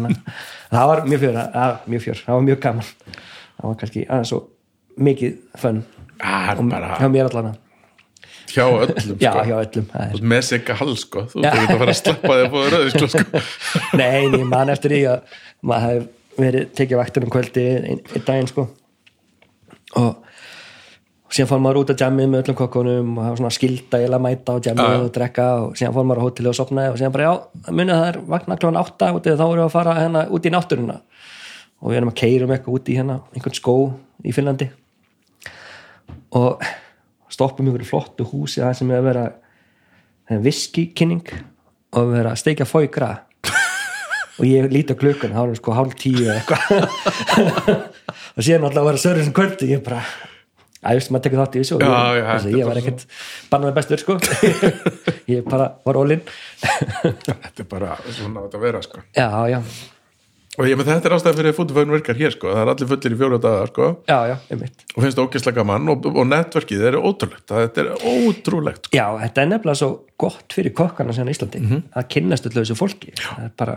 Það 0.70 0.93
var 0.93 1.03
mjög 1.09 1.24
fjör, 1.24 1.41
að, 1.41 1.74
mjög 1.91 2.05
fjör, 2.07 2.22
það 2.26 2.39
var 2.39 2.47
mjög 2.49 2.61
gaman. 2.66 2.93
Það 3.57 3.66
var 3.66 3.81
kannski 3.81 4.05
aðeins 4.07 4.33
svo 4.33 4.41
mikið 5.01 5.35
fönn 5.61 5.83
og 6.20 6.62
bara 6.70 6.95
hjá 7.01 7.09
mér 7.12 7.31
allan. 7.31 7.59
Hjá 8.51 8.64
öllum, 8.66 9.18
Já, 9.20 9.31
sko. 9.31 9.43
hjá 9.47 9.57
öllum 9.61 9.91
er 9.95 10.24
með 10.33 10.55
ekki 10.57 10.76
hals, 10.81 11.05
sko. 11.05 11.26
Þú 11.31 11.45
ekki 11.47 11.74
að 11.74 11.83
fara 11.83 11.93
að 11.93 12.01
sleppa 12.01 12.33
því 12.33 12.47
að 12.47 12.55
fóða 12.55 12.70
röðisklu, 12.74 13.11
sko 13.14 13.43
Nei, 14.01 14.24
ég 14.35 14.47
man 14.51 14.72
eftir 14.72 14.95
því 14.97 15.03
að 15.12 15.37
maður 15.70 15.87
hefði 15.87 16.09
verið 16.41 16.72
tekið 16.78 17.01
vaktur 17.01 17.26
um 17.26 17.33
kvöldi 17.33 17.64
einn 17.76 17.87
ein 17.93 18.24
daginn 18.26 18.51
sko. 18.51 18.66
Og, 20.01 20.11
og 21.31 21.37
síðan 21.37 21.47
fór 21.47 21.61
maður 21.62 21.85
út 21.85 21.91
að 21.93 22.01
jammið 22.03 22.26
með 22.26 22.41
öllum 22.43 22.57
kokkunum 22.59 23.11
og 23.14 23.22
það 23.22 23.28
var 23.31 23.37
svona 23.39 23.55
skilda 23.55 23.99
að 24.03 24.22
mæta 24.24 24.51
á 24.51 24.57
jammið 24.66 24.89
Já. 24.91 24.99
og 24.99 25.11
drekka. 25.14 25.45
Og 25.62 25.76
síðan 25.78 25.93
fór 25.95 26.07
maður 26.09 26.18
á 26.18 26.24
hóteli 26.26 26.49
og 26.51 26.57
sopnaði 26.59 26.91
og 26.91 26.97
síðan 26.99 27.12
bara 27.14 27.26
já, 27.28 27.35
munið 27.70 28.01
það 28.01 28.09
er 28.09 28.16
vakna 28.33 28.57
klóðan 28.59 28.78
átta 28.81 29.11
og 29.14 29.20
þá 29.22 29.45
erum 29.45 29.53
við 29.61 29.62
að 29.62 29.74
fara 29.76 29.93
hérna 30.01 30.22
út 30.26 30.49
í 30.49 30.51
náttúruna. 30.51 30.97
Og 31.78 31.93
við 31.93 31.99
erum 32.01 32.11
að 32.11 32.16
keirum 32.18 32.55
eitthvað 32.57 32.78
út 32.81 32.91
í 32.91 32.97
hérna 32.99 33.16
einhvern 33.31 33.59
skó 33.61 33.74
í 34.26 34.35
Finnlandi. 34.35 34.68
Og 36.41 36.66
stoppum 37.31 37.70
ykkur 37.70 37.87
flottu 37.93 38.26
húsi 38.26 38.64
það 38.64 38.74
sem 38.81 38.91
er 38.91 38.99
að 38.99 39.07
vera 39.07 40.43
viskikynning 40.49 41.31
og 41.95 42.11
við 42.11 42.24
erum 42.24 42.33
að 42.35 42.43
steikja 42.43 42.66
fóigra 42.66 43.12
og 44.41 44.43
ég 44.51 44.66
líti 44.74 44.99
á 44.99 45.01
klukkan 45.01 45.39
þá 45.39 45.45
erum 45.45 45.61
sko 45.62 45.78
hálf 45.78 45.95
tíu 46.03 46.26
eða 46.26 46.41
eitthvað. 46.41 47.87
Og 48.37 48.45
síðan 48.47 48.66
alltaf 48.68 48.83
að 48.83 48.87
vera 48.91 49.01
sörður 49.03 49.26
sem 49.26 49.35
kvöldi 49.35 49.66
ég 49.72 49.81
bara, 49.85 50.01
just 50.97 51.11
maður 51.12 51.26
tekur 51.26 51.41
þátt 51.43 51.57
í 51.57 51.62
þessu 51.62 51.76
og 51.76 51.83
Já, 51.85 51.93
ég, 52.16 52.24
já, 52.24 52.35
er 52.41 52.59
ég 52.59 52.68
var 52.70 52.78
ekkert 52.81 53.07
bannaði 53.53 53.76
bestur 53.76 54.01
sko. 54.01 54.16
Ég 55.35 55.45
bara 55.47 55.66
var 55.87 55.99
ólinn 56.01 56.22
Þetta 57.05 57.64
er 57.64 57.68
bara 57.70 57.97
svona 58.09 58.47
átt 58.47 58.55
að 58.57 58.64
vera, 58.64 58.81
sko. 58.85 59.03
Já, 59.16 59.26
já, 59.53 59.59
og 60.61 60.66
ég 60.66 60.76
með 60.81 60.89
þetta 60.91 61.09
er 61.09 61.14
ástæði 61.14 61.39
fyrir 61.39 61.55
fútufögn 61.57 61.93
virkar 61.95 62.18
hér, 62.18 62.33
sko. 62.35 62.51
Það 62.53 62.62
er 62.64 62.70
allir 62.72 62.89
fullir 62.91 63.14
í 63.14 63.18
fjóra 63.20 63.39
dagar, 63.41 63.70
sko. 63.70 63.87
Já, 64.11 64.16
já, 64.28 64.35
einmitt. 64.53 64.83
Og 64.97 65.05
finnst 65.05 65.16
það 65.20 65.28
ógeðslega 65.28 65.57
gaman 65.61 65.93
og, 65.95 66.09
og 66.11 66.26
netverkið 66.28 66.83
er 66.91 66.99
ótrúlegt. 66.99 67.47
Þetta 67.53 67.85
er 67.85 67.91
ótrúlegt 68.11 68.89
sko. 68.91 68.97
já, 68.99 69.05
þetta 69.22 69.45
er 69.45 69.51
nefnilega 69.55 69.81
svo 69.81 69.91
gott 70.20 70.57
fyrir 70.57 70.74
kokkana 70.76 71.14
síðan 71.16 71.31
í 71.31 71.37
Íslandi 71.37 71.62
að 71.97 72.09
kynnast 72.16 72.49
öllu 72.51 72.64
þessu 72.64 72.76
fólki. 72.81 73.14
Það 73.20 73.47
er 73.47 73.55
bara, 73.62 73.76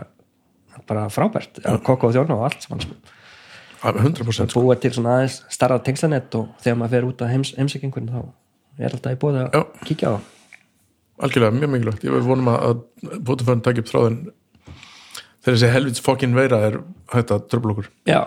bara 0.90 1.06
frábært. 1.14 1.62
Kokka 1.86 2.10
og 2.10 2.16
þjóna 2.18 2.36
og 2.40 2.48
allt 2.50 2.66
saman 2.66 2.84
sko. 2.84 2.98
100% 3.92 4.50
sko. 4.50 4.60
búa 4.64 4.76
til 4.80 4.92
svona 4.96 5.18
aðeins 5.18 5.42
starra 5.52 5.78
tengslanett 5.84 6.34
og 6.38 6.48
þegar 6.64 6.78
maður 6.80 6.90
fer 6.96 7.08
út 7.10 7.24
á 7.24 7.26
heims, 7.28 7.50
heimsækingun 7.58 8.08
þá 8.08 8.20
er 8.80 8.90
alltaf 8.96 9.12
í 9.12 9.20
bóði 9.20 9.42
að 9.44 9.58
Já. 9.58 9.64
kíkja 9.84 10.14
á 10.14 10.16
algjörlega 11.24 11.54
mjög 11.54 11.70
mikilvægt. 11.70 12.04
Ég 12.08 12.24
vonum 12.26 12.48
að, 12.50 12.64
að 12.70 13.20
fútufögn 13.28 13.60
takk 13.62 13.78
upp 13.84 13.90
þráðin 13.92 14.16
þegar 15.44 15.54
þessi 15.58 15.72
helvits 15.74 16.02
fokkin 16.02 16.34
veira 16.34 16.58
er 16.70 16.80
hægt 17.12 17.30
að 17.30 17.44
tröfla 17.52 17.74
okkur. 17.76 17.90
Já. 18.08 18.22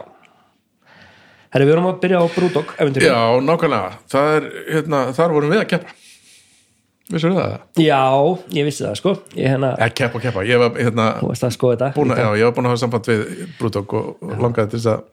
Herri, 1.51 1.65
við 1.67 1.73
erum 1.77 1.87
að 1.89 1.99
byrja 2.03 2.19
á 2.21 2.25
Brúdók 2.35 2.73
já. 3.01 3.17
nákvæmlega, 3.43 3.93
það 4.11 4.33
er 4.37 4.47
hérna, 4.75 4.99
þar 5.15 5.33
vorum 5.35 5.51
við 5.53 5.63
að 5.63 5.69
keppa. 5.73 5.95
Vissur 7.07 7.31
það? 7.37 7.53
já, 7.79 7.99
ég 8.51 8.65
vissi 8.67 8.83
það 8.83 8.97
sko. 8.99 9.13
Ég 9.39 9.47
hérna, 9.53 9.69
Ja, 9.79 9.87
keppa, 9.95 10.19
keppa, 10.19 10.43
ég 10.43 10.59
var 10.59 10.73
hérna 10.75 11.05
þú 11.21 11.29
veist 11.31 11.45
að 11.47 11.53
skoða 11.55 11.77
þetta. 11.87 12.03
að, 12.03 12.19
já, 12.19 12.27
ég 12.41 12.49
var 12.49 12.55
búin 12.57 12.67
að 12.67 12.73
hafa 12.73 12.81
samband 12.83 13.07
við 13.07 13.21
Brúdók 13.59 13.93
og, 13.95 14.09
og 14.27 14.41
langaði 14.43 14.73
til 14.73 14.79
þess 14.81 14.91
að 14.91 15.05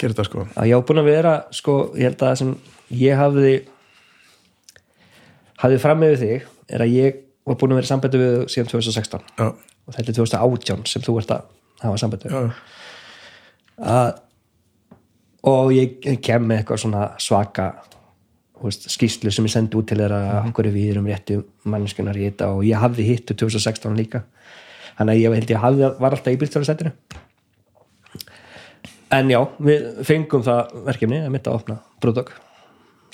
gera 0.00 0.14
þetta 0.14 0.26
sko. 0.28 0.44
Já, 0.50 0.60
ég 0.68 0.78
var 0.78 0.86
búin 0.88 1.02
að 1.02 1.10
vera, 1.10 1.32
sko, 1.54 1.76
ég 1.96 2.10
held 2.10 2.20
að 2.20 2.28
það 2.30 2.38
sem 2.40 2.52
ég 3.00 3.20
hafði 3.20 3.54
hafði 5.62 5.80
fram 5.82 6.02
með 6.02 6.16
þig 6.22 6.46
er 6.76 6.84
að 6.84 6.94
ég 6.94 7.18
var 7.46 7.58
búin 7.60 7.74
að 7.74 7.80
vera 7.80 7.90
sambandi 7.90 8.20
við 8.20 8.36
síðan 8.52 8.70
2016 8.72 9.26
já, 9.38 9.46
og 9.46 9.96
þetta 9.96 10.12
er 10.12 10.18
2018 10.20 10.86
sem 10.90 11.04
þú 11.06 11.18
ert 11.22 11.34
að 11.36 11.50
hafa 11.82 12.10
við. 12.12 12.30
Já, 12.30 12.40
að, 13.96 14.14
og 15.52 15.74
ég 15.76 15.98
kem 16.24 16.46
með 16.48 16.62
eitthvað 16.62 16.82
svona 16.84 17.04
svaka 17.22 17.68
veist, 18.62 18.88
skýslu 18.92 19.32
sem 19.34 19.46
ég 19.46 19.52
sendi 19.52 19.78
út 19.78 19.88
til 19.90 20.00
þeirra 20.00 20.22
mm. 20.24 20.50
okkur 20.50 20.70
við 20.74 20.94
erum 20.94 21.10
réttu 21.10 21.42
manneskunar 21.68 22.16
í 22.18 22.26
þetta 22.30 22.50
og 22.54 22.64
ég 22.66 22.80
hafði 22.80 23.10
hittu 23.10 23.36
2016 23.36 23.98
líka. 23.98 24.24
Þannig 24.96 25.12
að 25.12 25.20
ég 25.20 25.36
held 25.36 25.52
ég 25.52 25.62
hafði, 25.62 25.88
var 26.00 26.16
alltaf 26.16 26.32
í 26.32 26.40
bílstjórasættinu 26.40 26.92
en 29.18 29.30
já, 29.32 29.40
við 29.68 29.86
fengum 30.08 30.44
það 30.46 30.74
verkefni 30.88 31.20
að 31.24 31.32
mitt 31.36 31.48
að 31.50 31.58
opna 31.60 31.76
brúdok 32.02 32.32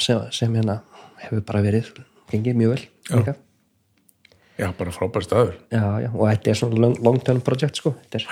sem, 0.00 0.20
sem 0.34 0.54
hérna 0.56 0.80
hefur 1.22 1.42
bara 1.46 1.62
verið 1.64 1.90
gengið 2.32 2.56
mjög 2.58 2.74
vel 2.74 2.82
líka. 3.20 3.34
já, 4.58 4.68
bara 4.78 4.94
frábær 4.94 5.26
staður 5.26 5.54
Já, 5.72 5.84
já, 6.06 6.10
og 6.14 6.26
þetta 6.30 6.52
er 6.54 6.60
svona 6.62 6.80
long, 6.86 6.96
long 7.04 7.20
term 7.24 7.40
project 7.44 7.78
sko 7.82 7.94
þetta 8.04 8.22
er 8.22 8.28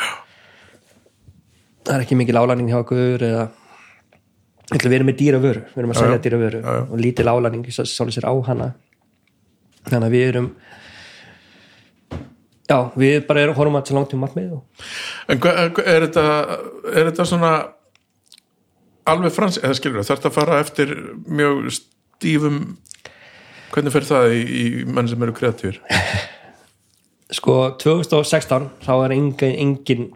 það 1.87 1.95
er 1.97 2.05
ekki 2.05 2.19
mikil 2.21 2.39
álæning 2.41 2.69
hjá 2.71 2.81
okkur 2.83 3.25
eða 3.29 3.47
við 4.71 4.93
erum 4.95 5.09
með 5.11 5.17
dýra 5.19 5.39
vöru, 5.43 5.63
við 5.73 5.81
erum 5.83 5.93
að 5.93 5.97
Já, 5.99 6.03
selja 6.05 6.19
já. 6.19 6.23
dýra 6.27 6.39
vöru 6.45 6.61
Já, 6.63 6.75
já. 6.79 6.83
og 6.95 7.01
lítil 7.05 7.29
álæning 7.33 7.65
sálega 7.75 8.15
sér 8.17 8.29
á 8.31 8.35
hana 8.51 8.69
þannig 9.89 10.07
að 10.11 10.15
við 10.15 10.27
erum 10.29 10.51
já, 12.71 12.79
við 12.97 13.27
bara 13.27 13.43
erum 13.45 13.57
horfum 13.59 13.77
að 13.81 13.87
til 13.91 13.97
langt 13.99 14.15
um 14.15 14.21
markmið 14.25 14.53
og 14.57 14.63
En 15.29 15.41
hva, 15.43 15.55
er 15.85 16.07
þetta 16.07 16.25
er 16.95 17.11
þetta 17.11 17.27
svona 17.27 17.53
alveg 19.11 19.33
frans, 19.35 19.59
eða 19.59 19.75
skilur 19.79 20.07
þarf 20.07 20.29
að 20.29 20.37
fara 20.37 20.61
eftir 20.63 20.93
mjög 21.27 21.71
stífum 21.75 22.61
hvernig 23.73 23.93
fer 23.95 24.07
það 24.07 24.33
í, 24.37 24.41
í 24.63 24.65
menn 24.87 25.09
sem 25.11 25.23
eru 25.23 25.35
kreatífur? 25.35 25.81
sko 27.39 27.55
2016 27.79 28.69
þá 28.87 28.93
er 29.07 29.15
engin, 29.15 29.55
engin 29.65 30.09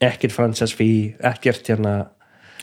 ekkert 0.00 0.32
franchise 0.34 0.76
fee, 0.78 1.14
ekkert 1.26 1.66
hérna 1.68 1.94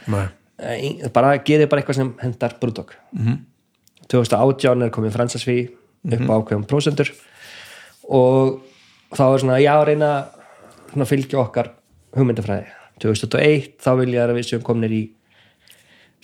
Nei, 0.07 0.25
ein- 0.63 1.01
bara 1.13 1.35
gerið 1.43 1.67
bara 1.69 1.81
eitthvað 1.83 1.99
sem 2.01 2.13
hendar 2.23 2.55
brúdok 2.61 2.95
Mhm. 3.13 3.27
-hmm. 3.27 3.37
2018 4.07 4.81
er 4.83 4.89
komið 4.89 5.11
fransasví 5.17 5.57
upp 6.07 6.29
á 6.31 6.33
ákveðum 6.39 6.65
prósendur 6.67 7.09
og 8.09 8.61
þá 9.15 9.23
er 9.27 9.43
svona 9.43 9.59
já 9.61 9.73
reyna 9.87 10.11
svona 10.91 11.07
fylgja 11.09 11.39
okkar 11.43 11.71
hugmyndafræði. 12.17 12.73
2001 13.03 13.77
þá 13.83 13.91
vilja 13.99 14.25
að 14.25 14.35
við 14.39 14.47
séum 14.49 14.65
komnir 14.65 14.93
í 14.95 15.03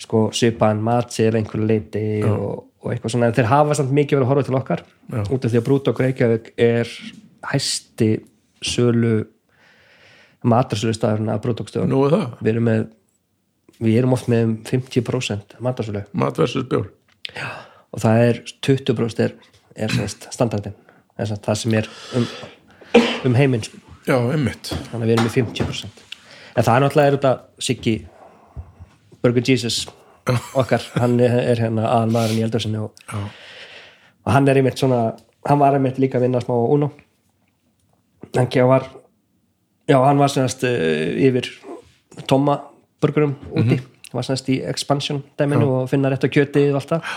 sko 0.04 0.26
svipaðan 0.34 0.82
matsi 0.84 1.22
eða 1.28 1.38
einhverju 1.38 1.68
leiti 1.68 2.06
og, 2.26 2.64
og 2.82 2.90
eitthvað 2.90 3.14
svona. 3.14 3.30
En 3.30 3.36
þeir 3.36 3.50
hafa 3.52 3.76
samt 3.78 3.94
mikið 3.94 4.18
verið 4.18 4.26
að 4.26 4.32
horfa 4.32 4.48
til 4.48 4.58
okkar. 4.58 4.82
Já. 5.12 5.20
út 5.22 5.44
af 5.44 5.52
því 5.52 5.60
að 5.60 5.66
brúdok 5.68 6.02
Reykjavík 6.02 6.50
er 6.64 6.90
hæsti 7.44 8.10
sölu 8.64 9.14
matarsölu 10.44 10.94
staðurinn 10.96 11.32
af 11.32 11.42
brúdokstöðun 11.44 11.92
nú 11.92 12.04
er 12.08 12.16
við 12.40 12.54
erum 12.54 12.68
með 12.68 12.86
við 13.84 13.98
erum 14.00 14.14
oft 14.16 14.28
með 14.30 14.44
um 14.46 14.54
50% 14.68 15.56
matarsölu. 15.64 16.04
Mat 16.12 16.38
versus 16.40 16.66
bjór 16.68 16.90
og 17.94 18.02
það 18.02 18.24
er 18.28 18.40
20% 18.66 19.24
er, 19.24 19.36
er 19.76 19.94
standardin 20.34 20.76
það 21.16 21.58
sem 21.60 21.76
er 21.78 21.88
um, 22.18 22.26
um 23.24 23.38
heiminn 23.38 23.64
sko. 23.66 23.80
Já, 24.04 24.18
einmitt. 24.18 24.74
Þannig 24.90 25.02
að 25.02 25.08
við 25.08 25.14
erum 25.16 25.28
með 25.28 25.38
50% 25.38 26.04
en 26.54 26.66
það 26.66 26.74
er 26.74 26.84
náttúrulega 26.84 27.10
er 27.10 27.16
þetta 27.16 27.64
Siggi 27.66 27.94
Burger 29.24 29.46
Jesus 29.48 29.84
okkar, 30.60 30.84
hann 30.96 31.16
er, 31.20 31.34
er 31.52 31.62
hérna 31.66 31.86
aðal 31.88 32.12
maðurinn 32.14 32.40
í 32.40 32.44
eldursinni 32.46 32.80
og, 32.80 33.06
og 34.24 34.30
hann 34.32 34.48
er 34.48 34.60
einmitt 34.60 34.80
svona 34.80 35.00
hann 35.44 35.60
var 35.60 35.76
einmitt 35.76 35.98
líka 36.00 36.20
að 36.20 36.28
vinna 36.28 36.40
smá 36.40 36.54
á 36.56 36.72
Uno. 36.72 36.90
Hann 38.34 38.48
kjá 38.52 38.64
var 38.68 38.86
já, 39.90 39.98
hann 40.00 40.20
var 40.20 40.32
semst 40.32 40.64
uh, 40.64 41.26
yfir 41.26 41.50
Tomma 42.30 42.60
burgerum 43.02 43.34
úti. 43.52 43.80
Var 44.14 44.26
semst 44.26 44.48
í 44.54 44.60
expansion 44.62 45.24
dæminu 45.38 45.66
og 45.80 45.88
finna 45.90 46.12
rétt 46.12 46.24
á 46.24 46.30
kjötið 46.30 46.70
og 46.70 46.78
allt 46.78 46.92
það. 46.94 47.14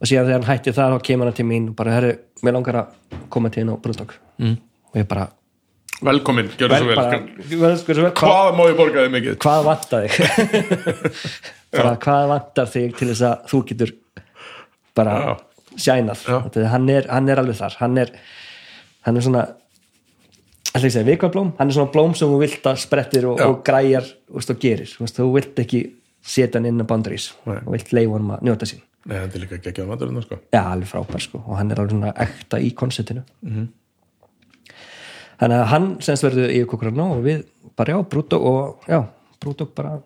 Og 0.00 0.08
síðan 0.08 0.26
þegar 0.26 0.38
hann 0.38 0.48
hætti 0.48 0.72
það 0.74 0.94
þá 0.94 1.06
kemur 1.06 1.28
hann 1.28 1.36
til 1.36 1.46
mín 1.46 1.66
og 1.70 1.76
bara, 1.78 1.92
herri, 1.94 2.14
mér 2.42 2.56
langar 2.56 2.80
að 2.80 3.20
koma 3.30 3.50
til 3.52 3.62
þín 3.62 3.74
á 3.76 3.82
brúðstokk 3.84 4.16
mm. 4.40 4.56
Og 4.94 5.00
ég 5.00 5.08
bara, 5.10 5.26
velkomin, 6.04 6.50
gjörðu 6.58 6.78
svo 6.78 6.88
vel 7.60 7.76
sko, 7.80 7.96
hvað, 8.20 8.50
má 8.54 8.64
ég 8.70 8.78
borga 8.78 9.04
þig 9.04 9.14
mikið? 9.16 9.36
hvað 9.42 9.66
vantar 9.68 10.06
þig? 10.06 10.14
Bara, 11.74 11.96
hvað 11.98 12.28
vantar 12.30 12.68
þig 12.70 12.92
til 12.94 13.08
þess 13.10 13.24
að 13.26 13.48
þú 13.50 13.58
getur 13.66 13.92
bara 14.94 15.14
Já. 15.18 15.32
sjænað 15.74 16.20
Já. 16.30 16.36
Hann 16.70 16.88
er, 16.92 17.08
hann 17.10 17.30
er 17.32 17.42
alveg 17.42 17.58
þar. 17.58 17.76
Hann 17.80 17.98
er, 17.98 18.12
hann 19.08 19.18
er 19.18 19.26
svona 19.26 19.42
ætla 20.74 20.86
ég 20.88 20.94
segja 20.94 21.08
vikvarblóm 21.08 21.52
hann 21.58 21.70
er 21.70 21.76
svona 21.76 21.90
blóm 21.94 22.14
sem 22.18 22.30
þú 22.30 22.40
vilt 22.42 22.66
að 22.70 22.80
sprettir 22.82 23.26
og, 23.30 23.42
og 23.42 23.60
græjar 23.66 24.06
veist, 24.30 24.50
og 24.54 24.62
gerir. 24.62 24.94
Þú, 24.94 25.28
vilt 25.34 25.62
ekki 25.64 25.84
setja 26.24 26.60
hann 26.60 26.70
inn 26.70 26.82
á 26.82 26.86
Nei. 26.86 27.58
og 27.58 27.70
vilt 27.74 27.90
leifa 27.94 28.18
hann 28.18 28.34
að 28.36 28.46
njóta 28.48 28.70
sín. 28.70 28.84
Nei, 29.04 29.18
þetta 29.18 29.36
er 29.36 29.42
líka 29.42 29.58
geggjað 29.66 29.88
maturinn 29.90 30.22
sko. 30.24 30.38
Já, 30.54 30.62
alveg 30.62 30.88
frábær 30.88 31.20
sko. 31.26 31.42
Og 31.44 31.58
hann 31.58 31.74
er 31.74 31.82
alveg 31.82 31.92
svona 31.98 32.14
ekta 32.24 32.60
í 32.62 32.70
konceptinu. 32.76 33.24
Mhm. 33.44 33.66
Þannig 35.44 35.60
að 35.60 35.70
hann 35.74 35.86
semst 36.04 36.24
verður 36.24 36.50
yfir 36.54 36.68
kókurinn 36.70 37.04
og 37.04 37.22
við 37.24 37.44
bara 37.76 37.94
já, 37.94 38.00
brúdók 38.08 38.48
og 38.48 38.88
já, 38.88 39.00
brúdók 39.44 39.74
bara 39.76 39.98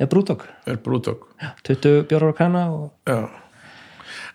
eða 0.00 0.08
brúdók, 0.08 0.46
er 0.64 0.80
brúdók 0.80 1.28
20 1.68 2.06
bjórar 2.08 2.32
á 2.32 2.34
kanna 2.38 2.64
og 2.72 2.90
Já. 3.04 3.28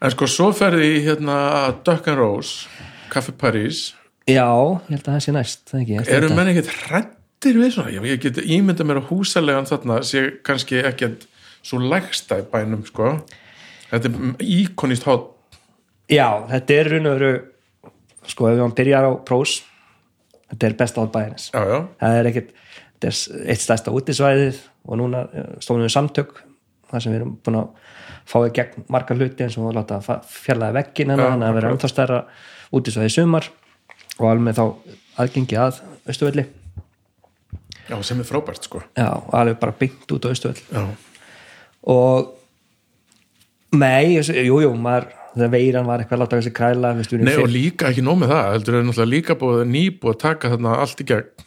En 0.03 0.11
sko, 0.11 0.27
svo 0.29 0.51
ferði 0.53 0.99
hérna 1.05 1.37
Duck 1.85 2.07
and 2.11 2.19
Rose, 2.19 2.67
Café 3.09 3.31
París. 3.31 3.93
Já, 4.27 4.45
ég 4.45 4.91
held 4.91 5.07
að 5.07 5.13
það 5.13 5.23
sé 5.23 5.33
næst 5.33 5.71
eru 5.73 6.29
að 6.29 6.35
menn 6.35 6.51
ekkert 6.51 6.73
hrættir 6.83 7.57
við 7.61 7.71
svona? 7.73 7.93
Ég, 7.95 8.19
get 8.21 8.41
ímynda 8.43 8.85
mér 8.85 8.99
að 9.01 9.09
húsalegan 9.13 9.69
þarna 9.69 10.01
sé 10.05 10.25
kannski 10.45 10.81
ekkert 10.83 11.25
svo 11.65 11.79
lægsta 11.81 12.41
í 12.41 12.45
bænum, 12.51 12.83
sko. 12.85 13.15
Þetta 13.89 14.11
er 14.11 14.45
íkonist 14.59 15.07
hot 15.07 15.31
já, 16.11 16.27
þetta 16.51 16.75
er 16.75 16.91
raun 16.93 17.09
og 17.09 17.15
veru 17.15 17.31
sko, 18.29 18.49
ef 18.51 18.61
hann 18.61 18.75
byrjar 18.77 19.07
á 19.09 19.11
prós 19.25 19.59
þetta 20.51 20.67
er 20.69 20.75
besta 20.79 21.01
á 21.01 21.05
bæðinis 21.15 21.47
Já, 21.53 21.61
já, 21.71 21.77
það 22.01 22.17
er 22.19 22.29
ekkert, 22.31 22.49
þetta 22.95 23.11
er 23.11 23.49
eitt 23.53 23.63
stærsta 23.65 23.93
útisvæðið 23.95 24.59
og 24.85 24.99
núna 25.01 25.23
stóðum 25.63 25.85
við 25.87 25.93
samtök 25.95 26.35
þar 26.91 27.01
sem 27.03 27.11
við 27.15 27.19
erum 27.21 27.33
búin 27.45 27.59
að 27.61 27.93
fá 28.25 28.37
í 28.45 28.51
gegn 28.57 28.85
margar 28.93 29.17
hluti 29.19 29.45
eins 29.45 29.57
og 29.61 29.73
láta 29.75 29.99
veggin 30.01 31.11
hennar, 31.13 31.25
Já, 31.25 31.31
hann 31.33 31.43
að 31.45 31.57
vera 31.59 31.71
ennþá 31.73 31.89
stærra 31.91 32.19
útisvæðið 32.73 33.15
sumar 33.19 33.49
og 34.19 34.29
alveg 34.31 34.55
þá 34.57 34.65
aðgengi 35.21 35.57
að 35.59 35.81
Östuvelli 36.09 36.45
já, 37.89 37.95
sem 38.05 38.19
er 38.21 38.25
frábært, 38.29 38.65
sko. 38.65 38.81
Já, 38.97 39.09
alveg 39.33 39.59
bara 39.61 39.73
byggt 39.79 40.11
út 40.15 40.25
á 40.25 40.29
Östuvell 40.33 40.61
Já, 40.69 40.85
og 41.85 42.33
nei, 43.75 44.15
þessi- 44.17 44.45
jú, 44.47 44.61
jú, 44.63 44.71
maður 44.77 45.09
þegar 45.35 45.51
veiran 45.55 45.89
var 45.89 46.03
eitthvað 46.03 46.17
að 46.17 46.23
láta 46.23 46.39
þessi 46.39 46.53
kræla 46.55 46.93
Nei, 46.95 47.35
og 47.41 47.51
líka 47.51 47.89
ekki 47.91 48.05
nóg 48.05 48.21
með 48.21 48.31
það 48.33 48.47
heldur 48.53 48.77
er 48.79 48.87
náttúrulega 48.87 49.13
líka 49.13 49.37
búið 49.41 49.65
nýbúið 49.71 50.13
að 50.13 50.21
taka 50.23 50.53
þarna 50.53 50.77
allt 50.83 51.03
í 51.03 51.07
gegn. 51.11 51.45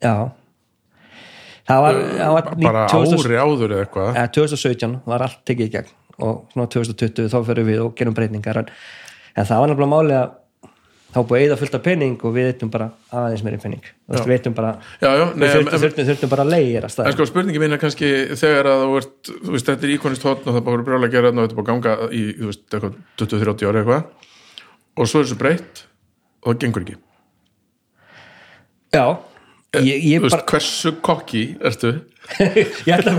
Já. 0.00 0.14
Það 1.70 1.84
var, 1.84 1.98
það 2.18 2.34
var 2.36 2.50
bara 2.64 2.84
2000 2.90 3.24
ári 3.24 3.40
áður 3.40 3.74
eða 3.76 3.86
eitthvað. 3.86 4.12
Eða 4.16 4.30
2017 4.36 4.96
var 5.12 5.24
allt 5.26 5.42
tekið 5.48 5.68
í 5.68 5.74
gegn 5.76 5.96
og 6.20 6.52
svona 6.52 6.68
2020 6.74 7.30
þá 7.32 7.38
fyrir 7.48 7.66
við 7.68 7.82
og 7.84 7.94
gerum 7.98 8.16
breytingar 8.16 8.62
en, 8.62 8.70
það 9.38 9.62
var 9.62 9.72
nefnilega 9.72 9.92
máli 9.94 10.16
að 10.18 10.36
þá 11.10 11.18
búið 11.26 11.44
eða 11.48 11.58
fullt 11.58 11.76
af 11.76 11.82
penning 11.84 12.20
og 12.22 12.34
við 12.36 12.48
eittum 12.52 12.70
bara 12.72 12.86
aðeins 13.10 13.42
meiri 13.46 13.58
penning 13.62 13.86
við 14.10 14.34
eittum 14.36 14.54
bara, 14.56 14.72
Já, 15.02 15.10
já, 15.18 15.24
nei, 15.34 15.42
við 15.42 15.48
en, 15.48 15.54
þurftum, 15.56 15.74
en, 15.74 15.82
þurftum, 15.84 16.08
þurftum 16.10 16.32
bara 16.34 16.46
að 16.46 16.52
leigir 16.54 16.80
að 16.80 16.88
en 16.88 16.94
staða 16.94 17.14
sko 17.16 17.28
spurningi 17.30 17.62
mín 17.62 17.74
er 17.74 17.82
kannski 17.82 18.10
þegar 18.38 18.70
að 18.70 18.84
þú 18.84 18.98
ert, 19.00 19.30
þú 19.30 19.54
veist, 19.56 19.70
þetta 19.70 19.88
er 19.88 19.94
íkonist 19.96 20.26
hotn 20.28 20.50
og 20.50 20.58
það 20.58 20.66
bara 20.68 20.86
brjálega 20.86 21.10
að 21.10 21.16
gera 21.16 21.30
þarna 21.30 21.42
og 21.42 21.48
þetta 21.48 21.60
bara 21.60 21.66
að 21.66 21.72
ganga 21.72 22.10
í, 22.10 22.22
þú 22.38 22.50
veist, 22.52 22.66
eitthvað 22.70 23.00
20-30 23.24 23.70
ári 23.70 23.82
eitthvað 23.82 24.02
og 25.00 25.10
svo 25.10 25.22
er 25.22 25.26
þessu 25.26 25.40
breytt 25.40 25.82
og 26.40 26.52
það 26.52 26.60
gengur 26.64 26.86
ekki. 26.86 26.96
Já, 28.90 29.04
ég, 29.78 29.96
ég 30.02 30.18
Þú 30.18 30.24
veist, 30.26 30.36
bara 30.36 30.48
hversu 30.50 30.94
kokki 31.04 31.42
ertu? 31.70 31.92
ég, 32.40 32.90
ætla 32.94 33.16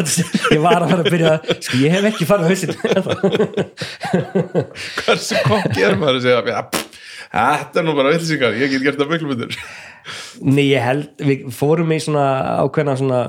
ég 0.52 0.62
var 0.62 0.84
að 0.86 0.92
fara 0.94 1.02
að 1.02 1.10
byrja 1.10 1.32
sko, 1.58 1.80
ég 1.82 1.96
hef 1.96 2.08
ekki 2.12 2.28
farið 2.30 2.46
á 2.46 2.50
hausin 2.52 2.74
Hversu 5.02 5.40
kokki 5.48 5.86
er 5.88 5.98
maður 6.00 6.20
að 6.20 6.26
segja 6.28 6.42
já, 6.54 6.62
pff, 6.72 7.00
þetta 7.32 7.82
er 7.82 7.88
nú 7.88 7.96
bara 7.98 8.14
vilsingar, 8.16 8.60
ég 8.60 8.74
get 8.74 8.86
gert 8.86 9.02
það 9.02 9.16
miklu 9.16 9.32
myndir 9.32 9.58
Nei, 10.42 10.66
ég 10.72 10.82
held, 10.82 11.10
við 11.22 11.50
fórum 11.54 11.92
í 11.94 12.00
svona 12.02 12.26
ákveðna 12.64 12.96
svona 12.98 13.20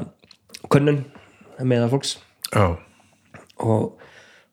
könnun 0.73 1.03
meðal 1.69 1.91
fólks. 1.93 2.17
Já, 2.53 2.79
og 3.63 3.99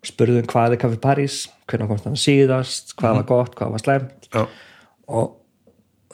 spurðum 0.05 0.47
hvað 0.49 0.75
er 0.75 0.81
Kaffi 0.81 0.99
París 1.01 1.41
hvernig 1.69 1.91
komst 1.91 2.07
það 2.07 2.17
síðast, 2.23 2.95
hvað 2.99 3.19
var 3.19 3.27
gott, 3.29 3.55
hvað 3.59 3.75
var 3.75 3.83
slæmt. 3.83 4.29
Já, 4.33 4.41
og 5.09 5.35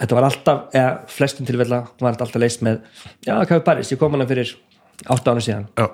þetta 0.01 0.17
var 0.19 0.27
alltaf, 0.29 0.61
eða 0.75 0.93
flestum 1.15 1.47
tilfella 1.47 1.81
var 2.01 2.15
þetta 2.15 2.27
alltaf 2.27 2.43
leist 2.43 2.65
með 2.65 2.81
já, 3.25 3.33
Kaffi 3.33 3.63
París, 3.65 3.93
ég 3.93 4.01
kom 4.01 4.15
hana 4.17 4.29
fyrir 4.29 4.53
8 5.05 5.33
ára 5.33 5.45
síðan. 5.45 5.67
Já, 5.79 5.87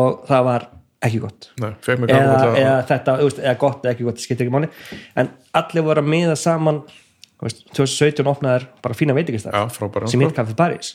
og 0.00 0.24
það 0.30 0.48
var 0.50 0.68
ekki 1.04 1.20
gott. 1.22 1.50
Nei, 1.60 1.70
eða, 1.86 2.54
eða 2.58 2.76
þetta, 2.88 3.14
eða 3.44 3.56
gott 3.60 3.84
eða 3.84 3.92
ekki 3.94 4.04
gott, 4.08 4.16
það 4.20 4.24
skiptir 4.26 4.46
ekki 4.46 4.54
máli. 4.54 4.68
En 5.20 5.30
allir 5.60 5.82
voru 5.86 6.02
að 6.04 6.08
miða 6.14 6.36
saman 6.40 6.82
veist, 7.42 7.64
2017 7.76 8.26
opnaðar 8.30 8.68
bara 8.82 8.94
fína 8.96 9.14
veitingistar 9.16 9.52
Já, 9.52 9.64
frábæra 9.74 10.08
sem 10.08 10.20
heit 10.24 10.34
Kaffi 10.36 10.54
París. 10.58 10.94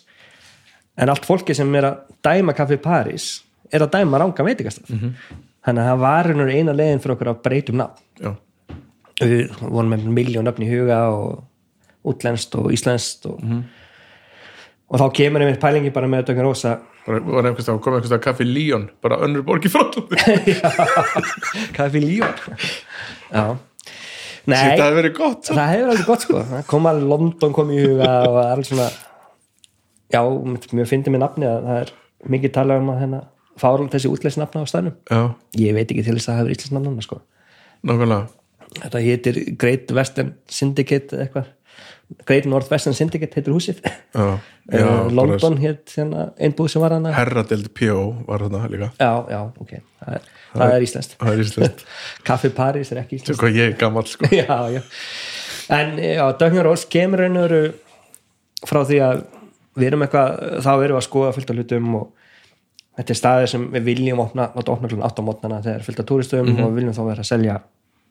En 0.98 1.10
allt 1.14 1.26
fólki 1.28 1.54
sem 1.56 1.76
er 1.76 1.84
að 1.92 1.98
dæma 2.26 2.56
Kaffi 2.58 2.78
París 2.82 3.30
er 3.72 3.86
að 3.86 3.92
dæma 4.00 4.20
ranga 4.20 4.44
veitingastar 4.44 4.90
Mhm. 4.90 5.14
þannig 5.68 5.84
að 5.84 5.90
það 5.92 6.00
var 6.00 6.32
eina 6.56 6.74
leiðin 6.74 7.00
fyrir 7.04 7.16
okkur 7.16 7.28
að 7.34 7.42
breytum 7.44 7.76
nafn. 7.76 8.02
Já, 8.24 8.36
við 9.22 9.52
vorum 9.60 9.90
með 9.94 10.08
miljón 10.16 10.48
nöfn 10.48 10.64
í 10.66 10.70
huga 10.72 11.00
og 11.14 11.44
útlenskt 12.06 12.56
og 12.56 12.72
íslenskt 12.72 13.26
og, 13.30 13.42
Mhm. 13.44 13.64
og 14.90 15.00
þá 15.00 15.14
kemur 15.14 15.42
einmitt 15.42 15.60
pælingi 15.62 15.94
bara 15.94 16.08
með 16.08 16.24
Döggur 16.26 16.44
Rósa 16.48 16.80
var, 16.80 16.80
var 17.08 17.48
einhvers 17.48 17.66
stað, 17.66 17.80
kom 17.84 17.96
einhvers 17.96 18.12
stað 18.12 18.22
kaffi 18.26 18.46
Líón, 18.48 18.90
bara 19.04 19.18
önnur 19.26 19.44
borg 19.48 19.66
í 19.66 19.72
Frakklandi. 19.72 20.56
Kaffi 21.78 22.02
Líón 22.10 22.36
já. 23.32 23.58
Nei, 24.50 24.56
Þetta 24.58 24.86
hefði 24.88 24.98
verið 24.98 25.16
gott 25.18 25.50
það 25.52 25.72
hefur 25.74 25.92
alveg 25.94 26.08
gott 26.10 26.24
sko. 26.26 26.44
Það 26.50 26.64
kom 26.72 26.88
alveg 26.90 27.10
London 27.12 27.54
kom 27.54 27.74
í 27.74 27.80
huga 27.84 28.12
og 28.26 28.34
það 28.38 28.46
er 28.46 28.54
alveg 28.56 28.70
svona 28.70 28.88
já, 30.10 30.22
mér 30.80 30.90
finnir 30.90 31.14
mér 31.14 31.24
nafni 31.26 31.50
að 31.50 31.68
það 31.68 31.82
er 31.84 31.92
mikið 32.34 32.54
talað 32.56 32.82
um 32.84 32.92
að 32.94 33.02
hérna 33.04 33.20
fárlega 33.60 33.94
þessi 33.98 34.10
útleys 34.14 34.38
nafna 34.40 34.64
á 34.64 34.72
staðnum. 34.72 34.96
Já, 35.12 35.22
ég 35.60 35.76
veit 35.78 35.86
ekki 35.92 36.06
til 36.08 36.16
þess 36.16 36.30
að 36.30 36.34
það 36.34 36.42
hefur 36.42 36.56
íslensk 36.56 36.76
nafna 36.80 37.06
sko. 37.06 37.20
Nákvæmlega. 37.90 38.26
Þetta 38.80 39.02
heitir 39.04 39.40
Great 39.60 39.92
Western 39.98 40.34
Syndicate 40.50 41.20
eitthvað 41.24 41.50
Great 42.26 42.48
North 42.50 42.72
Western 42.74 42.96
Syndicate 42.98 43.38
heitir 43.38 43.54
húsið. 43.54 43.82
Já, 43.86 44.40
já 44.74 44.86
uh, 44.86 45.10
London 45.14 45.58
hétt 45.62 45.94
hérna, 45.98 46.30
einn 46.42 46.56
búð 46.58 46.72
sem 46.74 46.84
var 46.84 46.96
hana 46.98 47.14
Herradeld 47.14 47.70
P.O. 47.78 48.04
var 48.28 48.46
þarna 48.46 48.70
líka. 48.74 48.92
Já, 48.98 49.12
já, 49.30 49.42
ok, 49.62 49.74
það 50.02 50.16
er, 50.18 50.30
það 50.54 50.76
er 50.76 50.86
íslenskt. 50.88 51.18
Það 51.22 51.34
er 51.34 51.44
íslenskt. 51.46 51.84
Kaffi 52.30 52.54
Paris 52.58 52.94
er 52.94 53.04
ekki 53.04 53.20
íslenskt. 53.20 53.42
hvað 53.44 53.60
ég 53.62 53.74
er 53.74 53.80
gammal 53.80 54.08
sko. 54.10 54.30
Já, 54.42 54.58
já. 54.74 54.82
En 55.70 56.00
já, 56.02 56.24
Dögnar 56.40 56.66
Rós 56.66 56.88
kemur 56.90 57.22
einu 57.22 57.44
veru 57.44 57.60
frá 58.66 58.80
því 58.90 59.04
að 59.06 59.20
við 59.78 59.92
erum 59.92 60.02
eitthvað, 60.02 60.40
þá 60.66 60.72
erum 60.72 60.96
við 60.96 60.98
að 60.98 61.06
skoða 61.06 61.34
fullt 61.36 61.52
af 61.54 61.60
hlutum 61.60 61.92
og 62.00 62.08
þetta 62.98 63.14
er 63.14 63.20
staðið 63.20 63.52
sem 63.52 63.68
við 63.76 63.86
viljum 63.86 64.24
opna, 64.24 64.48
láta 64.56 64.74
opna 64.74 64.90
klun 64.90 65.06
8 65.06 65.22
á 65.22 65.28
mótnana 65.28 65.60
þegar 65.62 65.78
er 65.78 65.86
fullt 65.86 66.02
af 66.02 66.08
túristum 66.10 66.50
og 66.56 66.72
við 66.72 66.80
viljum 66.80 66.96
þá 66.98 67.04
vera 67.06 67.24
að 67.24 67.30
selja 67.30 67.60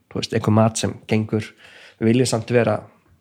þú 0.09 0.21
veist, 0.21 0.37
einhver 0.37 0.57
mat 0.57 0.81
sem 0.81 0.95
gengur. 1.11 1.51
Við 1.99 2.11
viljum 2.13 2.31
samt 2.31 2.53
vera 2.55 2.79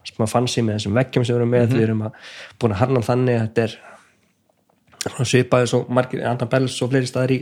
smá 0.07 0.27
fancy 0.29 0.63
með 0.63 0.79
þessum 0.79 0.97
veggjum 0.97 1.25
sem 1.25 1.35
við 1.35 1.41
erum 1.41 1.53
með 1.53 1.73
við 1.73 1.85
erum 1.85 2.03
að, 2.07 2.27
búin 2.59 2.75
að 2.75 2.81
harna 2.81 2.99
hann 2.99 3.07
þannig 3.07 3.39
að 3.39 3.47
þetta 3.47 3.65
er 3.67 5.25
svipaði 5.27 5.71
svo 5.71 5.81
margir 5.93 6.25
andan 6.27 6.51
bells 6.51 6.77
og 6.83 6.91
fleiri 6.91 7.09
staðir 7.09 7.35
í, 7.35 7.39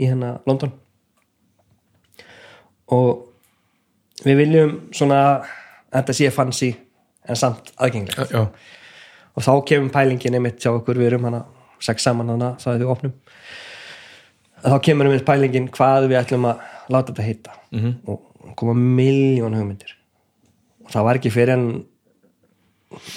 í 0.00 0.08
hérna 0.08 0.36
London. 0.48 0.72
Og 2.94 4.24
við 4.24 4.40
viljum 4.42 4.74
svona 4.94 5.20
að 5.26 5.50
þetta 5.98 6.16
sé 6.20 6.30
fancy 6.34 6.70
en 7.26 7.38
samt 7.38 7.72
aðgengilegt. 7.74 8.32
Já, 8.32 8.46
og 9.36 9.44
þá 9.44 9.52
kemur 9.68 9.92
pælingin 9.92 10.38
einmitt 10.38 10.62
hjá 10.62 10.70
okkur 10.72 11.00
við 11.00 11.10
erum 11.10 11.26
hana 11.28 11.42
sex 11.82 12.06
saman 12.06 12.32
hana 12.32 12.54
það 12.62 12.74
er 12.74 12.84
við 12.84 12.92
opnum. 12.94 13.16
Þá 14.66 14.76
kemur 14.86 15.10
einmitt 15.10 15.26
pælingin 15.26 15.68
hvað 15.74 16.08
við 16.10 16.20
ætlum 16.22 16.48
að 16.48 16.64
láta 16.92 17.12
þetta 17.12 17.26
heita. 17.26 17.58
-hmm. 17.72 17.94
og 18.06 18.54
koma 18.56 18.74
miljón 18.74 19.56
hugmyndir 19.56 19.95
það 20.92 21.06
var 21.08 21.20
ekki 21.20 21.32
fyrir 21.34 21.54
en 21.56 21.66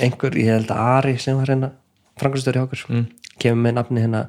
einhver, 0.03 0.35
ég 0.39 0.51
held 0.53 0.73
að 0.73 0.83
Ari 0.97 1.15
sem 1.21 1.37
var 1.39 1.51
hérna 1.51 1.71
frangastöri 2.19 2.59
hjá 2.59 2.65
okkur 2.65 2.85
mm. 2.89 3.07
kemur 3.39 3.63
með 3.65 3.75
nafni 3.79 4.05
hérna. 4.05 4.23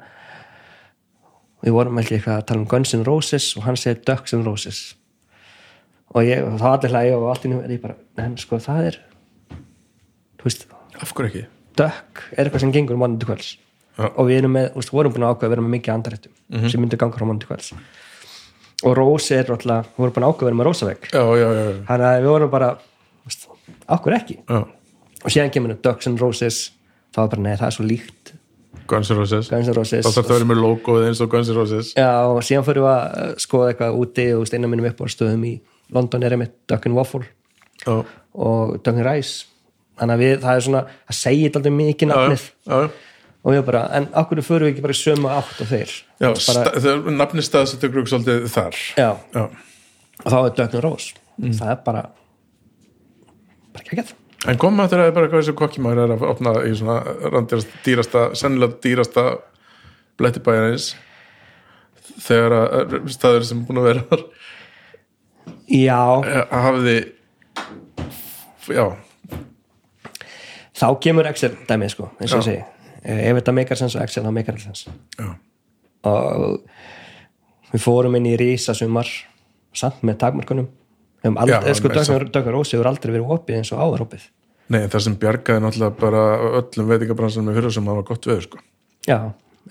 Við 1.61 1.75
vorum 1.75 1.99
ég 2.01 2.09
eitthvað 2.09 2.39
að 2.39 2.45
tala 2.49 2.61
um 2.63 2.67
Guns 2.69 2.95
N' 2.97 3.05
Roses 3.05 3.51
og 3.57 3.67
hann 3.67 3.77
segir 3.77 4.01
Ducks 4.07 4.33
N' 4.33 4.45
Roses. 4.47 4.81
Og 6.11 6.25
ég, 6.25 6.41
og 6.43 6.57
þá 6.59 6.67
allir 6.71 6.93
hlægi 6.95 7.15
og 7.15 7.27
allt 7.31 7.47
í 7.47 7.51
nú 7.51 7.59
er 7.61 7.75
ég 7.75 7.83
bara, 7.83 7.95
en 8.19 8.33
sko 8.41 8.57
það 8.59 8.87
er 8.89 9.01
þú 10.41 10.47
veist, 10.49 10.65
af 10.97 11.13
hverju 11.15 11.29
ekki? 11.29 11.43
Duck 11.79 12.23
er 12.33 12.47
eitthvað 12.47 12.65
sem 12.65 12.73
gengur 12.75 12.97
um 12.97 13.19
til 13.19 13.29
kvölds. 13.29 13.51
Já. 13.99 14.07
og 14.07 14.29
við 14.29 14.37
erum 14.39 14.53
með, 14.55 14.69
þú 14.71 14.79
veist, 14.79 14.93
vorum 14.95 15.13
búin 15.13 15.25
að 15.27 15.33
ákveða 15.33 15.47
að 15.47 15.53
vera 15.53 15.63
með 15.65 15.73
mikið 15.75 15.93
andarættum 15.93 16.69
sem 16.71 16.81
myndir 16.81 16.99
ganga 17.01 17.17
frá 17.17 17.27
mánu 17.27 17.41
til 17.43 17.49
kvölds. 17.49 17.73
Og 18.87 18.95
Rose 18.97 19.35
er 19.37 19.51
alltaf, 19.51 19.89
við 19.91 19.99
vorum 20.01 20.15
búin 20.15 20.25
að 20.25 20.31
ákveða 20.31 20.47
að 20.47 20.51
vera 20.51 20.59
með 20.59 20.67
já, 21.41 21.49
þannig 21.89 22.07
að 22.07 22.15
við 22.21 22.29
vorum 22.31 22.53
bara, 22.53 22.69
ákveð 23.87 24.17
ekki. 24.17 24.37
Já. 24.49 24.61
og 25.21 25.29
síðan 25.29 25.51
kemur 25.53 25.75
Ducks 25.81 26.07
and 26.07 26.19
Roses. 26.21 26.71
Þá 27.13 27.17
var 27.25 27.27
bara, 27.35 27.41
nei, 27.41 27.55
það 27.59 27.67
er 27.67 27.75
svo 27.75 27.85
líkt. 27.85 28.33
Guns 28.87 29.09
N' 29.11 29.17
Roses. 29.19 29.49
Guns 29.51 29.67
N' 29.69 29.75
Roses. 29.75 30.05
Þá 30.05 30.09
þarf 30.15 30.25
það 30.27 30.31
að 30.33 30.39
vera 30.39 30.47
með 30.49 30.59
logoið 30.63 31.05
eins 31.09 31.21
og 31.23 31.29
Guns 31.31 31.49
N' 31.51 31.55
Roses. 31.55 31.91
Já, 31.95 32.09
og 32.27 32.39
síðan 32.43 32.65
fyrir 32.67 32.83
við 32.83 32.89
að 32.91 33.19
uh, 33.21 33.35
skoða 33.39 33.69
eitthvað 33.71 33.99
úti 34.01 34.25
og 34.35 34.47
steina 34.49 34.67
minnum 34.71 34.87
upp 34.89 35.03
á 35.03 35.05
stöðum 35.11 35.45
í 35.47 35.53
London 35.95 36.23
er 36.27 36.35
einmitt 36.35 36.55
Duck 36.71 36.87
and 36.89 36.95
Waffle. 36.97 37.23
Já, 37.85 37.93
og 38.33 38.73
Duck 38.83 38.95
and 38.97 39.05
Rice. 39.07 39.45
Þannig 40.01 40.15
að 40.17 40.23
við, 40.25 40.35
það 40.43 40.55
er 40.59 40.65
svona, 40.67 40.83
það 41.11 41.19
segir 41.19 41.55
alltaf 41.59 41.75
mikið 41.77 42.11
nafnið. 42.11 42.45
já, 42.71 42.79
og 43.41 43.55
við 43.55 43.61
bara, 43.69 43.81
en 43.99 44.07
okkur 44.23 44.41
fyrir 44.45 44.65
við 44.67 44.71
ekki 44.73 44.85
bara 44.87 44.97
sömu 45.01 45.31
átt 45.35 45.61
og 45.63 45.69
þeir? 45.71 45.93
Já 46.21 46.27
bara, 46.31 46.45
sta- 46.47 46.73
það- 46.87 47.11
nafni 47.19 47.45
staðsettur 47.45 47.91
grúk 47.93 48.09
svolítið 48.11 48.47
þar. 48.55 48.79
Já, 48.97 49.09
já, 49.35 49.43
og 50.25 50.27
þá 50.31 50.37
er 50.41 50.55
Duck 50.57 50.73
and 50.79 50.83
Rose. 50.87 51.13
Það 51.41 51.71
er 51.75 51.79
bara 51.85 52.03
bara 53.71 53.85
ekki 53.85 54.01
ekki 54.01 54.51
en 54.51 54.59
koma 54.61 54.87
það 54.89 55.05
er 55.05 55.15
bara 55.15 55.29
hvað 55.29 55.43
þessu 55.43 55.57
kokkimæður 55.59 56.03
er 56.05 56.15
að 56.15 56.27
opna 56.31 56.55
í 56.65 56.73
svona 56.77 56.99
randirast, 57.29 57.73
dýrasta, 57.85 58.27
sennilega 58.37 58.79
dýrasta 58.83 59.25
blettibæjarins 60.19 60.91
þegar 62.21 62.57
að 62.57 62.95
staður 63.13 63.47
sem 63.47 63.65
búin 63.67 63.81
að 63.81 63.91
vera 63.91 64.23
Já, 65.71 66.19
eh, 66.27 66.47
hafiði 66.51 66.97
já, 68.75 68.85
þá 70.75 70.87
kemur 70.99 71.29
Excel 71.29 71.53
dæmið 71.69 71.93
sko, 71.93 72.09
eins 72.19 72.33
og 72.35 72.41
ég 72.41 72.47
segi. 72.49 72.63
Eh, 73.01 73.21
ef 73.29 73.39
þetta 73.39 73.53
meikar 73.55 73.79
sens 73.79 73.95
og 73.95 74.03
Excel 74.03 74.25
þá 74.25 74.33
meikar 74.35 74.57
þetta 74.57 74.67
sens. 74.67 74.87
Já, 75.15 75.29
og 76.11 76.59
við 77.71 77.85
fórum 77.85 78.17
inn 78.19 78.27
í 78.27 78.35
rísa 78.39 78.75
sumar 78.75 79.07
samt 79.73 80.03
með 80.03 80.19
takmarkunum 80.25 80.67
um 81.27 81.37
Já, 81.37 81.57
aldrei, 81.59 81.75
sko, 81.77 81.91
Döggar 82.33 82.55
Rósi 82.55 82.77
hefur 82.77 82.89
aldrei 82.91 83.13
verið 83.13 83.33
opið 83.35 83.59
eins 83.59 83.71
og 83.75 83.83
áður 83.83 84.05
opið. 84.07 84.27
Nei, 84.71 84.81
það 84.87 85.05
sem 85.05 85.15
bjargaði 85.21 85.63
náttúrulega 85.65 85.97
bara 85.99 86.25
öllum 86.61 86.91
veitingabransanum 86.91 87.49
með 87.49 87.59
fyrir 87.59 87.75
sem 87.75 87.89
hafa 87.91 88.03
gott 88.07 88.27
veður 88.29 88.45
sko. 88.47 88.61
Já, 89.07 89.17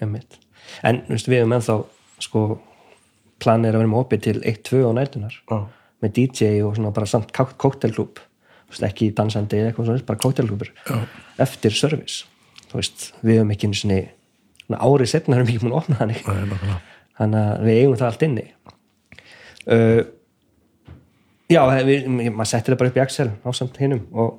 einmitt. 0.00 0.38
En 0.86 1.02
við 1.08 1.38
hefum 1.40 1.54
ennþá 1.56 1.76
sko, 2.20 2.44
planið 3.42 3.70
er 3.70 3.78
að 3.78 3.84
vera 3.84 3.92
með 3.92 4.02
opið 4.04 4.24
til 4.26 4.36
1-2 4.52 4.82
á 4.84 4.90
nætunar 4.98 5.38
já, 5.38 5.58
með 6.04 6.14
DJ 6.18 6.50
og 6.66 6.76
svona 6.76 6.92
bara 6.96 7.08
samt 7.10 7.32
kóktelklúb 7.34 8.20
ekki 8.86 9.10
dansandi 9.16 9.58
eða 9.58 9.72
eitthvað 9.72 9.88
svona 9.88 10.06
bara 10.06 10.22
kóktelklúbur 10.22 10.70
eftir 11.42 11.74
service. 11.74 12.28
Veist, 12.70 13.10
við 13.24 13.40
hefum 13.40 13.50
ekki 13.54 13.70
einu 13.70 13.80
svona 13.80 14.80
árið 14.86 15.10
setna 15.10 15.38
erum 15.38 15.48
við 15.48 15.56
ekki 15.56 15.66
múin 15.66 15.74
að 15.74 15.80
opna 15.80 16.06
nákvæmlega. 16.06 16.76
þannig 17.18 17.40
að 17.40 17.64
við 17.66 17.80
eigum 17.80 17.96
það 17.98 18.10
allt 18.10 18.24
inni. 18.26 18.44
Uh, 19.66 20.00
já, 21.50 21.60
við, 21.86 22.06
maður 22.10 22.50
settir 22.52 22.74
það 22.74 22.80
bara 22.82 22.92
upp 22.92 23.00
í 23.00 23.02
Excel 23.04 23.28
ásamt 23.44 23.80
hinnum 23.82 24.04
og 24.12 24.38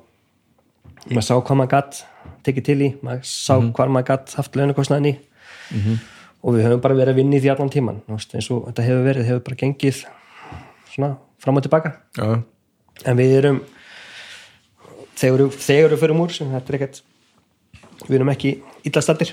maður 1.10 1.26
sá 1.28 1.34
hvað 1.34 1.60
maður 1.60 1.72
gatt 1.74 2.00
tekið 2.46 2.66
til 2.68 2.78
í, 2.78 2.88
maður 3.04 3.28
sá 3.28 3.54
hvað 3.58 3.92
maður 3.96 4.08
gatt 4.12 4.34
haft 4.38 4.58
launakostnaðin 4.58 5.12
í. 5.12 5.14
Og 6.42 6.56
við 6.56 6.66
höfum 6.66 6.82
bara 6.82 6.98
verið 6.98 7.14
að 7.14 7.20
vinna 7.20 7.38
í 7.38 7.42
því 7.42 7.52
allan 7.52 7.70
tíman 7.70 8.00
eins 8.10 8.48
og 8.50 8.64
þetta 8.68 8.86
hefur 8.88 9.04
verið, 9.06 9.28
hefur 9.28 9.44
bara 9.46 9.60
gengið 9.60 10.00
svona 10.90 11.12
fram 11.42 11.60
og 11.60 11.62
tilbaka. 11.66 11.94
Já, 12.18 12.42
en 13.06 13.18
við 13.18 13.36
erum 13.38 13.60
þegar 15.18 15.46
þegar 15.54 15.94
við 15.94 16.02
förum 16.02 16.22
úr 16.24 16.34
þetta 16.34 16.72
er 16.72 16.78
ekkert 16.80 17.02
við 18.08 18.16
erum 18.18 18.32
ekki 18.32 18.56
illa 18.88 19.02
stattir 19.04 19.32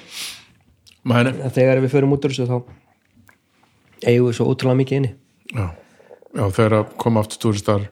mæni 1.07 1.33
en 1.33 1.53
þegar 1.55 1.81
við 1.81 1.93
förum 1.95 2.13
út 2.13 2.25
úr 2.27 2.35
þessu 2.35 2.49
þá 2.49 2.57
eigum 4.05 4.29
við 4.29 4.35
svo 4.37 4.47
ótrúlega 4.51 4.79
mikið 4.79 4.99
inni. 4.99 5.11
Já, 5.53 5.65
já 6.39 6.43
þegar 6.55 6.75
að 6.79 6.93
koma 7.03 7.23
aftur 7.23 7.41
túristar. 7.43 7.87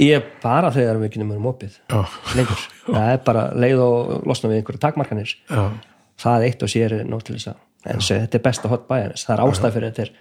Ég 0.00 0.14
er 0.20 0.26
bara 0.42 0.70
þegar 0.72 1.00
við 1.00 1.08
ekki 1.10 1.20
erum 1.24 1.46
opið. 1.50 1.74
Lengur, 2.36 2.62
það 2.94 3.10
er 3.14 3.20
bara 3.26 3.46
leið 3.64 3.82
og 3.84 4.12
losna 4.28 4.50
við 4.52 4.60
einhverju 4.62 4.80
takmarkanir. 4.84 5.34
Já, 5.50 5.64
það 6.22 6.46
eitt 6.48 6.62
og 6.64 6.72
sér 6.72 6.94
er 7.00 7.08
nóg 7.08 7.24
til 7.26 7.36
þess 7.38 7.52
að 7.52 7.60
en 7.82 7.98
þessi, 7.98 8.18
þetta 8.22 8.38
er 8.38 8.44
besta 8.46 8.68
hot 8.70 8.84
bæjarins, 8.86 9.24
það 9.26 9.34
er 9.34 9.40
ástæð 9.48 9.72
fyrir 9.74 9.88
þetta 9.90 10.04
er 10.04 10.12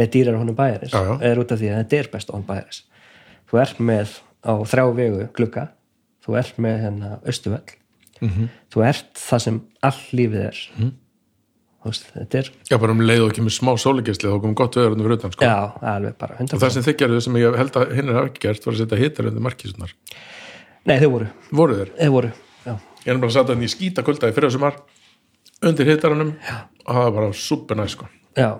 með 0.00 0.06
dýrar 0.14 0.38
honum 0.40 0.56
bæjarins 0.56 0.94
er 1.28 1.40
út 1.42 1.50
af 1.52 1.58
því 1.60 1.68
að 1.68 1.80
þetta 1.82 1.98
er 2.00 2.08
besta 2.14 2.32
hot 2.36 2.46
bæjarins. 2.48 2.78
Þú 3.50 3.58
ert 3.60 3.82
með 3.90 4.14
á 4.40 4.52
þrjá 4.72 4.84
vegu 4.96 5.26
glugga, 5.36 5.64
þú 6.24 6.38
ert 6.40 6.60
með 6.64 6.78
hérna 6.86 7.10
austuvöll, 7.28 7.76
Mhm. 8.20 8.48
þú 8.72 8.82
ert 8.88 9.12
það 9.20 9.40
sem 9.44 9.60
all 9.82 10.00
lífið 10.16 10.42
er. 10.46 10.58
Þú 10.80 10.88
veist, 11.84 12.06
þetta 12.12 12.40
er 12.40 12.50
já, 12.68 12.76
bara 12.76 12.94
um 12.94 13.02
leið 13.04 13.24
og 13.24 13.32
ekki 13.32 13.44
með 13.44 13.54
smá 13.56 13.70
sólingesli 13.80 14.28
þá 14.28 14.36
kom 14.42 14.54
gott 14.58 14.76
veður 14.76 14.94
undir 14.94 15.06
fyrir 15.06 15.20
utan 15.20 15.34
sko. 15.34 15.48
já, 15.48 15.56
alveg 15.94 16.16
bara 16.20 16.36
100% 16.36 16.56
og 16.56 16.62
það 16.62 16.74
sem 16.74 16.86
þið 16.86 16.96
gerðu 17.02 17.20
sem 17.24 17.38
ég 17.40 17.58
held 17.60 17.78
að 17.80 17.94
hinn 17.96 18.12
er 18.12 18.30
gert 18.42 18.66
var 18.66 18.76
að 18.76 18.82
setja 18.82 19.00
hittar 19.00 19.28
undir 19.30 19.44
markísunar 19.46 19.94
nei, 20.84 20.96
þau 21.00 21.10
voru, 21.14 21.28
voru 21.60 21.78
þeir, 21.78 21.92
þau 21.96 22.10
voru 22.16 22.32
já, 22.66 22.74
ég 22.74 23.12
er 23.14 23.22
bara 23.22 23.30
að 23.30 23.36
setja 23.38 23.56
hann 23.56 23.64
í 23.64 23.70
skýta 23.72 24.04
kulda 24.06 24.30
í 24.30 24.36
fyrir 24.36 24.54
sumar 24.56 24.76
undir 25.70 25.92
hittaranum 25.92 26.34
og 26.36 26.92
það 26.92 27.02
var 27.06 27.16
bara 27.16 27.32
super 27.46 27.80
næ 27.80 27.88
sko. 27.94 28.10
já, 28.36 28.50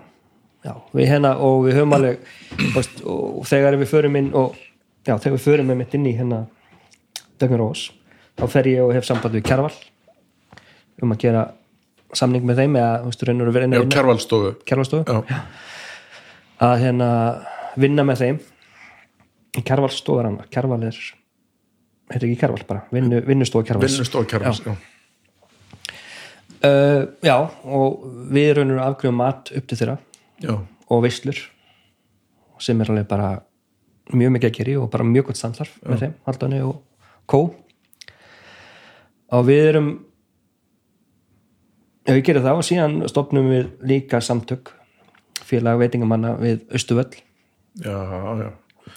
já, 0.65 0.75
við 0.97 1.13
hérna 1.13 1.37
og 1.45 1.67
við 1.69 1.81
höfum 1.81 1.97
alveg 1.99 2.27
veist, 2.79 3.05
og 3.05 3.45
þegar 3.53 3.77
við 3.81 3.93
förum 3.93 4.21
inn 4.23 4.33
og 4.33 4.57
já, 5.05 5.17
þegar 5.17 5.37
við 5.37 5.47
förum 5.49 5.73
með 5.73 5.83
mitt 5.85 6.01
inn 6.01 6.09
í 6.09 6.17
hérna 6.17 6.47
Dögnur 7.41 7.67
Rós, 7.67 7.87
þá 8.37 8.45
fer 8.53 8.67
ég 8.69 8.85
og 8.85 8.93
hef 8.97 9.07
samband 9.09 9.37
við 9.37 9.47
Kjarval 9.49 9.73
um 11.01 11.15
að 11.15 11.23
gera 11.23 11.47
samning 12.19 12.45
með 12.49 12.62
þeim 12.65 12.77
eða, 12.81 12.93
þú 13.05 13.11
veist, 13.12 13.24
raunur 13.28 13.51
að 13.51 13.57
vera 13.59 13.69
já, 13.70 13.82
kjærvalstofu 13.95 14.53
Kjarvalstofu, 14.66 15.03
já, 15.07 15.41
að 16.66 16.74
hérna 16.85 17.09
vinna 17.81 18.05
með 18.09 18.23
þeim. 18.24 18.41
Kjarval 19.61 19.91
stóðar 19.95 20.28
hann, 20.31 20.41
Kjarval 20.51 20.81
er 20.89 20.99
heitir 22.11 22.27
ekki 22.28 22.41
Kjarval 22.43 22.65
bara, 22.69 22.85
vinnu, 22.95 23.20
vinnustofa 23.27 23.66
Kjarvals. 23.70 23.95
Vinnustofu 23.99 24.28
kjærvals 24.31 24.62
já. 24.66 24.74
uh, 26.66 27.07
já, 27.24 27.37
og 27.65 28.05
við 28.35 28.53
raunur 28.59 28.81
að 28.82 28.91
afgrifa 28.93 29.16
mat 29.16 29.53
upp 29.57 29.70
til 29.70 29.78
þeirra 29.81 29.97
Já. 30.41 30.55
og 30.91 31.03
veislur 31.05 31.39
sem 32.61 32.81
er 32.81 32.91
alveg 32.93 33.09
bara 33.09 33.31
mjög 34.12 34.35
mikið 34.35 34.51
að 34.51 34.57
gera 34.59 34.73
í 34.73 34.77
og 34.81 34.91
bara 34.93 35.07
mjög 35.07 35.31
gott 35.31 35.41
samstarf 35.41 35.77
með 35.87 36.03
þeim, 36.05 36.15
Haldani 36.27 36.61
og 36.66 36.81
Kó 37.31 37.41
og 39.31 39.45
við 39.47 39.61
erum 39.70 39.91
já, 39.93 40.10
við 42.16 42.24
gerum 42.28 42.47
það 42.47 42.61
og 42.61 42.66
síðan 42.66 42.97
stopnum 43.11 43.51
við 43.53 43.69
líka 43.91 44.20
samtök 44.24 44.73
félag 45.51 45.81
veitingamanna 45.82 46.35
við 46.41 46.65
Östuvöll 46.77 47.15
já, 47.85 47.97
já. 48.41 48.51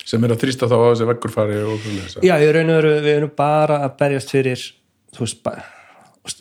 Sem 0.04 0.24
er 0.26 0.34
að 0.34 0.42
þrýsta 0.42 0.68
þá 0.72 0.76
á 0.80 0.86
þessi 0.90 1.06
og 1.08 1.80
svoleiðis. 1.80 2.18
já, 2.26 2.34
í 2.42 2.52
raun 2.52 2.72
og 2.74 2.80
veru 2.82 2.94
við 3.06 3.16
erum 3.18 3.34
bara 3.38 3.80
að 3.86 3.98
berjast 4.00 4.34
fyrir 4.34 4.62
þú 5.14 5.26
veist, 5.26 5.50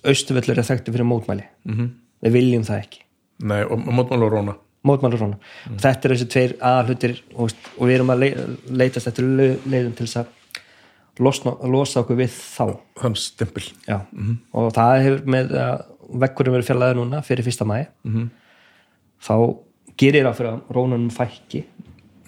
Östuvöllur 0.08 0.58
er 0.58 0.66
þekktu 0.66 0.92
fyrir 0.94 1.04
mótmæli. 1.08 1.44
-hmm. 1.66 1.88
við 2.22 2.32
viljum 2.32 2.62
það 2.64 2.78
ekki. 2.78 3.00
Nei, 3.42 3.62
og 3.64 3.78
mótmál 3.78 4.22
og 4.22 4.32
róna. 4.32 4.54
Mótmælur 4.82 5.18
svona 5.18 5.38
þetta 5.78 6.08
er 6.08 6.14
þessi 6.14 6.28
tveir 6.28 6.54
aðalhutir 6.60 7.22
og, 7.34 7.50
og 7.78 7.88
við 7.88 7.94
erum 7.94 8.10
að 8.10 8.18
le 8.18 8.30
leitast 8.70 9.06
eftir 9.06 9.24
le- 9.24 9.58
leiðum 9.66 9.94
til 9.94 10.06
þess 10.06 10.16
að 10.16 10.26
losna, 11.22 11.52
losa 11.68 12.00
okkur 12.00 12.16
við 12.16 12.30
þá. 12.30 12.78
Þann 13.00 13.16
stimpil. 13.16 13.64
Já. 13.86 14.00
og 14.52 14.72
það 14.72 15.02
hefur 15.02 15.26
með 15.26 15.52
að 15.60 15.84
vekkurum 16.22 16.56
verið 16.56 16.70
fjallaði 16.70 16.98
núna 16.98 17.22
fyrir 17.26 17.46
fyrsta 17.46 17.66
mæ 17.68 17.86
-hmm. 18.04 18.28
þá 19.22 19.36
gerir 19.96 20.26
það 20.26 20.36
fyrir 20.36 20.50
að 20.50 20.60
rónunum 20.76 21.10
fækki. 21.10 21.64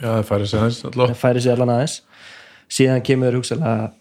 Já, 0.01 0.09
það 0.09 0.25
færi 0.31 0.47
sig 0.47 0.61
aðeins 0.61 0.83
það 0.83 1.15
færi 1.15 1.41
sig 1.41 1.53
allan 1.53 1.75
aðeins. 1.75 2.03
Síðan 2.69 3.03
kemur 3.03 3.37
hugsalega 3.37 3.93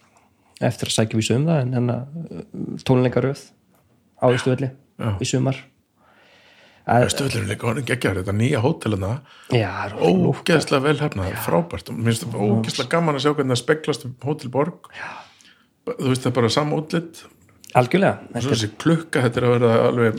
eftir 0.61 0.87
að 0.87 0.95
sækja 0.95 1.17
vísu 1.17 1.35
um 1.35 1.45
það 1.45 1.61
en 1.61 1.73
hennar 1.73 2.05
tónleikaröð 2.85 3.41
á 4.23 4.25
Ístuvelli 4.33 4.69
í 5.19 5.25
sumar. 5.25 5.57
Að, 6.83 7.05
Östuðlur 7.07 7.43
er 7.45 7.47
líka 7.47 7.67
honum 7.67 7.85
geggjar, 7.87 8.17
þetta 8.19 8.33
nýja 8.35 8.59
hótelina 8.59 9.21
er 9.55 9.93
ógeðslega 10.03 10.83
vel 10.83 10.97
hefnað, 10.99 11.37
frábært. 11.45 11.87
Ógeðslega 11.87 12.89
gaman 12.91 13.15
að 13.15 13.23
sjá 13.23 13.31
hvernig 13.37 13.55
það 13.55 13.61
speglast 13.61 14.03
um 14.03 14.15
hótelborg 14.19 14.89
þú 15.87 16.09
veist 16.11 16.25
það 16.25 16.29
er 16.29 16.35
bara 16.37 16.51
samútlit 16.51 17.23
algjörlega. 17.79 18.39
Svo 18.39 18.53
þessi 18.53 18.69
klukka, 18.81 19.23
þetta 19.25 19.41
er 19.41 19.47
að 19.47 19.53
vera 19.55 19.73
alveg 19.89 20.17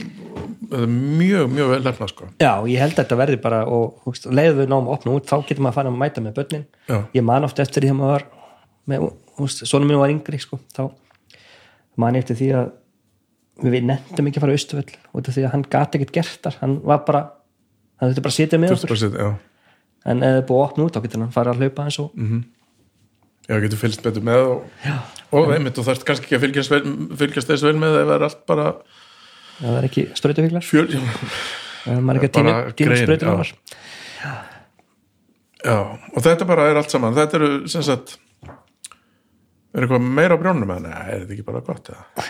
þetta 0.65 0.81
er 0.83 0.93
mjög, 0.93 1.51
mjög 1.53 1.71
vel 1.71 1.81
hefnað 1.85 2.11
sko. 2.11 2.29
Já, 2.41 2.51
ég 2.71 2.81
held 2.81 2.95
að 2.95 3.01
þetta 3.01 3.19
verði 3.21 3.41
bara 3.43 3.59
og 3.69 4.21
leiðu 4.29 4.57
við 4.61 4.71
náum 4.71 4.89
að 4.89 4.95
opna 4.97 5.15
út, 5.15 5.27
þá 5.29 5.35
getur 5.47 5.63
maður 5.65 5.71
að 5.71 5.77
fara 5.79 5.93
að 5.93 5.99
mæta 6.01 6.23
með 6.25 6.37
börnin. 6.39 6.65
Já. 6.89 6.97
Ég 7.15 7.27
man 7.27 7.47
oft 7.47 7.61
eftir 7.63 7.85
því 7.85 7.93
að 7.93 7.99
maður 7.99 8.25
var 8.95 9.53
svona 9.55 9.89
minn 9.89 10.01
var 10.01 10.13
yngri 10.13 10.41
sko, 10.41 10.59
þá 10.75 10.83
man 12.01 12.17
ég 12.17 12.25
eftir 12.25 12.39
því 12.39 12.49
að 12.59 12.73
við 13.65 13.87
nefndum 13.87 14.29
ekki 14.29 14.39
að 14.39 14.45
fara 14.45 14.55
á 14.55 14.59
Östuvöll 14.59 14.95
út 15.15 15.29
af 15.29 15.35
því 15.35 15.45
að 15.47 15.53
hann 15.53 15.65
gati 15.71 15.99
ekkert 15.99 16.15
gert 16.17 16.39
þar, 16.43 16.57
hann 16.61 16.73
var 16.83 17.03
bara 17.07 17.21
hann 18.01 18.11
þurfti 18.11 18.23
bara 18.25 18.33
að 18.33 18.39
sitja 18.39 18.59
með 18.59 18.75
okkur. 18.75 19.35
en 20.05 20.25
eða 20.27 20.41
búið 20.49 20.59
að 20.59 20.65
opna 20.65 20.87
út, 20.87 20.95
þá 20.97 21.05
getur 21.05 21.23
hann 21.23 21.31
fara 21.35 21.53
að 21.53 21.63
hlaupa 21.63 21.85
eins 21.87 21.99
og 22.03 22.11
já, 23.45 23.57
getur 23.63 23.81
fylgst 23.81 24.03
betur 24.05 24.25
með 24.25 24.43
og, 24.49 24.91
og 25.35 25.53
einmitt 25.55 25.79
og 25.81 25.87
þarft 25.87 26.05
kannski 26.07 26.27
ekki 26.27 26.39
að 26.39 26.45
fylgjast, 26.47 26.73
vel, 26.73 26.83
fylgjast 27.21 27.51
þess 27.53 27.67
vel 27.67 27.75
með 27.81 27.99
ef 28.01 28.09
það 28.09 28.15
er 28.17 28.27
allt 28.29 28.43
bara 28.49 28.67
það 29.59 29.79
er 29.79 29.89
ekki 29.89 30.05
sprautufíklar 30.17 30.67
fjöl 30.67 30.85
já, 30.91 31.01
maður 32.05 32.21
er 32.29 32.35
Bara 32.39 32.59
grein, 32.73 33.01
sprautufíklar 33.03 33.55
já, 35.65 35.77
og 35.77 36.21
þetta 36.21 36.47
bara 36.47 36.69
er 36.69 36.77
allt 36.79 36.93
saman. 36.93 37.15
Þetta 37.17 37.37
eru 37.39 37.51
sem 37.71 37.83
sagt 37.85 38.17
er 39.75 39.83
eitthvað 39.83 40.07
meira 40.07 40.37
á 40.37 40.41
brjónum 40.41 40.71
nei, 40.71 40.93
er 40.93 41.25
þetta 41.25 41.35
ekki 41.35 41.47
bara 41.47 41.63
gott 41.65 41.91
eða? 41.91 42.25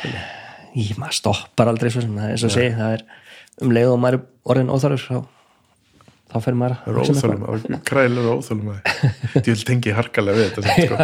ég 0.75 0.97
maður 0.99 1.19
stoppar 1.21 1.71
aldrei 1.71 1.91
svo 1.93 2.03
sem 2.03 2.17
það 2.17 2.33
er 2.35 2.75
það 2.75 2.95
er 2.97 3.05
um 3.63 3.73
leið 3.75 3.91
og 3.93 3.99
maður 4.03 4.23
orðin 4.51 4.71
óþarfur 4.73 5.05
þá, 5.05 5.34
þá 6.35 6.39
fer 6.43 6.57
maður 6.59 6.79
að 6.83 6.97
um 7.13 7.45
að 7.47 7.77
krælir 7.87 8.25
og 8.27 8.41
óþálum 8.41 8.73
að 8.73 8.89
ég 9.39 9.47
vil 9.47 9.67
tengi 9.69 9.93
harkalega 9.95 10.41
við 10.41 10.49
þetta 10.57 10.75
sko. 10.75 10.97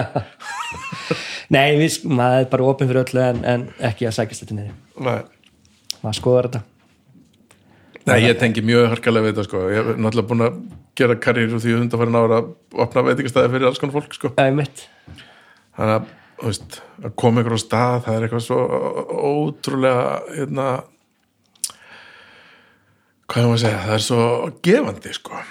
Nei, 1.55 1.77
við, 1.79 2.01
maður 2.07 2.43
er 2.43 2.51
bara 2.51 2.67
opinn 2.67 2.91
fyrir 2.91 3.03
öllu 3.05 3.23
en, 3.23 3.41
en 3.47 3.65
ekki 3.91 4.09
að 4.09 4.17
sækast 4.19 4.43
þetta 4.43 4.59
niður 4.59 5.07
Nei. 5.07 5.17
maður 6.03 6.19
skoðar 6.19 6.49
þetta 6.49 6.67
Nei, 8.09 8.17
ég 8.25 8.39
tengi 8.41 8.63
mjög 8.65 8.87
harkalega 8.95 9.27
við 9.27 9.35
þetta 9.35 9.47
sko. 9.47 9.65
ég 9.69 9.77
hef 9.77 9.91
náttúrulega 9.93 10.29
búin 10.31 10.45
að 10.47 10.61
gera 10.97 11.17
karriér 11.21 11.53
úr 11.55 11.61
því 11.61 11.75
undanfærin 11.77 12.17
ára 12.17 12.39
að 12.41 12.47
opna 12.83 13.03
veitingastæði 13.07 13.51
fyrir 13.53 13.67
alls 13.69 13.81
konar 13.81 13.95
fólk 13.95 14.15
sko. 14.17 14.31
Þannig 14.35 14.81
að, 15.85 16.07
veist, 16.41 16.79
að 17.05 17.13
koma 17.21 17.43
ykkur 17.43 17.55
á 17.55 17.61
stað 17.61 17.99
það 18.07 18.17
er 18.17 18.25
eitthvað 18.25 18.43
svo 18.47 18.59
ótrúlega 19.29 20.07
hérna 20.33 20.67
hvað 23.31 23.45
ég 23.45 23.49
maður 23.49 23.57
að 23.57 23.63
segja, 23.63 23.81
það 23.85 23.95
er 23.95 24.05
svo 24.05 24.27
gefandi 24.67 25.15
sko, 25.15 25.41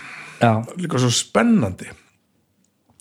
Já, 0.41 0.53
líka 0.81 1.01
svo 1.01 1.11
spennandi. 1.13 1.91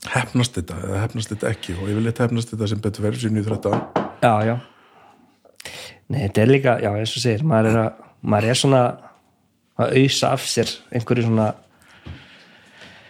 Hefnast 0.09 0.55
þetta 0.55 0.79
eða 0.83 0.99
hefnast 1.03 1.31
þetta 1.33 1.47
ekki? 1.51 1.75
Og 1.75 1.89
ég 1.91 1.97
vil 1.97 2.05
eitthvað 2.07 2.29
hefnast 2.29 2.51
þetta 2.53 2.67
sem 2.71 2.81
betur 2.83 3.05
verið 3.07 3.25
sín 3.25 3.39
í 3.39 3.43
13 3.43 3.79
já, 4.23 4.33
já. 4.47 4.55
Nei, 6.09 6.19
þetta 6.23 6.41
er 6.43 6.51
líka, 6.51 6.75
já, 6.79 6.89
eins 6.95 7.15
og 7.15 7.23
segir 7.23 7.43
maður 7.47 7.69
er, 7.69 7.79
að, 7.81 8.05
maður 8.31 8.51
er 8.51 8.59
svona 8.59 8.83
að 9.79 9.97
ausa 9.99 10.31
af 10.35 10.47
sér 10.47 10.71
einhverju 10.95 11.27
svona 11.27 11.49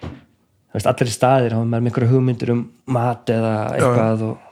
þú 0.01 0.77
veist, 0.77 0.89
allir 0.89 1.13
staðir 1.13 1.55
hafa 1.57 1.65
maður 1.65 1.85
með 1.85 1.91
einhverju 1.91 2.11
hugmyndir 2.13 2.53
um 2.53 2.63
mat 2.97 3.33
eða 3.33 3.53
eitthvað 3.77 4.25
og 4.29 4.48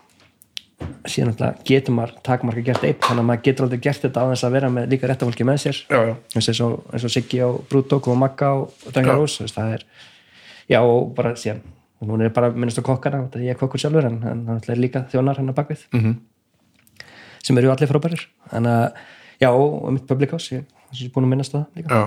síðan 1.11 1.31
alltaf 1.33 1.63
getur 1.67 1.93
maður 1.97 2.13
takmarka 2.23 2.61
gert 2.67 2.83
einn, 2.83 2.97
þannig 3.01 3.23
að 3.23 3.27
maður 3.29 3.43
getur 3.47 3.65
aldrei 3.67 3.79
gert 3.87 4.01
þetta 4.05 4.23
á 4.23 4.25
þess 4.31 4.45
að 4.47 4.55
vera 4.57 4.69
með 4.69 4.87
líka 4.93 5.07
réttafólki 5.11 5.47
með 5.47 5.57
sér. 5.63 5.79
Já, 5.89 5.99
já, 6.09 6.13
eins 6.35 6.61
og, 6.65 6.75
eins 6.93 7.03
og 7.07 7.13
Siggi 7.13 7.39
á 7.43 7.49
Brúdók 7.69 8.07
og 8.11 8.17
Magga 8.17 8.51
og 8.61 8.71
þú 8.83 9.03
veist, 9.43 9.55
það 9.57 9.73
er, 9.77 9.83
já 10.69 10.79
og 10.83 11.13
bara 11.17 11.33
síðan 11.39 11.61
og 12.01 12.07
núna 12.11 12.27
er 12.27 12.33
bara 12.35 12.51
minnast 12.53 12.77
á 12.77 12.83
kokkana 12.85 13.23
ég 13.41 13.49
er 13.55 13.57
kokkur 13.57 13.79
sjálfur 13.81 14.05
en 14.05 14.19
það 14.21 14.69
er 14.75 14.81
líka 14.83 15.05
þjónar 15.11 15.37
hennar 15.39 15.55
bakvið 15.57 15.87
Mhm. 15.93 16.15
sem 17.43 17.57
eru 17.57 17.71
allir 17.71 17.87
frábærir. 17.89 18.25
En 18.51 18.63
að, 18.65 18.91
já 19.41 19.49
og 19.49 19.91
mitt 19.93 20.05
public 20.07 20.31
house 20.31 20.51
ég 20.55 20.63
er 21.05 21.09
búin 21.15 21.25
að 21.25 21.29
minnast 21.33 21.55
á 21.55 21.63
það 21.63 21.67
líka. 21.81 22.01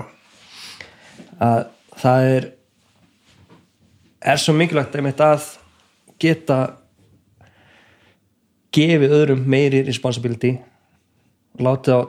Að 1.41 1.65
það 1.97 2.27
er 2.37 2.51
er 4.21 4.37
svo 4.37 4.53
mikilvægt 4.53 4.95
einmitt 4.95 5.17
að 5.25 5.57
geta 6.21 6.57
gefið 8.75 9.15
öðrum 9.17 9.45
meiri 9.51 9.83
responsibility 9.87 10.55
og 11.57 11.63
látið 11.67 11.97
á 11.97 12.01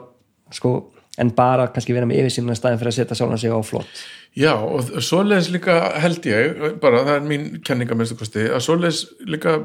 sko, 0.53 0.73
en 1.19 1.31
bara 1.35 1.67
kannski 1.73 1.95
vera 1.95 2.07
með 2.09 2.23
yfirsýnuna 2.23 2.55
staðin 2.57 2.79
fyrir 2.81 2.93
að 2.93 2.97
setja 2.99 3.17
sjálfan 3.17 3.41
sig 3.41 3.53
á 3.53 3.59
flott. 3.65 4.03
Já 4.37 4.53
og 4.55 4.89
svoleiðis 5.03 5.51
líka 5.53 5.77
held 6.01 6.25
ég, 6.25 6.63
bara 6.81 7.03
það 7.05 7.15
er 7.15 7.27
mín 7.29 7.47
kenninga 7.65 7.97
minnstu 7.97 8.17
kosti, 8.17 8.47
að 8.49 8.63
svoleiðis 8.65 9.03
líka 9.29 9.59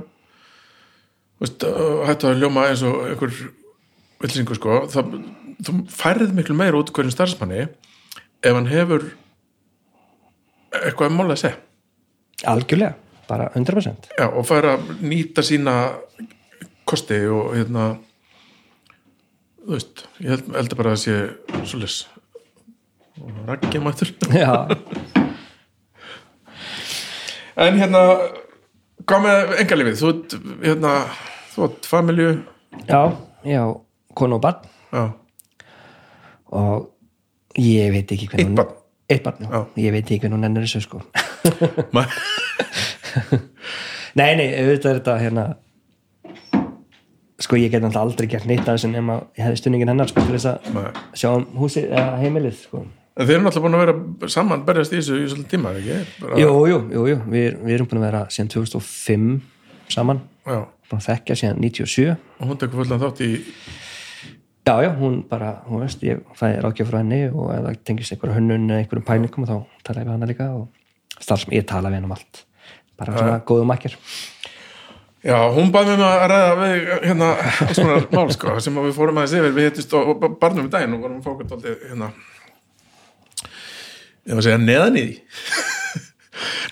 veist, 1.41 1.65
hættu 2.09 2.29
að 2.33 2.43
ljóma 2.43 2.67
eins 2.69 2.85
og 2.85 3.07
einhver 3.07 3.33
vilsingur 4.23 4.59
sko, 4.59 4.83
það, 4.93 5.15
þú 5.65 5.77
færið 5.95 6.35
miklu 6.37 6.59
meira 6.59 6.81
út 6.81 6.93
hverjum 6.93 7.15
starfsmanni 7.15 7.65
ef 7.69 8.53
hann 8.53 8.69
hefur 8.71 9.07
eitthvað 10.83 11.15
mál 11.15 11.31
að 11.31 11.41
segja. 11.45 11.61
Algjörlega, 12.49 12.95
bara 13.27 13.49
100% 13.57 14.13
Já, 14.19 14.29
og 14.29 14.45
fær 14.47 14.69
að 14.75 14.93
nýta 15.03 15.43
sína 15.47 15.79
kosti 16.89 17.19
og 17.29 17.55
hérna 17.57 17.85
þú 19.63 19.71
veist, 19.77 19.97
ég 20.25 20.31
held, 20.33 20.47
held 20.57 20.77
bara 20.81 20.95
að 20.97 21.03
sé 21.05 21.15
og 23.19 23.29
raggi 23.49 23.79
mættur 23.83 24.09
en 27.59 27.75
hérna 27.81 28.03
hvað 29.09 29.25
með 29.25 29.55
engalífið, 29.63 29.97
þú 30.01 30.09
ert 30.13 30.37
hérna, 30.65 30.93
þú 31.55 31.65
ert 31.69 31.89
familju. 31.89 32.29
Já, 32.89 33.01
já 33.49 33.63
konu 34.19 34.37
og 34.39 34.43
barn. 34.45 34.67
Já, 34.93 35.05
og 36.59 36.91
ég 37.59 37.93
veit 37.95 38.13
ekki 38.15 38.29
hvernig 38.31 38.49
Eitt 38.49 38.59
barn? 38.59 38.75
eitt 39.09 39.25
barn, 39.25 39.73
ég 39.81 39.95
veit 39.95 40.05
ekki 40.05 40.21
hvernig 40.25 40.37
hún 40.39 40.49
ennur 40.49 40.67
þessu 40.67 40.81
sko. 40.85 40.99
Nei, 44.19 44.33
nei, 44.35 44.49
auðvitað 44.59 44.91
er 44.91 44.97
þetta 44.99 45.13
hérna 45.23 45.43
sko 47.39 47.59
ég 47.59 47.71
get 47.71 47.83
náttúrulega 47.83 48.07
aldrei 48.07 48.29
gert 48.31 48.49
neitt 48.51 48.65
af 48.67 48.79
þessu 48.79 48.91
nema 48.93 49.21
ég 49.39 49.45
hefði 49.47 49.61
stunningin 49.61 49.93
hennar 49.93 50.11
sko 50.11 50.25
til 50.27 50.35
þess 50.35 50.49
að 50.53 50.89
sjá 51.15 51.29
um 51.33 51.45
húsið 51.59 51.93
eða 51.93 52.17
heimilið 52.23 52.57
sko. 52.65 52.83
En 53.19 53.27
þeir 53.27 53.37
eru 53.37 53.45
náttúrulega 53.45 53.67
búin 53.67 53.79
að 53.79 53.85
vera 53.85 54.33
saman 54.35 54.65
berjast 54.67 54.95
í 54.95 54.99
þessu 55.01 55.19
í 55.19 55.29
svolítið 55.31 55.53
tíma, 55.53 55.75
ekki? 55.79 55.99
Bara, 56.23 56.41
jú, 56.43 56.51
jú, 56.71 56.81
jú, 56.95 57.05
jú, 57.13 57.21
við, 57.31 57.61
við 57.67 57.77
erum 57.77 57.91
búin 57.91 58.01
að 58.03 58.07
vera 58.09 58.25
síðan 58.35 58.51
2005 58.55 59.29
saman. 59.95 60.23
Já, 60.47 60.61
búin 60.91 61.03
að 61.03 61.09
þekkja 61.09 61.39
síðan 61.43 61.63
97 61.63 62.09
og 62.15 62.51
hún 62.51 62.61
tekur 62.63 62.83
fullan 62.83 63.03
þátt 63.03 63.23
í 63.27 63.31
já, 64.69 64.75
já, 64.85 64.91
hún 64.99 65.23
bara, 65.29 65.53
hún 65.69 65.83
veist 65.85 66.03
ég 66.05 66.21
fæði 66.39 66.61
ráðgjöf 66.65 66.91
frá 66.91 67.01
henni 67.01 67.21
og 67.31 67.53
ef 67.55 67.63
það 67.65 67.79
tengist 67.89 68.15
einhverja 68.15 68.37
hönnun 68.39 68.67
eða 68.69 68.83
einhverjum 68.83 69.07
pælingum 69.09 69.49
þá 69.49 69.57
tala 69.87 70.03
ég 70.03 70.09
við 70.09 70.15
hana 70.15 70.29
líka 70.29 70.49
og 70.57 70.67
starfsm, 71.19 71.55
ég 71.57 71.67
tala 71.69 71.93
við 71.93 72.01
henni 72.01 72.11
um 72.11 72.17
allt. 72.17 72.43
Bara 72.99 73.15
svona 73.15 73.39
góðum 73.49 73.71
makkir 73.71 73.95
Já, 75.27 75.39
hún 75.51 75.73
baði 75.75 75.97
mig 75.99 76.07
að 76.07 76.25
ræða 76.31 76.51
við 76.61 76.91
hérna, 77.03 77.29
alls 77.65 77.79
konar 77.81 78.05
mál 78.13 78.29
sko, 78.31 78.53
sem 78.63 78.77
við 78.79 78.93
fórum 78.95 79.17
aðeins 79.19 79.33
yfir, 79.35 79.55
við 79.57 79.65
hittist 79.67 79.95
og, 79.99 80.13
og 80.13 80.37
barnum 80.39 80.69
í 80.69 80.71
daginn 80.71 80.95
og 80.95 81.01
vorum 81.03 81.25
okkur 81.33 81.49
dálítið 81.51 81.81
hérna, 81.89 82.11
ég 84.29 84.37
var 84.37 84.43
að 84.43 84.47
segja 84.47 84.61
neðan 84.63 85.01
í 85.01 85.07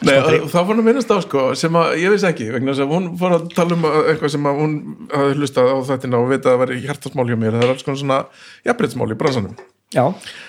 Nei, 0.06 0.12
það 0.12 0.52
fór 0.52 0.76
að 0.76 0.84
minnast 0.86 1.10
á 1.10 1.18
sko, 1.24 1.46
sem 1.58 1.74
að 1.80 1.96
ég 1.98 2.12
veist 2.14 2.28
ekki, 2.28 2.46
vegna 2.54 2.70
þess 2.70 2.84
að 2.84 2.92
hún 2.94 3.08
fór 3.18 3.34
að 3.34 3.48
tala 3.56 3.74
um 3.74 3.86
eitthvað 4.04 4.32
sem 4.36 4.46
að 4.46 4.60
hún 4.60 4.76
hafði 5.10 5.38
hlustað 5.40 5.70
á 5.74 5.76
þettina 5.88 6.20
og 6.20 6.28
vita 6.30 6.46
að 6.46 6.52
það 6.52 6.60
væri 6.62 6.76
hjartasmál 6.84 7.26
hjá 7.26 7.38
mér, 7.40 7.56
það 7.56 7.64
er 7.66 7.72
alls 7.72 7.86
konar 7.88 7.98
svona 8.04 8.20
jafnbreytsmál 8.68 9.08
í 9.10 9.18
bransanum, 9.24 9.56
já, 9.96 10.04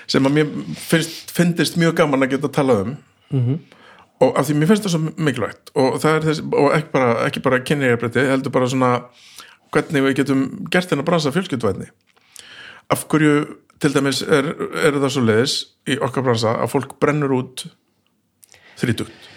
sem 0.06 0.30
að 0.30 0.38
mér 0.38 0.54
finnst, 0.84 1.34
finnst 1.34 1.82
mjög 1.82 1.98
gaman 2.04 2.28
að 2.28 2.36
geta 2.36 2.52
að 2.52 2.56
tala 2.60 2.78
um 2.84 2.94
og 4.24 4.38
af 4.40 4.48
því 4.48 4.58
mér 4.58 4.72
finnst 4.72 4.88
það 4.88 4.96
svo 4.96 5.14
mikilvægt. 5.28 5.72
Og 5.78 5.98
þess, 6.02 6.42
og 6.42 6.74
ekki 6.76 6.92
bara, 6.94 7.30
bara 7.46 7.64
kynniðarbreyti, 7.70 8.26
heldur 8.32 8.56
bara 8.56 8.70
svona 8.72 8.92
hvernig 9.74 10.06
við 10.06 10.20
getum 10.22 10.44
gert 10.72 10.90
þennan 10.90 11.08
bransa 11.08 11.34
fjölskyldvæðni 11.36 11.90
af 12.94 13.04
hverju 13.12 13.40
til 13.82 13.94
dæmis 13.94 14.22
er, 14.24 14.54
er 14.88 14.98
það 14.98 15.10
svo 15.14 15.24
leiðis 15.26 15.56
í 15.90 15.98
okkar 16.04 16.26
bransa 16.26 16.56
að 16.64 16.72
fólk 16.74 16.96
brennur 17.02 17.36
út 17.38 17.66
þrítugt? 18.80 19.28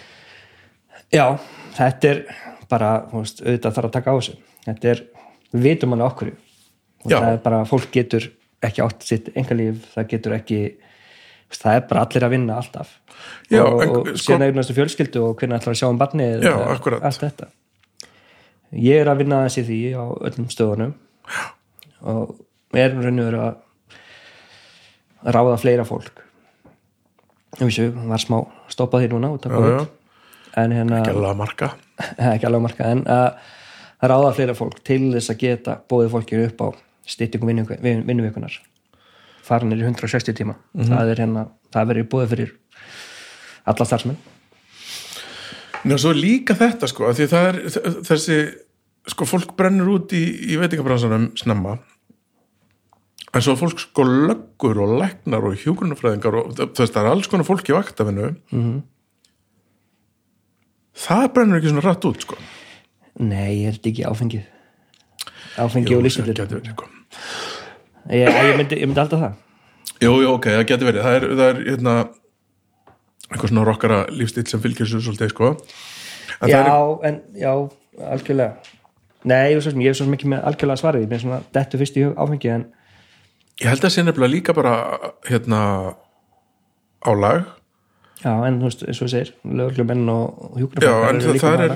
Já, 1.11 1.25
þetta 1.75 2.11
er 2.11 2.21
bara, 2.71 2.91
þú 3.11 3.23
veist, 3.23 3.41
auðvitað 3.43 3.75
þarf 3.77 3.89
að 3.89 3.95
taka 3.97 4.13
á 4.13 4.17
þessu. 4.17 4.37
Þetta 4.65 4.91
er, 4.93 5.01
við 5.51 5.65
vitum 5.67 5.95
alveg 5.97 6.07
okkur. 6.07 6.31
Og 7.01 7.11
Já. 7.11 7.17
það 7.17 7.33
er 7.33 7.41
bara, 7.43 7.59
fólk 7.67 7.89
getur 7.91 8.29
ekki 8.63 8.83
átt 8.85 9.05
sitt 9.05 9.29
engalíf, 9.35 9.83
það 9.95 10.09
getur 10.13 10.37
ekki 10.37 10.61
það 11.59 11.75
er 11.75 11.87
bara 11.89 12.03
allir 12.05 12.23
að 12.27 12.33
vinna 12.35 12.57
alltaf. 12.61 12.93
Já, 13.51 13.61
og, 13.65 13.81
en- 13.83 13.89
og 13.95 14.07
sko- 14.13 14.17
síðan 14.23 14.45
eignast 14.47 14.71
fjölskyldu 14.77 15.23
og 15.27 15.35
hvernig 15.41 15.59
ætlar 15.59 15.73
að 15.75 15.79
sjá 15.81 15.89
um 15.89 15.99
barnið 15.99 16.43
Já, 16.47 16.53
allt 17.03 17.19
þetta. 17.25 17.47
Ég 18.71 19.01
er 19.01 19.07
að 19.11 19.17
vinna 19.17 19.41
þessi 19.47 19.65
því 19.67 19.79
á 19.99 20.03
öllum 20.29 20.47
stöðunum. 20.53 20.93
Og 22.07 22.35
er 22.73 22.93
raun 22.95 23.19
og 23.19 23.25
veru 23.27 23.41
að 23.41 25.33
ráða 25.35 25.57
fleira 25.61 25.85
fólk. 25.85 26.21
Ég 27.59 27.67
vissu, 27.67 27.89
var 27.91 28.17
smá 28.23 28.39
stoppað 28.71 29.03
því 29.03 29.09
núna 29.11 29.33
út 29.35 29.45
af 29.45 29.51
Já, 29.51 29.81
en 30.63 30.71
hérna 30.71 31.01
gæla 31.05 31.33
marka. 31.35 31.73
Ekki 32.17 32.47
alveg 32.47 32.63
marka 32.67 32.87
en 32.95 33.03
að 33.03 33.35
að 34.01 34.09
ráða 34.09 34.31
fleira 34.33 34.55
fólk 34.57 34.79
til 34.87 35.11
þess 35.13 35.29
að 35.29 35.37
geta 35.43 35.75
bóðið 35.91 36.13
fólkinu 36.15 36.47
upp 36.47 36.61
á 36.65 36.67
styttingum 37.11 37.51
vinnu, 37.51 38.05
vin- 39.41 39.47
vinnuvikunar 39.47 39.47
farin 39.47 39.71
er 39.71 39.77
í 39.77 39.85
160 39.85 40.33
tíma. 40.33 40.55
Það 40.75 41.11
er 41.11 41.15
hérna, 41.15 41.49
það 41.73 41.87
verður 41.87 42.09
bóðið 42.09 42.29
fyrir 42.29 42.51
alla 43.65 43.85
starfsmenn. 43.85 44.17
Ná, 45.83 45.97
svo 45.97 46.13
líka 46.13 46.53
þetta 46.53 46.87
sko, 46.87 47.09
af 47.09 47.17
því 47.17 47.27
það 47.31 47.47
er 47.47 47.55
þessi, 48.05 48.37
sko, 49.07 49.25
fólk 49.25 49.55
brennur 49.57 49.89
út 49.95 50.13
í, 50.13 50.53
í 50.53 50.57
veitingabransanum 50.61 51.31
snemma. 51.35 51.79
En 53.33 53.41
svo 53.41 53.55
fólk 53.55 53.79
sko 53.79 54.03
löggur 54.03 54.81
og 54.83 54.97
læknar 54.99 55.45
og 55.47 55.55
hjúgrunafræðingar 55.55 56.35
og 56.35 56.55
það, 56.57 56.73
það 56.83 56.97
er 57.01 57.11
alls 57.11 57.27
konar 57.31 57.47
fólk 57.47 57.69
í 57.69 57.73
vaktafinu 57.73 58.35
-hmm. 58.51 58.81
það 60.93 61.33
brennur 61.33 61.57
ekki 61.57 61.69
svona 61.69 61.85
rætt 61.87 62.05
út 62.05 62.21
sko. 62.21 62.35
Nei, 63.19 63.63
ég 63.63 63.71
held 63.71 63.87
ekki 63.87 64.03
áfengið. 64.03 64.43
Áfengið 65.57 65.97
og 65.97 66.03
það 66.03 67.50
ég, 68.09 68.25
ég, 68.25 68.57
myndi, 68.59 68.81
myndi 68.85 69.03
alltaf 69.03 69.23
það. 69.25 69.37
Jú, 70.01 70.11
jú, 70.23 70.33
ok, 70.33 70.49
það 70.57 70.67
geti 70.73 70.89
verið, 70.89 71.05
það 71.05 71.19
er, 71.19 71.29
það 71.37 71.47
er 71.47 71.63
hérna, 71.69 71.95
eitthvað 73.29 73.53
svona 73.53 73.65
rockara 73.69 74.03
lífstíl 74.09 74.47
sem 74.49 74.63
fylgir 74.63 74.89
svo 74.89 75.01
svolítið 75.05 75.33
sko. 75.35 75.55
En 76.41 76.49
já, 76.49 76.57
það 76.57 76.69
er, 76.71 77.07
en, 77.11 77.23
já, 77.37 77.51
algjörlega. 78.11 78.77
Nei, 79.29 79.41
ég, 79.53 79.61
svo 79.61 79.75
er 79.77 79.95
svo 79.97 80.05
sem 80.07 80.17
ekki 80.17 80.31
með 80.31 80.45
algjörlega 80.49 80.81
svarið. 80.81 81.05
Ég 81.05 81.17
er 81.19 81.25
svona 81.25 81.41
dettu 81.53 81.81
fyrst 81.81 81.99
í 81.99 82.05
hug 82.07 82.17
áfengið 82.17 82.55
en 82.57 82.69
ég 83.61 83.69
held 83.69 83.85
að 83.85 83.93
sé 83.93 84.03
nefnilega 84.05 84.33
líka 84.33 84.55
bara 84.57 84.75
hérna 85.27 85.61
álag 87.05 87.45
já, 88.21 88.33
en 88.47 88.59
þú 88.61 88.67
veist, 88.69 88.83
eins 88.87 89.01
og 89.01 89.07
þú 89.07 89.11
segir 89.13 89.31
lögreglumenn 89.45 90.11
og 90.13 90.41
Já, 90.41 90.61
hjúkrafræðingar 90.63 91.13
en 91.13 91.21
það, 91.25 91.39
það 91.43 91.63
er 91.65 91.75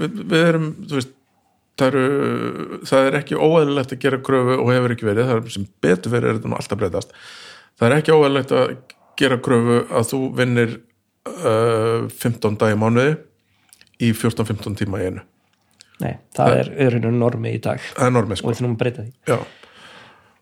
við, 0.00 0.18
við 0.32 0.46
erum, 0.46 0.68
þú 0.84 1.00
veist 1.00 1.14
það, 1.78 1.88
eru, 1.88 2.80
það 2.88 3.08
er 3.08 3.16
ekki 3.20 3.38
óæðilegt 3.38 3.94
að 3.94 4.02
gera 4.04 4.20
kröfu 4.28 4.58
og 4.58 4.70
hefur 4.74 4.94
ekki 4.94 5.08
verið, 5.08 5.30
það 5.30 5.40
er 5.40 5.54
sem 5.54 5.66
betur 5.84 6.14
verið 6.14 6.30
er 6.30 6.38
þetta 6.38 6.50
nú 6.50 6.58
alltaf 6.58 6.80
breytast. 6.80 7.16
Það 7.78 7.88
er 7.88 7.96
ekki 7.98 8.14
óæðilegt 8.16 8.54
að 8.58 8.74
gera 9.18 9.40
kröfu 9.44 9.80
að 9.86 10.06
þú 10.12 10.20
vinnir 10.38 10.76
uh, 10.78 12.08
15 12.10 12.58
dagi 12.60 12.76
í 12.76 12.80
mánuði 12.80 13.16
í 13.98 14.12
14-15 14.14 14.78
tíma 14.82 15.02
í 15.02 15.08
einu. 15.10 15.24
Nei, 15.98 16.12
það 16.36 16.60
er 16.60 16.74
öðrunum 16.86 17.18
normi 17.18 17.56
í 17.56 17.62
dag. 17.62 17.82
Það 17.96 18.06
er 18.06 18.14
normið 18.14 18.36
og 18.36 18.40
sko 18.42 18.52
við 18.52 18.60
þurfum 18.60 18.76
að 18.76 18.82
breyta 18.82 19.06
því. 19.06 19.14
Já. 19.26 19.38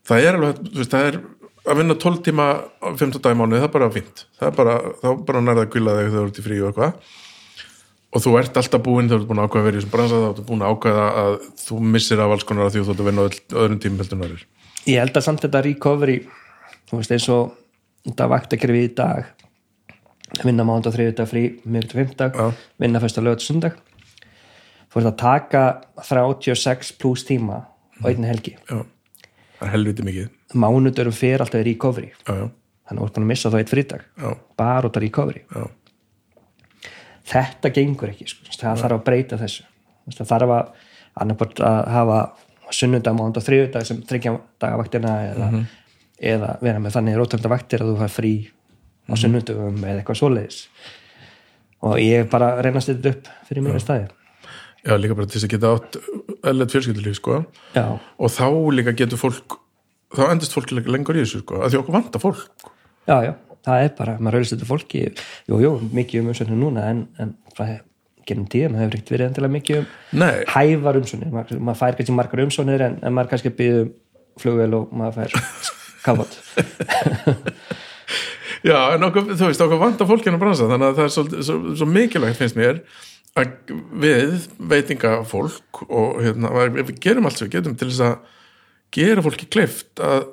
það 0.09 0.27
er 0.27 0.37
alveg, 0.37 0.59
þú 0.67 0.81
veist, 0.81 0.93
það 0.93 1.07
er 1.11 1.21
að 1.67 1.79
vinna 1.81 1.95
12 2.03 2.19
tíma 2.27 2.49
á 2.79 2.87
15 2.93 3.23
dagi 3.23 3.37
í 3.37 3.39
mánuði, 3.39 3.61
það 3.63 3.69
er 3.69 3.73
bara 3.77 3.93
fínt. 3.95 4.27
Það 4.37 4.51
er 4.51 4.59
bara, 4.59 4.75
þá 5.01 5.07
bara 5.29 5.41
nærða 5.43 5.65
að 5.65 5.71
kvíla 5.73 5.95
þig 5.97 6.11
þegar 6.11 6.19
þú 6.19 6.27
ert 6.27 6.37
í 6.41 6.45
frí 6.45 6.59
og 6.61 6.69
eitthvað 6.69 7.15
og 8.15 8.23
þú 8.23 8.33
ert 8.39 8.59
alltaf 8.59 8.83
búinn 8.85 9.09
þú 9.11 9.19
ert 9.19 9.29
búin 9.29 9.41
að 9.41 9.49
ákveða 9.49 9.63
að 9.63 9.67
vera 9.67 9.77
í 9.77 9.81
þessum 9.81 9.93
bransa 9.95 10.19
þá 10.21 10.27
ertu 10.31 10.45
búin 10.47 10.63
að 10.63 10.73
ákveða 10.75 11.07
að 11.23 11.33
þú 11.63 11.79
missir 11.95 12.21
af 12.23 12.35
alls 12.35 12.45
konar 12.47 12.67
að 12.67 12.75
því 12.75 12.83
þú 12.83 12.93
ert 12.93 13.01
að 13.03 13.09
vinna 13.09 13.25
öðrum 13.63 13.81
tímum 13.83 14.03
heldur 14.03 14.17
en 14.17 14.27
aðrir. 14.27 14.45
Ég 14.87 15.01
held 15.03 15.19
að 15.19 15.25
samt 15.27 15.43
þetta 15.43 15.63
recovery 15.65 16.17
þú 16.87 17.01
veist 17.01 17.15
eins 17.17 17.27
og 17.33 17.57
þetta 18.07 18.29
vaktakerfi 18.31 18.85
í 18.87 18.93
dag 18.95 19.33
vinna 20.43 20.65
mánda 20.67 20.91
þriðudag 20.91 21.29
frí, 21.29 21.43
mjög 21.63 21.89
til 21.91 21.99
fimmtag 22.01 22.35
Já. 22.35 22.47
vinna 22.79 22.99
fyrsta 23.03 23.23
lögut 23.23 23.43
sundag 23.43 23.77
þú 24.91 24.99
veist 24.99 25.09
að 25.11 25.17
taka 25.21 25.63
36 26.07 26.93
pluss 27.01 27.25
tíma 27.27 27.61
á 27.67 28.03
einni 28.07 28.29
helgi. 28.29 28.55
Já, 28.69 28.83
það 29.59 29.67
er 29.67 29.73
helviti 29.73 30.05
mikið. 30.05 30.29
Mánudurum 30.55 31.15
fyrir 31.15 31.43
alltaf 31.43 31.63
recovery. 31.65 32.11
Já, 32.23 32.47
þannig 32.87 32.91
að 32.91 33.01
þú 33.01 33.07
ert 33.07 33.17
búin 33.17 33.25
að 33.25 33.31
missa 33.33 33.51
þá 33.51 33.57
eitt 33.59 33.73
frídag 33.73 34.05
bara 34.59 34.87
út 34.89 34.99
af 34.99 35.03
recovery. 35.03 35.43
Já, 35.51 35.67
þetta 37.27 37.71
gengur 37.75 38.11
ekki, 38.13 38.27
sko. 38.31 38.51
það 38.53 38.83
þarf 38.83 38.97
að 38.97 39.05
breyta 39.07 39.39
þessu. 39.41 39.65
Það 40.15 40.29
þarf 40.33 40.53
að 40.57 40.75
að 41.17 41.89
hafa 41.91 42.19
sunnudag, 42.75 43.15
mánda 43.15 43.41
og 43.41 43.45
þriðudag 43.47 43.87
sem 43.87 44.03
þryggja 44.05 44.35
dagavaktina 44.61 45.13
eða, 45.31 45.49
eða 46.33 46.53
vera 46.61 46.83
með 46.83 46.97
þannig 46.97 47.17
rótölda 47.17 47.51
vaktir 47.51 47.83
að 47.83 47.93
þú 47.93 47.97
fær 48.01 48.13
frí 48.13 48.33
á 49.07 49.13
sunnudagum 49.17 49.79
eða 49.83 50.01
eitthvað 50.01 50.19
svoleiðis. 50.21 50.59
Og 51.87 51.99
ég 52.01 52.27
bara 52.31 52.55
að 52.55 52.63
reyna 52.65 52.81
að 52.81 52.87
stilla 52.87 53.13
upp 53.13 53.29
fyrir 53.47 53.65
mér 53.65 53.79
staði. 53.81 54.09
Já, 54.87 54.93
líka 54.99 55.17
bara 55.17 55.27
til 55.27 55.37
þess 55.39 55.47
að 55.47 55.53
geta 55.55 55.71
átt 55.75 55.97
ellert 56.51 56.73
fjölskyldulíf, 56.75 57.17
sko. 57.19 57.39
Já, 57.75 57.85
og 57.97 58.33
þá 58.33 58.47
líka 58.75 58.95
getur 58.97 59.19
fólk 59.19 59.57
þá 60.15 60.23
endist 60.31 60.55
fólk 60.55 60.71
lengur 60.71 61.17
í 61.17 61.23
þessu, 61.23 61.41
sko 61.43 61.61
að 61.61 61.73
því 61.73 61.81
okkur 61.81 61.97
vantar 61.97 62.23
fólk. 62.23 62.71
Já, 63.07 63.17
já, 63.23 63.33
það 63.67 63.83
er 63.83 63.93
bara 63.99 64.15
maður 64.17 64.39
raulist 64.39 64.55
þetta 64.55 64.69
fólki, 64.71 65.03
jú, 65.51 65.61
jú, 65.63 65.73
mikið 65.93 66.23
um 66.23 66.31
umsögnum 66.33 66.63
núna 66.63 66.87
en, 66.93 67.05
en 67.21 67.35
genum 68.27 68.47
tíðan 68.51 68.77
hefur 68.79 68.97
ekkert 68.97 69.13
verið 69.13 69.29
endilega 69.29 69.55
mikið 69.55 69.79
um 69.81 69.87
Nei, 70.23 70.35
hæfar 70.51 70.99
umsónir, 70.99 71.31
maður, 71.33 71.61
maður 71.63 71.81
fær 71.81 71.97
kannski 71.97 72.15
margar 72.17 72.43
umsónir 72.43 72.85
en, 72.87 72.97
en 73.01 73.15
maður 73.15 73.33
kannski 73.33 73.53
býðum 73.57 73.91
flugvel 74.41 74.71
og 74.81 74.95
maður 74.95 75.21
fær 75.21 75.31
kafot 76.05 76.37
Já, 78.67 78.77
en 78.95 79.05
okkur, 79.05 79.29
þú 79.37 79.51
veist, 79.51 79.61
okkur 79.63 79.79
vantar 79.79 80.09
fólk 80.09 80.25
hérna 80.25 80.39
bransa 80.41 80.67
þannig 80.69 80.89
að 80.89 80.97
það 80.97 81.05
er 81.05 81.13
svo, 81.13 81.23
svo, 81.45 81.57
svo 81.77 81.87
mikilvægt 81.89 82.39
finnst 82.39 82.57
mér 82.57 82.81
að 83.37 83.75
við 84.01 84.47
veitingafólk 84.71 85.83
og 85.87 86.23
hérna, 86.25 86.51
við 86.73 86.95
gerum 87.03 87.29
allt 87.29 87.37
sem 87.39 87.47
við 87.47 87.59
getum 87.59 87.77
til 87.77 87.91
þess 87.91 88.05
að 88.07 88.15
gera 88.97 89.23
fólki 89.25 89.49
kleift 89.53 90.01
að 90.01 90.31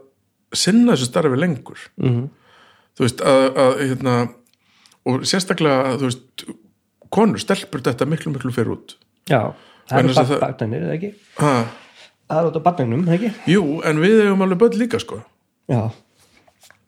sinna 0.55 0.94
þessu 0.94 1.11
starfi 1.11 1.40
lengur. 1.40 1.85
Mhm. 2.01 2.31
Þú 2.97 3.07
veist, 3.07 3.23
að, 3.27 3.45
að 3.65 3.73
hérna, 3.85 4.15
og 5.07 5.25
sérstaklega 5.29 5.97
þú 6.01 6.09
veist, 6.11 6.45
konur 7.15 7.43
stelpur 7.43 7.83
þetta 7.85 8.07
miklu, 8.11 8.33
miklu 8.35 8.53
fyrir 8.55 8.75
út. 8.77 8.97
Já, 9.31 9.41
það 9.91 10.01
eru 10.05 10.16
það- 10.21 10.41
barnanir, 10.43 10.83
eða 10.89 10.97
ekki? 10.99 11.12
ha, 11.43 11.53
það 12.31 12.41
er 12.41 12.49
út 12.51 12.57
af 12.61 12.66
barnanum, 12.71 13.05
eða 13.07 13.19
ekki? 13.21 13.33
Jú, 13.55 13.62
en 13.85 14.03
við 14.03 14.25
eigum 14.25 14.43
alveg 14.47 14.59
börn 14.65 14.79
líka 14.81 15.01
sko. 15.03 15.21
Já, 15.71 15.83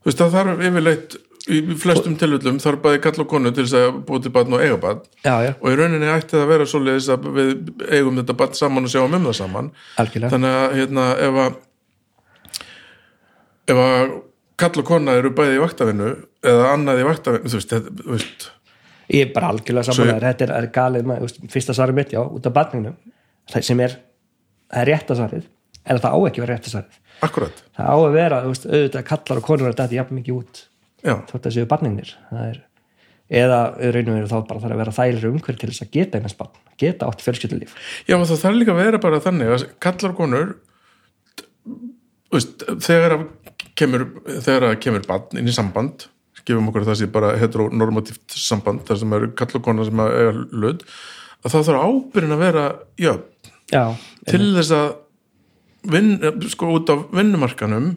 þú 0.02 0.10
veist, 0.10 0.18
það 0.24 0.36
þarf 0.38 0.66
yfirleitt 0.70 1.16
í 1.46 1.60
flestum 1.78 2.16
tilvöldum 2.18 2.56
þarf 2.58 2.80
bæði 2.82 3.00
kall 3.04 3.20
og 3.22 3.28
konu 3.30 3.52
til 3.54 3.62
þess 3.68 3.76
að 3.78 3.98
búið 4.08 4.22
til 4.24 4.32
barn 4.34 4.56
og 4.56 4.62
eiga 4.64 4.78
barn. 4.82 5.00
Já, 5.22 5.34
já, 5.46 5.52
og 5.62 5.68
í 5.70 5.76
rauninni 5.78 6.08
ætti 6.10 6.34
það 6.34 6.42
að 6.42 6.48
vera 6.50 6.66
svoleiðis 6.72 7.06
að 7.14 7.28
við 7.36 7.52
eigum 7.94 8.18
þetta 8.18 8.34
barn 8.40 8.56
saman 8.58 8.88
og 8.88 8.90
sjáum 8.90 9.14
um 9.14 9.28
það 9.28 9.36
saman. 9.38 9.68
Algjörlega. 10.02 10.32
Þannig 10.34 10.56
að 10.58 10.74
hérna 10.80 11.04
ef 11.28 11.38
að 11.44 11.54
ef 13.70 13.80
að 13.84 14.16
kall 14.60 14.80
og 14.80 14.86
kona 14.88 15.16
eru 15.20 15.32
bæði 15.36 15.58
í 15.58 15.62
vaktavinnu 15.62 16.10
eða 16.46 16.68
annað 16.72 17.02
í 17.02 17.06
vaktavinnu 17.08 17.50
þú 17.52 17.58
veist, 17.60 17.72
þetta, 17.74 17.94
þú 18.02 18.14
veist. 18.14 18.46
Ég 19.12 19.26
er 19.26 19.32
bara 19.34 19.50
algjörlega 19.52 19.86
Svo- 19.86 19.96
samanlega, 20.00 20.30
þetta 20.32 20.46
er, 20.46 20.52
er 20.56 20.68
galið 20.74 21.10
veist, 21.22 21.40
fyrsta 21.52 21.76
svarið 21.76 21.98
mitt, 22.00 22.14
já, 22.16 22.22
út 22.24 22.46
af 22.48 22.56
það 23.52 23.62
sem 23.62 23.80
er, 23.84 23.98
það 24.72 24.80
er 24.82 24.88
rétta 24.90 25.16
svarið 25.18 25.44
en 25.86 26.00
það 26.02 26.16
á 26.16 26.18
ekki 26.26 26.40
að 26.40 26.46
vera 26.46 26.56
rétta 26.56 26.72
svarið. 26.72 27.02
Akkurat, 27.26 27.60
það 27.76 27.86
á 27.86 27.96
að 27.96 28.16
vera, 28.16 28.40
veist, 28.48 28.66
auðvitað 28.66 29.04
kallar 29.10 29.40
og 29.40 29.46
konur 29.46 29.68
að 29.70 29.76
þetta 29.76 29.98
jafn 30.00 30.18
mikið 30.18 30.40
út 30.40 30.62
þótt 31.30 31.46
að 31.46 31.54
séu 31.54 31.68
barninir. 31.70 32.10
Það 32.32 32.48
er, 32.50 32.58
eða 33.42 33.60
raun 33.94 34.10
og 34.10 34.16
veru 34.16 34.30
þá 34.32 34.36
bara 34.48 34.62
þarf 34.64 34.74
að 34.74 34.80
vera 34.82 34.96
þægilega 34.96 35.30
umhverf 35.30 35.60
til 35.60 35.70
þess 35.70 35.84
að 35.84 35.92
geta 35.94 36.18
einhvers 36.18 36.36
barn, 36.40 36.58
geta 36.82 37.06
átt 37.06 37.22
fjölskyldulíf. 37.22 37.76
Já 38.10 38.16
það 38.18 38.42
þarf 38.42 38.58
líka 38.58 38.74
að 38.74 38.82
vera 38.82 39.00
bara 39.02 39.22
þannig 39.22 39.52
að 39.54 39.66
kallar 39.86 40.12
og 40.14 40.18
konur 40.18 40.52
veist, 42.34 42.66
þegar 42.82 43.16
að 43.16 43.24
kemur, 43.78 44.06
þegar 44.40 44.68
að 44.70 44.78
kemur 44.84 45.06
barn 45.08 45.40
inn 45.40 45.48
í 45.50 45.54
samband 45.54 46.06
gefum 46.46 46.68
okkur 46.70 46.84
að 46.84 46.90
það 46.92 46.98
sé 47.00 47.06
bara 47.10 47.32
heteronormatíft 47.40 48.36
samband 48.38 48.84
þar 48.86 49.00
sem 49.00 49.14
eru 49.16 49.28
kall 49.34 49.56
og 49.58 49.64
kona 49.66 49.86
sem 49.88 50.02
er 50.04 50.36
hlut 50.54 50.84
að 51.42 51.50
þá 51.50 51.56
þarf 51.58 51.86
ábyrðin 51.88 52.34
að 52.36 52.42
vera 52.44 52.64
jöfn. 53.02 53.50
Já, 53.74 53.82
til 54.30 54.44
þess 54.54 54.70
að 54.76 54.86
vin, 55.90 56.12
sko 56.52 56.68
út 56.76 56.90
á 56.90 56.96
vinnumarkanum 57.18 57.88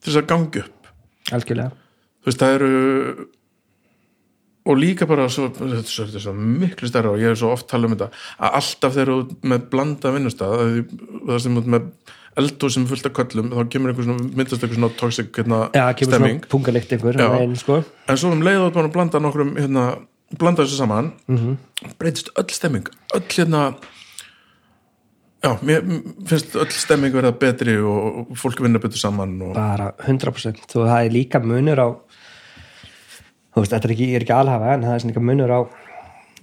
til 0.00 0.08
þess 0.08 0.22
að 0.22 0.28
gangi 0.32 0.62
upp. 0.64 0.88
Algjörlega. 1.36 1.76
Þú 2.24 2.30
veist 2.30 2.40
það 2.42 2.56
eru 2.56 2.70
og 4.66 4.80
líka 4.80 5.06
bara 5.06 5.28
svo, 5.30 5.46
þetta 5.54 5.76
er 5.78 5.84
svo, 5.86 6.06
þetta 6.08 6.18
er 6.18 6.24
svo 6.24 6.32
miklu 6.40 6.88
stærra 6.90 7.12
og 7.12 7.20
ég 7.22 7.30
hef 7.30 7.38
svo 7.42 7.52
oft 7.54 7.68
talað 7.70 7.92
um 7.92 7.94
þetta 7.98 8.08
að 8.40 8.56
alltaf 8.58 8.96
þegar 8.96 9.12
þú 9.12 9.18
ert 9.20 9.44
með 9.52 9.66
blanda 9.76 10.12
því- 10.16 10.86
það 11.28 11.42
sem 11.44 11.60
með 11.76 11.90
eldur 12.36 12.70
sem 12.70 12.86
fullt 12.86 13.06
af 13.08 13.12
köllum 13.16 13.50
þá 13.54 13.68
kemur 13.72 13.92
einhver 13.92 14.04
svona, 14.04 14.28
myndast 14.36 14.62
einhver 14.62 14.76
svona 14.78 14.90
toxic 15.00 15.30
hérna, 15.38 15.60
kemur 15.72 16.12
stemming 16.12 16.40
pungalikt 16.52 16.92
einhver 16.92 17.56
sko. 17.56 17.82
en 18.08 18.16
svo 18.16 18.32
um 18.32 18.42
leið 18.42 18.60
og 18.60 18.62
þú 18.62 18.66
ert 18.66 18.74
búin 18.76 18.88
að 18.90 18.92
blanda 18.96 19.18
nokkrum 19.24 19.54
hérna, 19.56 19.84
blanda 20.38 20.62
þessu 20.64 20.76
saman 20.82 21.12
Mhm. 21.28 21.36
-hmm. 21.38 21.94
breytist 21.98 22.28
öll 22.36 22.50
stemming 22.50 22.86
öll 23.14 23.28
hérna 23.36 23.74
já, 25.42 25.56
mér 25.62 25.80
finnst 26.26 26.54
öll 26.56 26.70
stemming 26.70 27.12
verða 27.14 27.32
betri 27.38 27.76
og, 27.78 28.26
fólk 28.36 28.60
vinna 28.60 28.78
betur 28.78 28.98
saman 28.98 29.40
og, 29.42 29.54
bara 29.54 29.92
100% 30.06 30.76
og 30.76 30.86
það 30.88 31.04
er 31.06 31.10
líka 31.10 31.40
munur 31.40 31.78
á 31.78 31.88
þú 33.54 33.62
veist, 33.62 33.72
þetta 33.72 33.84
er 33.88 33.92
ekki, 33.94 34.14
er 34.16 34.20
ekki 34.24 34.34
alhafa 34.36 34.74
en 34.74 34.82
það 34.82 34.94
er 34.94 35.08
líka 35.10 35.20
munur 35.20 35.50
á 35.50 35.60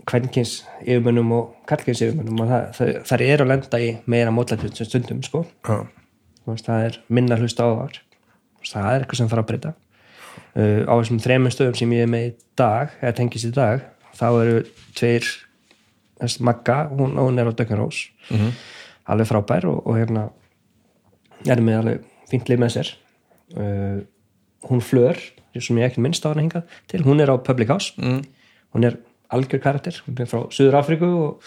kvenkins 0.09 0.63
yfirmunum 0.84 1.31
og 1.31 1.67
kallkins 1.69 2.01
yfirmunum 2.03 2.43
og 2.43 2.49
það, 2.49 2.95
það, 3.07 3.21
er 3.27 3.43
að 3.43 3.51
lenda 3.51 3.80
í 3.80 3.91
meira 4.05 4.34
mótlættum 4.35 4.73
stundum 4.75 5.23
sko. 5.23 5.45
Veist, 6.45 6.67
það 6.67 6.89
er 6.89 6.99
minna 7.07 7.39
hlusta 7.39 7.63
á 7.63 7.71
þar 7.71 8.01
það 8.71 8.89
er 8.89 9.03
eitthvað 9.03 9.19
sem 9.19 9.31
þarf 9.31 9.43
að 9.43 9.49
breyta. 9.51 9.73
Uh, 10.53 10.85
á 10.85 10.93
þessum 10.93 11.19
þremur 11.21 11.53
stöðum 11.53 11.77
sem 11.77 11.93
ég 11.95 12.05
er 12.05 12.09
með 12.09 12.27
í 12.27 12.31
dag 12.59 12.93
eða 13.01 13.15
tengist 13.17 13.49
í 13.49 13.51
dag 13.53 13.84
þá 14.13 14.25
eru 14.30 14.57
tveir 14.97 15.27
þess 16.21 16.41
Magga, 16.45 16.77
hún, 16.93 17.17
hún 17.17 17.41
er 17.41 17.49
á 17.49 17.53
Dökkanrós 17.53 18.05
mm 18.30 18.38
-hmm. 18.38 18.51
alveg 19.09 19.30
frábær 19.30 19.65
og, 19.69 19.81
og 19.88 19.97
hérna 19.97 20.27
er 21.49 21.61
með 21.61 21.80
alveg 21.80 22.03
fínt 22.30 22.49
lið 22.49 22.61
með 22.61 22.75
sér. 22.77 22.93
Uh, 23.57 24.05
hún 24.69 24.81
Flör 24.81 25.17
sem 25.59 25.77
ég 25.77 25.85
ekki 25.85 26.01
minnst 26.01 26.25
á 26.25 26.34
hana 26.34 26.41
hingað 26.41 26.63
til 26.88 27.03
hún 27.03 27.21
er 27.21 27.30
á 27.30 27.38
Public 27.38 27.69
House. 27.69 27.93
Mm. 27.97 28.23
hún 28.73 28.84
er 28.84 28.97
algjör 29.34 29.61
karakter, 29.64 29.97
er 30.19 30.30
frá 30.30 30.43
Suður 30.53 30.80
Afríku 30.80 31.10
og 31.10 31.43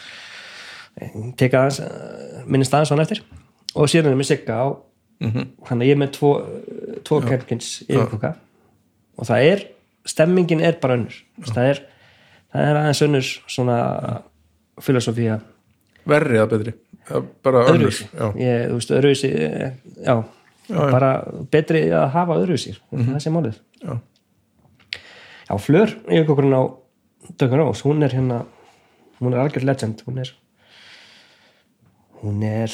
eh, 1.00 1.14
teka 1.38 1.66
uh, 1.68 2.42
minnist 2.46 2.74
aðeins 2.74 2.92
hann 2.94 3.04
eftir. 3.04 3.22
Og 3.76 3.88
síðan 3.92 4.12
er 4.12 4.20
með 4.20 4.30
Sigga 4.34 4.60
á 4.62 4.66
Mhm. 5.16 5.46
hann 5.64 5.80
að 5.80 5.86
ég 5.88 5.94
er 5.96 6.00
með 6.02 6.10
tvo, 6.12 6.30
tvo 7.08 7.22
kemkins 7.24 7.68
yfirkoka 7.88 8.34
og 9.16 9.24
það 9.24 9.44
er 9.48 9.62
stemmingin 10.04 10.60
er 10.60 10.76
bara 10.80 10.98
önnur. 10.98 11.14
Það 11.40 11.68
er, 11.70 11.78
það 12.52 12.66
er 12.68 12.80
aðeins 12.82 13.00
önnur 13.06 13.30
svona 13.48 13.76
filosofía 14.84 15.38
verri 16.06 16.36
eða 16.36 16.50
betri? 16.52 16.74
Já, 17.08 17.22
bara 17.42 17.64
önnur 17.72 17.96
já, 17.96 18.26
ég, 18.36 18.66
veist, 18.74 18.92
öðruvísi 18.92 19.30
eh, 19.32 19.72
já, 20.04 20.18
já. 20.68 20.76
bara 20.92 21.10
betri 21.50 21.86
að 21.88 22.10
hafa 22.12 22.36
öðruvísi. 22.42 22.76
Það 22.92 23.18
sé 23.24 23.32
málið. 23.32 23.56
Já. 23.80 23.96
já, 25.48 25.54
Flör 25.64 25.96
yfirkokurinn 26.10 26.58
á 26.60 26.62
Dökkan 27.36 27.59
Rós, 27.59 27.82
hún 27.82 28.05
er 28.05 28.14
hérna 28.14 28.44
hún 29.20 29.32
er 29.32 29.40
algjör 29.40 29.64
legend 29.64 30.02
hún 30.06 30.18
er 30.20 30.30
hún 32.22 32.43
er 32.44 32.72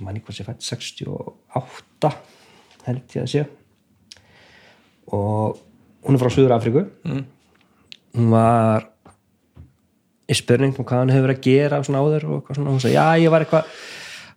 manni 0.00 0.22
hvað 0.22 0.38
sé 0.38 0.46
fætt 0.46 0.64
68 0.66 2.12
held 2.86 3.16
ég 3.16 3.22
að 3.24 3.30
sé 3.32 3.44
og 5.12 5.60
hún 6.02 6.16
er 6.16 6.22
frá 6.22 6.30
Suður 6.30 6.56
Afríku 6.56 6.84
mm. 7.04 7.24
hún 8.18 8.32
var 8.34 8.88
í 10.30 10.36
spurning 10.38 10.74
um 10.76 10.86
hvað 10.86 11.02
hann 11.02 11.14
hefur 11.14 11.28
verið 11.28 11.40
að 11.40 11.48
gera 11.48 11.82
svona 11.82 12.02
áður 12.02 12.28
og 12.30 12.52
svona, 12.54 12.70
hún 12.70 12.82
sagði, 12.82 12.96
já, 12.96 13.06
ég 13.26 13.34
var 13.34 13.44
eitthvað 13.44 13.72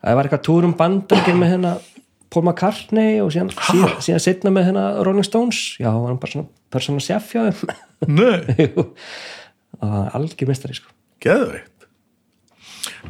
það 0.02 0.18
var 0.18 0.28
eitthvað 0.28 0.46
túrum 0.50 0.76
bandar 0.78 1.30
með 1.34 1.54
hérna 1.54 1.76
Paul 2.36 2.44
McCartney 2.44 3.22
og 3.24 3.32
síðan, 3.32 3.54
síðan, 3.56 3.94
síðan 4.04 4.24
setna 4.24 4.52
með 4.52 4.70
hérna 4.70 4.86
Rolling 5.08 5.26
Stones. 5.28 5.62
Já, 5.80 5.88
hann 5.88 6.04
var 6.04 6.18
bara 6.20 6.34
svona 6.34 6.50
persóna 6.74 7.04
sjef 7.04 7.32
hjá 7.32 7.46
þeim. 7.48 7.72
Nei, 8.12 8.68
algjör 10.20 10.52
mistari 10.52 10.76
sko. 10.76 10.92
Geðveikt. 11.24 11.88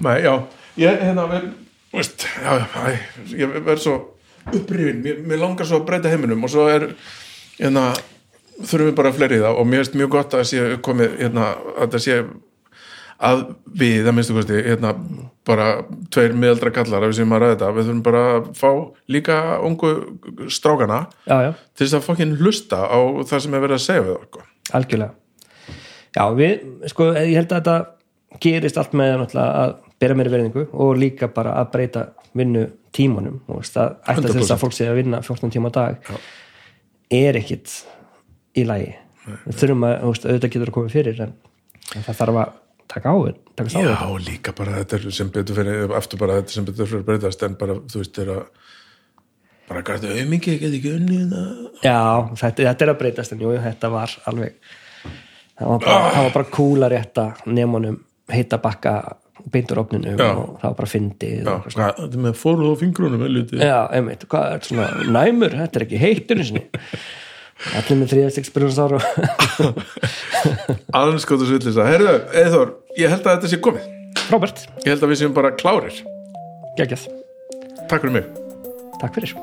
Nei, 0.06 0.18
já, 0.24 0.34
ég, 0.80 1.02
hérna 1.02 1.26
við, 1.32 1.48
veist, 1.96 2.28
já, 2.44 2.52
æ, 2.86 2.98
ég 3.34 3.56
verð 3.66 3.84
svo 3.84 3.96
upprifin, 4.54 5.02
mér, 5.02 5.22
mér 5.26 5.42
langar 5.42 5.68
svo 5.68 5.82
að 5.82 5.88
breyta 5.90 6.12
heiminum 6.12 6.46
og 6.46 6.52
svo 6.54 6.68
er 6.70 6.92
hérna, 7.58 7.90
þurfum 8.62 8.92
við 8.92 8.98
bara 9.02 9.14
fleiri 9.16 9.40
í 9.40 9.44
það. 9.44 9.58
Og 9.58 9.70
mér 9.72 9.84
finnst 9.84 9.98
mjög 9.98 10.14
gott 10.20 10.36
að 10.36 10.44
það 10.44 10.52
sé 10.52 10.82
komið 10.86 11.18
hérna, 11.24 11.48
að 11.76 11.96
það 11.96 12.06
sé 12.06 12.20
að 13.24 13.44
við, 13.80 14.02
það 14.06 14.16
minnstu 14.18 14.36
kosti 14.36 14.62
hérna, 14.66 14.92
bara 15.48 15.68
tveir 16.14 16.36
miðaldra 16.36 16.74
kallar 16.76 17.06
að 17.06 17.14
við 17.14 17.20
séum 17.20 17.36
að 17.36 17.44
ræða 17.44 17.54
þetta, 17.56 17.72
við 17.76 17.88
þurfum 17.88 18.02
bara 18.06 18.24
að 18.34 18.50
fá 18.60 18.70
líka 19.16 19.38
ungu 19.66 19.92
strákana 20.52 21.00
já, 21.24 21.36
já, 21.48 21.52
til 21.76 21.86
þess 21.86 21.98
að 22.00 22.08
fokkin 22.10 22.36
hlusta 22.42 22.82
á 22.84 23.00
það 23.30 23.46
sem 23.46 23.56
er 23.56 23.64
verið 23.66 23.78
að 23.78 23.86
segja 23.86 24.06
við 24.06 24.16
okkur. 24.18 24.50
Algjörlega. 24.76 25.14
Já, 26.16 26.24
við, 26.36 26.68
sko, 26.92 27.10
ég 27.16 27.36
held 27.40 27.52
að 27.52 27.60
þetta 27.60 28.40
gerist 28.44 28.80
allt 28.82 28.96
með 28.98 29.26
að 29.40 29.78
bera 30.02 30.18
meiri 30.18 30.34
verðingu 30.34 30.66
og 30.74 30.98
líka 31.00 31.30
bara 31.32 31.56
að 31.62 31.72
breyta 31.76 32.06
vinnu 32.36 32.66
tímanum 32.96 33.40
og 33.52 33.64
það 33.68 33.96
ætti 34.04 34.28
að 34.28 34.34
þess 34.34 34.50
100%. 34.50 34.54
að 34.56 34.62
fólk 34.64 34.76
sé 34.76 34.90
að 34.90 35.00
vinna 35.00 35.22
14 35.24 35.54
tíma 35.56 35.72
á 35.72 35.76
dag 35.78 36.12
er 37.16 37.40
ekkit 37.40 37.72
í 38.60 38.66
lagi. 38.68 38.92
Við 39.46 39.60
þurfum 39.62 39.88
að, 39.88 39.96
auðvitað 40.04 40.52
getur 40.52 40.72
að 40.72 40.76
koma 40.76 40.92
fyrir 40.92 41.22
en, 41.26 41.34
en 41.96 42.06
það 42.06 42.20
þarf 42.20 42.42
að 42.44 42.54
taka 42.92 43.14
á 43.14 43.18
þér 43.18 43.36
takast 43.56 43.76
á 43.76 43.80
Já, 43.82 43.92
þér 44.02 44.24
líka 44.30 44.56
bara 44.58 44.78
þetta 44.82 45.12
sem 45.18 45.34
betur 45.34 45.60
fyrir 45.60 45.96
aftur 45.98 46.22
bara 46.22 46.40
þetta 46.40 46.58
sem 46.58 46.68
betur 46.70 46.90
fyrir 46.92 47.04
að 47.04 47.10
breytast 47.10 47.46
en 47.48 47.60
bara, 47.60 47.78
þú 47.92 48.02
veist, 48.02 48.22
er 48.24 48.32
að 48.36 48.48
bara 49.66 49.84
gæti 49.88 50.14
auðmingi, 50.14 50.56
ég 50.56 50.64
get 50.64 50.80
ekki 50.80 50.96
unni 51.00 51.22
það 51.32 51.52
já, 51.82 52.00
þetta, 52.42 52.70
þetta 52.70 52.86
er 52.86 52.94
að 52.94 53.00
breytast 53.04 53.36
en 53.36 53.46
jú, 53.46 53.54
þetta 53.66 53.94
var 53.94 54.18
alveg 54.32 54.74
það 55.56 55.70
var 55.72 55.86
bara, 55.86 56.00
var 56.22 56.34
bara 56.40 56.52
cool 56.54 56.86
að 56.86 56.98
rétta 56.98 57.30
nemunum 57.48 58.02
heita 58.32 58.60
bakka 58.62 58.96
beintur 59.52 59.82
opninu 59.84 60.16
Já. 60.18 60.32
og 60.32 60.56
það 60.62 60.70
var 60.70 60.78
bara 60.80 60.90
fyndið 60.90 61.34
Já, 61.46 61.56
þetta 62.00 62.22
með 62.24 62.40
fóruð 62.40 62.72
og 62.72 62.80
fingrunum. 62.82 63.26
Já, 63.60 63.78
einmitt, 63.94 64.26
hvað 64.32 64.56
er 64.56 64.66
svona 64.70 64.88
næmur, 65.18 65.56
þetta 65.60 65.80
er 65.80 65.86
ekki 65.86 66.02
heitur 66.02 66.42
sinni. 66.48 66.64
Allir 67.76 67.98
með 68.02 68.12
Aðeins 70.96 71.26
skoðu 71.26 71.48
svillisa. 71.50 71.86
Herðu, 71.88 72.16
Eithor, 72.38 72.74
ég 73.00 73.12
held 73.12 73.26
að 73.26 73.38
þetta 73.38 73.52
sé 73.52 73.62
komið. 73.64 73.92
Robert, 74.32 74.64
Ég 74.86 74.94
held 74.94 75.04
að 75.06 75.12
við 75.12 75.22
séum 75.22 75.36
bara 75.36 75.54
klárir. 75.58 76.02
geggjað 76.80 77.08
Takk 77.90 78.02
fyrir 78.02 78.16
mig. 78.18 78.26
Takk 79.02 79.14
fyrir 79.18 79.36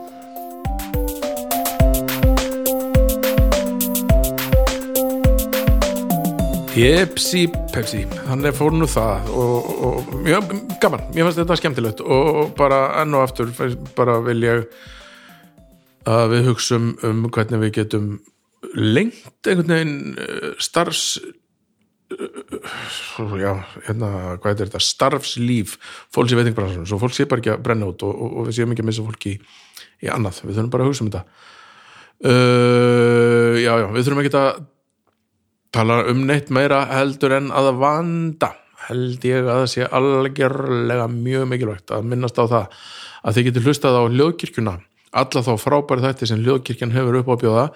Jepsi 6.72 7.44
Pepsi, 7.68 8.06
hann 8.30 8.46
er 8.48 8.54
fór 8.56 8.72
nú 8.72 8.86
það 8.88 9.26
og, 9.36 9.66
og 9.84 10.14
já, 10.24 10.38
gaman, 10.80 11.02
mér 11.12 11.26
fannst 11.26 11.40
þetta 11.42 11.58
skemmtilegt 11.60 12.00
og 12.00 12.54
bara 12.56 12.78
enn 13.02 13.12
og 13.12 13.26
aftur 13.26 13.50
bara 13.98 14.14
vil 14.24 14.40
ég 14.46 14.62
að 16.08 16.34
við 16.34 16.50
hugsum 16.50 16.90
um 17.06 17.22
hvernig 17.32 17.62
við 17.66 17.74
getum 17.80 18.08
lengt 18.74 19.48
einhvern 19.48 19.74
veginn 19.74 20.18
eh, 20.22 20.48
starfs 20.62 21.20
eh, 22.14 23.36
já, 23.40 23.52
hérna 23.88 24.10
hvað 24.42 24.52
er 24.52 24.60
þetta, 24.64 24.82
starfslíf 24.82 25.76
fólks 26.14 26.34
í 26.34 26.38
veitingbransunum, 26.38 26.88
svo 26.88 27.00
fólk 27.02 27.16
sé 27.16 27.26
bara 27.30 27.42
ekki 27.42 27.54
að 27.54 27.64
brenna 27.66 27.90
út 27.90 28.04
og, 28.06 28.12
og, 28.12 28.36
og 28.40 28.50
við 28.50 28.58
séum 28.60 28.74
ekki 28.74 28.84
að 28.84 28.90
missa 28.90 29.06
fólki 29.06 29.34
í, 29.34 29.40
í 30.06 30.12
annað, 30.12 30.42
við 30.46 30.58
þurfum 30.58 30.74
bara 30.74 30.86
að 30.86 30.92
hugsa 30.92 31.04
um 31.04 31.12
þetta. 31.12 31.48
Uh, 32.22 33.56
já, 33.58 33.72
já, 33.82 33.86
við 33.90 34.04
þurfum 34.06 34.20
ekki 34.22 34.36
að 34.38 34.50
tala 35.74 36.02
um 36.12 36.20
neitt 36.28 36.52
meira 36.54 36.84
heldur 36.92 37.34
en 37.34 37.48
að 37.54 37.72
vanda 37.80 38.52
held 38.88 39.24
ég 39.26 39.46
að 39.46 39.62
það 39.62 39.68
sé 39.72 39.88
algjörlega 39.98 41.06
mjög 41.10 41.48
mikilvægt 41.50 41.94
að 41.94 42.06
minnast 42.12 42.38
á 42.38 42.44
það 42.44 42.80
að 43.22 43.36
þið 43.36 43.46
getur 43.48 43.66
hlustað 43.68 43.98
á 43.98 44.02
hljóðkirkjuna 44.06 44.74
alla 45.12 45.42
þá 45.44 45.52
frábæri 45.60 46.04
þætti 46.06 46.28
sem 46.30 46.40
hljóðkirkjan 46.40 46.94
hefur 46.94 47.18
upp 47.20 47.30
á 47.32 47.36
bjóða. 47.42 47.66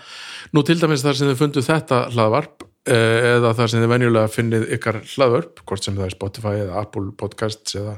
Nú 0.56 0.64
til 0.64 0.78
dæmis 0.80 1.04
þar 1.04 1.18
sem 1.18 1.30
þið 1.30 1.40
fundu 1.42 1.64
þetta 1.66 2.00
hlaðvarp 2.14 2.64
eh, 2.88 3.28
eða 3.36 3.52
þar 3.58 3.72
sem 3.72 3.84
þið 3.84 3.92
venjulega 3.92 4.32
finnið 4.32 4.66
ykkar 4.78 5.00
hlaðvarp, 5.04 5.62
hvort 5.68 5.86
sem 5.86 5.96
það 5.98 6.08
er 6.08 6.16
Spotify 6.16 6.54
eða 6.64 6.82
Apple 6.82 7.12
Podcasts 7.20 7.76
eða 7.76 7.96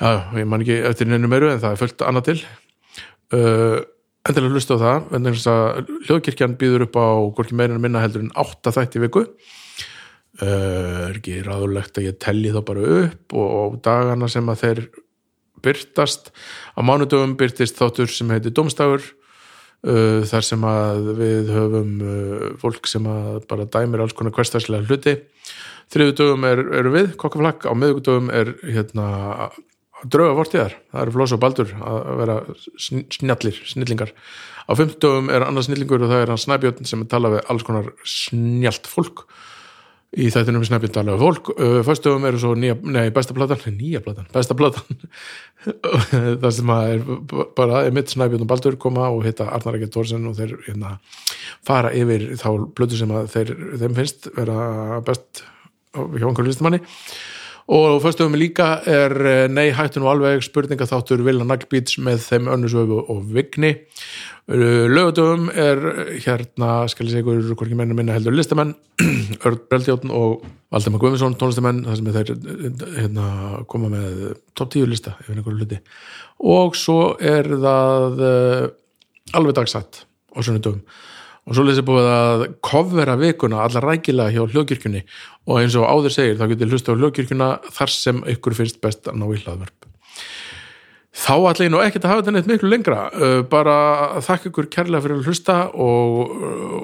já, 0.00 0.10
ég 0.40 0.48
man 0.48 0.64
ekki 0.64 0.80
eftir 0.88 1.10
neinu 1.10 1.30
meiru 1.30 1.50
en 1.52 1.60
það 1.62 1.74
er 1.74 1.82
fullt 1.82 2.06
annað 2.08 2.28
til. 2.30 2.38
Uh, 3.32 3.78
endilega 4.28 4.56
hlusta 4.56 4.76
á 4.78 4.82
það 4.82 5.10
vegna 5.12 5.34
þess 5.34 5.50
að 5.50 5.92
hljóðkirkjan 6.08 6.56
býður 6.60 6.86
upp 6.86 6.98
á 7.00 7.08
hvorki 7.36 7.56
meira 7.58 7.76
en 7.76 7.84
minna 7.84 8.02
heldur 8.02 8.24
en 8.24 8.34
átta 8.38 8.72
þætti 8.74 9.00
í 9.00 9.04
viku. 9.06 9.26
Uh, 10.40 11.08
er 11.10 11.18
ekki 11.18 11.42
ráðulegt 11.44 11.98
að 12.00 12.08
ég 12.08 12.20
telli 12.22 12.52
þá 12.54 12.62
bara 12.64 12.84
upp 13.02 13.34
og, 13.36 13.48
og 13.60 13.80
dagana 13.84 14.28
sem 14.32 14.46
að 14.48 14.62
þeir 14.62 14.84
byrtast 15.64 16.30
á 16.76 16.80
mánudöfum 16.84 17.36
byrtist 17.40 17.80
þáttur 17.80 18.10
sem 18.12 18.30
heitir 18.34 18.54
Dómstafur 18.56 19.02
uh, 19.02 20.22
þar 20.28 20.46
sem 20.46 20.68
að 20.68 21.10
við 21.18 21.52
höfum 21.56 21.92
uh, 22.04 22.46
fólk 22.62 22.88
sem 22.90 23.06
að 23.08 23.42
bara 23.50 23.68
dæmir 23.70 24.04
alls 24.04 24.16
konar 24.18 24.34
hverstagslega 24.36 24.88
hluti. 24.88 25.18
Þriðudöfum 25.92 26.48
er, 26.48 26.64
eru 26.80 26.94
við, 26.94 27.12
kokkaflakk 27.20 27.66
á 27.68 27.72
miðugdöfum 27.76 28.32
er 28.32 28.54
hérna 28.64 29.50
drauga 30.08 30.34
vortiðar, 30.38 30.74
það 30.90 31.04
eru 31.04 31.14
Floss 31.14 31.34
og 31.36 31.40
Baldur 31.42 31.72
að 31.78 31.98
vera 32.18 32.36
sn- 32.80 33.06
snjallir, 33.12 33.58
snillingar. 33.70 34.10
Á 34.66 34.72
fimmtugum 34.78 35.30
er 35.30 35.44
annar 35.46 35.66
snillingur 35.66 36.02
og 36.02 36.10
það 36.10 36.24
er 36.24 36.32
hann 36.32 36.42
Snæbjörn 36.42 36.88
sem 36.88 37.04
tala 37.10 37.30
við 37.36 37.44
alls 37.52 37.66
konar 37.66 37.90
snjalt 38.06 38.88
fólk 38.90 39.26
í 40.12 40.28
þættinum 40.32 40.64
Snæbjörn 40.68 40.94
tala 40.94 41.14
við 41.16 41.22
fólk 41.24 41.50
föstugum 41.86 42.26
eru 42.28 42.40
svo 42.40 42.52
nýja, 42.58 42.76
nei, 42.84 43.06
besta 43.14 43.36
platan 43.36 43.76
nýja 43.80 44.02
platan, 44.04 44.28
besta 44.34 44.56
platan. 44.58 44.98
Það 46.42 46.48
sem 46.56 46.72
að 46.74 46.94
er 46.96 47.04
bara 47.56 47.84
er 47.86 47.94
mitt 47.96 48.12
Snæbjörn 48.12 48.44
og 48.44 48.50
Baldur 48.50 48.76
koma 48.82 49.08
og 49.12 49.24
hitta 49.26 49.48
Arnar 49.48 49.78
Ekkert 49.78 49.96
Þórsen 49.96 50.28
og 50.28 50.36
þeir 50.40 50.56
hérna, 50.66 50.96
fara 51.66 51.94
yfir 51.96 52.32
þá 52.40 52.48
blötu 52.76 52.98
sem 53.00 53.14
að 53.14 53.30
þeir, 53.36 53.54
þeim 53.84 53.96
finnst 54.00 54.28
vera 54.36 55.00
best 55.06 55.44
hjá 55.92 56.26
einhverju 56.26 56.50
listamanni 56.50 56.82
og 57.70 58.00
fyrstum 58.02 58.34
líka 58.34 58.80
er 58.90 59.14
eh, 59.26 59.48
nei 59.50 59.70
hættu 59.74 60.02
nú 60.02 60.10
alveg 60.10 60.42
spurningaþáttur 60.42 61.22
Vilna 61.22 61.46
Naglbíts 61.46 61.98
með 62.02 62.24
þeim 62.26 62.50
önnusöfu 62.50 62.98
og 63.06 63.22
Vigni. 63.32 63.76
Lögutöfum 64.50 65.46
er 65.54 65.78
eh, 65.92 66.16
hérna 66.24 66.88
skal 66.90 67.06
ég 67.06 67.14
segja 67.14 67.22
ykkur 67.22 67.54
hvorki 67.54 67.78
menn 67.78 67.94
minna 67.94 68.16
heldur 68.16 68.34
listamenn 68.34 68.74
Örn 69.46 69.60
Breldjótt 69.70 70.08
og 70.10 70.42
Valdemar 70.74 71.02
Guðmundsson 71.04 71.36
tónlistamenn 71.38 71.84
þar 71.86 72.00
sem 72.00 72.10
þeir 72.16 72.34
eh, 72.34 72.84
hérna, 72.98 73.28
koma 73.70 73.92
með 73.92 74.34
top 74.58 74.74
10 74.74 74.90
lista 74.90 75.14
yfir 75.22 75.38
einhverju 75.38 75.62
hluti. 75.62 75.78
Og 76.42 76.74
svo 76.74 77.12
er 77.22 77.46
það 77.46 78.22
uh, 78.26 78.62
alveg 79.38 79.54
dagsætt 79.60 80.02
á 80.34 80.38
sunnudöfum 80.42 80.82
og 81.46 81.56
svo 81.56 81.66
lýsir 81.66 81.86
búið 81.86 82.08
að 82.12 82.44
kofvera 82.64 83.18
vikuna 83.18 83.62
allar 83.66 83.88
rækilega 83.90 84.34
hjá 84.34 84.44
hljóðkirkjunni. 84.52 85.04
Og 85.50 85.62
eins 85.62 85.78
og 85.78 85.88
áður 85.88 86.14
segir 86.14 86.38
þá 86.38 86.48
getur 86.52 86.74
hlusta 86.74 86.94
á 86.94 86.98
hljóðkirkjuna 86.98 87.48
þar 87.78 87.94
sem 87.94 88.26
ykkur 88.36 88.58
finnst 88.60 88.82
best 88.84 89.10
að 89.10 89.18
ná 89.18 89.26
í 89.30 89.40
hlaðvörp. 89.42 89.88
Þá 91.12 91.34
ætla 91.50 91.66
ég 91.66 91.72
nú 91.74 91.80
ekkert 91.84 92.06
að 92.06 92.12
hafa 92.12 92.22
þetta 92.22 92.32
neitt 92.32 92.46
miklu 92.48 92.68
lengra. 92.72 93.00
Uh, 93.12 93.40
bara 93.44 93.74
þakka 94.24 94.48
ykkur 94.48 94.68
kærlega 94.72 95.04
fyrir 95.04 95.18
að 95.18 95.28
hlusta 95.28 95.56
og, 95.76 96.32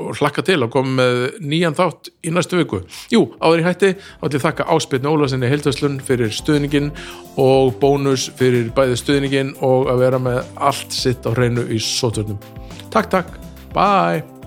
og 0.04 0.20
hlakka 0.20 0.44
til 0.44 0.58
að 0.58 0.72
koma 0.74 0.92
með 0.98 1.22
nýjan 1.40 1.78
þátt 1.78 2.12
í 2.20 2.34
næstu 2.36 2.60
viku. 2.60 2.82
Jú, 3.14 3.24
áður 3.40 3.62
í 3.62 3.66
hætti 3.70 3.92
að 4.20 4.38
þakka 4.44 4.68
áspilni 4.74 5.08
Ólasinni 5.08 5.48
Heildvæslun 5.48 5.96
fyrir 6.04 6.34
stuðningin 6.34 6.92
og 7.40 7.78
bónus 7.80 8.28
fyrir 8.36 8.68
bæði 8.76 9.00
stuðningin 9.00 9.56
og 9.64 9.88
að 9.94 10.04
vera 10.04 10.20
með 10.20 10.42
allt 10.60 10.92
sitt 10.92 11.24
á 11.24 11.32
hreinu 11.32 11.64
í 11.72 11.80
sóturnum 11.80 12.36
takk 12.92 13.10
takk, 13.12 13.38
bye 13.74 14.37